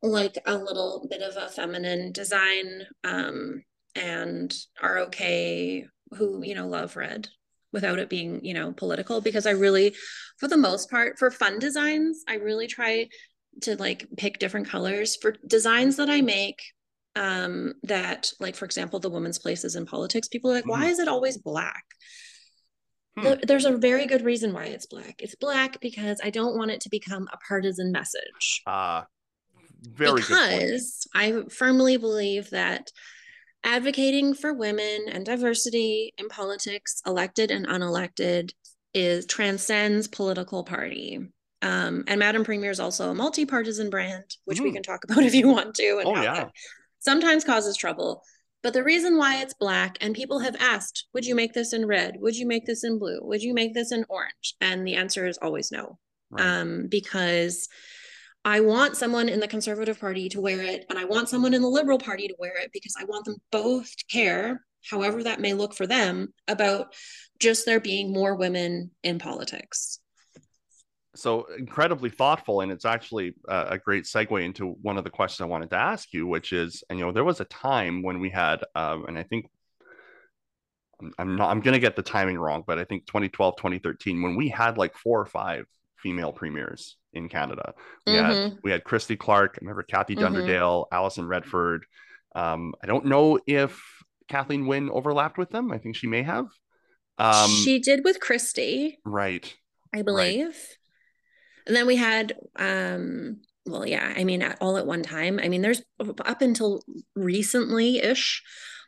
like 0.01 0.37
a 0.47 0.57
little 0.57 1.07
bit 1.09 1.21
of 1.21 1.37
a 1.37 1.47
feminine 1.49 2.11
design 2.11 2.65
um 3.03 3.63
and 3.95 4.55
are 4.81 4.99
okay 4.99 5.85
who 6.17 6.43
you 6.43 6.55
know 6.55 6.67
love 6.67 6.95
red 6.95 7.27
without 7.73 7.99
it 7.99 8.09
being 8.09 8.43
you 8.45 8.53
know 8.53 8.71
political 8.71 9.19
because 9.19 9.45
i 9.45 9.51
really 9.51 9.93
for 10.37 10.47
the 10.47 10.57
most 10.57 10.89
part 10.89 11.19
for 11.19 11.29
fun 11.29 11.59
designs 11.59 12.23
i 12.27 12.35
really 12.35 12.67
try 12.67 13.07
to 13.61 13.75
like 13.75 14.07
pick 14.17 14.39
different 14.39 14.67
colors. 14.67 15.15
For 15.15 15.35
designs 15.47 15.97
that 15.97 16.09
i 16.09 16.21
make 16.21 16.61
um 17.15 17.73
that 17.83 18.31
like 18.39 18.55
for 18.55 18.65
example 18.65 18.99
the 18.99 19.09
women's 19.09 19.37
places 19.37 19.75
in 19.75 19.85
politics 19.85 20.27
people 20.27 20.49
are 20.49 20.55
like 20.55 20.67
why 20.67 20.81
mm-hmm. 20.81 20.89
is 20.89 20.99
it 20.99 21.07
always 21.07 21.37
black? 21.37 21.83
Hmm. 23.15 23.35
there's 23.43 23.65
a 23.65 23.77
very 23.77 24.07
good 24.07 24.23
reason 24.23 24.53
why 24.53 24.65
it's 24.65 24.87
black. 24.87 25.15
It's 25.19 25.35
black 25.35 25.79
because 25.81 26.19
i 26.23 26.29
don't 26.29 26.57
want 26.57 26.71
it 26.71 26.81
to 26.81 26.89
become 26.89 27.27
a 27.31 27.37
partisan 27.47 27.91
message. 27.91 28.61
Uh 28.65 29.03
very 29.81 30.21
because 30.21 31.05
i 31.13 31.43
firmly 31.49 31.97
believe 31.97 32.49
that 32.51 32.89
advocating 33.63 34.33
for 34.33 34.53
women 34.53 35.05
and 35.09 35.25
diversity 35.25 36.13
in 36.17 36.27
politics, 36.27 37.01
elected 37.05 37.51
and 37.51 37.67
unelected, 37.67 38.51
is 38.93 39.25
transcends 39.25 40.07
political 40.07 40.63
party. 40.63 41.19
Um, 41.61 42.03
and 42.07 42.19
Madame 42.19 42.43
Premier 42.43 42.71
is 42.71 42.79
also 42.79 43.09
a 43.09 43.15
multi-partisan 43.15 43.89
brand, 43.89 44.25
which 44.45 44.59
mm. 44.59 44.63
we 44.63 44.71
can 44.73 44.83
talk 44.83 45.03
about 45.09 45.23
if 45.23 45.33
you 45.33 45.47
want 45.47 45.75
to. 45.75 45.99
And 45.99 46.07
oh 46.07 46.21
yeah. 46.21 46.49
Sometimes 46.99 47.43
causes 47.43 47.75
trouble. 47.75 48.23
But 48.61 48.73
the 48.73 48.83
reason 48.83 49.17
why 49.17 49.41
it's 49.41 49.53
black, 49.53 49.97
and 49.99 50.15
people 50.15 50.39
have 50.39 50.55
asked, 50.57 51.07
would 51.13 51.25
you 51.25 51.35
make 51.35 51.53
this 51.53 51.73
in 51.73 51.85
red? 51.85 52.15
Would 52.21 52.37
you 52.37 52.47
make 52.47 52.65
this 52.65 52.85
in 52.85 52.97
blue? 52.97 53.19
Would 53.21 53.43
you 53.43 53.53
make 53.53 53.73
this 53.73 53.91
in 53.91 54.05
orange? 54.07 54.55
And 54.61 54.87
the 54.87 54.95
answer 54.95 55.27
is 55.27 55.37
always 55.37 55.69
no. 55.69 55.99
Right. 56.31 56.45
Um, 56.45 56.87
because 56.89 57.67
I 58.45 58.59
want 58.59 58.97
someone 58.97 59.29
in 59.29 59.39
the 59.39 59.47
Conservative 59.47 59.99
Party 59.99 60.27
to 60.29 60.41
wear 60.41 60.61
it, 60.61 60.85
and 60.89 60.99
I 60.99 61.05
want 61.05 61.29
someone 61.29 61.53
in 61.53 61.61
the 61.61 61.69
Liberal 61.69 61.97
Party 61.97 62.27
to 62.27 62.35
wear 62.37 62.57
it 62.57 62.71
because 62.73 62.95
I 62.99 63.05
want 63.05 63.25
them 63.25 63.37
both 63.51 63.95
to 63.95 64.05
care, 64.05 64.65
however 64.89 65.23
that 65.23 65.39
may 65.39 65.53
look 65.53 65.73
for 65.73 65.87
them, 65.87 66.33
about 66.47 66.93
just 67.39 67.65
there 67.65 67.79
being 67.79 68.11
more 68.11 68.35
women 68.35 68.91
in 69.01 69.17
politics. 69.17 69.99
So 71.15 71.45
incredibly 71.57 72.09
thoughtful, 72.09 72.61
and 72.61 72.71
it's 72.71 72.85
actually 72.85 73.35
a 73.47 73.77
great 73.77 74.03
segue 74.03 74.43
into 74.43 74.75
one 74.81 74.97
of 74.97 75.05
the 75.05 75.09
questions 75.09 75.45
I 75.45 75.49
wanted 75.49 75.69
to 75.69 75.77
ask 75.77 76.11
you, 76.11 76.27
which 76.27 76.51
is, 76.51 76.83
and 76.89 76.99
you 76.99 77.05
know, 77.05 77.11
there 77.13 77.23
was 77.23 77.39
a 77.39 77.45
time 77.45 78.01
when 78.01 78.19
we 78.19 78.29
had, 78.29 78.63
um, 78.75 79.05
and 79.05 79.17
I 79.17 79.23
think 79.23 79.49
I'm 81.17 81.37
not, 81.37 81.49
I'm 81.49 81.61
going 81.61 81.75
to 81.75 81.79
get 81.79 81.95
the 81.95 82.01
timing 82.01 82.37
wrong, 82.37 82.63
but 82.65 82.77
I 82.77 82.83
think 82.83 83.05
2012, 83.05 83.55
2013, 83.55 84.21
when 84.21 84.35
we 84.35 84.49
had 84.49 84.77
like 84.77 84.97
four 84.97 85.21
or 85.21 85.25
five 85.25 85.65
female 85.97 86.33
premiers 86.33 86.97
in 87.13 87.29
Canada. 87.29 87.73
We 88.05 88.13
mm-hmm. 88.13 88.31
had 88.31 88.57
we 88.63 88.71
had 88.71 88.83
Christy 88.83 89.15
Clark. 89.15 89.55
I 89.55 89.59
remember 89.61 89.83
Kathy 89.83 90.15
mm-hmm. 90.15 90.35
Dunderdale, 90.35 90.85
mm-hmm. 90.85 90.95
Alison 90.95 91.27
Redford. 91.27 91.85
Um, 92.35 92.73
I 92.83 92.87
don't 92.87 93.05
know 93.05 93.39
if 93.45 93.81
Kathleen 94.27 94.67
Wynne 94.67 94.89
overlapped 94.89 95.37
with 95.37 95.49
them. 95.49 95.71
I 95.71 95.77
think 95.77 95.95
she 95.95 96.07
may 96.07 96.23
have. 96.23 96.47
Um, 97.17 97.49
she 97.49 97.79
did 97.79 98.03
with 98.03 98.19
Christy, 98.19 98.99
right? 99.05 99.53
I 99.93 100.01
believe. 100.01 100.47
Right. 100.47 100.77
And 101.65 101.75
then 101.75 101.87
we 101.87 101.95
had, 101.95 102.33
um, 102.57 103.41
well, 103.65 103.87
yeah. 103.87 104.13
I 104.15 104.23
mean, 104.23 104.41
at, 104.41 104.57
all 104.59 104.77
at 104.77 104.85
one 104.85 105.03
time. 105.03 105.39
I 105.41 105.47
mean, 105.47 105.61
there's 105.61 105.81
up 105.99 106.41
until 106.41 106.83
recently 107.15 107.99
ish. 107.99 108.43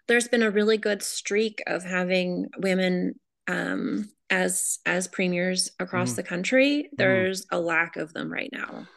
There's 0.08 0.28
been 0.28 0.44
a 0.44 0.52
really 0.52 0.78
good 0.78 1.02
streak 1.02 1.64
of 1.68 1.84
having 1.84 2.48
women 2.58 3.20
um, 3.48 4.10
as 4.30 4.80
as 4.86 5.08
premiers 5.08 5.72
across 5.80 6.14
mm. 6.14 6.16
the 6.18 6.24
country 6.24 6.84
mm-hmm. 6.84 6.96
there's 6.98 7.44
mm. 7.44 7.58
a 7.58 7.60
lack 7.60 7.96
of 7.96 8.14
them 8.14 8.32
right 8.32 8.50
now 8.52 8.88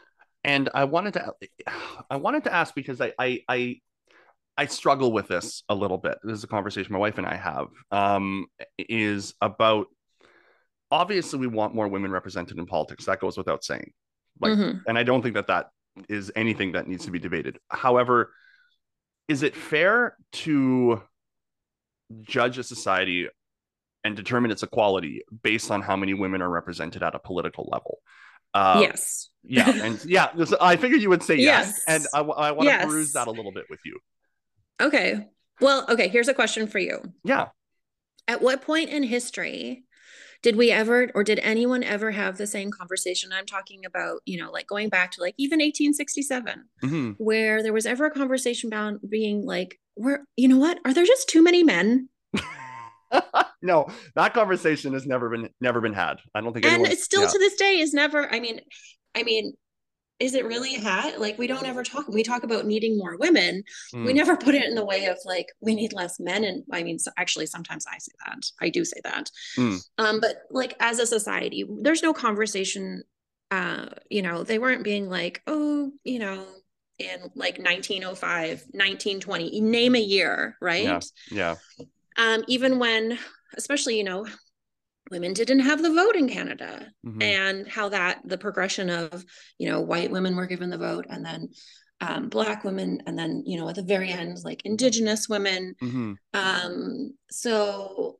and 0.44 0.70
I 0.74 0.84
wanted 0.84 1.14
to 1.14 1.34
I 2.10 2.16
wanted 2.16 2.44
to 2.44 2.54
ask 2.54 2.74
because 2.74 3.00
I 3.00 3.12
I 3.18 3.40
I, 3.48 3.80
I 4.56 4.66
struggle 4.66 5.12
with 5.12 5.28
this 5.28 5.62
a 5.68 5.74
little 5.74 5.98
bit. 5.98 6.18
This 6.24 6.38
is 6.38 6.44
a 6.44 6.48
conversation 6.48 6.92
my 6.92 6.98
wife 6.98 7.18
and 7.18 7.26
I 7.26 7.36
have. 7.36 7.68
Um, 7.90 8.46
is 8.78 9.34
about 9.40 9.86
obviously 10.90 11.38
we 11.38 11.46
want 11.46 11.74
more 11.74 11.86
women 11.86 12.10
represented 12.10 12.58
in 12.58 12.66
politics. 12.66 13.04
That 13.04 13.20
goes 13.20 13.36
without 13.36 13.62
saying. 13.62 13.92
Like, 14.40 14.52
mm-hmm. 14.52 14.78
and 14.86 14.98
I 14.98 15.02
don't 15.02 15.22
think 15.22 15.34
that 15.34 15.48
that 15.48 15.70
is 16.08 16.32
anything 16.34 16.72
that 16.72 16.88
needs 16.88 17.04
to 17.04 17.10
be 17.10 17.18
debated. 17.18 17.58
However, 17.68 18.32
is 19.26 19.42
it 19.42 19.54
fair 19.54 20.16
to 20.32 21.02
judge 22.22 22.56
a 22.56 22.62
society 22.62 23.28
and 24.04 24.16
determine 24.16 24.50
its 24.50 24.62
equality 24.62 25.22
based 25.42 25.70
on 25.70 25.82
how 25.82 25.96
many 25.96 26.14
women 26.14 26.42
are 26.42 26.50
represented 26.50 27.02
at 27.02 27.14
a 27.14 27.18
political 27.18 27.68
level? 27.70 27.98
Uh, 28.54 28.78
yes. 28.80 29.28
yeah, 29.42 29.70
and 29.70 30.02
yeah, 30.06 30.28
I 30.60 30.76
figured 30.76 31.02
you 31.02 31.10
would 31.10 31.22
say 31.22 31.36
yes, 31.36 31.66
yes. 31.66 31.84
and 31.86 32.06
I, 32.14 32.20
I 32.20 32.50
want 32.52 32.68
to 32.68 32.74
yes. 32.74 32.84
peruse 32.84 33.12
that 33.12 33.28
a 33.28 33.30
little 33.30 33.52
bit 33.52 33.64
with 33.68 33.80
you. 33.84 33.98
Okay. 34.80 35.26
Well, 35.60 35.86
okay. 35.88 36.08
Here's 36.08 36.28
a 36.28 36.34
question 36.34 36.66
for 36.68 36.78
you. 36.78 37.00
Yeah. 37.24 37.48
At 38.26 38.42
what 38.42 38.62
point 38.62 38.90
in 38.90 39.02
history 39.02 39.84
did 40.42 40.56
we 40.56 40.70
ever 40.70 41.10
or 41.14 41.24
did 41.24 41.40
anyone 41.40 41.82
ever 41.82 42.10
have 42.10 42.36
the 42.36 42.46
same 42.46 42.70
conversation 42.70 43.30
i'm 43.32 43.46
talking 43.46 43.84
about 43.84 44.20
you 44.24 44.40
know 44.40 44.50
like 44.50 44.66
going 44.66 44.88
back 44.88 45.10
to 45.10 45.20
like 45.20 45.34
even 45.36 45.58
1867 45.58 46.64
mm-hmm. 46.84 47.10
where 47.18 47.62
there 47.62 47.72
was 47.72 47.86
ever 47.86 48.06
a 48.06 48.10
conversation 48.10 48.68
about 48.68 48.98
being 49.08 49.44
like 49.44 49.78
where 49.94 50.24
you 50.36 50.48
know 50.48 50.58
what 50.58 50.78
are 50.84 50.94
there 50.94 51.04
just 51.04 51.28
too 51.28 51.42
many 51.42 51.62
men 51.64 52.08
no 53.62 53.86
that 54.14 54.34
conversation 54.34 54.92
has 54.92 55.06
never 55.06 55.30
been 55.30 55.48
never 55.60 55.80
been 55.80 55.94
had 55.94 56.18
i 56.34 56.40
don't 56.40 56.52
think 56.52 56.66
and 56.66 56.86
it's 56.86 57.04
still 57.04 57.22
yeah. 57.22 57.28
to 57.28 57.38
this 57.38 57.54
day 57.56 57.78
is 57.78 57.92
never 57.92 58.32
i 58.32 58.40
mean 58.40 58.60
i 59.14 59.22
mean 59.22 59.52
is 60.20 60.34
it 60.34 60.44
really 60.44 60.74
a 60.74 60.80
hat? 60.80 61.20
Like 61.20 61.38
we 61.38 61.46
don't 61.46 61.66
ever 61.66 61.84
talk. 61.84 62.08
We 62.08 62.22
talk 62.22 62.42
about 62.42 62.66
needing 62.66 62.98
more 62.98 63.16
women. 63.16 63.62
Mm. 63.94 64.04
We 64.04 64.12
never 64.12 64.36
put 64.36 64.54
it 64.54 64.64
in 64.64 64.74
the 64.74 64.84
way 64.84 65.06
of 65.06 65.16
like 65.24 65.46
we 65.60 65.74
need 65.74 65.92
less 65.92 66.18
men. 66.18 66.44
And 66.44 66.64
I 66.72 66.82
mean, 66.82 66.98
so 66.98 67.10
actually, 67.16 67.46
sometimes 67.46 67.86
I 67.86 67.98
say 67.98 68.12
that. 68.26 68.42
I 68.60 68.68
do 68.68 68.84
say 68.84 69.00
that. 69.04 69.30
Mm. 69.56 69.80
Um, 69.98 70.20
but 70.20 70.42
like 70.50 70.74
as 70.80 70.98
a 70.98 71.06
society, 71.06 71.64
there's 71.82 72.02
no 72.02 72.12
conversation. 72.12 73.04
Uh, 73.50 73.86
you 74.10 74.22
know, 74.22 74.42
they 74.42 74.58
weren't 74.58 74.84
being 74.84 75.08
like, 75.08 75.42
oh, 75.46 75.92
you 76.04 76.18
know, 76.18 76.44
in 76.98 77.20
like 77.34 77.58
1905, 77.58 78.48
1920, 78.72 79.60
name 79.60 79.94
a 79.94 80.00
year, 80.00 80.56
right? 80.60 80.82
Yeah. 80.82 81.00
yeah. 81.30 81.54
Um, 82.18 82.44
even 82.48 82.78
when, 82.78 83.18
especially, 83.56 83.96
you 83.96 84.04
know, 84.04 84.26
women 85.10 85.32
didn't 85.32 85.60
have 85.60 85.82
the 85.82 85.92
vote 85.92 86.16
in 86.16 86.28
Canada 86.28 86.86
mm-hmm. 87.06 87.22
and 87.22 87.68
how 87.68 87.88
that 87.88 88.20
the 88.24 88.38
progression 88.38 88.90
of 88.90 89.24
you 89.58 89.70
know 89.70 89.80
white 89.80 90.10
women 90.10 90.36
were 90.36 90.46
given 90.46 90.70
the 90.70 90.78
vote 90.78 91.06
and 91.08 91.24
then 91.24 91.48
um, 92.00 92.28
black 92.28 92.64
women 92.64 93.02
and 93.06 93.18
then 93.18 93.42
you 93.46 93.58
know 93.58 93.68
at 93.68 93.74
the 93.74 93.82
very 93.82 94.10
end 94.10 94.38
like 94.44 94.62
indigenous 94.64 95.28
women 95.28 95.74
mm-hmm. 95.82 96.12
um, 96.34 97.14
so 97.30 98.18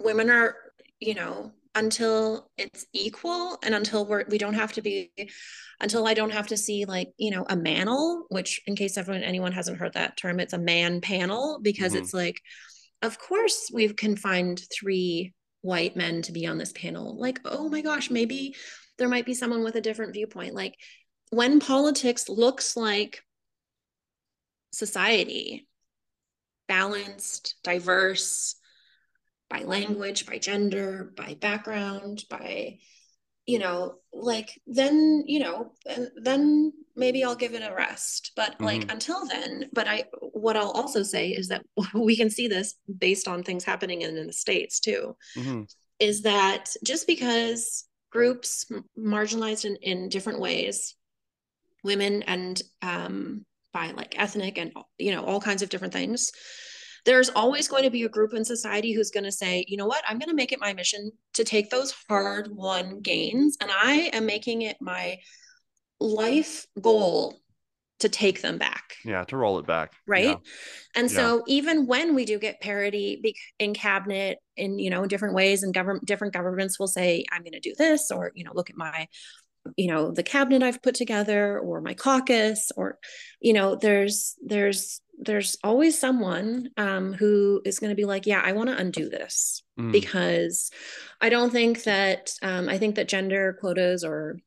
women 0.00 0.30
are 0.30 0.56
you 1.00 1.14
know 1.14 1.52
until 1.74 2.50
it's 2.58 2.86
equal 2.92 3.58
and 3.62 3.74
until 3.74 4.04
we're 4.04 4.24
we 4.28 4.36
don't 4.36 4.54
have 4.54 4.72
to 4.72 4.82
be 4.82 5.10
until 5.80 6.06
i 6.06 6.12
don't 6.12 6.32
have 6.32 6.46
to 6.46 6.56
see 6.56 6.84
like 6.84 7.08
you 7.16 7.30
know 7.30 7.44
a 7.48 7.56
manel 7.56 8.22
which 8.28 8.60
in 8.66 8.76
case 8.76 8.98
everyone 8.98 9.22
anyone 9.22 9.52
hasn't 9.52 9.78
heard 9.78 9.94
that 9.94 10.16
term 10.16 10.38
it's 10.38 10.52
a 10.52 10.58
man 10.58 11.00
panel 11.00 11.58
because 11.62 11.92
mm-hmm. 11.92 12.02
it's 12.02 12.12
like 12.12 12.40
of 13.00 13.18
course 13.18 13.70
we've 13.72 13.96
confined 13.96 14.62
three 14.72 15.32
white 15.62 15.96
men 15.96 16.20
to 16.20 16.32
be 16.32 16.46
on 16.46 16.58
this 16.58 16.72
panel 16.72 17.18
like 17.18 17.40
oh 17.46 17.68
my 17.68 17.80
gosh 17.80 18.10
maybe 18.10 18.54
there 18.98 19.08
might 19.08 19.26
be 19.26 19.34
someone 19.34 19.64
with 19.64 19.76
a 19.76 19.80
different 19.80 20.12
viewpoint 20.12 20.54
like 20.54 20.74
when 21.30 21.58
politics 21.58 22.28
looks 22.28 22.76
like 22.76 23.22
society 24.72 25.66
balanced 26.68 27.54
diverse 27.64 28.56
by 29.52 29.62
language 29.64 30.24
by 30.24 30.38
gender 30.38 31.12
by 31.14 31.36
background 31.40 32.24
by 32.30 32.78
you 33.44 33.58
know 33.58 33.96
like 34.12 34.58
then 34.66 35.22
you 35.26 35.40
know 35.40 35.72
then 36.16 36.72
maybe 36.96 37.22
i'll 37.22 37.34
give 37.34 37.52
it 37.54 37.62
a 37.62 37.74
rest 37.74 38.32
but 38.34 38.52
mm-hmm. 38.52 38.64
like 38.64 38.90
until 38.90 39.26
then 39.26 39.68
but 39.72 39.86
i 39.86 40.04
what 40.20 40.56
i'll 40.56 40.70
also 40.70 41.02
say 41.02 41.28
is 41.28 41.48
that 41.48 41.62
we 41.94 42.16
can 42.16 42.30
see 42.30 42.48
this 42.48 42.74
based 42.98 43.28
on 43.28 43.42
things 43.42 43.64
happening 43.64 44.02
in, 44.02 44.16
in 44.16 44.26
the 44.26 44.32
states 44.32 44.80
too 44.80 45.14
mm-hmm. 45.36 45.62
is 45.98 46.22
that 46.22 46.70
just 46.82 47.06
because 47.06 47.84
groups 48.10 48.66
marginalized 48.98 49.64
in, 49.64 49.76
in 49.76 50.08
different 50.08 50.40
ways 50.40 50.94
women 51.84 52.22
and 52.22 52.62
um 52.80 53.44
by 53.74 53.90
like 53.90 54.18
ethnic 54.18 54.56
and 54.56 54.72
you 54.98 55.12
know 55.12 55.24
all 55.24 55.40
kinds 55.40 55.62
of 55.62 55.68
different 55.68 55.92
things 55.92 56.32
there's 57.04 57.30
always 57.30 57.68
going 57.68 57.82
to 57.82 57.90
be 57.90 58.04
a 58.04 58.08
group 58.08 58.32
in 58.34 58.44
society 58.44 58.92
who's 58.92 59.10
going 59.10 59.24
to 59.24 59.32
say, 59.32 59.64
you 59.68 59.76
know 59.76 59.86
what, 59.86 60.04
I'm 60.06 60.18
going 60.18 60.28
to 60.28 60.34
make 60.34 60.52
it 60.52 60.60
my 60.60 60.72
mission 60.72 61.10
to 61.34 61.44
take 61.44 61.70
those 61.70 61.94
hard 62.08 62.48
won 62.50 63.00
gains 63.00 63.56
and 63.60 63.70
I 63.70 64.10
am 64.12 64.26
making 64.26 64.62
it 64.62 64.76
my 64.80 65.18
life 66.00 66.66
goal 66.80 67.40
to 68.00 68.08
take 68.08 68.42
them 68.42 68.58
back. 68.58 68.96
Yeah, 69.04 69.24
to 69.24 69.36
roll 69.36 69.58
it 69.58 69.66
back. 69.66 69.92
Right. 70.06 70.24
Yeah. 70.24 70.36
And 70.96 71.10
yeah. 71.10 71.16
so 71.16 71.44
even 71.46 71.86
when 71.86 72.14
we 72.14 72.24
do 72.24 72.38
get 72.38 72.60
parity 72.60 73.34
in 73.60 73.74
cabinet 73.74 74.38
in, 74.56 74.78
you 74.78 74.90
know, 74.90 75.06
different 75.06 75.34
ways 75.34 75.62
and 75.62 75.72
government 75.72 76.04
different 76.04 76.34
governments 76.34 76.78
will 76.78 76.88
say, 76.88 77.24
I'm 77.30 77.42
going 77.42 77.52
to 77.52 77.60
do 77.60 77.74
this, 77.78 78.10
or, 78.10 78.32
you 78.34 78.42
know, 78.42 78.52
look 78.54 78.70
at 78.70 78.76
my, 78.76 79.06
you 79.76 79.86
know, 79.86 80.10
the 80.10 80.24
cabinet 80.24 80.64
I've 80.64 80.82
put 80.82 80.96
together 80.96 81.60
or 81.60 81.80
my 81.80 81.94
caucus, 81.94 82.72
or, 82.76 82.98
you 83.40 83.52
know, 83.52 83.76
there's 83.76 84.34
there's 84.44 85.00
there's 85.24 85.56
always 85.62 85.98
someone 85.98 86.70
um, 86.76 87.12
who 87.12 87.62
is 87.64 87.78
going 87.78 87.90
to 87.90 87.96
be 87.96 88.04
like, 88.04 88.26
yeah, 88.26 88.42
I 88.44 88.52
want 88.52 88.68
to 88.68 88.76
undo 88.76 89.08
this 89.08 89.62
mm. 89.78 89.92
because 89.92 90.70
I 91.20 91.28
don't 91.28 91.50
think 91.50 91.84
that 91.84 92.32
um, 92.42 92.68
I 92.68 92.78
think 92.78 92.96
that 92.96 93.08
gender 93.08 93.56
quotas 93.60 94.04
or 94.04 94.38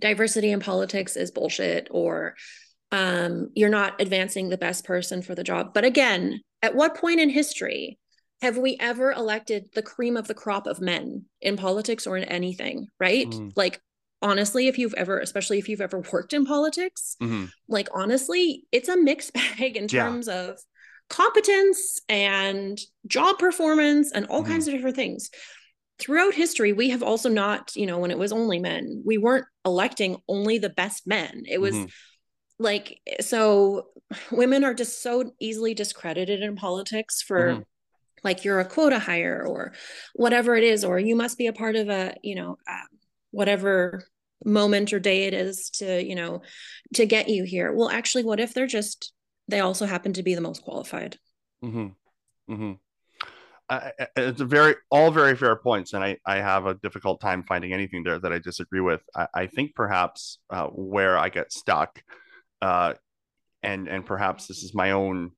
diversity 0.00 0.50
in 0.50 0.60
politics 0.60 1.16
is 1.16 1.30
bullshit 1.30 1.88
or 1.90 2.34
um, 2.90 3.50
you're 3.54 3.68
not 3.68 4.00
advancing 4.00 4.48
the 4.48 4.58
best 4.58 4.84
person 4.84 5.22
for 5.22 5.34
the 5.34 5.44
job. 5.44 5.72
But 5.74 5.84
again, 5.84 6.40
at 6.60 6.74
what 6.74 6.96
point 6.96 7.20
in 7.20 7.30
history 7.30 7.98
have 8.42 8.58
we 8.58 8.76
ever 8.80 9.12
elected 9.12 9.68
the 9.74 9.82
cream 9.82 10.16
of 10.16 10.28
the 10.28 10.34
crop 10.34 10.66
of 10.66 10.80
men 10.80 11.24
in 11.40 11.56
politics 11.56 12.06
or 12.06 12.16
in 12.16 12.24
anything? 12.24 12.88
Right? 13.00 13.28
Mm. 13.28 13.52
Like 13.56 13.80
honestly, 14.22 14.68
if 14.68 14.78
you've 14.78 14.94
ever, 14.94 15.18
especially 15.18 15.58
if 15.58 15.68
you've 15.68 15.80
ever 15.80 16.02
worked 16.12 16.32
in 16.32 16.46
politics, 16.46 17.16
mm-hmm. 17.20 17.46
like 17.68 17.88
honestly, 17.92 18.64
it's 18.72 18.88
a 18.88 18.96
mixed 18.96 19.32
bag 19.58 19.76
in 19.76 19.88
terms 19.88 20.28
yeah. 20.28 20.50
of 20.50 20.58
competence 21.08 22.00
and 22.08 22.80
job 23.06 23.38
performance 23.38 24.12
and 24.12 24.26
all 24.26 24.42
mm-hmm. 24.42 24.52
kinds 24.52 24.66
of 24.66 24.74
different 24.74 24.96
things. 24.96 25.30
Throughout 25.98 26.34
history, 26.34 26.72
we 26.72 26.90
have 26.90 27.02
also 27.02 27.28
not, 27.28 27.76
you 27.76 27.86
know, 27.86 27.98
when 27.98 28.10
it 28.10 28.18
was 28.18 28.32
only 28.32 28.58
men, 28.58 29.02
we 29.04 29.18
weren't 29.18 29.44
electing 29.64 30.16
only 30.26 30.58
the 30.58 30.70
best 30.70 31.06
men. 31.06 31.42
It 31.46 31.60
was 31.60 31.74
mm-hmm. 31.74 31.86
like, 32.58 32.98
so 33.20 33.88
women 34.30 34.64
are 34.64 34.74
just 34.74 35.02
so 35.02 35.32
easily 35.38 35.74
discredited 35.74 36.40
in 36.40 36.56
politics 36.56 37.22
for 37.22 37.40
mm-hmm. 37.40 37.62
like 38.24 38.44
you're 38.44 38.60
a 38.60 38.64
quota 38.64 38.98
hire 38.98 39.44
or 39.46 39.74
whatever 40.14 40.56
it 40.56 40.64
is, 40.64 40.84
or 40.84 40.98
you 40.98 41.14
must 41.14 41.38
be 41.38 41.46
a 41.46 41.52
part 41.52 41.76
of 41.76 41.88
a, 41.88 42.14
you 42.22 42.34
know, 42.34 42.56
uh, 42.68 42.86
whatever 43.30 44.02
moment 44.44 44.92
or 44.92 44.98
day 44.98 45.24
it 45.24 45.34
is 45.34 45.70
to 45.70 46.02
you 46.02 46.14
know 46.14 46.42
to 46.94 47.06
get 47.06 47.28
you 47.28 47.44
here 47.44 47.72
well 47.72 47.90
actually 47.90 48.24
what 48.24 48.40
if 48.40 48.54
they're 48.54 48.66
just 48.66 49.12
they 49.48 49.60
also 49.60 49.86
happen 49.86 50.12
to 50.12 50.22
be 50.22 50.34
the 50.34 50.40
most 50.40 50.62
qualified 50.62 51.16
mm-hmm. 51.64 51.88
Mm-hmm. 52.52 52.72
it's 54.16 54.40
a 54.40 54.44
very 54.44 54.74
all 54.90 55.10
very 55.10 55.36
fair 55.36 55.56
points 55.56 55.92
and 55.92 56.02
I, 56.02 56.18
I 56.26 56.36
have 56.36 56.66
a 56.66 56.74
difficult 56.74 57.20
time 57.20 57.44
finding 57.44 57.72
anything 57.72 58.02
there 58.02 58.18
that 58.18 58.32
i 58.32 58.38
disagree 58.38 58.80
with 58.80 59.02
i, 59.14 59.26
I 59.34 59.46
think 59.46 59.74
perhaps 59.74 60.38
uh, 60.50 60.66
where 60.66 61.18
i 61.18 61.28
get 61.28 61.52
stuck 61.52 62.02
uh, 62.60 62.94
and 63.62 63.88
and 63.88 64.04
perhaps 64.04 64.46
this 64.46 64.62
is 64.62 64.74
my 64.74 64.92
own 64.92 65.32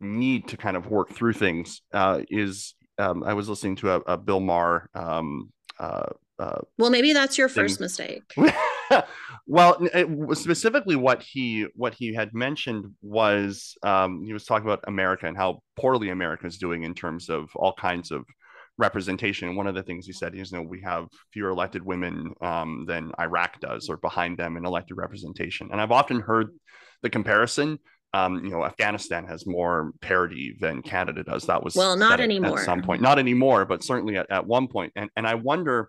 need 0.00 0.48
to 0.48 0.56
kind 0.56 0.76
of 0.76 0.88
work 0.88 1.10
through 1.10 1.34
things 1.34 1.82
uh, 1.92 2.20
is 2.28 2.74
um, 2.98 3.22
i 3.22 3.34
was 3.34 3.48
listening 3.48 3.76
to 3.76 3.90
a, 3.92 4.00
a 4.00 4.18
bill 4.18 4.40
maher 4.40 4.88
um, 4.94 5.52
uh, 6.42 6.60
well 6.78 6.90
maybe 6.90 7.12
that's 7.12 7.38
your 7.38 7.48
first 7.48 7.78
thing. 7.78 7.84
mistake 7.84 8.34
well 9.46 9.76
it, 9.94 10.36
specifically 10.36 10.96
what 10.96 11.22
he 11.22 11.66
what 11.74 11.94
he 11.94 12.12
had 12.12 12.34
mentioned 12.34 12.84
was 13.00 13.76
um, 13.82 14.22
he 14.24 14.32
was 14.32 14.44
talking 14.44 14.66
about 14.66 14.82
america 14.86 15.26
and 15.26 15.36
how 15.36 15.60
poorly 15.76 16.10
america 16.10 16.46
is 16.46 16.58
doing 16.58 16.82
in 16.82 16.94
terms 16.94 17.28
of 17.28 17.48
all 17.54 17.72
kinds 17.74 18.10
of 18.10 18.24
representation 18.78 19.48
and 19.48 19.56
one 19.56 19.66
of 19.66 19.74
the 19.74 19.82
things 19.82 20.06
he 20.06 20.12
said 20.12 20.34
is 20.34 20.50
you 20.50 20.58
know 20.58 20.64
we 20.64 20.80
have 20.80 21.06
fewer 21.32 21.50
elected 21.50 21.84
women 21.84 22.32
um, 22.40 22.84
than 22.88 23.12
iraq 23.20 23.60
does 23.60 23.88
or 23.88 23.96
behind 23.98 24.36
them 24.38 24.56
in 24.56 24.64
elected 24.64 24.96
representation 24.96 25.68
and 25.70 25.80
i've 25.80 25.92
often 25.92 26.20
heard 26.20 26.48
the 27.02 27.10
comparison 27.10 27.78
um, 28.14 28.44
you 28.44 28.50
know, 28.50 28.64
Afghanistan 28.64 29.24
has 29.26 29.46
more 29.46 29.92
parity 30.02 30.54
than 30.60 30.82
Canada 30.82 31.24
does. 31.24 31.46
That 31.46 31.62
was 31.62 31.74
well, 31.74 31.96
not 31.96 32.20
anymore. 32.20 32.58
At 32.60 32.66
some 32.66 32.82
point, 32.82 33.00
not 33.00 33.18
anymore, 33.18 33.64
but 33.64 33.82
certainly 33.82 34.16
at, 34.16 34.30
at 34.30 34.46
one 34.46 34.68
point. 34.68 34.92
And 34.96 35.08
and 35.16 35.26
I 35.26 35.36
wonder 35.36 35.88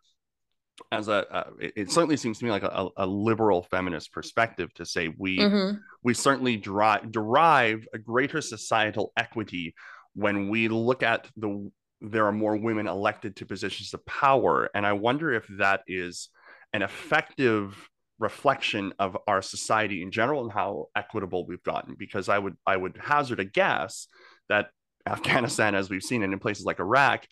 as 0.92 1.08
a 1.08 1.28
uh, 1.34 1.50
it, 1.60 1.74
it, 1.76 1.92
certainly 1.92 2.18
seems 2.18 2.40
to 2.40 2.46
me 2.46 2.52
like 2.52 2.64
a, 2.64 2.88
a 2.98 3.06
liberal 3.06 3.64
feminist 3.64 4.12
perspective 4.12 4.74
to 4.74 4.86
say 4.86 5.14
we 5.18 5.38
mm-hmm. 5.38 5.78
we 6.04 6.14
certainly 6.14 6.58
derive 6.58 7.12
derive 7.12 7.88
a 7.94 7.98
greater 7.98 8.42
societal 8.42 9.12
equity 9.18 9.76
when 10.16 10.50
we 10.50 10.68
look 10.68 11.04
at 11.04 11.28
the 11.38 11.70
there 12.02 12.26
are 12.26 12.32
more 12.32 12.58
women 12.58 12.88
elected 12.88 13.36
to 13.36 13.46
positions 13.46 13.94
of 13.94 14.06
power 14.06 14.70
and 14.74 14.86
i 14.86 14.94
wonder 14.94 15.32
if 15.32 15.46
that 15.58 15.82
is 15.88 16.30
an 16.74 16.82
effective 16.82 17.90
reflection 18.20 18.94
of 19.00 19.18
our 19.28 19.42
society 19.42 20.02
in 20.02 20.12
general 20.12 20.44
and 20.44 20.52
how 20.52 20.88
equitable 20.96 21.46
we've 21.46 21.64
gotten 21.64 21.96
because 21.98 22.30
i 22.30 22.38
would 22.38 22.56
i 22.66 22.76
would 22.76 22.98
hazard 23.02 23.40
a 23.40 23.46
guess 23.46 24.08
that 24.50 24.70
afghanistan 25.08 25.76
as 25.76 25.90
we've 25.90 26.04
seen 26.04 26.24
and 26.24 26.34
in 26.34 26.40
places 26.40 26.66
like 26.66 26.80
iraq 26.80 27.26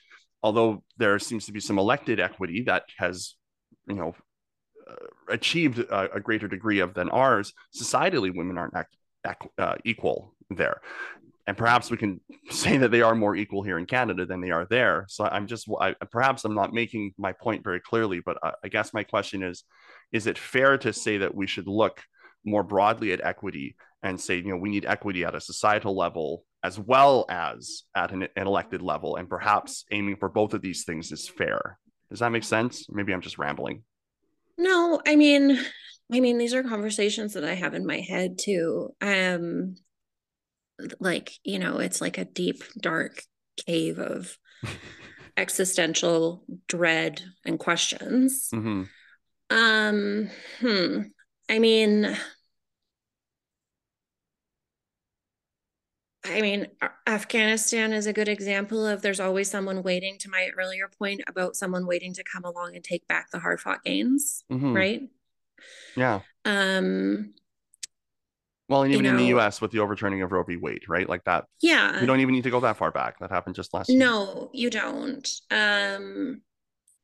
although 0.43 0.83
there 0.97 1.17
seems 1.19 1.45
to 1.45 1.51
be 1.51 1.59
some 1.59 1.77
elected 1.77 2.19
equity 2.19 2.63
that 2.63 2.83
has, 2.97 3.35
you 3.87 3.95
know, 3.95 4.15
uh, 4.89 4.95
achieved 5.29 5.79
a, 5.79 6.15
a, 6.15 6.19
greater 6.19 6.47
degree 6.47 6.79
of 6.79 6.93
than 6.93 7.09
ours, 7.09 7.53
societally, 7.75 8.35
women 8.35 8.57
aren't 8.57 8.73
uh, 9.57 9.75
equal 9.85 10.33
there. 10.49 10.81
And 11.47 11.57
perhaps 11.57 11.91
we 11.91 11.97
can 11.97 12.19
say 12.49 12.77
that 12.77 12.91
they 12.91 13.01
are 13.01 13.15
more 13.15 13.35
equal 13.35 13.63
here 13.63 13.77
in 13.77 13.85
Canada 13.85 14.25
than 14.25 14.41
they 14.41 14.51
are 14.51 14.65
there. 14.65 15.05
So 15.07 15.25
I'm 15.25 15.47
just, 15.47 15.67
I, 15.79 15.93
perhaps 16.11 16.43
I'm 16.45 16.55
not 16.55 16.73
making 16.73 17.13
my 17.17 17.33
point 17.33 17.63
very 17.63 17.79
clearly, 17.79 18.21
but 18.25 18.37
I, 18.43 18.53
I 18.63 18.67
guess 18.67 18.93
my 18.93 19.03
question 19.03 19.43
is, 19.43 19.63
is 20.11 20.27
it 20.27 20.37
fair 20.37 20.77
to 20.79 20.91
say 20.91 21.19
that 21.19 21.35
we 21.35 21.47
should 21.47 21.67
look 21.67 22.01
more 22.43 22.63
broadly 22.63 23.13
at 23.13 23.21
equity 23.23 23.75
and 24.03 24.19
say, 24.19 24.37
you 24.37 24.49
know, 24.49 24.57
we 24.57 24.69
need 24.69 24.85
equity 24.85 25.23
at 25.25 25.35
a 25.35 25.41
societal 25.41 25.95
level 25.95 26.43
as 26.63 26.79
well 26.79 27.25
as 27.29 27.83
at 27.95 28.11
an, 28.11 28.27
an, 28.35 28.47
elected 28.47 28.81
level. 28.81 29.15
And 29.15 29.29
perhaps 29.29 29.85
aiming 29.91 30.17
for 30.17 30.29
both 30.29 30.53
of 30.53 30.61
these 30.61 30.83
things 30.83 31.11
is 31.11 31.27
fair. 31.27 31.77
Does 32.09 32.19
that 32.19 32.31
make 32.31 32.43
sense? 32.43 32.87
Maybe 32.89 33.13
I'm 33.13 33.21
just 33.21 33.37
rambling. 33.37 33.83
No, 34.57 35.01
I 35.07 35.15
mean, 35.15 35.59
I 36.11 36.19
mean, 36.19 36.37
these 36.37 36.53
are 36.53 36.63
conversations 36.63 37.33
that 37.33 37.45
I 37.45 37.53
have 37.53 37.73
in 37.73 37.85
my 37.85 37.99
head 37.99 38.37
too. 38.37 38.93
Um, 39.01 39.75
like, 40.99 41.33
you 41.43 41.59
know, 41.59 41.77
it's 41.77 42.01
like 42.01 42.17
a 42.17 42.25
deep, 42.25 42.63
dark 42.79 43.23
cave 43.65 43.97
of 43.97 44.37
existential 45.37 46.43
dread 46.67 47.21
and 47.45 47.59
questions. 47.59 48.49
Mm-hmm. 48.53 48.83
Um, 49.49 50.29
hmm. 50.59 51.01
I 51.49 51.59
mean, 51.59 52.15
I 56.23 56.41
mean, 56.41 56.67
Afghanistan 57.07 57.93
is 57.93 58.05
a 58.05 58.13
good 58.13 58.27
example 58.27 58.85
of 58.85 59.01
there's 59.01 59.19
always 59.19 59.49
someone 59.49 59.81
waiting 59.81 60.17
to 60.19 60.29
my 60.29 60.49
earlier 60.57 60.87
point 60.87 61.21
about 61.27 61.55
someone 61.55 61.87
waiting 61.87 62.13
to 62.13 62.23
come 62.23 62.43
along 62.43 62.75
and 62.75 62.83
take 62.83 63.07
back 63.07 63.31
the 63.31 63.39
hard 63.39 63.59
fought 63.59 63.83
gains, 63.83 64.43
mm-hmm. 64.51 64.73
right? 64.73 65.09
Yeah. 65.95 66.19
Um, 66.45 67.33
well, 68.69 68.83
and 68.83 68.93
even 68.93 69.03
know, 69.03 69.11
in 69.11 69.17
the 69.17 69.37
US 69.37 69.61
with 69.61 69.71
the 69.71 69.79
overturning 69.79 70.21
of 70.21 70.31
Roe 70.31 70.43
v. 70.43 70.57
Wade, 70.57 70.83
right? 70.87 71.09
Like 71.09 71.23
that. 71.23 71.45
Yeah. 71.59 71.99
You 71.99 72.05
don't 72.05 72.19
even 72.19 72.35
need 72.35 72.43
to 72.43 72.51
go 72.51 72.59
that 72.59 72.77
far 72.77 72.91
back. 72.91 73.19
That 73.19 73.31
happened 73.31 73.55
just 73.55 73.73
last 73.73 73.89
year. 73.89 73.99
No, 73.99 74.51
you 74.53 74.69
don't. 74.69 75.27
Um, 75.49 76.41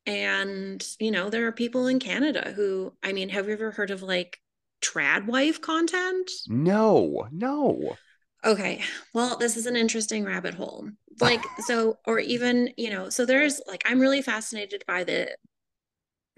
and, 0.06 0.88
you 1.00 1.12
know, 1.12 1.30
there 1.30 1.48
are 1.48 1.52
people 1.52 1.88
in 1.88 2.00
Canada 2.00 2.54
who, 2.56 2.94
I 3.04 3.14
mean, 3.14 3.30
have 3.30 3.48
you 3.48 3.54
ever 3.54 3.72
heard 3.72 3.92
of 3.92 4.04
like 4.04 4.40
trad 4.82 5.26
wife 5.26 5.60
content? 5.60 6.32
No, 6.48 7.28
no. 7.32 7.98
Okay. 8.46 8.82
Well, 9.14 9.38
this 9.38 9.58
is 9.58 9.66
an 9.66 9.76
interesting 9.76 10.24
rabbit 10.24 10.54
hole. 10.54 10.90
Like, 11.20 11.44
so, 11.60 11.98
or 12.06 12.20
even, 12.20 12.72
you 12.78 12.92
know, 12.92 13.10
so 13.10 13.26
there's 13.26 13.62
like, 13.68 13.84
I'm 13.86 14.00
really 14.00 14.22
fascinated 14.22 14.84
by 14.88 15.04
the, 15.04 15.36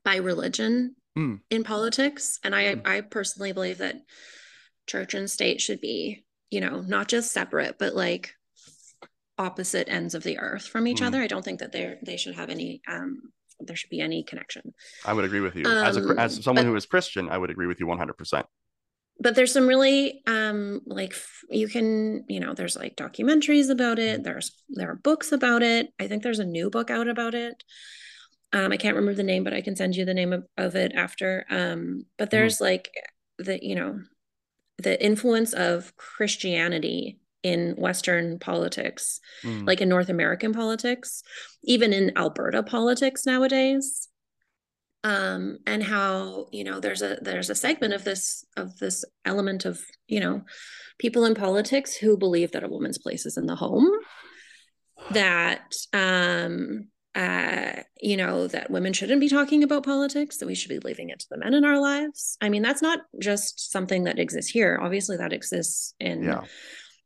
by 0.05 0.17
religion 0.17 0.95
mm. 1.17 1.39
in 1.49 1.63
politics. 1.63 2.39
And 2.43 2.55
I, 2.55 2.75
mm. 2.75 2.87
I 2.87 3.01
personally 3.01 3.51
believe 3.51 3.79
that 3.79 3.97
church 4.87 5.13
and 5.13 5.29
state 5.29 5.59
should 5.59 5.81
be, 5.81 6.25
you 6.49 6.61
know, 6.61 6.81
not 6.81 7.09
just 7.09 7.33
separate, 7.33 7.77
but 7.77 7.93
like 7.95 8.33
opposite 9.37 9.89
ends 9.89 10.15
of 10.15 10.23
the 10.23 10.39
earth 10.39 10.65
from 10.65 10.87
each 10.87 11.01
mm. 11.01 11.07
other. 11.07 11.21
I 11.21 11.27
don't 11.27 11.43
think 11.43 11.59
that 11.59 11.73
they're, 11.73 11.97
they 12.01 12.17
should 12.17 12.35
have 12.35 12.49
any, 12.49 12.81
um, 12.87 13.33
there 13.59 13.75
should 13.75 13.89
be 13.89 13.99
any 13.99 14.23
connection. 14.23 14.73
I 15.05 15.11
would 15.11 15.25
agree 15.25 15.41
with 15.41 15.55
you. 15.55 15.65
Um, 15.65 15.85
as 15.85 15.97
a, 15.97 16.15
as 16.17 16.43
someone 16.43 16.63
but, 16.63 16.69
who 16.69 16.75
is 16.77 16.85
Christian, 16.85 17.27
I 17.29 17.37
would 17.37 17.49
agree 17.49 17.67
with 17.67 17.81
you 17.81 17.87
100% 17.87 18.43
but 19.19 19.35
there's 19.35 19.51
some 19.51 19.67
really 19.67 20.21
um 20.27 20.81
like 20.85 21.13
you 21.49 21.67
can 21.67 22.23
you 22.27 22.39
know 22.39 22.53
there's 22.53 22.75
like 22.75 22.95
documentaries 22.95 23.69
about 23.69 23.99
it 23.99 24.23
there's 24.23 24.51
there 24.69 24.91
are 24.91 24.95
books 24.95 25.31
about 25.31 25.61
it 25.61 25.93
i 25.99 26.07
think 26.07 26.23
there's 26.23 26.39
a 26.39 26.45
new 26.45 26.69
book 26.69 26.89
out 26.89 27.07
about 27.07 27.33
it 27.33 27.63
um 28.53 28.71
i 28.71 28.77
can't 28.77 28.95
remember 28.95 29.15
the 29.15 29.23
name 29.23 29.43
but 29.43 29.53
i 29.53 29.61
can 29.61 29.75
send 29.75 29.95
you 29.95 30.05
the 30.05 30.13
name 30.13 30.33
of, 30.33 30.45
of 30.57 30.75
it 30.75 30.93
after 30.95 31.45
um 31.49 32.05
but 32.17 32.29
hmm. 32.29 32.35
there's 32.35 32.57
mm. 32.57 32.61
like 32.61 32.89
the 33.37 33.59
you 33.63 33.75
know 33.75 33.99
the 34.77 35.03
influence 35.03 35.53
of 35.53 35.95
christianity 35.97 37.19
in 37.41 37.73
western 37.77 38.37
politics 38.37 39.21
mm. 39.43 39.65
like 39.65 39.81
in 39.81 39.89
north 39.89 40.09
american 40.09 40.53
politics 40.53 41.23
even 41.63 41.93
in 41.93 42.17
alberta 42.17 42.61
politics 42.63 43.25
nowadays 43.25 44.08
um, 45.03 45.59
and 45.65 45.83
how 45.83 46.47
you 46.51 46.63
know 46.63 46.79
there's 46.79 47.01
a 47.01 47.17
there's 47.21 47.49
a 47.49 47.55
segment 47.55 47.93
of 47.93 48.03
this 48.03 48.43
of 48.57 48.77
this 48.79 49.05
element 49.25 49.65
of 49.65 49.81
you 50.07 50.19
know 50.19 50.43
people 50.97 51.25
in 51.25 51.35
politics 51.35 51.95
who 51.95 52.17
believe 52.17 52.51
that 52.51 52.63
a 52.63 52.69
woman's 52.69 52.97
place 52.97 53.25
is 53.25 53.37
in 53.37 53.45
the 53.45 53.55
home 53.55 53.89
that 55.11 55.73
um 55.93 56.89
uh 57.15 57.71
you 58.01 58.17
know 58.17 58.47
that 58.47 58.69
women 58.69 58.91
shouldn't 58.91 59.21
be 59.21 59.29
talking 59.29 59.63
about 59.63 59.85
politics 59.85 60.37
that 60.37 60.47
we 60.47 60.55
should 60.55 60.69
be 60.69 60.79
leaving 60.79 61.09
it 61.09 61.19
to 61.19 61.27
the 61.31 61.37
men 61.37 61.53
in 61.53 61.63
our 61.63 61.79
lives. 61.79 62.37
I 62.41 62.49
mean 62.49 62.61
that's 62.61 62.81
not 62.81 62.99
just 63.21 63.71
something 63.71 64.03
that 64.03 64.19
exists 64.19 64.51
here. 64.51 64.77
Obviously 64.81 65.17
that 65.17 65.33
exists 65.33 65.93
in 65.99 66.23
yeah 66.23 66.43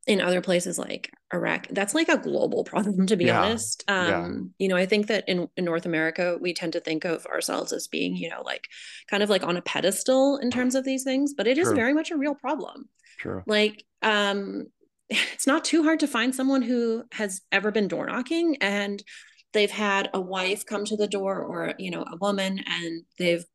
in 0.05 0.19
other 0.19 0.41
places 0.41 0.77
like 0.77 1.11
Iraq, 1.33 1.67
that's 1.69 1.95
like 1.95 2.09
a 2.09 2.17
global 2.17 2.63
problem, 2.63 3.05
to 3.07 3.15
be 3.15 3.25
yeah. 3.25 3.41
honest. 3.41 3.83
Um, 3.87 4.07
yeah. 4.07 4.29
You 4.59 4.67
know, 4.67 4.75
I 4.75 4.85
think 4.85 5.07
that 5.07 5.27
in, 5.27 5.47
in 5.55 5.65
North 5.65 5.85
America, 5.85 6.37
we 6.39 6.53
tend 6.53 6.73
to 6.73 6.81
think 6.81 7.05
of 7.05 7.25
ourselves 7.25 7.71
as 7.71 7.87
being, 7.87 8.15
you 8.15 8.29
know, 8.29 8.41
like 8.43 8.67
kind 9.09 9.23
of 9.23 9.29
like 9.29 9.43
on 9.43 9.57
a 9.57 9.61
pedestal 9.61 10.37
in 10.37 10.51
terms 10.51 10.75
of 10.75 10.83
these 10.83 11.03
things, 11.03 11.33
but 11.33 11.47
it 11.47 11.57
is 11.57 11.67
True. 11.67 11.75
very 11.75 11.93
much 11.93 12.11
a 12.11 12.17
real 12.17 12.35
problem. 12.35 12.89
True. 13.19 13.43
Like, 13.45 13.83
um, 14.01 14.67
it's 15.09 15.47
not 15.47 15.63
too 15.63 15.83
hard 15.83 16.01
to 16.01 16.07
find 16.07 16.35
someone 16.35 16.61
who 16.61 17.03
has 17.13 17.41
ever 17.51 17.71
been 17.71 17.87
door 17.87 18.07
knocking 18.07 18.57
and 18.61 19.01
they've 19.53 19.71
had 19.71 20.09
a 20.13 20.19
wife 20.19 20.65
come 20.65 20.83
to 20.85 20.97
the 20.97 21.07
door 21.07 21.39
or, 21.39 21.75
you 21.77 21.91
know, 21.91 22.01
a 22.01 22.17
woman 22.17 22.59
and 22.65 23.03
they've, 23.19 23.45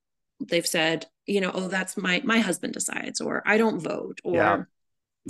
they've 0.41 0.67
said, 0.67 1.07
you 1.27 1.41
know, 1.41 1.51
oh, 1.53 1.69
that's 1.69 1.97
my, 1.97 2.23
my 2.25 2.39
husband 2.39 2.73
decides, 2.73 3.21
or 3.21 3.43
I 3.45 3.59
don't 3.59 3.81
vote, 3.81 4.21
or, 4.25 4.35
yeah 4.35 4.63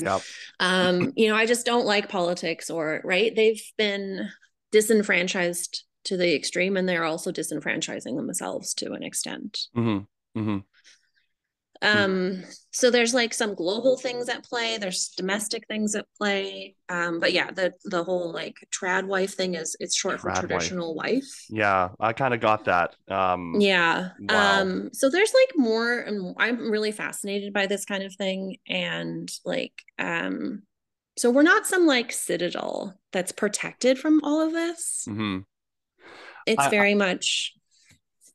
yeah. 0.02 0.18
Um, 0.60 1.12
you 1.16 1.28
know, 1.28 1.36
I 1.36 1.46
just 1.46 1.66
don't 1.66 1.86
like 1.86 2.08
politics 2.08 2.70
or 2.70 3.00
right. 3.04 3.34
They've 3.34 3.62
been 3.76 4.28
disenfranchised 4.72 5.84
to 6.04 6.16
the 6.16 6.34
extreme 6.34 6.76
and 6.76 6.88
they're 6.88 7.04
also 7.04 7.32
disenfranchising 7.32 8.16
themselves 8.16 8.74
to 8.74 8.92
an 8.92 9.02
extent. 9.02 9.60
Mm-hmm. 9.76 10.40
Mm-hmm. 10.40 10.58
Hmm. 11.82 11.98
um 11.98 12.44
so 12.72 12.90
there's 12.90 13.14
like 13.14 13.32
some 13.32 13.54
global 13.54 13.96
things 13.96 14.28
at 14.28 14.44
play 14.44 14.78
there's 14.78 15.08
domestic 15.16 15.66
things 15.68 15.94
at 15.94 16.06
play 16.16 16.74
um 16.88 17.20
but 17.20 17.32
yeah 17.32 17.50
the 17.50 17.72
the 17.84 18.02
whole 18.02 18.32
like 18.32 18.56
trad 18.72 19.06
wife 19.06 19.34
thing 19.34 19.54
is 19.54 19.76
it's 19.78 19.94
short 19.96 20.20
trad 20.20 20.34
for 20.34 20.46
traditional 20.46 20.94
wife. 20.94 21.12
wife 21.14 21.44
yeah 21.48 21.88
i 22.00 22.12
kind 22.12 22.34
of 22.34 22.40
got 22.40 22.64
that 22.64 22.96
um 23.08 23.54
yeah 23.60 24.10
wow. 24.20 24.62
um 24.62 24.90
so 24.92 25.08
there's 25.08 25.32
like 25.32 25.56
more 25.56 26.00
and 26.00 26.34
i'm 26.38 26.70
really 26.70 26.92
fascinated 26.92 27.52
by 27.52 27.66
this 27.66 27.84
kind 27.84 28.02
of 28.02 28.14
thing 28.14 28.56
and 28.66 29.30
like 29.44 29.72
um 29.98 30.62
so 31.16 31.30
we're 31.30 31.42
not 31.42 31.66
some 31.66 31.86
like 31.86 32.12
citadel 32.12 32.98
that's 33.12 33.32
protected 33.32 33.98
from 33.98 34.20
all 34.24 34.40
of 34.40 34.52
this 34.52 35.06
mm-hmm. 35.08 35.38
it's 36.46 36.64
I, 36.64 36.70
very 36.70 36.94
much 36.94 37.54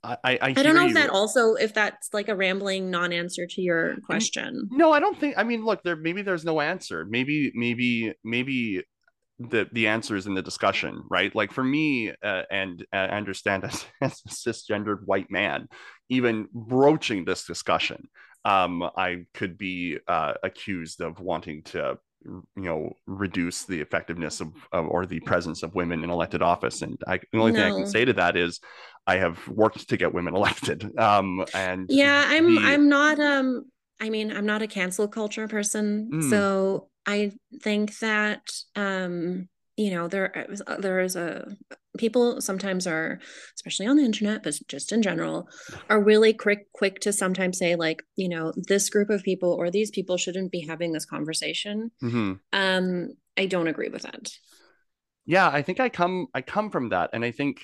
I, 0.03 0.17
I, 0.23 0.39
I 0.41 0.53
don't 0.53 0.75
know 0.75 0.81
you. 0.81 0.89
if 0.89 0.93
that 0.95 1.09
also 1.09 1.53
if 1.53 1.73
that's 1.73 2.13
like 2.13 2.27
a 2.27 2.35
rambling 2.35 2.91
non-answer 2.91 3.47
to 3.47 3.61
your 3.61 3.97
question. 4.01 4.67
No, 4.71 4.91
I 4.91 4.99
don't 4.99 5.17
think. 5.17 5.35
I 5.37 5.43
mean, 5.43 5.63
look, 5.63 5.81
there 5.83 5.95
maybe 5.95 6.21
there's 6.21 6.43
no 6.43 6.59
answer. 6.59 7.05
Maybe 7.05 7.51
maybe 7.55 8.13
maybe 8.23 8.83
the 9.39 9.67
the 9.71 9.87
answer 9.87 10.15
is 10.15 10.27
in 10.27 10.33
the 10.33 10.41
discussion, 10.41 11.03
right? 11.09 11.33
Like 11.33 11.51
for 11.51 11.63
me, 11.63 12.11
uh, 12.11 12.43
and 12.51 12.85
uh, 12.93 12.97
I 12.97 13.17
understand 13.17 13.63
as, 13.65 13.85
as 14.01 14.21
a 14.25 14.29
cisgendered 14.29 15.05
white 15.05 15.31
man, 15.31 15.67
even 16.09 16.47
broaching 16.53 17.23
this 17.25 17.45
discussion, 17.45 18.09
um, 18.45 18.83
I 18.97 19.25
could 19.33 19.57
be 19.57 19.99
uh, 20.07 20.33
accused 20.43 21.01
of 21.01 21.19
wanting 21.19 21.63
to 21.63 21.97
you 22.25 22.43
know 22.55 22.93
reduce 23.05 23.65
the 23.65 23.79
effectiveness 23.79 24.41
of, 24.41 24.53
of, 24.71 24.87
or 24.87 25.05
the 25.05 25.19
presence 25.21 25.63
of 25.63 25.75
women 25.75 26.03
in 26.03 26.09
elected 26.09 26.41
office 26.41 26.81
and 26.81 26.97
I, 27.07 27.19
the 27.31 27.39
only 27.39 27.51
no. 27.51 27.59
thing 27.59 27.73
i 27.73 27.75
can 27.75 27.87
say 27.87 28.05
to 28.05 28.13
that 28.13 28.37
is 28.37 28.59
i 29.07 29.17
have 29.17 29.45
worked 29.47 29.87
to 29.89 29.97
get 29.97 30.13
women 30.13 30.35
elected 30.35 30.97
um 30.97 31.45
and 31.53 31.87
yeah 31.89 32.25
i'm 32.27 32.55
the... 32.55 32.61
i'm 32.61 32.89
not 32.89 33.19
um 33.19 33.65
i 33.99 34.09
mean 34.09 34.31
i'm 34.31 34.45
not 34.45 34.61
a 34.61 34.67
cancel 34.67 35.07
culture 35.07 35.47
person 35.47 36.09
mm. 36.13 36.29
so 36.29 36.89
i 37.05 37.31
think 37.61 37.97
that 37.99 38.41
um 38.75 39.47
you 39.77 39.91
know 39.91 40.07
there 40.07 40.47
uh, 40.67 40.77
there 40.77 40.99
is 40.99 41.15
a 41.15 41.47
people 41.97 42.41
sometimes 42.41 42.85
are 42.85 43.19
especially 43.55 43.87
on 43.87 43.97
the 43.97 44.05
internet 44.05 44.43
but 44.43 44.55
just 44.67 44.91
in 44.91 45.01
general 45.01 45.47
are 45.89 46.01
really 46.01 46.33
quick 46.33 46.71
quick 46.73 46.99
to 46.99 47.13
sometimes 47.13 47.57
say 47.57 47.75
like 47.75 48.03
you 48.15 48.29
know 48.29 48.53
this 48.55 48.89
group 48.89 49.09
of 49.09 49.23
people 49.23 49.51
or 49.51 49.69
these 49.69 49.91
people 49.91 50.17
shouldn't 50.17 50.51
be 50.51 50.61
having 50.61 50.91
this 50.91 51.05
conversation. 51.05 51.91
Mm-hmm. 52.03 52.33
um 52.53 53.09
i 53.37 53.45
don't 53.45 53.67
agree 53.67 53.89
with 53.89 54.03
that. 54.03 54.31
Yeah 55.25 55.47
i 55.47 55.61
think 55.61 55.79
i 55.79 55.89
come 55.89 56.27
i 56.33 56.41
come 56.41 56.69
from 56.69 56.89
that 56.89 57.11
and 57.13 57.23
i 57.23 57.31
think 57.31 57.61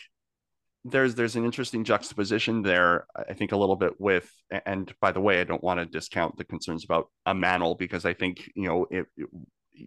there's 0.85 1.13
there's 1.15 1.35
an 1.35 1.43
interesting 1.43 1.83
juxtaposition 1.83 2.61
there 2.61 3.05
i 3.29 3.33
think 3.33 3.51
a 3.51 3.57
little 3.57 3.75
bit 3.75 3.99
with 3.99 4.31
and 4.65 4.93
by 5.01 5.11
the 5.11 5.19
way 5.19 5.41
i 5.41 5.43
don't 5.43 5.63
want 5.63 5.77
to 5.79 5.85
discount 5.85 6.37
the 6.37 6.45
concerns 6.45 6.85
about 6.85 7.09
a 7.25 7.33
manel 7.33 7.77
because 7.77 8.05
i 8.05 8.13
think 8.13 8.49
you 8.55 8.65
know 8.65 8.87
it, 8.89 9.05
it 9.17 9.27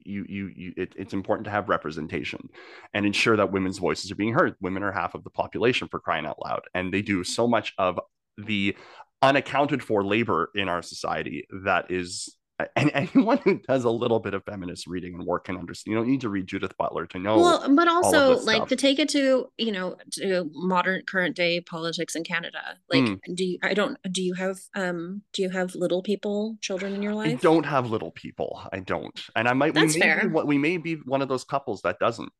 you 0.05 0.25
you, 0.29 0.51
you 0.55 0.73
it, 0.77 0.95
it's 0.97 1.13
important 1.13 1.45
to 1.45 1.51
have 1.51 1.69
representation 1.69 2.49
and 2.95 3.07
ensure 3.07 3.37
that 3.37 3.53
women's 3.53 3.79
voices 3.79 4.11
are 4.11 4.17
being 4.17 4.35
heard. 4.35 4.57
Women 4.61 4.83
are 4.83 4.93
half 4.93 5.15
of 5.15 5.25
the 5.25 5.31
population 5.31 5.89
for 5.89 6.01
crying 6.01 6.27
out 6.27 6.43
loud. 6.43 6.63
And 6.75 6.93
they 6.93 7.03
do 7.03 7.25
so 7.25 7.47
much 7.47 7.75
of 7.79 7.99
the 8.39 8.77
unaccounted 9.23 9.83
for 9.83 10.05
labor 10.05 10.51
in 10.55 10.69
our 10.69 10.83
society 10.83 11.47
that 11.65 11.91
is 11.91 12.37
and 12.77 12.91
anyone 12.95 13.39
who 13.45 13.59
does 13.59 13.85
a 13.85 13.91
little 13.91 14.21
bit 14.21 14.35
of 14.35 14.45
feminist 14.45 14.87
reading 14.87 15.15
and 15.15 15.25
work 15.25 15.45
can 15.45 15.57
understand. 15.57 15.93
You 15.93 15.99
don't 15.99 16.09
need 16.09 16.21
to 16.23 16.29
read 16.29 16.47
Judith 16.47 16.77
Butler 16.79 17.07
to 17.07 17.19
know. 17.19 17.39
Well, 17.39 17.75
but 17.75 17.89
also 17.89 18.39
like 18.41 18.69
to 18.69 18.77
take 18.77 18.99
it 18.99 19.09
to 19.11 19.47
you 19.57 19.73
know 19.73 19.97
to 20.13 20.51
modern 20.53 21.03
current 21.07 21.37
day 21.37 21.61
politics 21.61 22.15
in 22.15 22.25
Canada. 22.25 22.77
Like, 22.91 23.05
mm. 23.05 23.21
do 23.35 23.45
you? 23.45 23.59
I 23.63 23.75
don't. 23.75 23.99
Do 24.11 24.23
you 24.23 24.35
have 24.35 24.59
um? 24.75 25.23
Do 25.33 25.43
you 25.43 25.51
have 25.51 25.75
little 25.75 26.03
people, 26.03 26.57
children 26.61 26.95
in 26.95 27.03
your 27.03 27.15
life? 27.15 27.39
I 27.39 27.43
don't 27.43 27.65
have 27.65 27.91
little 27.91 28.11
people. 28.13 28.63
I 28.73 28.81
don't, 28.81 29.21
and 29.37 29.49
I 29.49 29.53
might. 29.53 29.75
That's 29.75 29.95
we 29.95 30.01
fair. 30.01 30.29
Be, 30.29 30.43
we 30.43 30.59
may 30.59 30.77
be 30.77 30.95
one 30.95 31.23
of 31.23 31.29
those 31.29 31.45
couples 31.45 31.83
that 31.83 31.99
doesn't. 31.99 32.33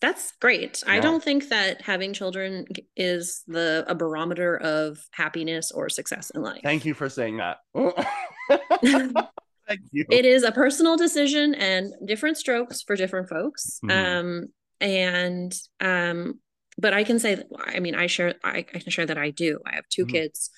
That's 0.00 0.32
great. 0.40 0.82
Yeah. 0.86 0.94
I 0.94 1.00
don't 1.00 1.22
think 1.22 1.50
that 1.50 1.82
having 1.82 2.12
children 2.12 2.66
is 2.96 3.42
the 3.46 3.84
a 3.86 3.94
barometer 3.94 4.56
of 4.56 4.98
happiness 5.12 5.70
or 5.70 5.88
success 5.88 6.30
in 6.30 6.42
life. 6.42 6.60
Thank 6.62 6.84
you 6.84 6.94
for 6.94 7.08
saying 7.08 7.38
that. 7.38 7.58
Thank 9.70 9.82
you. 9.92 10.04
It 10.10 10.24
is 10.24 10.42
a 10.42 10.50
personal 10.50 10.96
decision 10.96 11.54
and 11.54 11.94
different 12.04 12.36
strokes 12.36 12.82
for 12.82 12.96
different 12.96 13.28
folks. 13.28 13.78
Mm-hmm. 13.84 14.16
Um, 14.16 14.46
and 14.80 15.54
um, 15.78 16.40
but 16.76 16.92
I 16.92 17.04
can 17.04 17.20
say 17.20 17.40
I 17.58 17.78
mean, 17.78 17.94
I 17.94 18.08
share, 18.08 18.34
I, 18.42 18.58
I 18.58 18.78
can 18.80 18.90
share 18.90 19.06
that 19.06 19.16
I 19.18 19.30
do. 19.30 19.60
I 19.64 19.76
have 19.76 19.88
2 19.88 20.02
mm-hmm. 20.02 20.12
kids. 20.12 20.50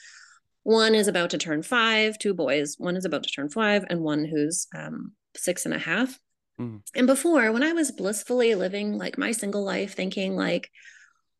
One 0.62 0.94
is 0.94 1.09
about 1.09 1.30
to 1.30 1.39
turn 1.39 1.62
five, 1.62 2.18
two 2.18 2.32
boys. 2.34 2.76
One 2.78 2.97
is 2.97 3.05
about 3.05 3.24
to 3.24 3.30
turn 3.30 3.51
five, 3.51 3.84
and 3.90 4.01
one 4.01 4.24
who's 4.24 4.66
um, 4.74 5.12
six 5.36 5.66
and 5.66 5.74
a 5.74 5.78
half. 5.78 6.18
Mm-hmm. 6.59 6.78
And 6.94 7.06
before, 7.06 7.52
when 7.52 7.64
I 7.64 7.72
was 7.72 7.90
blissfully 7.90 8.55
living 8.55 8.97
like 8.97 9.18
my 9.18 9.32
single 9.32 9.64
life, 9.64 9.94
thinking 9.94 10.36
like, 10.36 10.70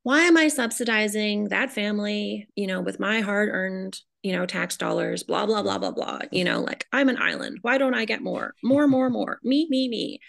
why 0.03 0.23
am 0.23 0.37
I 0.37 0.49
subsidizing 0.49 1.49
that 1.49 1.71
family, 1.71 2.49
you 2.57 2.67
know, 2.67 2.81
with 2.81 2.99
my 2.99 3.21
hard 3.21 3.49
earned 3.51 3.97
you 4.23 4.33
know, 4.33 4.47
tax 4.47 4.77
dollars, 4.77 5.23
blah, 5.23 5.47
blah, 5.47 5.63
blah, 5.63 5.79
blah, 5.79 5.91
blah. 5.91 6.21
You 6.31 6.45
know, 6.45 6.61
like 6.61 6.87
I'm 6.93 7.09
an 7.09 7.21
island. 7.21 7.59
Why 7.63 7.79
don't 7.79 7.95
I 7.95 8.05
get 8.05 8.23
more? 8.23 8.55
More, 8.63 8.87
more, 8.87 9.11
more. 9.11 9.39
Me, 9.43 9.67
me, 9.69 9.89
me. 9.89 10.21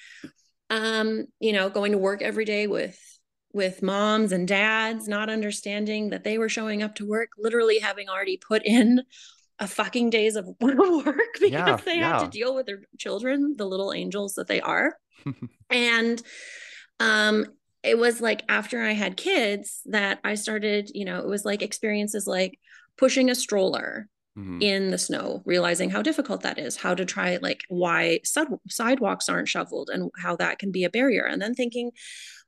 Um, 0.69 1.25
you 1.39 1.53
know, 1.53 1.69
going 1.69 1.91
to 1.91 1.97
work 1.97 2.21
every 2.21 2.45
day 2.45 2.67
with 2.67 2.99
with 3.53 3.83
moms 3.83 4.31
and 4.31 4.47
dads, 4.47 5.07
not 5.07 5.29
understanding 5.29 6.09
that 6.09 6.23
they 6.23 6.39
were 6.39 6.49
showing 6.49 6.81
up 6.81 6.95
to 6.95 7.07
work, 7.07 7.29
literally 7.37 7.77
having 7.77 8.09
already 8.09 8.37
put 8.37 8.63
in 8.65 9.03
a 9.59 9.67
fucking 9.67 10.09
days 10.09 10.35
of 10.35 10.47
work 10.59 11.15
because 11.33 11.51
yeah, 11.51 11.77
they 11.85 11.97
yeah. 11.97 12.19
had 12.19 12.25
to 12.25 12.37
deal 12.37 12.55
with 12.55 12.65
their 12.65 12.81
children, 12.97 13.55
the 13.57 13.65
little 13.65 13.93
angels 13.93 14.33
that 14.35 14.47
they 14.47 14.59
are. 14.59 14.97
and 15.69 16.21
um 16.99 17.45
it 17.83 17.97
was 17.97 18.21
like 18.21 18.43
after 18.49 18.81
I 18.81 18.93
had 18.93 19.17
kids 19.17 19.81
that 19.85 20.19
I 20.23 20.35
started, 20.35 20.89
you 20.93 21.05
know, 21.05 21.19
it 21.19 21.27
was 21.27 21.43
like 21.45 21.61
experiences 21.61 22.25
like 22.25 22.57
pushing 22.97 23.29
a 23.29 23.35
stroller 23.35 24.07
mm-hmm. 24.37 24.61
in 24.61 24.91
the 24.91 24.97
snow, 24.97 25.41
realizing 25.45 25.89
how 25.89 26.01
difficult 26.01 26.41
that 26.41 26.59
is, 26.59 26.77
how 26.77 26.93
to 26.93 27.05
try 27.05 27.37
like 27.41 27.61
why 27.69 28.19
sidewalks 28.23 29.29
aren't 29.29 29.47
shoveled 29.47 29.89
and 29.91 30.11
how 30.17 30.35
that 30.35 30.59
can 30.59 30.71
be 30.71 30.83
a 30.83 30.89
barrier. 30.89 31.25
And 31.25 31.41
then 31.41 31.53
thinking, 31.53 31.91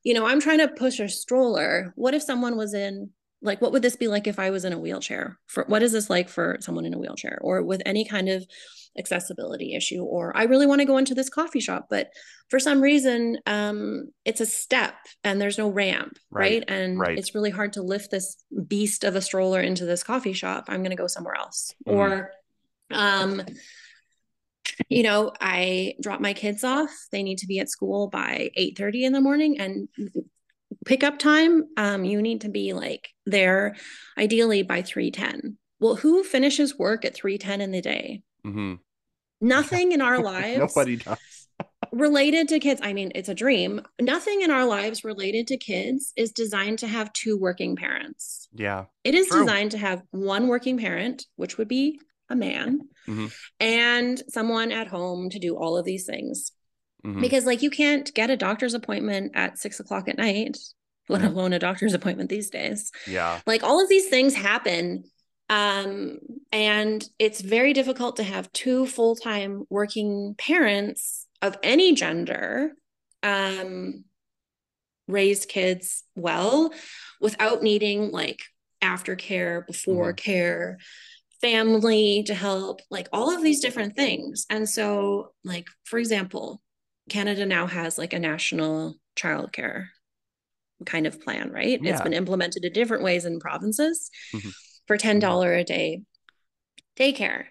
you 0.03 0.13
know, 0.13 0.25
I'm 0.25 0.41
trying 0.41 0.59
to 0.59 0.67
push 0.67 0.99
a 0.99 1.09
stroller. 1.09 1.93
What 1.95 2.13
if 2.13 2.21
someone 2.21 2.57
was 2.57 2.73
in 2.73 3.09
like 3.45 3.61
what 3.61 3.71
would 3.71 3.81
this 3.81 3.95
be 3.95 4.07
like 4.07 4.27
if 4.27 4.39
I 4.39 4.49
was 4.49 4.65
in 4.65 4.73
a 4.73 4.79
wheelchair? 4.79 5.37
For 5.47 5.65
what 5.67 5.83
is 5.83 5.91
this 5.91 6.09
like 6.09 6.29
for 6.29 6.57
someone 6.59 6.85
in 6.85 6.93
a 6.93 6.99
wheelchair 6.99 7.37
or 7.41 7.61
with 7.61 7.81
any 7.85 8.05
kind 8.05 8.29
of 8.29 8.45
accessibility 8.97 9.75
issue 9.75 10.03
or 10.03 10.35
i 10.37 10.43
really 10.43 10.65
want 10.65 10.79
to 10.79 10.85
go 10.85 10.97
into 10.97 11.13
this 11.13 11.29
coffee 11.29 11.59
shop 11.59 11.87
but 11.89 12.09
for 12.49 12.59
some 12.59 12.81
reason 12.81 13.37
um, 13.45 14.09
it's 14.23 14.41
a 14.41 14.45
step 14.45 14.93
and 15.23 15.41
there's 15.41 15.57
no 15.57 15.67
ramp 15.67 16.17
right, 16.29 16.41
right? 16.41 16.63
and 16.67 16.99
right. 16.99 17.17
it's 17.17 17.35
really 17.35 17.49
hard 17.49 17.73
to 17.73 17.81
lift 17.81 18.11
this 18.11 18.37
beast 18.67 19.03
of 19.03 19.15
a 19.15 19.21
stroller 19.21 19.59
into 19.59 19.85
this 19.85 20.03
coffee 20.03 20.33
shop 20.33 20.65
i'm 20.67 20.79
going 20.79 20.91
to 20.91 20.95
go 20.95 21.07
somewhere 21.07 21.35
else 21.35 21.73
mm. 21.87 21.93
or 21.93 22.31
um, 22.91 23.41
you 24.87 25.03
know 25.03 25.31
i 25.41 25.93
drop 26.01 26.21
my 26.21 26.33
kids 26.33 26.63
off 26.63 26.91
they 27.11 27.23
need 27.23 27.39
to 27.39 27.47
be 27.47 27.59
at 27.59 27.69
school 27.69 28.07
by 28.07 28.49
8 28.55 28.77
30 28.77 29.05
in 29.05 29.13
the 29.13 29.21
morning 29.21 29.59
and 29.59 29.89
pickup 30.85 31.19
time 31.19 31.63
um, 31.77 32.05
you 32.05 32.21
need 32.21 32.41
to 32.41 32.49
be 32.49 32.73
like 32.73 33.09
there 33.25 33.75
ideally 34.17 34.63
by 34.63 34.81
310 34.81 35.57
well 35.79 35.95
who 35.95 36.23
finishes 36.23 36.77
work 36.77 37.03
at 37.03 37.15
310 37.15 37.61
in 37.61 37.71
the 37.71 37.81
day 37.81 38.21
mm-hmm. 38.45 38.75
Nothing 39.41 39.91
in 39.91 40.01
our 40.01 40.19
lives. 40.23 40.59
Nobody 40.59 40.97
does. 40.97 41.17
related 41.91 42.49
to 42.49 42.59
kids. 42.59 42.81
I 42.83 42.93
mean, 42.93 43.11
it's 43.15 43.29
a 43.29 43.35
dream. 43.35 43.81
Nothing 44.01 44.41
in 44.41 44.51
our 44.51 44.65
lives 44.65 45.03
related 45.03 45.47
to 45.47 45.57
kids 45.57 46.11
is 46.15 46.31
designed 46.31 46.79
to 46.79 46.87
have 46.87 47.13
two 47.13 47.37
working 47.37 47.75
parents. 47.75 48.49
Yeah. 48.53 48.85
It 49.03 49.15
is 49.15 49.27
true. 49.27 49.41
designed 49.41 49.71
to 49.71 49.77
have 49.77 50.01
one 50.11 50.47
working 50.47 50.77
parent, 50.77 51.25
which 51.35 51.57
would 51.57 51.67
be 51.67 51.99
a 52.29 52.35
man, 52.35 52.79
mm-hmm. 53.07 53.27
and 53.59 54.21
someone 54.29 54.71
at 54.71 54.87
home 54.87 55.29
to 55.29 55.39
do 55.39 55.55
all 55.55 55.77
of 55.77 55.85
these 55.85 56.05
things. 56.05 56.51
Mm-hmm. 57.05 57.21
Because, 57.21 57.45
like, 57.45 57.61
you 57.61 57.69
can't 57.69 58.11
get 58.13 58.29
a 58.29 58.37
doctor's 58.37 58.73
appointment 58.73 59.33
at 59.35 59.59
six 59.59 59.79
o'clock 59.79 60.07
at 60.07 60.17
night, 60.17 60.57
let 61.07 61.23
alone 61.23 61.53
a 61.53 61.59
doctor's 61.59 61.93
appointment 61.93 62.29
these 62.29 62.49
days. 62.49 62.91
Yeah. 63.07 63.39
Like, 63.45 63.63
all 63.63 63.81
of 63.81 63.89
these 63.89 64.09
things 64.09 64.33
happen 64.33 65.03
um, 65.49 66.17
and 66.51 67.07
it's 67.19 67.41
very 67.41 67.73
difficult 67.73 68.17
to 68.17 68.23
have 68.23 68.51
two 68.51 68.85
full 68.87 69.15
time 69.15 69.63
working 69.69 70.35
parents 70.37 71.27
of 71.41 71.57
any 71.61 71.93
gender 71.93 72.71
um, 73.21 74.05
raise 75.07 75.45
kids 75.45 76.03
well 76.15 76.73
without 77.21 77.61
needing 77.61 78.11
like 78.11 78.41
aftercare, 78.81 79.65
before 79.67 80.13
mm-hmm. 80.13 80.31
care, 80.31 80.77
family 81.41 82.23
to 82.23 82.33
help, 82.33 82.81
like 82.89 83.07
all 83.13 83.35
of 83.35 83.43
these 83.43 83.61
different 83.61 83.95
things. 83.95 84.45
And 84.49 84.67
so, 84.67 85.33
like, 85.43 85.67
for 85.83 85.99
example, 85.99 86.61
Canada 87.09 87.45
now 87.45 87.67
has 87.67 87.97
like 87.97 88.13
a 88.13 88.19
national 88.19 88.95
childcare 89.15 89.87
kind 90.85 91.07
of 91.07 91.21
plan, 91.21 91.51
right? 91.51 91.79
Yeah. 91.81 91.93
It's 91.93 92.01
been 92.01 92.13
implemented 92.13 92.65
in 92.65 92.73
different 92.73 93.03
ways 93.03 93.25
in 93.25 93.39
provinces. 93.39 94.09
Mm-hmm 94.33 94.49
for 94.87 94.97
$10 94.97 95.21
mm-hmm. 95.21 95.59
a 95.59 95.63
day 95.63 96.01
daycare. 96.97 97.45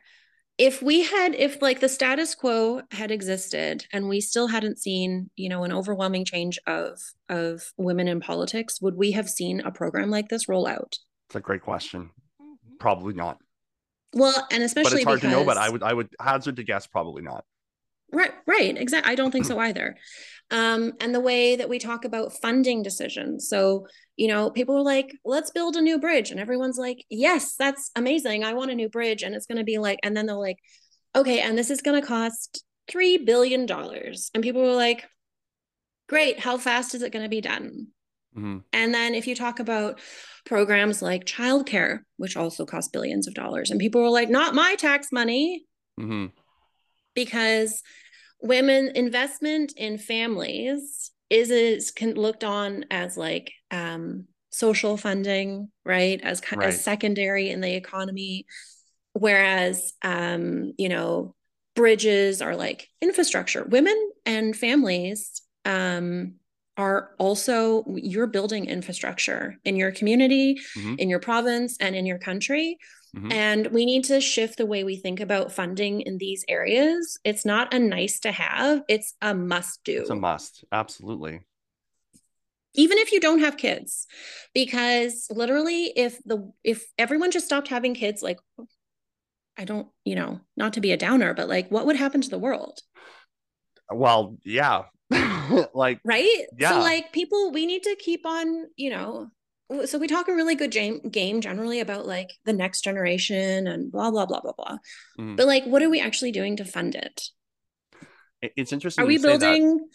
If 0.56 0.80
we 0.80 1.02
had, 1.02 1.34
if 1.34 1.60
like 1.60 1.80
the 1.80 1.88
status 1.88 2.34
quo 2.36 2.82
had 2.92 3.10
existed 3.10 3.86
and 3.92 4.08
we 4.08 4.20
still 4.20 4.46
hadn't 4.46 4.78
seen, 4.78 5.28
you 5.34 5.48
know, 5.48 5.64
an 5.64 5.72
overwhelming 5.72 6.24
change 6.24 6.60
of 6.68 7.00
of 7.28 7.72
women 7.76 8.06
in 8.06 8.20
politics, 8.20 8.80
would 8.80 8.94
we 8.94 9.10
have 9.12 9.28
seen 9.28 9.60
a 9.60 9.72
program 9.72 10.10
like 10.10 10.28
this 10.28 10.48
roll 10.48 10.68
out? 10.68 10.96
It's 11.28 11.34
a 11.34 11.40
great 11.40 11.62
question. 11.62 12.10
Probably 12.78 13.14
not. 13.14 13.38
Well, 14.12 14.46
and 14.52 14.62
especially 14.62 14.90
but 14.90 14.98
it's 14.98 15.04
hard 15.04 15.20
because, 15.22 15.32
to 15.32 15.40
know. 15.40 15.44
But 15.44 15.58
I 15.58 15.68
would 15.70 15.82
I 15.82 15.92
would 15.92 16.08
hazard 16.20 16.54
to 16.56 16.62
guess 16.62 16.86
probably 16.86 17.22
not. 17.22 17.44
Right, 18.14 18.32
right, 18.46 18.76
exactly. 18.76 19.10
I 19.10 19.14
don't 19.14 19.30
think 19.30 19.44
so 19.46 19.58
either. 19.58 19.96
Um, 20.50 20.92
and 21.00 21.14
the 21.14 21.20
way 21.20 21.56
that 21.56 21.68
we 21.68 21.78
talk 21.78 22.04
about 22.04 22.34
funding 22.34 22.82
decisions. 22.82 23.48
So 23.48 23.86
you 24.16 24.28
know, 24.28 24.50
people 24.50 24.76
are 24.76 24.82
like, 24.82 25.14
let's 25.24 25.50
build 25.50 25.76
a 25.76 25.80
new 25.80 25.98
bridge. 25.98 26.30
And 26.30 26.38
everyone's 26.38 26.78
like, 26.78 27.04
yes, 27.10 27.56
that's 27.56 27.90
amazing. 27.96 28.44
I 28.44 28.54
want 28.54 28.70
a 28.70 28.74
new 28.74 28.88
bridge. 28.88 29.22
And 29.22 29.34
it's 29.34 29.46
going 29.46 29.58
to 29.58 29.64
be 29.64 29.78
like, 29.78 29.98
and 30.02 30.16
then 30.16 30.26
they're 30.26 30.36
like, 30.36 30.58
okay, 31.16 31.40
and 31.40 31.58
this 31.58 31.70
is 31.70 31.82
going 31.82 32.00
to 32.00 32.06
cost 32.06 32.64
$3 32.90 33.24
billion. 33.24 33.68
And 33.70 34.42
people 34.42 34.62
were 34.62 34.74
like, 34.74 35.04
great. 36.08 36.38
How 36.38 36.58
fast 36.58 36.94
is 36.94 37.02
it 37.02 37.12
going 37.12 37.24
to 37.24 37.28
be 37.28 37.40
done? 37.40 37.88
Mm-hmm. 38.36 38.58
And 38.72 38.94
then 38.94 39.14
if 39.14 39.26
you 39.26 39.34
talk 39.34 39.58
about 39.58 40.00
programs 40.46 41.02
like 41.02 41.24
childcare, 41.24 42.00
which 42.16 42.36
also 42.36 42.66
cost 42.66 42.92
billions 42.92 43.26
of 43.26 43.34
dollars, 43.34 43.70
and 43.70 43.80
people 43.80 44.02
were 44.02 44.10
like, 44.10 44.30
not 44.30 44.54
my 44.54 44.76
tax 44.76 45.08
money. 45.10 45.64
Mm-hmm. 45.98 46.26
Because 47.14 47.82
women 48.44 48.92
investment 48.94 49.72
in 49.76 49.98
families 49.98 51.10
is 51.30 51.50
is 51.50 51.90
can 51.90 52.14
looked 52.14 52.44
on 52.44 52.84
as 52.90 53.16
like 53.16 53.50
um, 53.70 54.26
social 54.50 54.96
funding, 54.96 55.70
right? 55.84 56.20
As 56.22 56.40
kind 56.40 56.60
right. 56.60 56.68
as 56.68 56.84
secondary 56.84 57.50
in 57.50 57.60
the 57.60 57.74
economy, 57.74 58.46
whereas 59.14 59.94
um, 60.02 60.74
you 60.78 60.88
know 60.88 61.34
bridges 61.74 62.40
are 62.42 62.54
like 62.54 62.88
infrastructure. 63.00 63.64
Women 63.64 64.10
and 64.26 64.54
families 64.54 65.42
um, 65.64 66.34
are 66.76 67.14
also 67.18 67.84
you're 67.96 68.26
building 68.26 68.66
infrastructure 68.66 69.56
in 69.64 69.76
your 69.76 69.90
community 69.90 70.60
mm-hmm. 70.76 70.96
in 70.98 71.08
your 71.08 71.20
province 71.20 71.76
and 71.80 71.96
in 71.96 72.04
your 72.04 72.18
country 72.18 72.78
mm-hmm. 73.14 73.32
and 73.32 73.68
we 73.68 73.86
need 73.86 74.04
to 74.04 74.20
shift 74.20 74.58
the 74.58 74.66
way 74.66 74.84
we 74.84 74.96
think 74.96 75.20
about 75.20 75.52
funding 75.52 76.00
in 76.00 76.18
these 76.18 76.44
areas. 76.48 77.18
It's 77.24 77.44
not 77.44 77.72
a 77.72 77.78
nice 77.78 78.20
to 78.20 78.32
have 78.32 78.82
it's 78.88 79.14
a 79.22 79.34
must 79.34 79.84
do. 79.84 80.00
It's 80.00 80.10
a 80.10 80.16
must 80.16 80.64
absolutely. 80.72 81.40
Even 82.76 82.98
if 82.98 83.12
you 83.12 83.20
don't 83.20 83.38
have 83.38 83.56
kids 83.56 84.06
because 84.52 85.28
literally 85.30 85.92
if 85.96 86.22
the 86.24 86.52
if 86.64 86.84
everyone 86.98 87.30
just 87.30 87.46
stopped 87.46 87.68
having 87.68 87.94
kids 87.94 88.20
like 88.20 88.40
i 89.56 89.64
don't 89.64 89.86
you 90.04 90.16
know 90.16 90.40
not 90.56 90.72
to 90.72 90.80
be 90.80 90.90
a 90.90 90.96
downer 90.96 91.32
but 91.34 91.48
like 91.48 91.70
what 91.70 91.86
would 91.86 91.96
happen 91.96 92.20
to 92.20 92.30
the 92.30 92.38
world? 92.38 92.80
Well 93.90 94.36
yeah. 94.44 94.84
Like 95.74 96.00
right? 96.04 96.46
Yeah. 96.58 96.70
so 96.70 96.78
like 96.80 97.12
people 97.12 97.52
we 97.52 97.66
need 97.66 97.82
to 97.84 97.96
keep 97.96 98.26
on 98.26 98.66
you 98.76 98.90
know 98.90 99.30
so 99.86 99.98
we 99.98 100.06
talk 100.06 100.28
a 100.28 100.34
really 100.34 100.54
good 100.54 100.70
game, 100.70 101.00
game 101.10 101.40
generally 101.40 101.80
about 101.80 102.06
like 102.06 102.32
the 102.44 102.52
next 102.52 102.82
generation 102.82 103.66
and 103.66 103.90
blah 103.90 104.10
blah 104.10 104.26
blah 104.26 104.40
blah 104.40 104.52
blah 104.52 104.78
mm. 105.18 105.36
but 105.36 105.46
like 105.46 105.64
what 105.64 105.82
are 105.82 105.90
we 105.90 106.00
actually 106.00 106.32
doing 106.32 106.56
to 106.56 106.64
fund 106.64 106.94
it 106.94 107.22
it's 108.56 108.72
interesting 108.72 109.02
are 109.02 109.06
we 109.06 109.18
building 109.18 109.88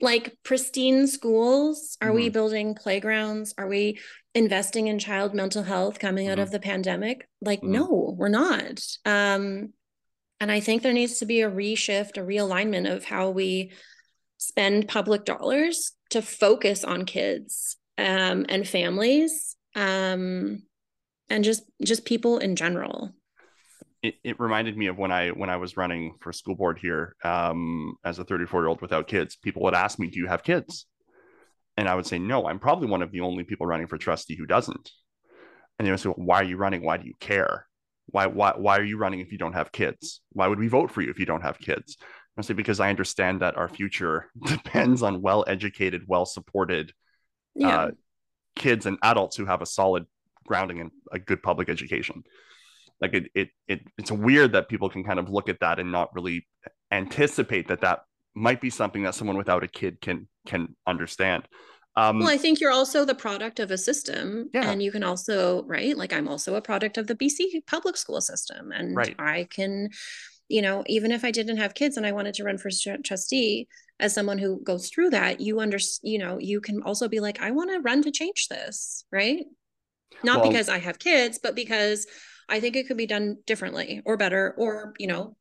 like 0.00 0.36
pristine 0.42 1.06
schools 1.06 1.96
are 2.00 2.10
mm. 2.10 2.14
we 2.14 2.24
mm-hmm. 2.24 2.32
building 2.32 2.74
playgrounds 2.74 3.54
are 3.58 3.68
we 3.68 3.98
investing 4.34 4.88
in 4.88 4.98
child 4.98 5.34
mental 5.34 5.62
health 5.62 5.98
coming 5.98 6.28
out 6.28 6.38
mm. 6.38 6.42
of 6.42 6.50
the 6.50 6.60
pandemic 6.60 7.28
like 7.40 7.60
mm. 7.60 7.68
no 7.68 8.14
we're 8.16 8.28
not 8.28 8.80
um 9.04 9.72
and 10.40 10.50
i 10.50 10.60
think 10.60 10.82
there 10.82 10.92
needs 10.92 11.18
to 11.18 11.26
be 11.26 11.42
a 11.42 11.50
reshift 11.50 12.16
a 12.16 12.20
realignment 12.20 12.92
of 12.92 13.04
how 13.04 13.30
we 13.30 13.72
spend 14.38 14.88
public 14.88 15.24
dollars 15.24 15.92
to 16.10 16.20
focus 16.20 16.82
on 16.82 17.04
kids 17.04 17.76
um, 18.02 18.44
and 18.48 18.68
families 18.68 19.56
um, 19.74 20.62
and 21.30 21.44
just 21.44 21.62
just 21.82 22.04
people 22.04 22.38
in 22.38 22.56
general. 22.56 23.12
It, 24.02 24.16
it 24.24 24.40
reminded 24.40 24.76
me 24.76 24.88
of 24.88 24.98
when 24.98 25.12
i 25.12 25.28
when 25.30 25.48
i 25.48 25.56
was 25.56 25.76
running 25.76 26.16
for 26.20 26.32
school 26.32 26.56
board 26.56 26.78
here 26.78 27.14
um, 27.24 27.94
as 28.04 28.18
a 28.18 28.24
34 28.24 28.62
year 28.62 28.68
old 28.68 28.82
without 28.82 29.06
kids 29.06 29.36
people 29.36 29.62
would 29.62 29.74
ask 29.74 29.98
me 29.98 30.08
do 30.08 30.18
you 30.18 30.26
have 30.26 30.42
kids? 30.42 30.86
And 31.76 31.88
i 31.88 31.94
would 31.94 32.06
say 32.06 32.18
no 32.18 32.46
i'm 32.46 32.58
probably 32.58 32.88
one 32.88 33.02
of 33.02 33.12
the 33.12 33.20
only 33.20 33.44
people 33.44 33.66
running 33.66 33.86
for 33.86 33.98
trustee 33.98 34.36
who 34.36 34.46
doesn't. 34.46 34.90
And 35.78 35.86
they 35.86 35.90
would 35.90 36.00
say 36.00 36.08
well, 36.08 36.26
why 36.26 36.40
are 36.40 36.44
you 36.44 36.56
running? 36.56 36.82
Why 36.82 36.96
do 36.96 37.06
you 37.06 37.14
care? 37.20 37.66
Why, 38.06 38.26
why 38.26 38.52
why 38.56 38.78
are 38.78 38.84
you 38.84 38.98
running 38.98 39.20
if 39.20 39.32
you 39.32 39.38
don't 39.38 39.54
have 39.54 39.72
kids? 39.72 40.20
Why 40.32 40.48
would 40.48 40.58
we 40.58 40.68
vote 40.68 40.90
for 40.90 41.00
you 41.00 41.10
if 41.10 41.18
you 41.18 41.26
don't 41.26 41.42
have 41.42 41.58
kids? 41.58 41.96
Mostly 42.36 42.54
because 42.54 42.80
I 42.80 42.90
understand 42.90 43.40
that 43.40 43.56
our 43.56 43.68
future 43.68 44.30
depends 44.46 45.02
on 45.02 45.22
well 45.22 45.44
educated, 45.46 46.02
well 46.06 46.26
supported 46.26 46.92
yeah. 47.54 47.76
uh, 47.76 47.90
kids 48.56 48.86
and 48.86 48.98
adults 49.02 49.36
who 49.36 49.44
have 49.44 49.62
a 49.62 49.66
solid 49.66 50.06
grounding 50.46 50.78
in 50.78 50.90
a 51.12 51.18
good 51.18 51.42
public 51.42 51.68
education. 51.68 52.22
Like 53.00 53.14
it, 53.14 53.30
it, 53.34 53.48
it, 53.66 53.80
it's 53.98 54.12
weird 54.12 54.52
that 54.52 54.68
people 54.68 54.88
can 54.88 55.04
kind 55.04 55.18
of 55.18 55.28
look 55.28 55.48
at 55.48 55.60
that 55.60 55.78
and 55.78 55.90
not 55.90 56.14
really 56.14 56.46
anticipate 56.90 57.68
that 57.68 57.80
that 57.80 58.00
might 58.34 58.60
be 58.60 58.70
something 58.70 59.02
that 59.02 59.14
someone 59.14 59.36
without 59.36 59.64
a 59.64 59.68
kid 59.68 60.00
can 60.00 60.28
can 60.46 60.76
understand. 60.86 61.46
Um, 61.94 62.20
well, 62.20 62.30
I 62.30 62.38
think 62.38 62.60
you're 62.60 62.72
also 62.72 63.04
the 63.04 63.14
product 63.14 63.60
of 63.60 63.70
a 63.70 63.76
system, 63.76 64.48
yeah. 64.54 64.70
and 64.70 64.82
you 64.82 64.90
can 64.90 65.04
also, 65.04 65.64
right? 65.64 65.94
Like 65.96 66.12
I'm 66.12 66.26
also 66.26 66.54
a 66.54 66.62
product 66.62 66.96
of 66.96 67.06
the 67.06 67.14
BC 67.14 67.66
public 67.66 67.98
school 67.98 68.20
system, 68.22 68.72
and 68.72 68.96
right. 68.96 69.14
I 69.18 69.46
can 69.50 69.90
you 70.52 70.60
know, 70.60 70.84
even 70.86 71.12
if 71.12 71.24
I 71.24 71.30
didn't 71.30 71.56
have 71.56 71.72
kids 71.72 71.96
and 71.96 72.06
I 72.06 72.12
wanted 72.12 72.34
to 72.34 72.44
run 72.44 72.58
for 72.58 72.68
trustee, 73.02 73.68
as 74.02 74.12
someone 74.12 74.36
who 74.36 74.60
goes 74.62 74.90
through 74.90 75.10
that, 75.10 75.40
you 75.40 75.60
under, 75.60 75.78
you 76.02 76.18
know, 76.18 76.38
you 76.38 76.60
can 76.60 76.82
also 76.82 77.08
be 77.08 77.20
like, 77.20 77.40
I 77.40 77.52
want 77.52 77.70
to 77.70 77.80
run 77.80 78.02
to 78.02 78.10
change 78.10 78.48
this, 78.48 79.04
right? 79.12 79.44
Not 80.24 80.40
well, 80.40 80.50
because 80.50 80.68
I 80.68 80.78
have 80.78 80.98
kids, 80.98 81.38
but 81.40 81.54
because 81.54 82.06
I 82.48 82.58
think 82.60 82.74
it 82.76 82.88
could 82.88 82.96
be 82.96 83.06
done 83.06 83.38
differently 83.46 84.02
or 84.04 84.16
better, 84.16 84.54
or 84.58 84.92
you 84.98 85.06
know. 85.06 85.36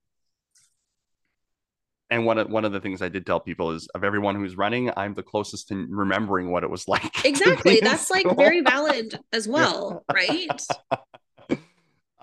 And 2.10 2.26
one 2.26 2.38
of 2.38 2.50
one 2.50 2.64
of 2.64 2.72
the 2.72 2.80
things 2.80 3.02
I 3.02 3.10
did 3.10 3.26
tell 3.26 3.40
people 3.40 3.72
is 3.72 3.88
of 3.96 4.04
everyone 4.04 4.36
who's 4.36 4.56
running, 4.56 4.92
I'm 4.96 5.16
the 5.16 5.24
closest 5.24 5.70
to 5.70 5.88
remembering 5.90 6.52
what 6.52 6.64
it 6.64 6.70
was 6.70 6.88
like. 6.88 7.12
Exactly. 7.26 7.80
That's 7.82 8.10
like 8.12 8.38
very 8.38 8.62
valid 8.62 9.20
as 9.34 9.48
well, 9.48 10.04
yeah. 10.10 10.16
right? 10.16 10.62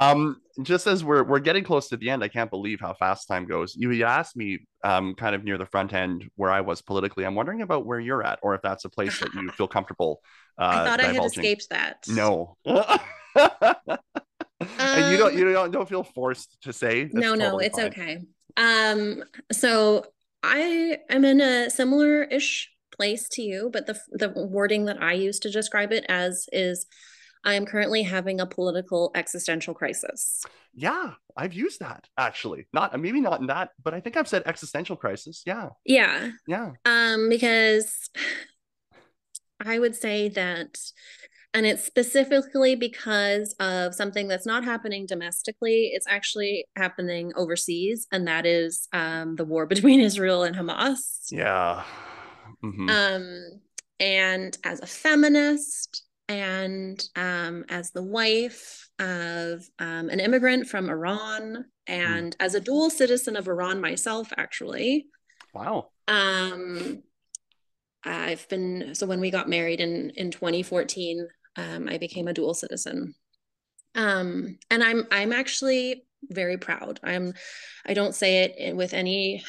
Um, 0.00 0.40
just 0.62 0.86
as 0.86 1.04
we're 1.04 1.22
we're 1.22 1.38
getting 1.38 1.64
close 1.64 1.88
to 1.88 1.96
the 1.96 2.10
end, 2.10 2.24
I 2.24 2.28
can't 2.28 2.50
believe 2.50 2.80
how 2.80 2.94
fast 2.94 3.28
time 3.28 3.46
goes. 3.46 3.74
You, 3.76 3.90
you 3.90 4.04
asked 4.04 4.36
me 4.36 4.66
um 4.84 5.14
kind 5.14 5.34
of 5.34 5.44
near 5.44 5.58
the 5.58 5.66
front 5.66 5.92
end 5.92 6.28
where 6.36 6.50
I 6.50 6.60
was 6.60 6.82
politically. 6.82 7.24
I'm 7.24 7.34
wondering 7.34 7.62
about 7.62 7.86
where 7.86 8.00
you're 8.00 8.24
at, 8.24 8.38
or 8.42 8.54
if 8.54 8.62
that's 8.62 8.84
a 8.84 8.88
place 8.88 9.18
that 9.20 9.32
you 9.34 9.50
feel 9.56 9.68
comfortable. 9.68 10.20
Uh, 10.58 10.64
I 10.64 10.84
thought 10.84 11.00
divulging. 11.00 11.20
I 11.20 11.22
had 11.22 11.24
escaped 11.24 11.66
that. 11.70 12.04
No. 12.08 12.56
and 12.64 12.80
you 15.12 15.16
don't 15.16 15.34
you 15.34 15.52
don't 15.52 15.70
don't 15.70 15.88
feel 15.88 16.02
forced 16.02 16.60
to 16.62 16.72
say. 16.72 17.04
That's 17.04 17.14
no, 17.14 17.34
no, 17.34 17.58
it's 17.58 17.78
fine. 17.78 17.88
okay. 17.88 18.18
Um, 18.56 19.22
so 19.52 20.06
I 20.42 20.98
am 21.08 21.24
in 21.24 21.40
a 21.40 21.70
similar 21.70 22.24
ish 22.24 22.70
place 22.96 23.28
to 23.30 23.42
you, 23.42 23.70
but 23.72 23.86
the 23.86 23.98
the 24.10 24.30
wording 24.30 24.86
that 24.86 25.02
I 25.02 25.12
use 25.12 25.38
to 25.40 25.50
describe 25.50 25.92
it 25.92 26.04
as 26.08 26.46
is 26.52 26.86
I 27.44 27.54
am 27.54 27.66
currently 27.66 28.02
having 28.02 28.40
a 28.40 28.46
political 28.46 29.10
existential 29.14 29.74
crisis. 29.74 30.44
Yeah, 30.74 31.12
I've 31.36 31.54
used 31.54 31.80
that 31.80 32.06
actually. 32.16 32.66
Not 32.72 32.98
maybe 32.98 33.20
not 33.20 33.40
in 33.40 33.46
that, 33.46 33.70
but 33.82 33.94
I 33.94 34.00
think 34.00 34.16
I've 34.16 34.28
said 34.28 34.42
existential 34.46 34.96
crisis. 34.96 35.42
Yeah. 35.46 35.70
Yeah. 35.84 36.30
Yeah. 36.46 36.72
Um, 36.84 37.28
because 37.28 38.10
I 39.64 39.78
would 39.78 39.96
say 39.96 40.28
that 40.30 40.78
and 41.54 41.64
it's 41.64 41.84
specifically 41.84 42.74
because 42.74 43.54
of 43.58 43.94
something 43.94 44.28
that's 44.28 44.46
not 44.46 44.64
happening 44.64 45.06
domestically 45.06 45.90
it's 45.94 46.06
actually 46.06 46.66
happening 46.76 47.32
overseas 47.36 48.06
and 48.12 48.28
that 48.28 48.46
is 48.46 48.88
um, 48.92 49.36
the 49.36 49.44
war 49.44 49.66
between 49.74 50.00
israel 50.00 50.42
and 50.42 50.56
hamas 50.56 51.26
yeah 51.30 51.82
mm-hmm. 52.62 52.88
um, 52.88 53.60
and 53.98 54.58
as 54.64 54.80
a 54.80 54.86
feminist 54.86 56.04
and 56.28 57.02
um, 57.16 57.64
as 57.68 57.90
the 57.90 58.02
wife 58.02 58.88
of 58.98 59.64
um, 59.78 60.10
an 60.10 60.20
immigrant 60.20 60.68
from 60.68 60.90
Iran 60.90 61.54
hmm. 61.54 61.92
and 61.92 62.32
mm. 62.32 62.44
as 62.44 62.54
a 62.54 62.60
dual 62.60 62.90
citizen 62.90 63.36
of 63.36 63.48
Iran 63.48 63.80
myself, 63.80 64.32
actually. 64.36 65.06
Wow. 65.54 65.88
Um, 66.06 67.02
I've 68.04 68.48
been 68.48 68.94
so 68.94 69.06
when 69.06 69.20
we 69.20 69.30
got 69.30 69.48
married 69.48 69.80
in 69.80 70.10
in 70.10 70.30
2014, 70.30 71.26
um, 71.56 71.88
I 71.88 71.98
became 71.98 72.28
a 72.28 72.34
dual 72.34 72.54
citizen. 72.54 73.14
Um, 73.94 74.58
and 74.70 74.84
I'm 74.84 75.06
I'm 75.10 75.32
actually 75.32 76.04
very 76.30 76.58
proud. 76.58 77.00
I'm 77.02 77.32
I 77.86 77.94
don't 77.94 78.14
say 78.14 78.44
it 78.44 78.76
with 78.76 78.92
any 78.92 79.42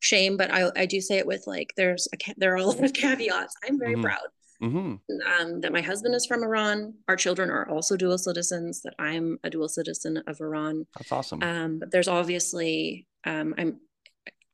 shame, 0.00 0.36
but 0.36 0.50
I 0.50 0.70
I 0.74 0.86
do 0.86 1.00
say 1.00 1.18
it 1.18 1.26
with 1.26 1.44
like 1.46 1.72
there's 1.76 2.08
a 2.12 2.34
there 2.38 2.52
are 2.54 2.56
a 2.56 2.64
lot 2.64 2.82
of 2.82 2.92
caveats. 2.92 3.54
I'm 3.64 3.78
very 3.78 3.94
mm-hmm. 3.94 4.04
proud 4.04 4.28
mm-hmm. 4.62 4.94
um, 5.40 5.60
that 5.60 5.72
my 5.72 5.80
husband 5.80 6.14
is 6.14 6.26
from 6.26 6.42
Iran. 6.42 6.94
Our 7.08 7.16
children 7.16 7.50
are 7.50 7.68
also 7.68 7.96
dual 7.96 8.18
citizens. 8.18 8.82
That 8.82 8.94
I'm 8.98 9.38
a 9.44 9.50
dual 9.50 9.68
citizen 9.68 10.22
of 10.26 10.40
Iran. 10.40 10.86
That's 10.96 11.12
awesome. 11.12 11.42
Um, 11.42 11.78
but 11.78 11.90
there's 11.90 12.08
obviously 12.08 13.06
um, 13.24 13.54
I'm 13.58 13.80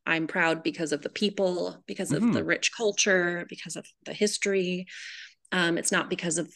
I'm 0.06 0.26
proud 0.26 0.62
because 0.62 0.92
of 0.92 1.02
the 1.02 1.10
people, 1.10 1.82
because 1.86 2.12
of 2.12 2.22
mm-hmm. 2.22 2.32
the 2.32 2.44
rich 2.44 2.72
culture, 2.74 3.46
because 3.48 3.76
of 3.76 3.86
the 4.06 4.14
history. 4.14 4.86
Um, 5.52 5.76
it's 5.76 5.92
not 5.92 6.10
because 6.10 6.38
of 6.38 6.52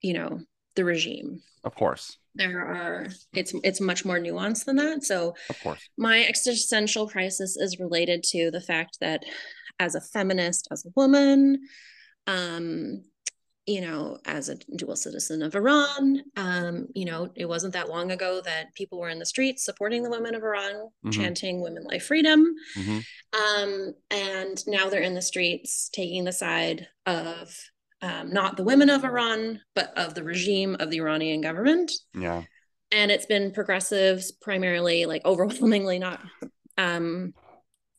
you 0.00 0.14
know 0.14 0.40
the 0.76 0.84
regime. 0.84 1.42
Of 1.64 1.74
course. 1.74 2.16
There 2.34 2.60
are 2.60 3.08
it's 3.34 3.52
it's 3.62 3.80
much 3.80 4.04
more 4.04 4.18
nuanced 4.18 4.64
than 4.64 4.76
that. 4.76 5.04
So 5.04 5.34
of 5.50 5.60
course. 5.62 5.80
My 5.98 6.24
existential 6.24 7.08
crisis 7.08 7.56
is 7.56 7.78
related 7.78 8.22
to 8.30 8.50
the 8.50 8.60
fact 8.60 8.98
that 9.00 9.24
as 9.78 9.94
a 9.94 10.00
feminist, 10.00 10.68
as 10.70 10.84
a 10.86 10.92
woman, 10.94 11.58
um, 12.26 13.04
you 13.66 13.80
know, 13.80 14.18
as 14.24 14.48
a 14.48 14.56
dual 14.76 14.96
citizen 14.96 15.40
of 15.42 15.54
Iran, 15.54 16.22
um, 16.36 16.88
you 16.94 17.04
know, 17.04 17.30
it 17.36 17.48
wasn't 17.48 17.74
that 17.74 17.88
long 17.88 18.10
ago 18.10 18.40
that 18.44 18.74
people 18.74 18.98
were 18.98 19.08
in 19.08 19.20
the 19.20 19.26
streets 19.26 19.64
supporting 19.64 20.02
the 20.02 20.10
women 20.10 20.34
of 20.34 20.42
Iran, 20.42 20.74
mm-hmm. 20.74 21.10
chanting 21.10 21.60
women 21.60 21.84
life 21.84 22.06
freedom. 22.06 22.54
Mm-hmm. 22.76 22.98
Um, 23.40 23.94
and 24.10 24.66
now 24.66 24.88
they're 24.88 25.00
in 25.00 25.14
the 25.14 25.22
streets 25.22 25.88
taking 25.90 26.24
the 26.24 26.32
side 26.32 26.88
of 27.06 27.56
um, 28.00 28.32
not 28.32 28.56
the 28.56 28.64
women 28.64 28.90
of 28.90 29.04
Iran, 29.04 29.60
but 29.76 29.96
of 29.96 30.14
the 30.14 30.24
regime 30.24 30.76
of 30.80 30.90
the 30.90 30.98
Iranian 30.98 31.40
government. 31.40 31.92
Yeah. 32.14 32.42
And 32.90 33.12
it's 33.12 33.26
been 33.26 33.52
progressives 33.52 34.32
primarily, 34.32 35.06
like 35.06 35.24
overwhelmingly 35.24 36.00
not 36.00 36.20
um, 36.76 37.32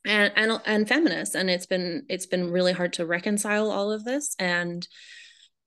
and 0.05 0.33
and 0.35 0.61
and 0.65 0.87
feminists 0.87 1.35
and 1.35 1.49
it's 1.49 1.65
been 1.65 2.05
it's 2.09 2.25
been 2.25 2.51
really 2.51 2.73
hard 2.73 2.93
to 2.93 3.05
reconcile 3.05 3.71
all 3.71 3.91
of 3.91 4.03
this 4.03 4.35
and 4.37 4.87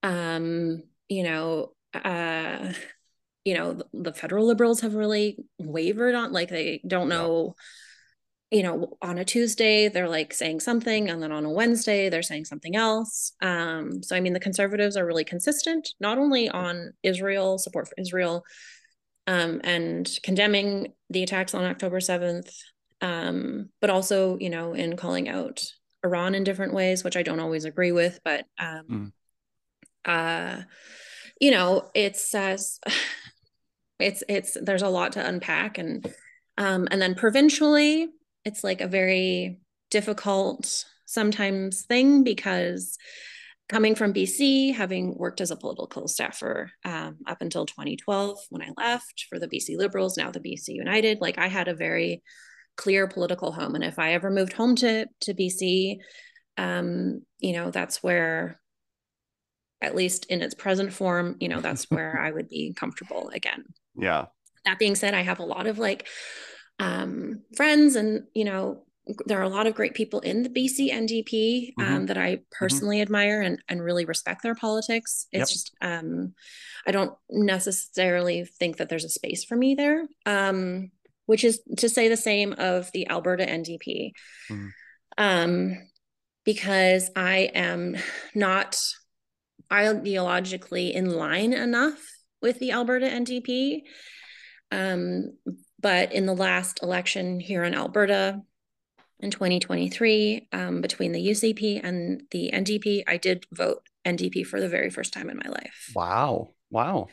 um 0.03 0.83
you 1.09 1.23
know 1.23 1.71
uh 1.93 2.71
you 3.45 3.55
know 3.55 3.73
the, 3.73 3.85
the 3.93 4.13
federal 4.13 4.45
liberals 4.45 4.81
have 4.81 4.93
really 4.93 5.37
wavered 5.57 6.15
on 6.15 6.31
like 6.31 6.49
they 6.49 6.81
don't 6.87 7.09
know 7.09 7.55
you 8.49 8.63
know, 8.63 8.97
on 9.01 9.17
a 9.17 9.25
Tuesday, 9.25 9.89
they're 9.89 10.07
like 10.07 10.33
saying 10.33 10.61
something, 10.61 11.09
and 11.09 11.21
then 11.21 11.33
on 11.33 11.43
a 11.43 11.49
Wednesday, 11.49 12.07
they're 12.07 12.21
saying 12.21 12.45
something 12.45 12.75
else. 12.77 13.33
Um, 13.41 14.01
so, 14.01 14.15
I 14.15 14.21
mean, 14.21 14.33
the 14.33 14.39
conservatives 14.39 14.95
are 14.95 15.05
really 15.05 15.25
consistent, 15.25 15.89
not 15.99 16.17
only 16.17 16.47
on 16.47 16.93
Israel, 17.03 17.57
support 17.57 17.89
for 17.89 17.95
Israel, 17.97 18.45
um, 19.27 19.59
and 19.65 20.09
condemning 20.23 20.93
the 21.09 21.23
attacks 21.23 21.53
on 21.53 21.65
October 21.65 21.99
7th, 21.99 22.49
um, 23.01 23.69
but 23.81 23.89
also, 23.89 24.37
you 24.39 24.49
know, 24.49 24.73
in 24.73 24.95
calling 24.97 25.29
out 25.29 25.63
Iran 26.03 26.35
in 26.35 26.43
different 26.43 26.73
ways, 26.73 27.03
which 27.03 27.17
I 27.17 27.23
don't 27.23 27.39
always 27.39 27.65
agree 27.65 27.91
with, 27.91 28.19
but, 28.23 28.45
um, 28.59 28.85
mm. 28.89 29.11
uh, 30.05 30.63
you 31.39 31.51
know, 31.51 31.89
it's, 31.93 32.33
uh, 32.33 32.57
it's, 33.99 34.23
it's, 34.27 34.57
there's 34.61 34.83
a 34.83 34.89
lot 34.89 35.13
to 35.13 35.27
unpack 35.27 35.77
and, 35.77 36.05
um, 36.57 36.87
and 36.91 37.01
then 37.01 37.15
provincially, 37.15 38.09
it's 38.45 38.63
like 38.63 38.81
a 38.81 38.87
very 38.87 39.59
difficult 39.91 40.85
sometimes 41.05 41.83
thing 41.83 42.23
because 42.23 42.97
coming 43.69 43.95
from 43.95 44.13
BC, 44.13 44.73
having 44.73 45.15
worked 45.17 45.41
as 45.41 45.51
a 45.51 45.57
political 45.57 46.07
staffer 46.07 46.71
um, 46.85 47.17
up 47.27 47.41
until 47.41 47.65
2012 47.65 48.37
when 48.49 48.61
I 48.61 48.71
left 48.77 49.25
for 49.29 49.39
the 49.39 49.47
BC 49.47 49.77
Liberals, 49.77 50.17
now 50.17 50.31
the 50.31 50.39
BC 50.39 50.69
United, 50.69 51.19
like 51.19 51.37
I 51.37 51.47
had 51.47 51.67
a 51.67 51.75
very 51.75 52.23
clear 52.77 53.07
political 53.07 53.51
home. 53.51 53.75
And 53.75 53.83
if 53.83 53.99
I 53.99 54.13
ever 54.13 54.29
moved 54.29 54.53
home 54.53 54.75
to, 54.77 55.07
to 55.21 55.33
BC, 55.33 55.97
um, 56.57 57.21
you 57.39 57.53
know, 57.53 57.71
that's 57.71 58.01
where, 58.01 58.59
at 59.81 59.95
least 59.95 60.25
in 60.25 60.41
its 60.41 60.55
present 60.55 60.93
form, 60.93 61.35
you 61.39 61.49
know, 61.49 61.61
that's 61.61 61.89
where 61.91 62.19
I 62.23 62.31
would 62.31 62.49
be 62.49 62.73
comfortable 62.73 63.29
again. 63.33 63.65
Yeah. 63.95 64.25
That 64.65 64.79
being 64.79 64.95
said, 64.95 65.13
I 65.13 65.21
have 65.21 65.39
a 65.39 65.45
lot 65.45 65.67
of 65.67 65.77
like 65.77 66.07
um, 66.79 67.41
friends 67.55 67.95
and 67.95 68.23
you 68.33 68.45
know 68.45 68.83
there 69.25 69.39
are 69.39 69.43
a 69.43 69.49
lot 69.49 69.67
of 69.67 69.75
great 69.75 69.93
people 69.93 70.19
in 70.19 70.43
the 70.43 70.49
BC 70.49 70.91
NDP 70.91 71.73
um, 71.77 71.85
mm-hmm. 71.85 72.05
that 72.07 72.17
I 72.17 72.35
mm-hmm. 72.35 72.43
personally 72.51 72.97
mm-hmm. 72.97 73.03
admire 73.03 73.41
and, 73.41 73.61
and 73.69 73.81
really 73.81 74.05
respect 74.05 74.43
their 74.43 74.55
politics. 74.55 75.27
It's 75.31 75.39
yep. 75.39 75.47
just, 75.47 75.75
um, 75.81 76.33
I 76.85 76.91
don't 76.91 77.13
necessarily 77.29 78.45
think 78.45 78.77
that 78.77 78.89
there's 78.89 79.05
a 79.05 79.09
space 79.09 79.43
for 79.43 79.55
me 79.55 79.75
there, 79.75 80.07
um, 80.25 80.91
which 81.27 81.43
is 81.43 81.61
to 81.77 81.87
say 81.87 82.07
the 82.07 82.17
same 82.17 82.55
of 82.57 82.91
the 82.93 83.07
Alberta 83.09 83.45
NDP. 83.45 84.11
Mm-hmm. 84.49 84.67
Um, 85.19 85.77
because 86.43 87.11
I 87.15 87.51
am 87.53 87.97
not 88.33 88.79
ideologically 89.69 90.93
in 90.93 91.11
line 91.11 91.51
enough 91.51 91.99
with 92.41 92.59
the 92.59 92.71
Alberta 92.71 93.07
NDP. 93.07 93.81
Um, 94.71 95.37
but 95.79 96.13
in 96.13 96.25
the 96.25 96.35
last 96.35 96.81
election 96.81 97.39
here 97.39 97.63
in 97.63 97.75
Alberta 97.75 98.41
in 99.19 99.31
2023, 99.31 100.47
um, 100.53 100.81
between 100.81 101.11
the 101.11 101.27
UCP 101.27 101.81
and 101.83 102.23
the 102.31 102.51
NDP, 102.53 103.03
I 103.07 103.17
did 103.17 103.45
vote 103.51 103.81
NDP 104.05 104.45
for 104.45 104.61
the 104.61 104.69
very 104.69 104.89
first 104.89 105.13
time 105.13 105.29
in 105.29 105.37
my 105.37 105.49
life. 105.49 105.91
Wow. 105.93 106.53
Wow. 106.69 107.07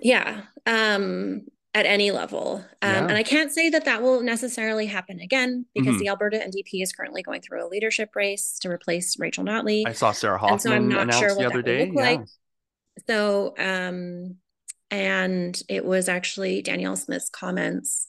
Yeah. 0.00 0.42
Um, 0.64 1.42
at 1.74 1.86
any 1.86 2.10
level. 2.10 2.64
Um, 2.82 2.90
yeah. 2.90 3.06
And 3.06 3.12
I 3.12 3.22
can't 3.22 3.50
say 3.50 3.70
that 3.70 3.86
that 3.86 4.02
will 4.02 4.20
necessarily 4.20 4.86
happen 4.86 5.20
again 5.20 5.64
because 5.74 5.94
mm-hmm. 5.94 5.98
the 5.98 6.08
Alberta 6.08 6.38
NDP 6.38 6.82
is 6.82 6.92
currently 6.92 7.22
going 7.22 7.40
through 7.40 7.66
a 7.66 7.68
leadership 7.68 8.10
race 8.14 8.58
to 8.60 8.70
replace 8.70 9.18
Rachel 9.18 9.44
Notley. 9.44 9.84
I 9.86 9.92
saw 9.92 10.12
Sarah 10.12 10.38
Hoffman 10.38 10.58
so 10.58 10.72
I'm 10.72 10.88
not 10.88 11.14
sure 11.14 11.34
the 11.34 11.46
other 11.46 11.62
day. 11.62 11.86
Yeah. 11.86 12.02
Like. 12.02 12.20
So, 13.08 13.54
um, 13.58 14.36
and 14.90 15.58
it 15.70 15.84
was 15.84 16.10
actually 16.10 16.60
Danielle 16.60 16.96
Smith's 16.96 17.30
comments 17.30 18.06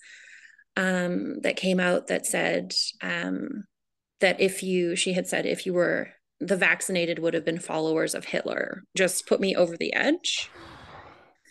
um, 0.76 1.40
that 1.41 1.56
came 1.56 1.80
out 1.80 2.07
that 2.07 2.26
said 2.26 2.73
um, 3.02 3.64
that 4.19 4.41
if 4.41 4.61
you, 4.61 4.98
she 4.98 5.14
had 5.14 5.26
said, 5.26 5.45
if 5.45 5.65
you 5.65 5.73
were 5.73 6.10
the 6.41 6.57
vaccinated 6.57 7.19
would 7.19 7.34
have 7.34 7.45
been 7.45 7.60
followers 7.60 8.14
of 8.14 8.26
Hitler, 8.26 8.84
just 8.98 9.26
put 9.26 9.40
me 9.40 9.56
over 9.56 9.77
the 9.77 9.94
edge. 9.94 10.49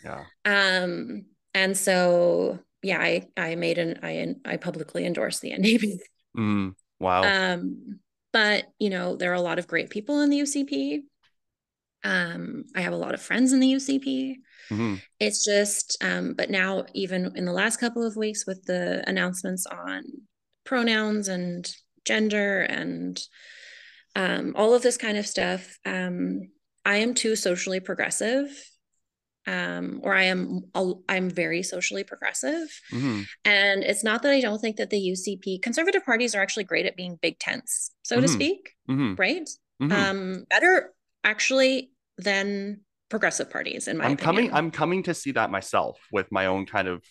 Yeah. 0.03 0.25
Um, 0.45 1.25
and 1.53 1.77
so, 1.77 2.59
yeah, 2.81 2.99
I, 2.99 3.27
I 3.37 3.55
made 3.55 3.77
an, 3.77 3.99
I, 4.03 4.35
I 4.45 4.57
publicly 4.57 5.05
endorsed 5.05 5.41
the 5.41 5.51
NDP. 5.51 5.99
Mm, 6.37 6.73
wow. 6.99 7.23
Um, 7.23 7.99
but 8.31 8.65
you 8.79 8.89
know, 8.89 9.15
there 9.15 9.31
are 9.31 9.35
a 9.35 9.41
lot 9.41 9.59
of 9.59 9.67
great 9.67 9.91
people 9.91 10.21
in 10.21 10.29
the 10.29 10.39
UCP. 10.39 11.01
Um, 12.03 12.65
I 12.75 12.81
have 12.81 12.93
a 12.93 12.97
lot 12.97 13.13
of 13.13 13.21
friends 13.21 13.53
in 13.53 13.59
the 13.59 13.73
UCP. 13.73 14.35
Mm-hmm. 14.69 14.95
It's 15.19 15.45
just, 15.45 15.97
um, 16.03 16.33
but 16.33 16.49
now, 16.49 16.85
even 16.93 17.31
in 17.35 17.45
the 17.45 17.53
last 17.53 17.77
couple 17.77 18.05
of 18.05 18.17
weeks, 18.17 18.45
with 18.45 18.63
the 18.65 19.07
announcements 19.07 19.65
on 19.65 20.03
pronouns 20.65 21.27
and 21.27 21.71
gender 22.05 22.61
and 22.61 23.21
um, 24.15 24.53
all 24.57 24.73
of 24.73 24.81
this 24.81 24.97
kind 24.97 25.17
of 25.17 25.27
stuff, 25.27 25.77
um, 25.85 26.49
I 26.85 26.97
am 26.97 27.13
too 27.13 27.35
socially 27.35 27.79
progressive. 27.79 28.49
Um, 29.45 29.99
or 30.03 30.13
I 30.13 30.23
am 30.23 30.61
I'm 31.09 31.29
very 31.29 31.63
socially 31.63 32.03
progressive, 32.03 32.69
mm-hmm. 32.91 33.23
and 33.43 33.83
it's 33.83 34.03
not 34.03 34.21
that 34.23 34.31
I 34.31 34.39
don't 34.39 34.59
think 34.59 34.77
that 34.77 34.89
the 34.89 34.97
UCP 34.97 35.61
conservative 35.61 36.05
parties 36.05 36.33
are 36.33 36.41
actually 36.41 36.63
great 36.63 36.85
at 36.85 36.95
being 36.95 37.19
big 37.21 37.39
tents, 37.39 37.91
so 38.03 38.15
mm-hmm. 38.15 38.21
to 38.21 38.27
speak, 38.29 38.75
mm-hmm. 38.89 39.15
right? 39.15 39.49
Mm-hmm. 39.81 39.91
Um, 39.91 40.45
better 40.49 40.93
actually 41.23 41.91
than 42.17 42.81
progressive 43.09 43.49
parties 43.51 43.87
in 43.87 43.97
my 43.97 44.05
I'm 44.05 44.13
opinion. 44.13 44.25
coming 44.25 44.53
I'm 44.53 44.71
coming 44.71 45.03
to 45.03 45.13
see 45.13 45.31
that 45.33 45.51
myself 45.51 45.99
with 46.11 46.31
my 46.31 46.47
own 46.47 46.65
kind 46.65 46.87
of 46.87 47.03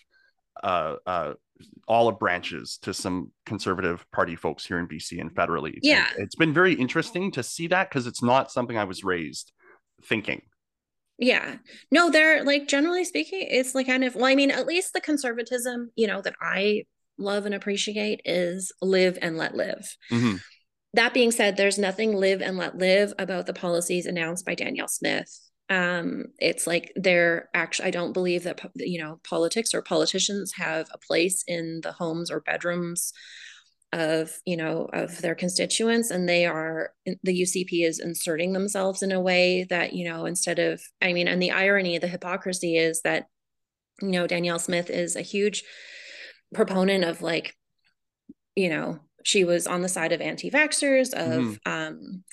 uh 0.62 0.96
uh 1.06 1.34
olive 1.86 2.18
branches 2.18 2.78
to 2.82 2.92
some 2.92 3.30
conservative 3.46 4.04
party 4.12 4.36
folks 4.36 4.64
here 4.66 4.78
in 4.78 4.88
BC 4.88 5.20
and 5.20 5.32
federally. 5.34 5.78
Yeah. 5.82 6.06
And 6.14 6.24
it's 6.24 6.34
been 6.34 6.52
very 6.52 6.74
interesting 6.74 7.30
to 7.32 7.42
see 7.42 7.68
that 7.68 7.88
because 7.88 8.06
it's 8.06 8.22
not 8.22 8.50
something 8.50 8.76
I 8.76 8.84
was 8.84 9.04
raised 9.04 9.52
thinking. 10.04 10.42
Yeah. 11.18 11.56
No, 11.90 12.10
they're 12.10 12.44
like 12.44 12.68
generally 12.68 13.04
speaking, 13.04 13.46
it's 13.48 13.74
like 13.74 13.86
kind 13.86 14.04
of 14.04 14.14
well, 14.14 14.26
I 14.26 14.34
mean, 14.34 14.50
at 14.50 14.66
least 14.66 14.92
the 14.92 15.00
conservatism, 15.00 15.90
you 15.96 16.06
know, 16.06 16.20
that 16.22 16.34
I 16.40 16.84
love 17.18 17.46
and 17.46 17.54
appreciate 17.54 18.22
is 18.24 18.72
live 18.80 19.18
and 19.22 19.36
let 19.36 19.54
live. 19.54 19.96
Mm-hmm. 20.10 20.36
That 20.94 21.14
being 21.14 21.30
said, 21.30 21.56
there's 21.56 21.78
nothing 21.78 22.14
live 22.14 22.42
and 22.42 22.56
let 22.56 22.76
live 22.76 23.14
about 23.18 23.46
the 23.46 23.54
policies 23.54 24.06
announced 24.06 24.44
by 24.44 24.54
Danielle 24.54 24.88
Smith 24.88 25.38
um, 25.72 26.26
it's 26.38 26.66
like 26.66 26.92
they're 26.96 27.48
actually 27.54 27.88
i 27.88 27.90
don't 27.90 28.12
believe 28.12 28.44
that 28.44 28.60
you 28.74 29.00
know 29.00 29.20
politics 29.24 29.72
or 29.72 29.80
politicians 29.80 30.52
have 30.56 30.88
a 30.92 30.98
place 30.98 31.44
in 31.46 31.80
the 31.82 31.92
homes 31.92 32.30
or 32.30 32.40
bedrooms 32.40 33.12
of 33.92 34.40
you 34.46 34.56
know 34.56 34.88
of 34.92 35.20
their 35.20 35.34
constituents 35.34 36.10
and 36.10 36.26
they 36.26 36.46
are 36.46 36.92
the 37.04 37.42
ucp 37.42 37.86
is 37.86 37.98
inserting 37.98 38.52
themselves 38.52 39.02
in 39.02 39.12
a 39.12 39.20
way 39.20 39.64
that 39.68 39.92
you 39.92 40.08
know 40.08 40.24
instead 40.24 40.58
of 40.58 40.82
i 41.02 41.12
mean 41.12 41.28
and 41.28 41.42
the 41.42 41.50
irony 41.50 41.98
the 41.98 42.08
hypocrisy 42.08 42.76
is 42.76 43.02
that 43.02 43.26
you 44.00 44.08
know 44.08 44.26
danielle 44.26 44.58
smith 44.58 44.88
is 44.88 45.14
a 45.14 45.20
huge 45.20 45.62
proponent 46.54 47.04
of 47.04 47.20
like 47.20 47.54
you 48.56 48.70
know 48.70 48.98
she 49.24 49.44
was 49.44 49.66
on 49.66 49.82
the 49.82 49.88
side 49.88 50.12
of 50.12 50.22
anti-vaxxers 50.22 51.12
of 51.12 51.42
mm. 51.42 51.58
um 51.66 52.24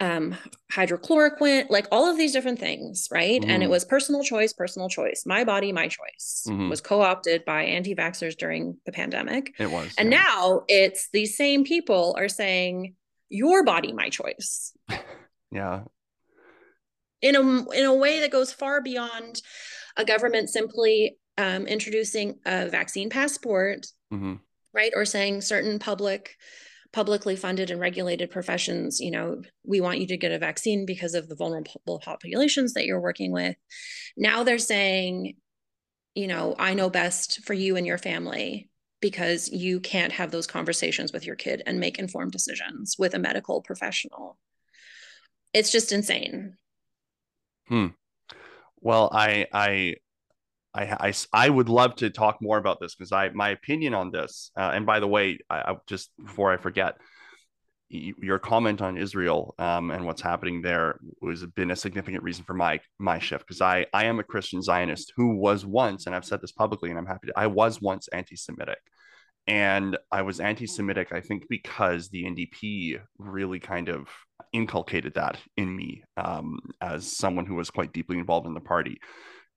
um, 0.00 0.34
hydrochloroquine, 0.72 1.70
like 1.70 1.86
all 1.92 2.10
of 2.10 2.16
these 2.16 2.32
different 2.32 2.58
things, 2.58 3.08
right? 3.10 3.40
Mm. 3.40 3.48
And 3.48 3.62
it 3.62 3.66
mm-hmm. 3.66 3.72
was 3.72 3.84
personal 3.84 4.22
choice, 4.22 4.52
personal 4.52 4.88
choice. 4.88 5.24
My 5.24 5.44
body, 5.44 5.72
my 5.72 5.88
choice 5.88 6.44
mm-hmm. 6.48 6.68
was 6.68 6.80
co 6.80 7.00
opted 7.00 7.44
by 7.44 7.62
anti 7.62 7.94
vaxxers 7.94 8.36
during 8.36 8.76
the 8.86 8.92
pandemic. 8.92 9.54
It 9.58 9.70
was. 9.70 9.94
And 9.96 10.10
yeah. 10.10 10.22
now 10.22 10.62
it's 10.68 11.08
these 11.12 11.36
same 11.36 11.64
people 11.64 12.14
are 12.18 12.28
saying, 12.28 12.94
your 13.28 13.64
body, 13.64 13.92
my 13.92 14.08
choice. 14.08 14.72
yeah. 15.50 15.82
In 17.22 17.36
a, 17.36 17.40
in 17.70 17.84
a 17.86 17.94
way 17.94 18.20
that 18.20 18.30
goes 18.30 18.52
far 18.52 18.82
beyond 18.82 19.40
a 19.96 20.04
government 20.04 20.50
simply 20.50 21.16
um, 21.38 21.66
introducing 21.66 22.38
a 22.44 22.68
vaccine 22.68 23.10
passport, 23.10 23.86
mm-hmm. 24.12 24.34
right? 24.72 24.92
Or 24.94 25.04
saying 25.04 25.40
certain 25.40 25.78
public 25.78 26.36
publicly 26.94 27.34
funded 27.34 27.72
and 27.72 27.80
regulated 27.80 28.30
professions, 28.30 29.00
you 29.00 29.10
know, 29.10 29.42
we 29.66 29.80
want 29.80 29.98
you 29.98 30.06
to 30.06 30.16
get 30.16 30.30
a 30.30 30.38
vaccine 30.38 30.86
because 30.86 31.14
of 31.14 31.28
the 31.28 31.34
vulnerable 31.34 32.00
populations 32.00 32.72
that 32.74 32.86
you're 32.86 33.00
working 33.00 33.32
with. 33.32 33.56
Now 34.16 34.44
they're 34.44 34.58
saying, 34.58 35.34
you 36.14 36.28
know, 36.28 36.54
I 36.56 36.74
know 36.74 36.88
best 36.88 37.44
for 37.44 37.52
you 37.52 37.76
and 37.76 37.84
your 37.84 37.98
family 37.98 38.70
because 39.00 39.50
you 39.50 39.80
can't 39.80 40.12
have 40.12 40.30
those 40.30 40.46
conversations 40.46 41.12
with 41.12 41.26
your 41.26 41.34
kid 41.34 41.64
and 41.66 41.80
make 41.80 41.98
informed 41.98 42.30
decisions 42.30 42.94
with 42.96 43.12
a 43.14 43.18
medical 43.18 43.60
professional. 43.60 44.38
It's 45.52 45.72
just 45.72 45.90
insane. 45.90 46.56
Hmm. 47.66 47.88
Well, 48.80 49.10
I 49.12 49.48
I 49.52 49.96
I, 50.74 51.08
I, 51.08 51.12
I 51.32 51.48
would 51.48 51.68
love 51.68 51.94
to 51.96 52.10
talk 52.10 52.38
more 52.40 52.58
about 52.58 52.80
this 52.80 52.94
because 52.94 53.12
I 53.12 53.28
my 53.30 53.50
opinion 53.50 53.94
on 53.94 54.10
this. 54.10 54.50
Uh, 54.56 54.72
and 54.74 54.84
by 54.84 55.00
the 55.00 55.06
way, 55.06 55.38
I, 55.48 55.56
I, 55.56 55.76
just 55.86 56.10
before 56.22 56.52
I 56.52 56.56
forget, 56.56 56.96
your 57.88 58.38
comment 58.38 58.82
on 58.82 58.96
Israel 58.96 59.54
um, 59.58 59.90
and 59.90 60.04
what's 60.04 60.22
happening 60.22 60.62
there 60.62 60.98
was 61.20 61.44
been 61.46 61.70
a 61.70 61.76
significant 61.76 62.24
reason 62.24 62.44
for 62.44 62.54
my 62.54 62.80
my 62.98 63.18
shift 63.18 63.46
because 63.46 63.60
I 63.60 63.86
I 63.92 64.06
am 64.06 64.18
a 64.18 64.24
Christian 64.24 64.62
Zionist 64.62 65.12
who 65.16 65.36
was 65.36 65.64
once, 65.64 66.06
and 66.06 66.14
I've 66.14 66.24
said 66.24 66.40
this 66.40 66.52
publicly, 66.52 66.90
and 66.90 66.98
I'm 66.98 67.06
happy 67.06 67.28
to. 67.28 67.32
I 67.36 67.46
was 67.46 67.80
once 67.80 68.08
anti-Semitic, 68.08 68.80
and 69.46 69.96
I 70.10 70.22
was 70.22 70.40
anti-Semitic, 70.40 71.12
I 71.12 71.20
think, 71.20 71.44
because 71.48 72.08
the 72.08 72.24
NDP 72.24 73.00
really 73.18 73.60
kind 73.60 73.88
of 73.88 74.08
inculcated 74.52 75.14
that 75.14 75.36
in 75.56 75.74
me 75.74 76.02
um, 76.16 76.58
as 76.80 77.16
someone 77.16 77.46
who 77.46 77.56
was 77.56 77.70
quite 77.70 77.92
deeply 77.92 78.18
involved 78.18 78.46
in 78.46 78.54
the 78.54 78.60
party. 78.60 78.98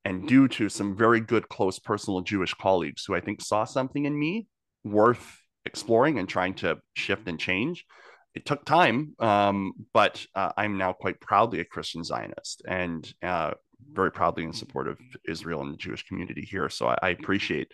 And 0.05 0.27
due 0.27 0.47
to 0.49 0.69
some 0.69 0.95
very 0.95 1.19
good, 1.19 1.49
close 1.49 1.79
personal 1.79 2.21
Jewish 2.21 2.53
colleagues 2.53 3.03
who 3.05 3.13
I 3.13 3.19
think 3.19 3.41
saw 3.41 3.65
something 3.65 4.05
in 4.05 4.17
me 4.17 4.47
worth 4.83 5.37
exploring 5.65 6.17
and 6.17 6.29
trying 6.29 6.53
to 6.55 6.77
shift 6.95 7.27
and 7.27 7.37
change, 7.39 7.85
it 8.33 8.45
took 8.45 8.63
time, 8.65 9.15
um, 9.19 9.73
but 9.93 10.25
uh, 10.35 10.51
I'm 10.55 10.77
now 10.77 10.93
quite 10.93 11.19
proudly 11.19 11.59
a 11.59 11.65
Christian 11.65 12.03
Zionist 12.03 12.61
and 12.67 13.11
uh, 13.23 13.51
very 13.91 14.11
proudly 14.11 14.43
in 14.43 14.53
support 14.53 14.87
of 14.87 14.99
Israel 15.27 15.61
and 15.61 15.73
the 15.73 15.77
Jewish 15.77 16.05
community 16.05 16.41
here. 16.41 16.69
So 16.69 16.87
I, 16.87 16.97
I 17.01 17.09
appreciate 17.09 17.71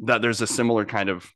that 0.00 0.22
there's 0.22 0.40
a 0.40 0.46
similar 0.46 0.84
kind 0.84 1.08
of 1.08 1.30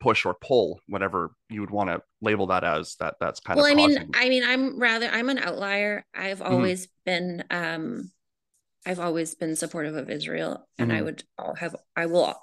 push 0.00 0.24
or 0.24 0.34
pull, 0.40 0.80
whatever 0.88 1.32
you 1.50 1.60
would 1.60 1.70
want 1.70 1.90
to 1.90 2.00
label 2.20 2.46
that 2.46 2.64
as. 2.64 2.96
That 3.00 3.14
that's 3.20 3.40
kind 3.40 3.58
well, 3.58 3.70
of. 3.70 3.76
Well, 3.76 3.84
I 3.84 3.88
mean, 3.88 4.10
I 4.14 4.28
mean, 4.28 4.44
I'm 4.44 4.80
rather 4.80 5.08
I'm 5.08 5.28
an 5.28 5.38
outlier. 5.38 6.04
I've 6.14 6.38
mm-hmm. 6.38 6.52
always 6.52 6.86
mm-hmm. 6.86 6.92
been 7.04 7.44
um 7.50 8.10
I've 8.86 9.00
always 9.00 9.34
been 9.34 9.56
supportive 9.56 9.96
of 9.96 10.08
Israel, 10.08 10.66
and 10.78 10.90
mm-hmm. 10.90 10.98
I 10.98 11.02
would 11.02 11.24
all 11.36 11.56
have, 11.56 11.74
I 11.96 12.06
will, 12.06 12.34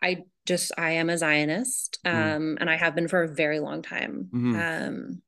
I 0.00 0.24
just, 0.46 0.70
I 0.78 0.92
am 0.92 1.10
a 1.10 1.18
Zionist, 1.18 1.98
mm-hmm. 2.06 2.16
um, 2.16 2.42
mm-hmm. 2.42 2.54
and 2.60 2.70
I 2.70 2.76
have 2.76 2.94
been 2.94 3.08
for 3.08 3.24
a 3.24 3.28
very 3.28 3.58
long 3.58 3.82
time, 3.82 4.28
mm-hmm. 4.32 4.56
um, 4.56 5.22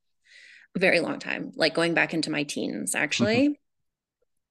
very 0.79 1.01
long 1.01 1.19
time, 1.19 1.53
like 1.57 1.75
going 1.75 1.95
back 1.95 2.15
into 2.15 2.31
my 2.31 2.45
teens, 2.45 2.95
actually. 2.95 3.59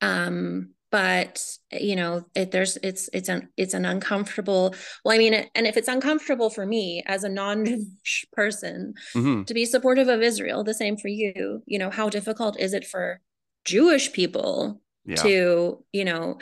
Mm-hmm. 0.01 0.07
Um, 0.07 0.69
but 0.91 1.41
you 1.71 1.95
know, 1.95 2.25
it, 2.35 2.51
there's, 2.51 2.77
it's, 2.83 3.09
it's 3.13 3.29
an, 3.29 3.47
it's 3.55 3.73
an 3.73 3.85
uncomfortable. 3.85 4.75
Well, 5.05 5.15
I 5.15 5.17
mean, 5.17 5.33
and 5.33 5.65
if 5.65 5.77
it's 5.77 5.87
uncomfortable 5.87 6.49
for 6.49 6.65
me 6.65 7.01
as 7.05 7.23
a 7.23 7.29
non-Jewish 7.29 8.25
person 8.33 8.95
mm-hmm. 9.15 9.43
to 9.43 9.53
be 9.53 9.63
supportive 9.65 10.09
of 10.09 10.21
Israel, 10.21 10.65
the 10.65 10.73
same 10.73 10.97
for 10.97 11.07
you. 11.07 11.63
You 11.65 11.79
know, 11.79 11.89
how 11.89 12.09
difficult 12.09 12.59
is 12.59 12.73
it 12.73 12.85
for 12.85 13.21
Jewish 13.63 14.11
people 14.11 14.81
yeah. 15.05 15.15
to 15.15 15.83
you 15.91 16.05
know 16.05 16.37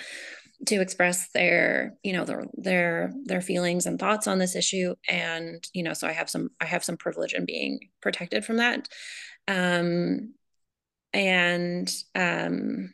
to 0.66 0.82
express 0.82 1.30
their 1.30 1.96
you 2.04 2.14
know 2.14 2.26
their 2.26 2.46
their 2.54 3.14
their 3.26 3.42
feelings 3.42 3.86
and 3.86 4.00
thoughts 4.00 4.28
on 4.28 4.40
this 4.40 4.56
issue 4.56 4.94
and 5.08 5.68
you 5.74 5.84
know 5.84 5.94
so 5.94 6.08
i 6.08 6.12
have 6.12 6.30
some 6.30 6.50
i 6.60 6.66
have 6.66 6.84
some 6.84 6.98
privilege 6.98 7.34
in 7.34 7.46
being 7.46 7.80
protected 8.02 8.44
from 8.44 8.58
that 8.58 8.88
um 9.48 10.34
and 11.14 11.92
um 12.14 12.92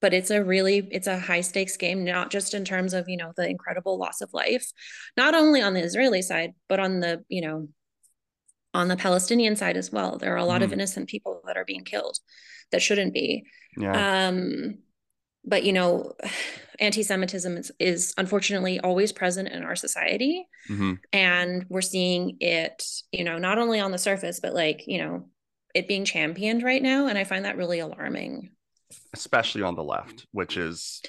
but 0.00 0.14
it's 0.14 0.30
a 0.30 0.42
really 0.42 0.88
it's 0.90 1.08
a 1.08 1.18
high 1.18 1.40
stakes 1.40 1.76
game 1.76 2.04
not 2.04 2.30
just 2.30 2.54
in 2.54 2.64
terms 2.64 2.94
of 2.94 3.08
you 3.08 3.16
know 3.16 3.32
the 3.36 3.48
incredible 3.48 3.98
loss 3.98 4.20
of 4.20 4.32
life 4.32 4.70
not 5.16 5.34
only 5.34 5.60
on 5.60 5.74
the 5.74 5.82
israeli 5.82 6.22
side 6.22 6.52
but 6.68 6.78
on 6.78 7.00
the 7.00 7.24
you 7.28 7.42
know 7.42 7.68
on 8.72 8.86
the 8.86 8.96
palestinian 8.96 9.56
side 9.56 9.76
as 9.76 9.90
well 9.90 10.16
there 10.16 10.32
are 10.32 10.38
a 10.38 10.44
lot 10.44 10.60
mm. 10.60 10.64
of 10.64 10.72
innocent 10.72 11.08
people 11.08 11.42
that 11.46 11.56
are 11.56 11.64
being 11.64 11.84
killed 11.84 12.18
that 12.70 12.80
shouldn't 12.80 13.12
be 13.12 13.44
yeah. 13.76 14.28
um 14.28 14.78
but 15.50 15.64
you 15.64 15.72
know 15.72 16.14
anti-semitism 16.78 17.58
is, 17.58 17.72
is, 17.78 18.14
unfortunately 18.16 18.80
always 18.80 19.12
present 19.12 19.48
in 19.48 19.62
our 19.62 19.76
society. 19.76 20.48
Mm-hmm. 20.70 20.94
and 21.12 21.66
we're 21.68 21.80
seeing 21.82 22.36
it 22.40 22.84
you 23.12 23.24
know 23.24 23.38
not 23.38 23.58
only 23.58 23.80
on 23.80 23.90
the 23.90 23.98
surface 23.98 24.40
but 24.40 24.54
like 24.54 24.86
you 24.86 24.98
know 24.98 25.28
it 25.74 25.88
being 25.88 26.04
championed 26.04 26.62
right 26.62 26.82
now. 26.82 27.08
And 27.08 27.18
i 27.18 27.24
find 27.24 27.44
that 27.44 27.58
really 27.58 27.80
alarming. 27.80 28.50
Especially 29.12 29.62
on 29.62 29.74
the 29.74 29.84
left 29.84 30.26
which 30.32 30.56
is 30.56 31.02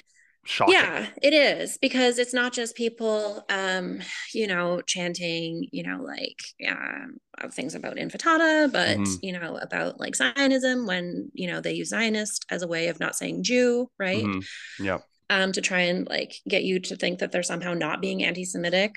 shocking. 0.44 0.74
Yeah, 0.74 1.06
it 1.22 1.32
is 1.32 1.78
because 1.78 2.18
it's 2.18 2.34
not 2.34 2.52
just 2.52 2.76
people, 2.76 3.44
um, 3.48 4.00
you 4.34 4.46
know, 4.46 4.80
chanting, 4.82 5.68
you 5.72 5.82
know, 5.82 6.02
like 6.02 6.42
uh, 6.66 7.48
things 7.50 7.74
about 7.74 7.96
intifada, 7.96 8.70
but 8.70 8.98
mm-hmm. 8.98 9.14
you 9.22 9.32
know, 9.32 9.56
about 9.56 10.00
like 10.00 10.16
Zionism 10.16 10.86
when 10.86 11.30
you 11.32 11.50
know 11.50 11.60
they 11.60 11.72
use 11.72 11.90
Zionist 11.90 12.46
as 12.50 12.62
a 12.62 12.68
way 12.68 12.88
of 12.88 13.00
not 13.00 13.14
saying 13.14 13.42
Jew, 13.42 13.90
right? 13.98 14.24
Mm-hmm. 14.24 14.84
Yeah. 14.84 14.98
Um, 15.30 15.52
to 15.52 15.62
try 15.62 15.80
and 15.82 16.06
like 16.08 16.34
get 16.46 16.62
you 16.62 16.78
to 16.80 16.96
think 16.96 17.20
that 17.20 17.32
they're 17.32 17.42
somehow 17.42 17.72
not 17.72 18.02
being 18.02 18.22
anti-Semitic 18.22 18.92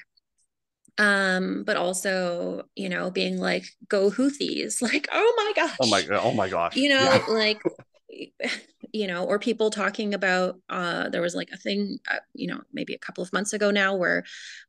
um 0.98 1.64
but 1.66 1.76
also 1.76 2.64
you 2.76 2.88
know 2.88 3.12
being 3.12 3.38
like 3.38 3.66
go 3.90 4.10
houthis 4.10 4.82
like 4.82 5.08
oh 5.12 5.34
my 5.38 5.54
gosh 5.54 5.78
oh 5.82 5.90
my 5.90 6.06
oh 6.12 6.32
my 6.32 6.48
gosh 6.48 6.76
you 6.76 6.88
know 6.88 7.02
yeah. 7.02 7.26
like 7.28 7.62
you 8.96 9.08
know 9.08 9.26
or 9.26 9.38
people 9.38 9.70
talking 9.70 10.14
about 10.14 10.58
uh 10.70 11.10
there 11.10 11.22
was 11.22 11.36
like 11.36 11.50
a 11.52 11.58
thing 11.58 12.00
uh, 12.10 12.20
you 12.34 12.48
know 12.48 12.62
maybe 12.72 12.94
a 12.94 12.98
couple 12.98 13.22
of 13.22 13.34
months 13.34 13.52
ago 13.52 13.70
now 13.70 13.94
where 13.94 14.24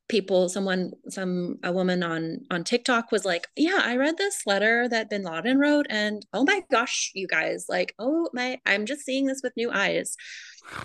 people 0.08 0.48
someone 0.48 0.90
some 1.08 1.58
a 1.62 1.70
woman 1.70 2.02
on 2.02 2.40
on 2.50 2.64
TikTok 2.64 3.12
was 3.12 3.24
like 3.24 3.46
yeah 3.56 3.80
I 3.84 3.96
read 3.96 4.16
this 4.18 4.42
letter 4.44 4.88
that 4.88 5.08
bin 5.08 5.22
Laden 5.22 5.60
wrote 5.60 5.86
and 5.90 6.26
oh 6.32 6.42
my 6.42 6.64
gosh 6.72 7.12
you 7.14 7.28
guys 7.28 7.66
like 7.68 7.94
oh 8.00 8.28
my 8.32 8.58
I'm 8.66 8.84
just 8.84 9.02
seeing 9.02 9.26
this 9.26 9.42
with 9.44 9.56
new 9.56 9.70
eyes. 9.70 10.16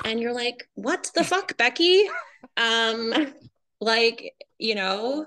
And 0.06 0.20
you're 0.20 0.36
like 0.36 0.68
what 0.76 1.10
the 1.16 1.24
fuck 1.24 1.58
Becky? 1.58 2.04
Um 2.58 3.34
like 3.82 4.36
you 4.60 4.76
know? 4.76 5.26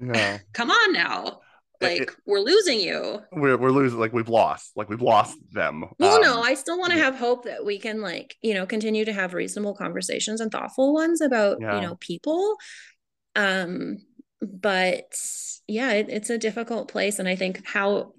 Yeah. 0.00 0.38
come 0.52 0.72
on 0.72 0.92
now 0.92 1.42
like 1.82 2.02
it, 2.02 2.10
we're 2.26 2.40
losing 2.40 2.80
you. 2.80 3.20
We're, 3.32 3.56
we're 3.56 3.70
losing 3.70 3.98
like 3.98 4.12
we've 4.12 4.28
lost 4.28 4.72
like 4.76 4.88
we've 4.88 5.02
lost 5.02 5.38
them. 5.52 5.84
Well 5.98 6.16
um, 6.16 6.22
no 6.22 6.42
i 6.42 6.54
still 6.54 6.78
want 6.78 6.92
to 6.92 6.98
have 6.98 7.16
hope 7.16 7.44
that 7.44 7.64
we 7.64 7.78
can 7.78 8.00
like 8.00 8.36
you 8.42 8.54
know 8.54 8.66
continue 8.66 9.04
to 9.04 9.12
have 9.12 9.34
reasonable 9.34 9.74
conversations 9.74 10.40
and 10.40 10.50
thoughtful 10.50 10.92
ones 10.92 11.20
about 11.20 11.58
yeah. 11.60 11.76
you 11.76 11.80
know 11.82 11.96
people. 11.96 12.56
Um 13.34 13.98
but 14.42 15.14
yeah 15.68 15.92
it, 15.92 16.08
it's 16.08 16.30
a 16.30 16.38
difficult 16.38 16.88
place 16.88 17.18
and 17.18 17.28
i 17.28 17.36
think 17.36 17.64
how 17.66 18.12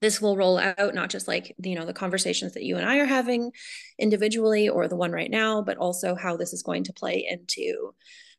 this 0.00 0.20
will 0.20 0.36
roll 0.36 0.58
out 0.58 0.94
not 0.94 1.08
just 1.08 1.28
like 1.28 1.54
you 1.62 1.76
know 1.78 1.86
the 1.86 1.94
conversations 1.94 2.52
that 2.54 2.64
you 2.64 2.76
and 2.76 2.86
i 2.86 2.98
are 2.98 3.06
having 3.06 3.52
individually 3.98 4.68
or 4.68 4.88
the 4.88 4.96
one 4.96 5.12
right 5.12 5.30
now 5.30 5.62
but 5.62 5.78
also 5.78 6.14
how 6.14 6.36
this 6.36 6.52
is 6.52 6.62
going 6.62 6.84
to 6.84 6.92
play 6.92 7.26
into 7.28 7.94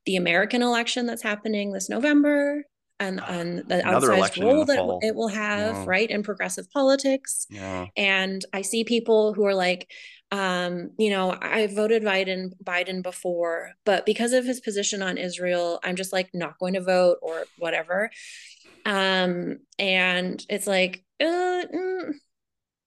the 0.06 0.18
american 0.18 0.62
election 0.62 1.06
that's 1.06 1.24
happening 1.24 1.72
this 1.72 1.90
november 1.90 2.66
and 3.00 3.22
and 3.28 3.60
the 3.68 3.82
outsized 3.82 4.42
role 4.42 4.66
that 4.66 4.78
fall. 4.78 5.00
it 5.02 5.16
will 5.16 5.28
have 5.28 5.76
yeah. 5.76 5.84
right 5.86 6.10
in 6.10 6.24
progressive 6.24 6.70
politics 6.72 7.46
yeah. 7.50 7.86
and 7.98 8.46
i 8.54 8.62
see 8.62 8.84
people 8.84 9.34
who 9.34 9.46
are 9.46 9.56
like 9.56 9.92
um 10.32 10.92
you 10.98 11.10
know 11.10 11.36
i 11.42 11.68
voted 11.68 12.04
biden 12.04 12.52
biden 12.64 13.04
before 13.04 13.72
but 13.86 14.06
because 14.06 14.34
of 14.34 14.46
his 14.46 14.60
position 14.60 15.02
on 15.02 15.18
israel 15.18 15.80
i'm 15.84 15.96
just 15.96 16.14
like 16.14 16.30
not 16.34 16.58
going 16.58 16.74
to 16.74 16.82
vote 16.82 17.18
or 17.22 17.44
whatever 17.58 18.10
um 18.86 19.58
and 19.78 20.46
it's 20.50 20.68
like 20.68 21.04
uh, 21.20 21.26
mm, 21.74 22.12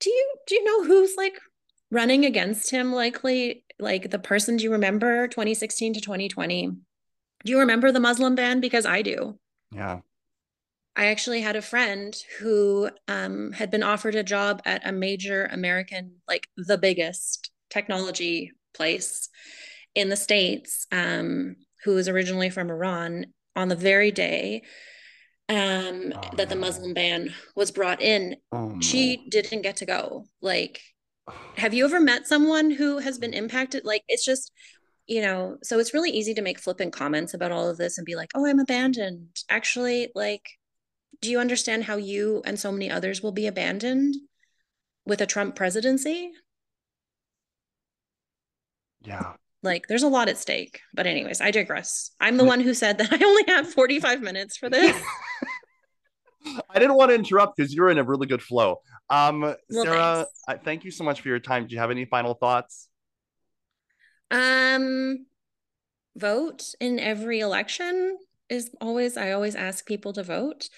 do 0.01 0.11
you 0.11 0.35
do 0.47 0.55
you 0.55 0.65
know 0.65 0.85
who's 0.85 1.17
like 1.17 1.39
running 1.91 2.25
against 2.25 2.71
him 2.71 2.93
likely 2.93 3.65
like 3.79 4.11
the 4.11 4.19
person 4.19 4.57
do 4.57 4.65
you 4.65 4.73
remember 4.73 5.29
2016 5.29 5.95
to 5.95 6.01
2020 6.01 6.71
do 7.45 7.53
you 7.53 7.59
remember 7.61 7.93
the 7.93 8.01
muslim 8.01 8.35
ban 8.35 8.61
because 8.61 8.85
i 8.85 9.01
do 9.01 9.39
yeah. 9.71 10.01
I 10.97 11.07
actually 11.07 11.43
had 11.43 11.55
a 11.55 11.63
friend 11.63 12.17
who 12.41 12.91
um, 13.07 13.53
had 13.53 13.71
been 13.71 13.85
offered 13.85 14.17
a 14.17 14.25
job 14.25 14.61
at 14.65 14.87
a 14.87 14.91
major 14.91 15.47
American, 15.47 16.17
like 16.27 16.49
the 16.57 16.77
biggest 16.77 17.53
technology 17.71 18.53
place 18.75 19.29
in 19.95 20.09
the 20.09 20.17
States, 20.17 20.87
um, 20.91 21.55
who 21.85 21.95
was 21.95 22.09
originally 22.09 22.51
from 22.51 22.71
Iran, 22.71 23.27
on 23.55 23.69
the 23.69 23.77
very 23.77 24.11
day 24.11 24.63
um, 25.49 26.13
oh, 26.15 26.37
that 26.37 26.49
the 26.49 26.57
Muslim 26.57 26.95
ban 26.95 27.35
was 27.57 27.71
brought 27.71 28.01
in. 28.03 28.37
Oh. 28.53 28.81
She 28.81 29.25
didn't 29.29 29.63
get 29.63 29.77
to 29.77 29.87
go. 29.87 30.27
Like, 30.41 30.81
have 31.57 31.75
you 31.75 31.85
ever 31.85 32.01
met 32.01 32.27
someone 32.27 32.71
who 32.71 32.99
has 32.99 33.19
been 33.19 33.35
impacted? 33.35 33.85
Like, 33.85 34.03
it's 34.09 34.25
just 34.25 34.53
you 35.09 35.23
know, 35.23 35.57
so 35.63 35.79
it's 35.79 35.95
really 35.95 36.11
easy 36.11 36.35
to 36.35 36.43
make 36.43 36.61
flippant 36.61 36.93
comments 36.93 37.33
about 37.33 37.51
all 37.51 37.69
of 37.69 37.79
this 37.79 37.97
and 37.97 38.05
be 38.05 38.15
like, 38.15 38.31
oh, 38.35 38.47
I'm 38.47 38.61
abandoned. 38.61 39.43
Actually, 39.49 40.13
like, 40.15 40.51
do 41.23 41.31
you 41.31 41.41
understand 41.41 41.85
how 41.85 41.97
you 41.97 42.43
and 42.45 42.61
so 42.61 42.71
many 42.71 42.91
others 42.91 43.23
will 43.23 43.33
be 43.33 43.47
abandoned 43.47 44.15
with 45.07 45.23
a 45.23 45.27
Trump 45.27 45.57
presidency? 45.57 46.31
Yeah. 49.03 49.33
Like, 49.63 49.89
there's 49.89 50.03
a 50.03 50.09
lot 50.09 50.29
at 50.29 50.37
stake. 50.37 50.83
But, 50.93 51.07
anyways, 51.07 51.41
I 51.41 51.53
digress. 51.53 52.11
I'm 52.21 52.37
the 52.37 52.45
one 52.45 52.61
who 52.61 52.75
said 52.75 52.99
that 52.99 53.11
I 53.21 53.25
only 53.25 53.45
have 53.49 53.73
45 53.73 54.21
minutes 54.21 54.59
for 54.59 54.69
this. 54.69 54.95
I 56.69 56.79
didn't 56.79 56.97
want 56.97 57.11
to 57.11 57.15
interrupt 57.15 57.57
because 57.57 57.75
you're 57.75 57.89
in 57.89 57.99
a 57.99 58.05
really 58.05 58.27
good 58.27 58.43
flow. 58.43 58.83
Um, 59.09 59.41
well, 59.41 59.57
Sarah, 59.71 60.27
thank 60.65 60.85
you 60.85 60.91
so 60.91 61.03
much 61.03 61.23
for 61.23 61.29
your 61.29 61.41
time. 61.41 61.67
Do 61.67 61.75
you 61.75 61.81
have 61.81 61.91
any 61.91 62.05
final 62.05 62.35
thoughts? 62.35 62.88
Um, 64.31 65.27
vote 66.17 66.75
in 66.81 66.99
every 66.99 67.41
election 67.41 68.19
is 68.49 68.71
always 68.81 69.17
I 69.17 69.33
always 69.33 69.55
ask 69.55 69.87
people 69.87 70.13
to 70.15 70.23
vote. 70.23 70.69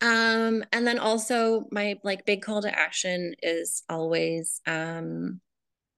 Um, 0.00 0.64
and 0.72 0.86
then 0.86 0.98
also 0.98 1.66
my 1.70 1.96
like 2.04 2.26
big 2.26 2.42
call 2.42 2.62
to 2.62 2.78
action 2.78 3.34
is 3.42 3.82
always 3.88 4.60
um, 4.66 5.40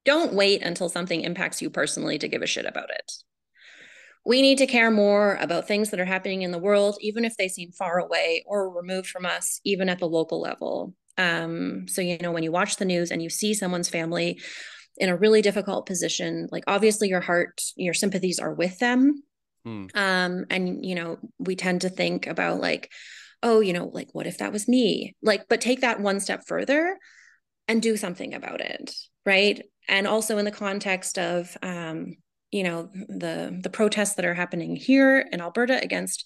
don't 0.04 0.34
wait 0.34 0.62
until 0.62 0.88
something 0.88 1.22
impacts 1.22 1.62
you 1.62 1.70
personally 1.70 2.18
to 2.18 2.28
give 2.28 2.42
a 2.42 2.46
shit 2.46 2.66
about 2.66 2.90
it. 2.90 3.12
we 4.24 4.42
need 4.42 4.58
to 4.58 4.66
care 4.66 4.90
more 4.90 5.36
about 5.40 5.68
things 5.68 5.90
that 5.90 6.00
are 6.00 6.04
happening 6.04 6.42
in 6.42 6.50
the 6.50 6.58
world, 6.58 6.96
even 7.00 7.24
if 7.24 7.36
they 7.36 7.48
seem 7.48 7.70
far 7.70 7.98
away 7.98 8.44
or 8.46 8.70
removed 8.70 9.08
from 9.08 9.24
us, 9.24 9.60
even 9.64 9.88
at 9.88 10.00
the 10.00 10.08
local 10.08 10.40
level. 10.40 10.94
Um, 11.16 11.86
so, 11.88 12.02
you 12.02 12.18
know, 12.18 12.32
when 12.32 12.42
you 12.42 12.50
watch 12.50 12.76
the 12.76 12.84
news 12.84 13.10
and 13.10 13.22
you 13.22 13.30
see 13.30 13.54
someone's 13.54 13.88
family 13.88 14.40
in 14.98 15.08
a 15.08 15.16
really 15.16 15.42
difficult 15.42 15.86
position, 15.86 16.48
like 16.50 16.64
obviously 16.66 17.08
your 17.08 17.20
heart, 17.20 17.62
your 17.76 17.94
sympathies 17.94 18.38
are 18.38 18.54
with 18.54 18.78
them. 18.78 19.22
Mm. 19.66 19.96
Um, 19.96 20.44
and, 20.50 20.84
you 20.84 20.94
know, 20.94 21.18
we 21.38 21.56
tend 21.56 21.82
to 21.82 21.88
think 21.88 22.26
about 22.26 22.60
like, 22.60 22.90
oh, 23.42 23.60
you 23.60 23.72
know, 23.72 23.86
like 23.86 24.08
what 24.12 24.26
if 24.26 24.38
that 24.38 24.52
was 24.52 24.68
me? 24.68 25.14
Like, 25.22 25.48
but 25.48 25.60
take 25.60 25.80
that 25.80 26.00
one 26.00 26.20
step 26.20 26.46
further 26.46 26.98
and 27.68 27.82
do 27.82 27.96
something 27.96 28.34
about 28.34 28.60
it. 28.60 28.94
Right. 29.24 29.62
And 29.88 30.06
also 30.06 30.38
in 30.38 30.44
the 30.44 30.50
context 30.50 31.18
of, 31.18 31.56
um, 31.62 32.16
you 32.52 32.62
know 32.62 32.88
the 33.08 33.58
the 33.62 33.70
protests 33.70 34.14
that 34.14 34.24
are 34.24 34.32
happening 34.32 34.76
here 34.76 35.26
in 35.32 35.40
Alberta 35.40 35.82
against 35.82 36.24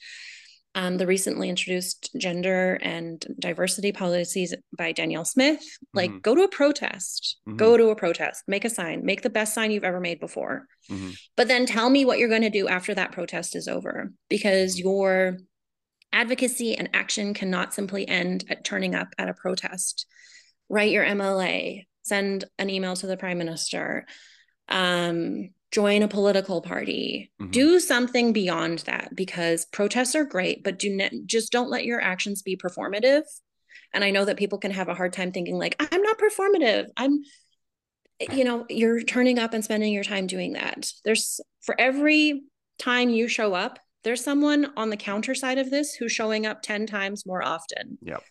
um, 0.74 0.98
the 0.98 1.06
recently 1.06 1.48
introduced 1.48 2.10
gender 2.16 2.78
and 2.80 3.24
diversity 3.38 3.90
policies 3.90 4.54
by 4.76 4.92
Danielle 4.92 5.24
Smith. 5.24 5.62
Like, 5.92 6.10
mm-hmm. 6.10 6.20
go 6.20 6.34
to 6.36 6.42
a 6.42 6.48
protest, 6.48 7.38
mm-hmm. 7.48 7.56
go 7.56 7.76
to 7.76 7.88
a 7.88 7.96
protest, 7.96 8.44
make 8.46 8.64
a 8.64 8.70
sign, 8.70 9.04
make 9.04 9.22
the 9.22 9.30
best 9.30 9.52
sign 9.52 9.72
you've 9.72 9.84
ever 9.84 10.00
made 10.00 10.20
before. 10.20 10.66
Mm-hmm. 10.88 11.10
But 11.36 11.48
then 11.48 11.66
tell 11.66 11.90
me 11.90 12.04
what 12.04 12.18
you're 12.18 12.28
going 12.28 12.42
to 12.42 12.50
do 12.50 12.68
after 12.68 12.94
that 12.94 13.12
protest 13.12 13.56
is 13.56 13.66
over, 13.66 14.12
because 14.28 14.76
mm-hmm. 14.76 14.88
your 14.88 15.38
advocacy 16.12 16.76
and 16.76 16.90
action 16.92 17.34
cannot 17.34 17.74
simply 17.74 18.06
end 18.06 18.44
at 18.48 18.64
turning 18.64 18.94
up 18.94 19.08
at 19.18 19.28
a 19.28 19.34
protest. 19.34 20.06
Write 20.68 20.92
your 20.92 21.04
MLA, 21.04 21.86
send 22.02 22.44
an 22.58 22.70
email 22.70 22.94
to 22.94 23.06
the 23.08 23.16
prime 23.16 23.38
minister. 23.38 24.06
Um, 24.68 25.50
join 25.70 26.02
a 26.02 26.08
political 26.08 26.60
party. 26.60 27.30
Mm-hmm. 27.40 27.50
do 27.50 27.80
something 27.80 28.32
beyond 28.32 28.80
that 28.80 29.14
because 29.14 29.66
protests 29.66 30.14
are 30.14 30.24
great 30.24 30.64
but 30.64 30.78
do 30.78 30.90
not 30.96 31.12
just 31.26 31.52
don't 31.52 31.70
let 31.70 31.84
your 31.84 32.00
actions 32.00 32.42
be 32.42 32.56
performative. 32.56 33.22
And 33.92 34.04
i 34.04 34.10
know 34.10 34.24
that 34.24 34.36
people 34.36 34.58
can 34.58 34.70
have 34.70 34.88
a 34.88 34.94
hard 34.94 35.12
time 35.12 35.32
thinking 35.32 35.58
like 35.58 35.76
i'm 35.78 36.02
not 36.02 36.18
performative. 36.18 36.86
I'm 36.96 37.20
you 38.32 38.44
know 38.44 38.66
you're 38.68 39.02
turning 39.02 39.38
up 39.38 39.54
and 39.54 39.64
spending 39.64 39.92
your 39.92 40.04
time 40.04 40.26
doing 40.26 40.52
that. 40.54 40.90
There's 41.04 41.40
for 41.62 41.78
every 41.80 42.42
time 42.78 43.10
you 43.10 43.28
show 43.28 43.54
up 43.54 43.78
there's 44.02 44.24
someone 44.24 44.72
on 44.78 44.88
the 44.88 44.96
counter 44.96 45.34
side 45.34 45.58
of 45.58 45.70
this 45.70 45.92
who's 45.94 46.10
showing 46.10 46.46
up 46.46 46.62
10 46.62 46.86
times 46.86 47.26
more 47.26 47.42
often. 47.42 47.98
Yep 48.00 48.22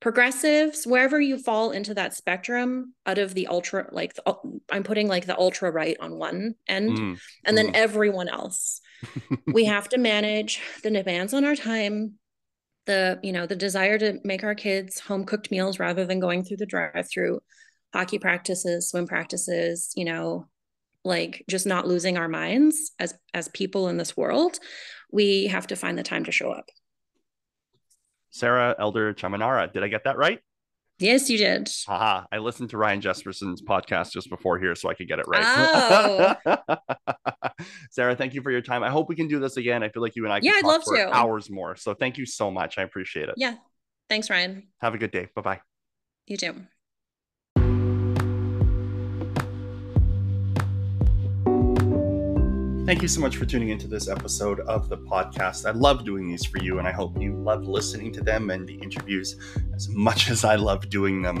progressives 0.00 0.86
wherever 0.86 1.20
you 1.20 1.38
fall 1.38 1.70
into 1.70 1.92
that 1.92 2.14
spectrum 2.14 2.94
out 3.04 3.18
of 3.18 3.34
the 3.34 3.46
ultra 3.46 3.86
like 3.92 4.14
the, 4.14 4.34
i'm 4.70 4.82
putting 4.82 5.06
like 5.06 5.26
the 5.26 5.38
ultra 5.38 5.70
right 5.70 5.96
on 6.00 6.18
one 6.18 6.54
end 6.66 6.98
mm. 6.98 7.20
and 7.44 7.56
then 7.56 7.68
mm. 7.68 7.74
everyone 7.74 8.28
else 8.28 8.80
we 9.46 9.66
have 9.66 9.88
to 9.88 9.98
manage 9.98 10.60
the 10.82 10.90
demands 10.90 11.34
on 11.34 11.44
our 11.44 11.54
time 11.54 12.14
the 12.86 13.20
you 13.22 13.32
know 13.32 13.46
the 13.46 13.56
desire 13.56 13.98
to 13.98 14.18
make 14.24 14.42
our 14.42 14.54
kids 14.54 14.98
home 15.00 15.24
cooked 15.24 15.50
meals 15.50 15.78
rather 15.78 16.06
than 16.06 16.18
going 16.18 16.42
through 16.42 16.56
the 16.56 16.66
drive 16.66 17.06
through 17.12 17.38
hockey 17.92 18.18
practices 18.18 18.88
swim 18.88 19.06
practices 19.06 19.92
you 19.96 20.04
know 20.04 20.46
like 21.04 21.44
just 21.48 21.66
not 21.66 21.86
losing 21.86 22.16
our 22.16 22.28
minds 22.28 22.92
as 22.98 23.14
as 23.34 23.48
people 23.48 23.88
in 23.88 23.98
this 23.98 24.16
world 24.16 24.58
we 25.12 25.46
have 25.46 25.66
to 25.66 25.76
find 25.76 25.98
the 25.98 26.02
time 26.02 26.24
to 26.24 26.32
show 26.32 26.50
up 26.50 26.66
Sarah 28.30 28.74
Elder 28.78 29.14
Chamanara. 29.14 29.72
Did 29.72 29.82
I 29.82 29.88
get 29.88 30.04
that 30.04 30.16
right? 30.16 30.40
Yes, 30.98 31.30
you 31.30 31.38
did. 31.38 31.70
Haha. 31.86 32.26
I 32.30 32.38
listened 32.38 32.70
to 32.70 32.76
Ryan 32.76 33.00
Jespersen's 33.00 33.62
podcast 33.62 34.12
just 34.12 34.28
before 34.28 34.58
here 34.58 34.74
so 34.74 34.90
I 34.90 34.94
could 34.94 35.08
get 35.08 35.18
it 35.18 35.24
right. 35.26 36.36
Oh. 36.46 36.76
Sarah, 37.90 38.14
thank 38.14 38.34
you 38.34 38.42
for 38.42 38.50
your 38.50 38.60
time. 38.60 38.82
I 38.82 38.90
hope 38.90 39.08
we 39.08 39.16
can 39.16 39.26
do 39.26 39.40
this 39.40 39.56
again. 39.56 39.82
I 39.82 39.88
feel 39.88 40.02
like 40.02 40.14
you 40.14 40.24
and 40.24 40.32
I 40.32 40.40
yeah, 40.42 40.52
I'd 40.56 40.64
love 40.64 40.84
to. 40.84 41.10
hours 41.10 41.48
more. 41.50 41.74
So 41.76 41.94
thank 41.94 42.18
you 42.18 42.26
so 42.26 42.50
much. 42.50 42.76
I 42.76 42.82
appreciate 42.82 43.30
it. 43.30 43.34
Yeah. 43.38 43.54
Thanks, 44.10 44.28
Ryan. 44.28 44.68
Have 44.82 44.94
a 44.94 44.98
good 44.98 45.10
day. 45.10 45.28
Bye 45.34 45.42
bye. 45.42 45.60
You 46.26 46.36
too. 46.36 46.54
Thank 52.90 53.02
you 53.02 53.08
so 53.08 53.20
much 53.20 53.36
for 53.36 53.46
tuning 53.46 53.68
into 53.68 53.86
this 53.86 54.08
episode 54.08 54.58
of 54.58 54.88
the 54.88 54.98
podcast. 54.98 55.64
I 55.64 55.70
love 55.70 56.04
doing 56.04 56.26
these 56.26 56.44
for 56.44 56.58
you, 56.58 56.80
and 56.80 56.88
I 56.88 56.90
hope 56.90 57.16
you 57.22 57.36
love 57.36 57.62
listening 57.62 58.12
to 58.14 58.20
them 58.20 58.50
and 58.50 58.66
the 58.66 58.74
interviews 58.74 59.36
as 59.76 59.88
much 59.88 60.28
as 60.28 60.42
I 60.42 60.56
love 60.56 60.90
doing 60.90 61.22
them. 61.22 61.38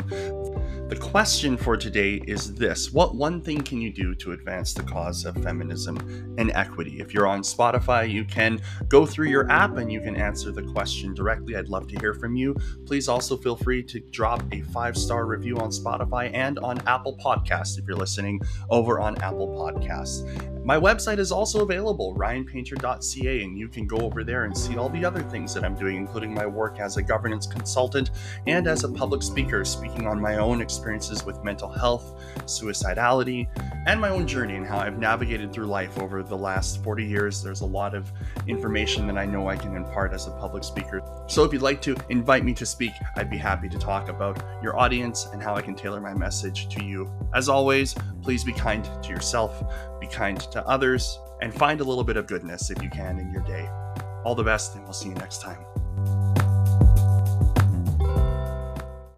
The 0.90 0.98
question 1.00 1.56
for 1.56 1.76
today 1.76 2.22
is 2.26 2.52
this 2.54 2.92
What 2.92 3.14
one 3.14 3.40
thing 3.40 3.62
can 3.62 3.80
you 3.80 3.92
do 3.92 4.12
to 4.16 4.32
advance 4.32 4.74
the 4.74 4.82
cause 4.82 5.24
of 5.24 5.36
feminism 5.40 5.98
and 6.36 6.50
equity? 6.50 7.00
If 7.00 7.14
you're 7.14 7.28
on 7.28 7.42
Spotify, 7.42 8.10
you 8.10 8.24
can 8.24 8.60
go 8.88 9.06
through 9.06 9.28
your 9.28 9.48
app 9.50 9.76
and 9.76 9.90
you 9.90 10.00
can 10.00 10.16
answer 10.16 10.50
the 10.50 10.62
question 10.62 11.14
directly. 11.14 11.54
I'd 11.54 11.68
love 11.68 11.86
to 11.88 11.98
hear 12.00 12.12
from 12.12 12.34
you. 12.34 12.56
Please 12.86 13.08
also 13.08 13.36
feel 13.36 13.54
free 13.54 13.84
to 13.84 14.00
drop 14.10 14.42
a 14.52 14.62
five 14.62 14.96
star 14.96 15.26
review 15.26 15.58
on 15.58 15.70
Spotify 15.70 16.30
and 16.34 16.58
on 16.58 16.80
Apple 16.88 17.16
Podcasts 17.24 17.78
if 17.78 17.86
you're 17.86 17.96
listening 17.96 18.40
over 18.68 18.98
on 18.98 19.16
Apple 19.22 19.48
Podcasts. 19.48 20.26
My 20.64 20.78
website 20.78 21.18
is 21.18 21.32
available, 21.40 22.14
ryanpainter.ca, 22.16 23.42
and 23.42 23.58
you 23.58 23.66
can 23.66 23.86
go 23.86 23.96
over 23.96 24.22
there 24.22 24.44
and 24.44 24.56
see 24.56 24.76
all 24.76 24.88
the 24.90 25.04
other 25.04 25.22
things 25.22 25.54
that 25.54 25.64
I'm 25.64 25.74
doing, 25.74 25.96
including 25.96 26.34
my 26.34 26.44
work 26.46 26.78
as 26.78 26.98
a 26.98 27.02
governance 27.02 27.46
consultant 27.46 28.10
and 28.46 28.66
as 28.66 28.84
a 28.84 28.88
public 28.88 29.22
speaker, 29.22 29.64
speaking 29.64 30.06
on 30.06 30.20
my 30.20 30.36
own 30.36 30.60
experiences 30.60 31.24
with 31.24 31.42
mental 31.42 31.70
health, 31.70 32.22
suicidality, 32.44 33.48
and 33.86 33.98
my 33.98 34.10
own 34.10 34.26
journey 34.26 34.56
and 34.56 34.66
how 34.66 34.78
I've 34.78 34.98
navigated 34.98 35.52
through 35.52 35.66
life 35.66 35.98
over 35.98 36.22
the 36.22 36.36
last 36.36 36.84
40 36.84 37.04
years. 37.04 37.42
There's 37.42 37.62
a 37.62 37.66
lot 37.66 37.94
of 37.94 38.12
information 38.46 39.06
that 39.06 39.16
I 39.16 39.24
know 39.24 39.48
I 39.48 39.56
can 39.56 39.74
impart 39.74 40.12
as 40.12 40.26
a 40.26 40.32
public 40.32 40.62
speaker. 40.62 41.02
So 41.26 41.42
if 41.44 41.52
you'd 41.52 41.62
like 41.62 41.80
to 41.82 41.96
invite 42.10 42.44
me 42.44 42.52
to 42.54 42.66
speak, 42.66 42.92
I'd 43.16 43.30
be 43.30 43.38
happy 43.38 43.68
to 43.70 43.78
talk 43.78 44.08
about 44.08 44.42
your 44.62 44.78
audience 44.78 45.26
and 45.32 45.42
how 45.42 45.54
I 45.54 45.62
can 45.62 45.74
tailor 45.74 46.00
my 46.00 46.12
message 46.12 46.68
to 46.74 46.84
you. 46.84 47.10
As 47.34 47.48
always, 47.48 47.94
please 48.22 48.44
be 48.44 48.52
kind 48.52 48.84
to 49.02 49.08
yourself, 49.08 49.62
be 50.00 50.06
kind 50.06 50.40
to 50.40 50.66
others, 50.66 51.18
and 51.42 51.54
find 51.54 51.80
a 51.80 51.84
little 51.84 52.04
bit 52.04 52.16
of 52.16 52.26
goodness 52.26 52.70
if 52.70 52.82
you 52.82 52.90
can 52.90 53.18
in 53.18 53.30
your 53.30 53.42
day. 53.42 53.68
All 54.24 54.34
the 54.34 54.44
best, 54.44 54.74
and 54.74 54.84
we'll 54.84 54.92
see 54.92 55.08
you 55.08 55.14
next 55.14 55.40
time. 55.40 56.39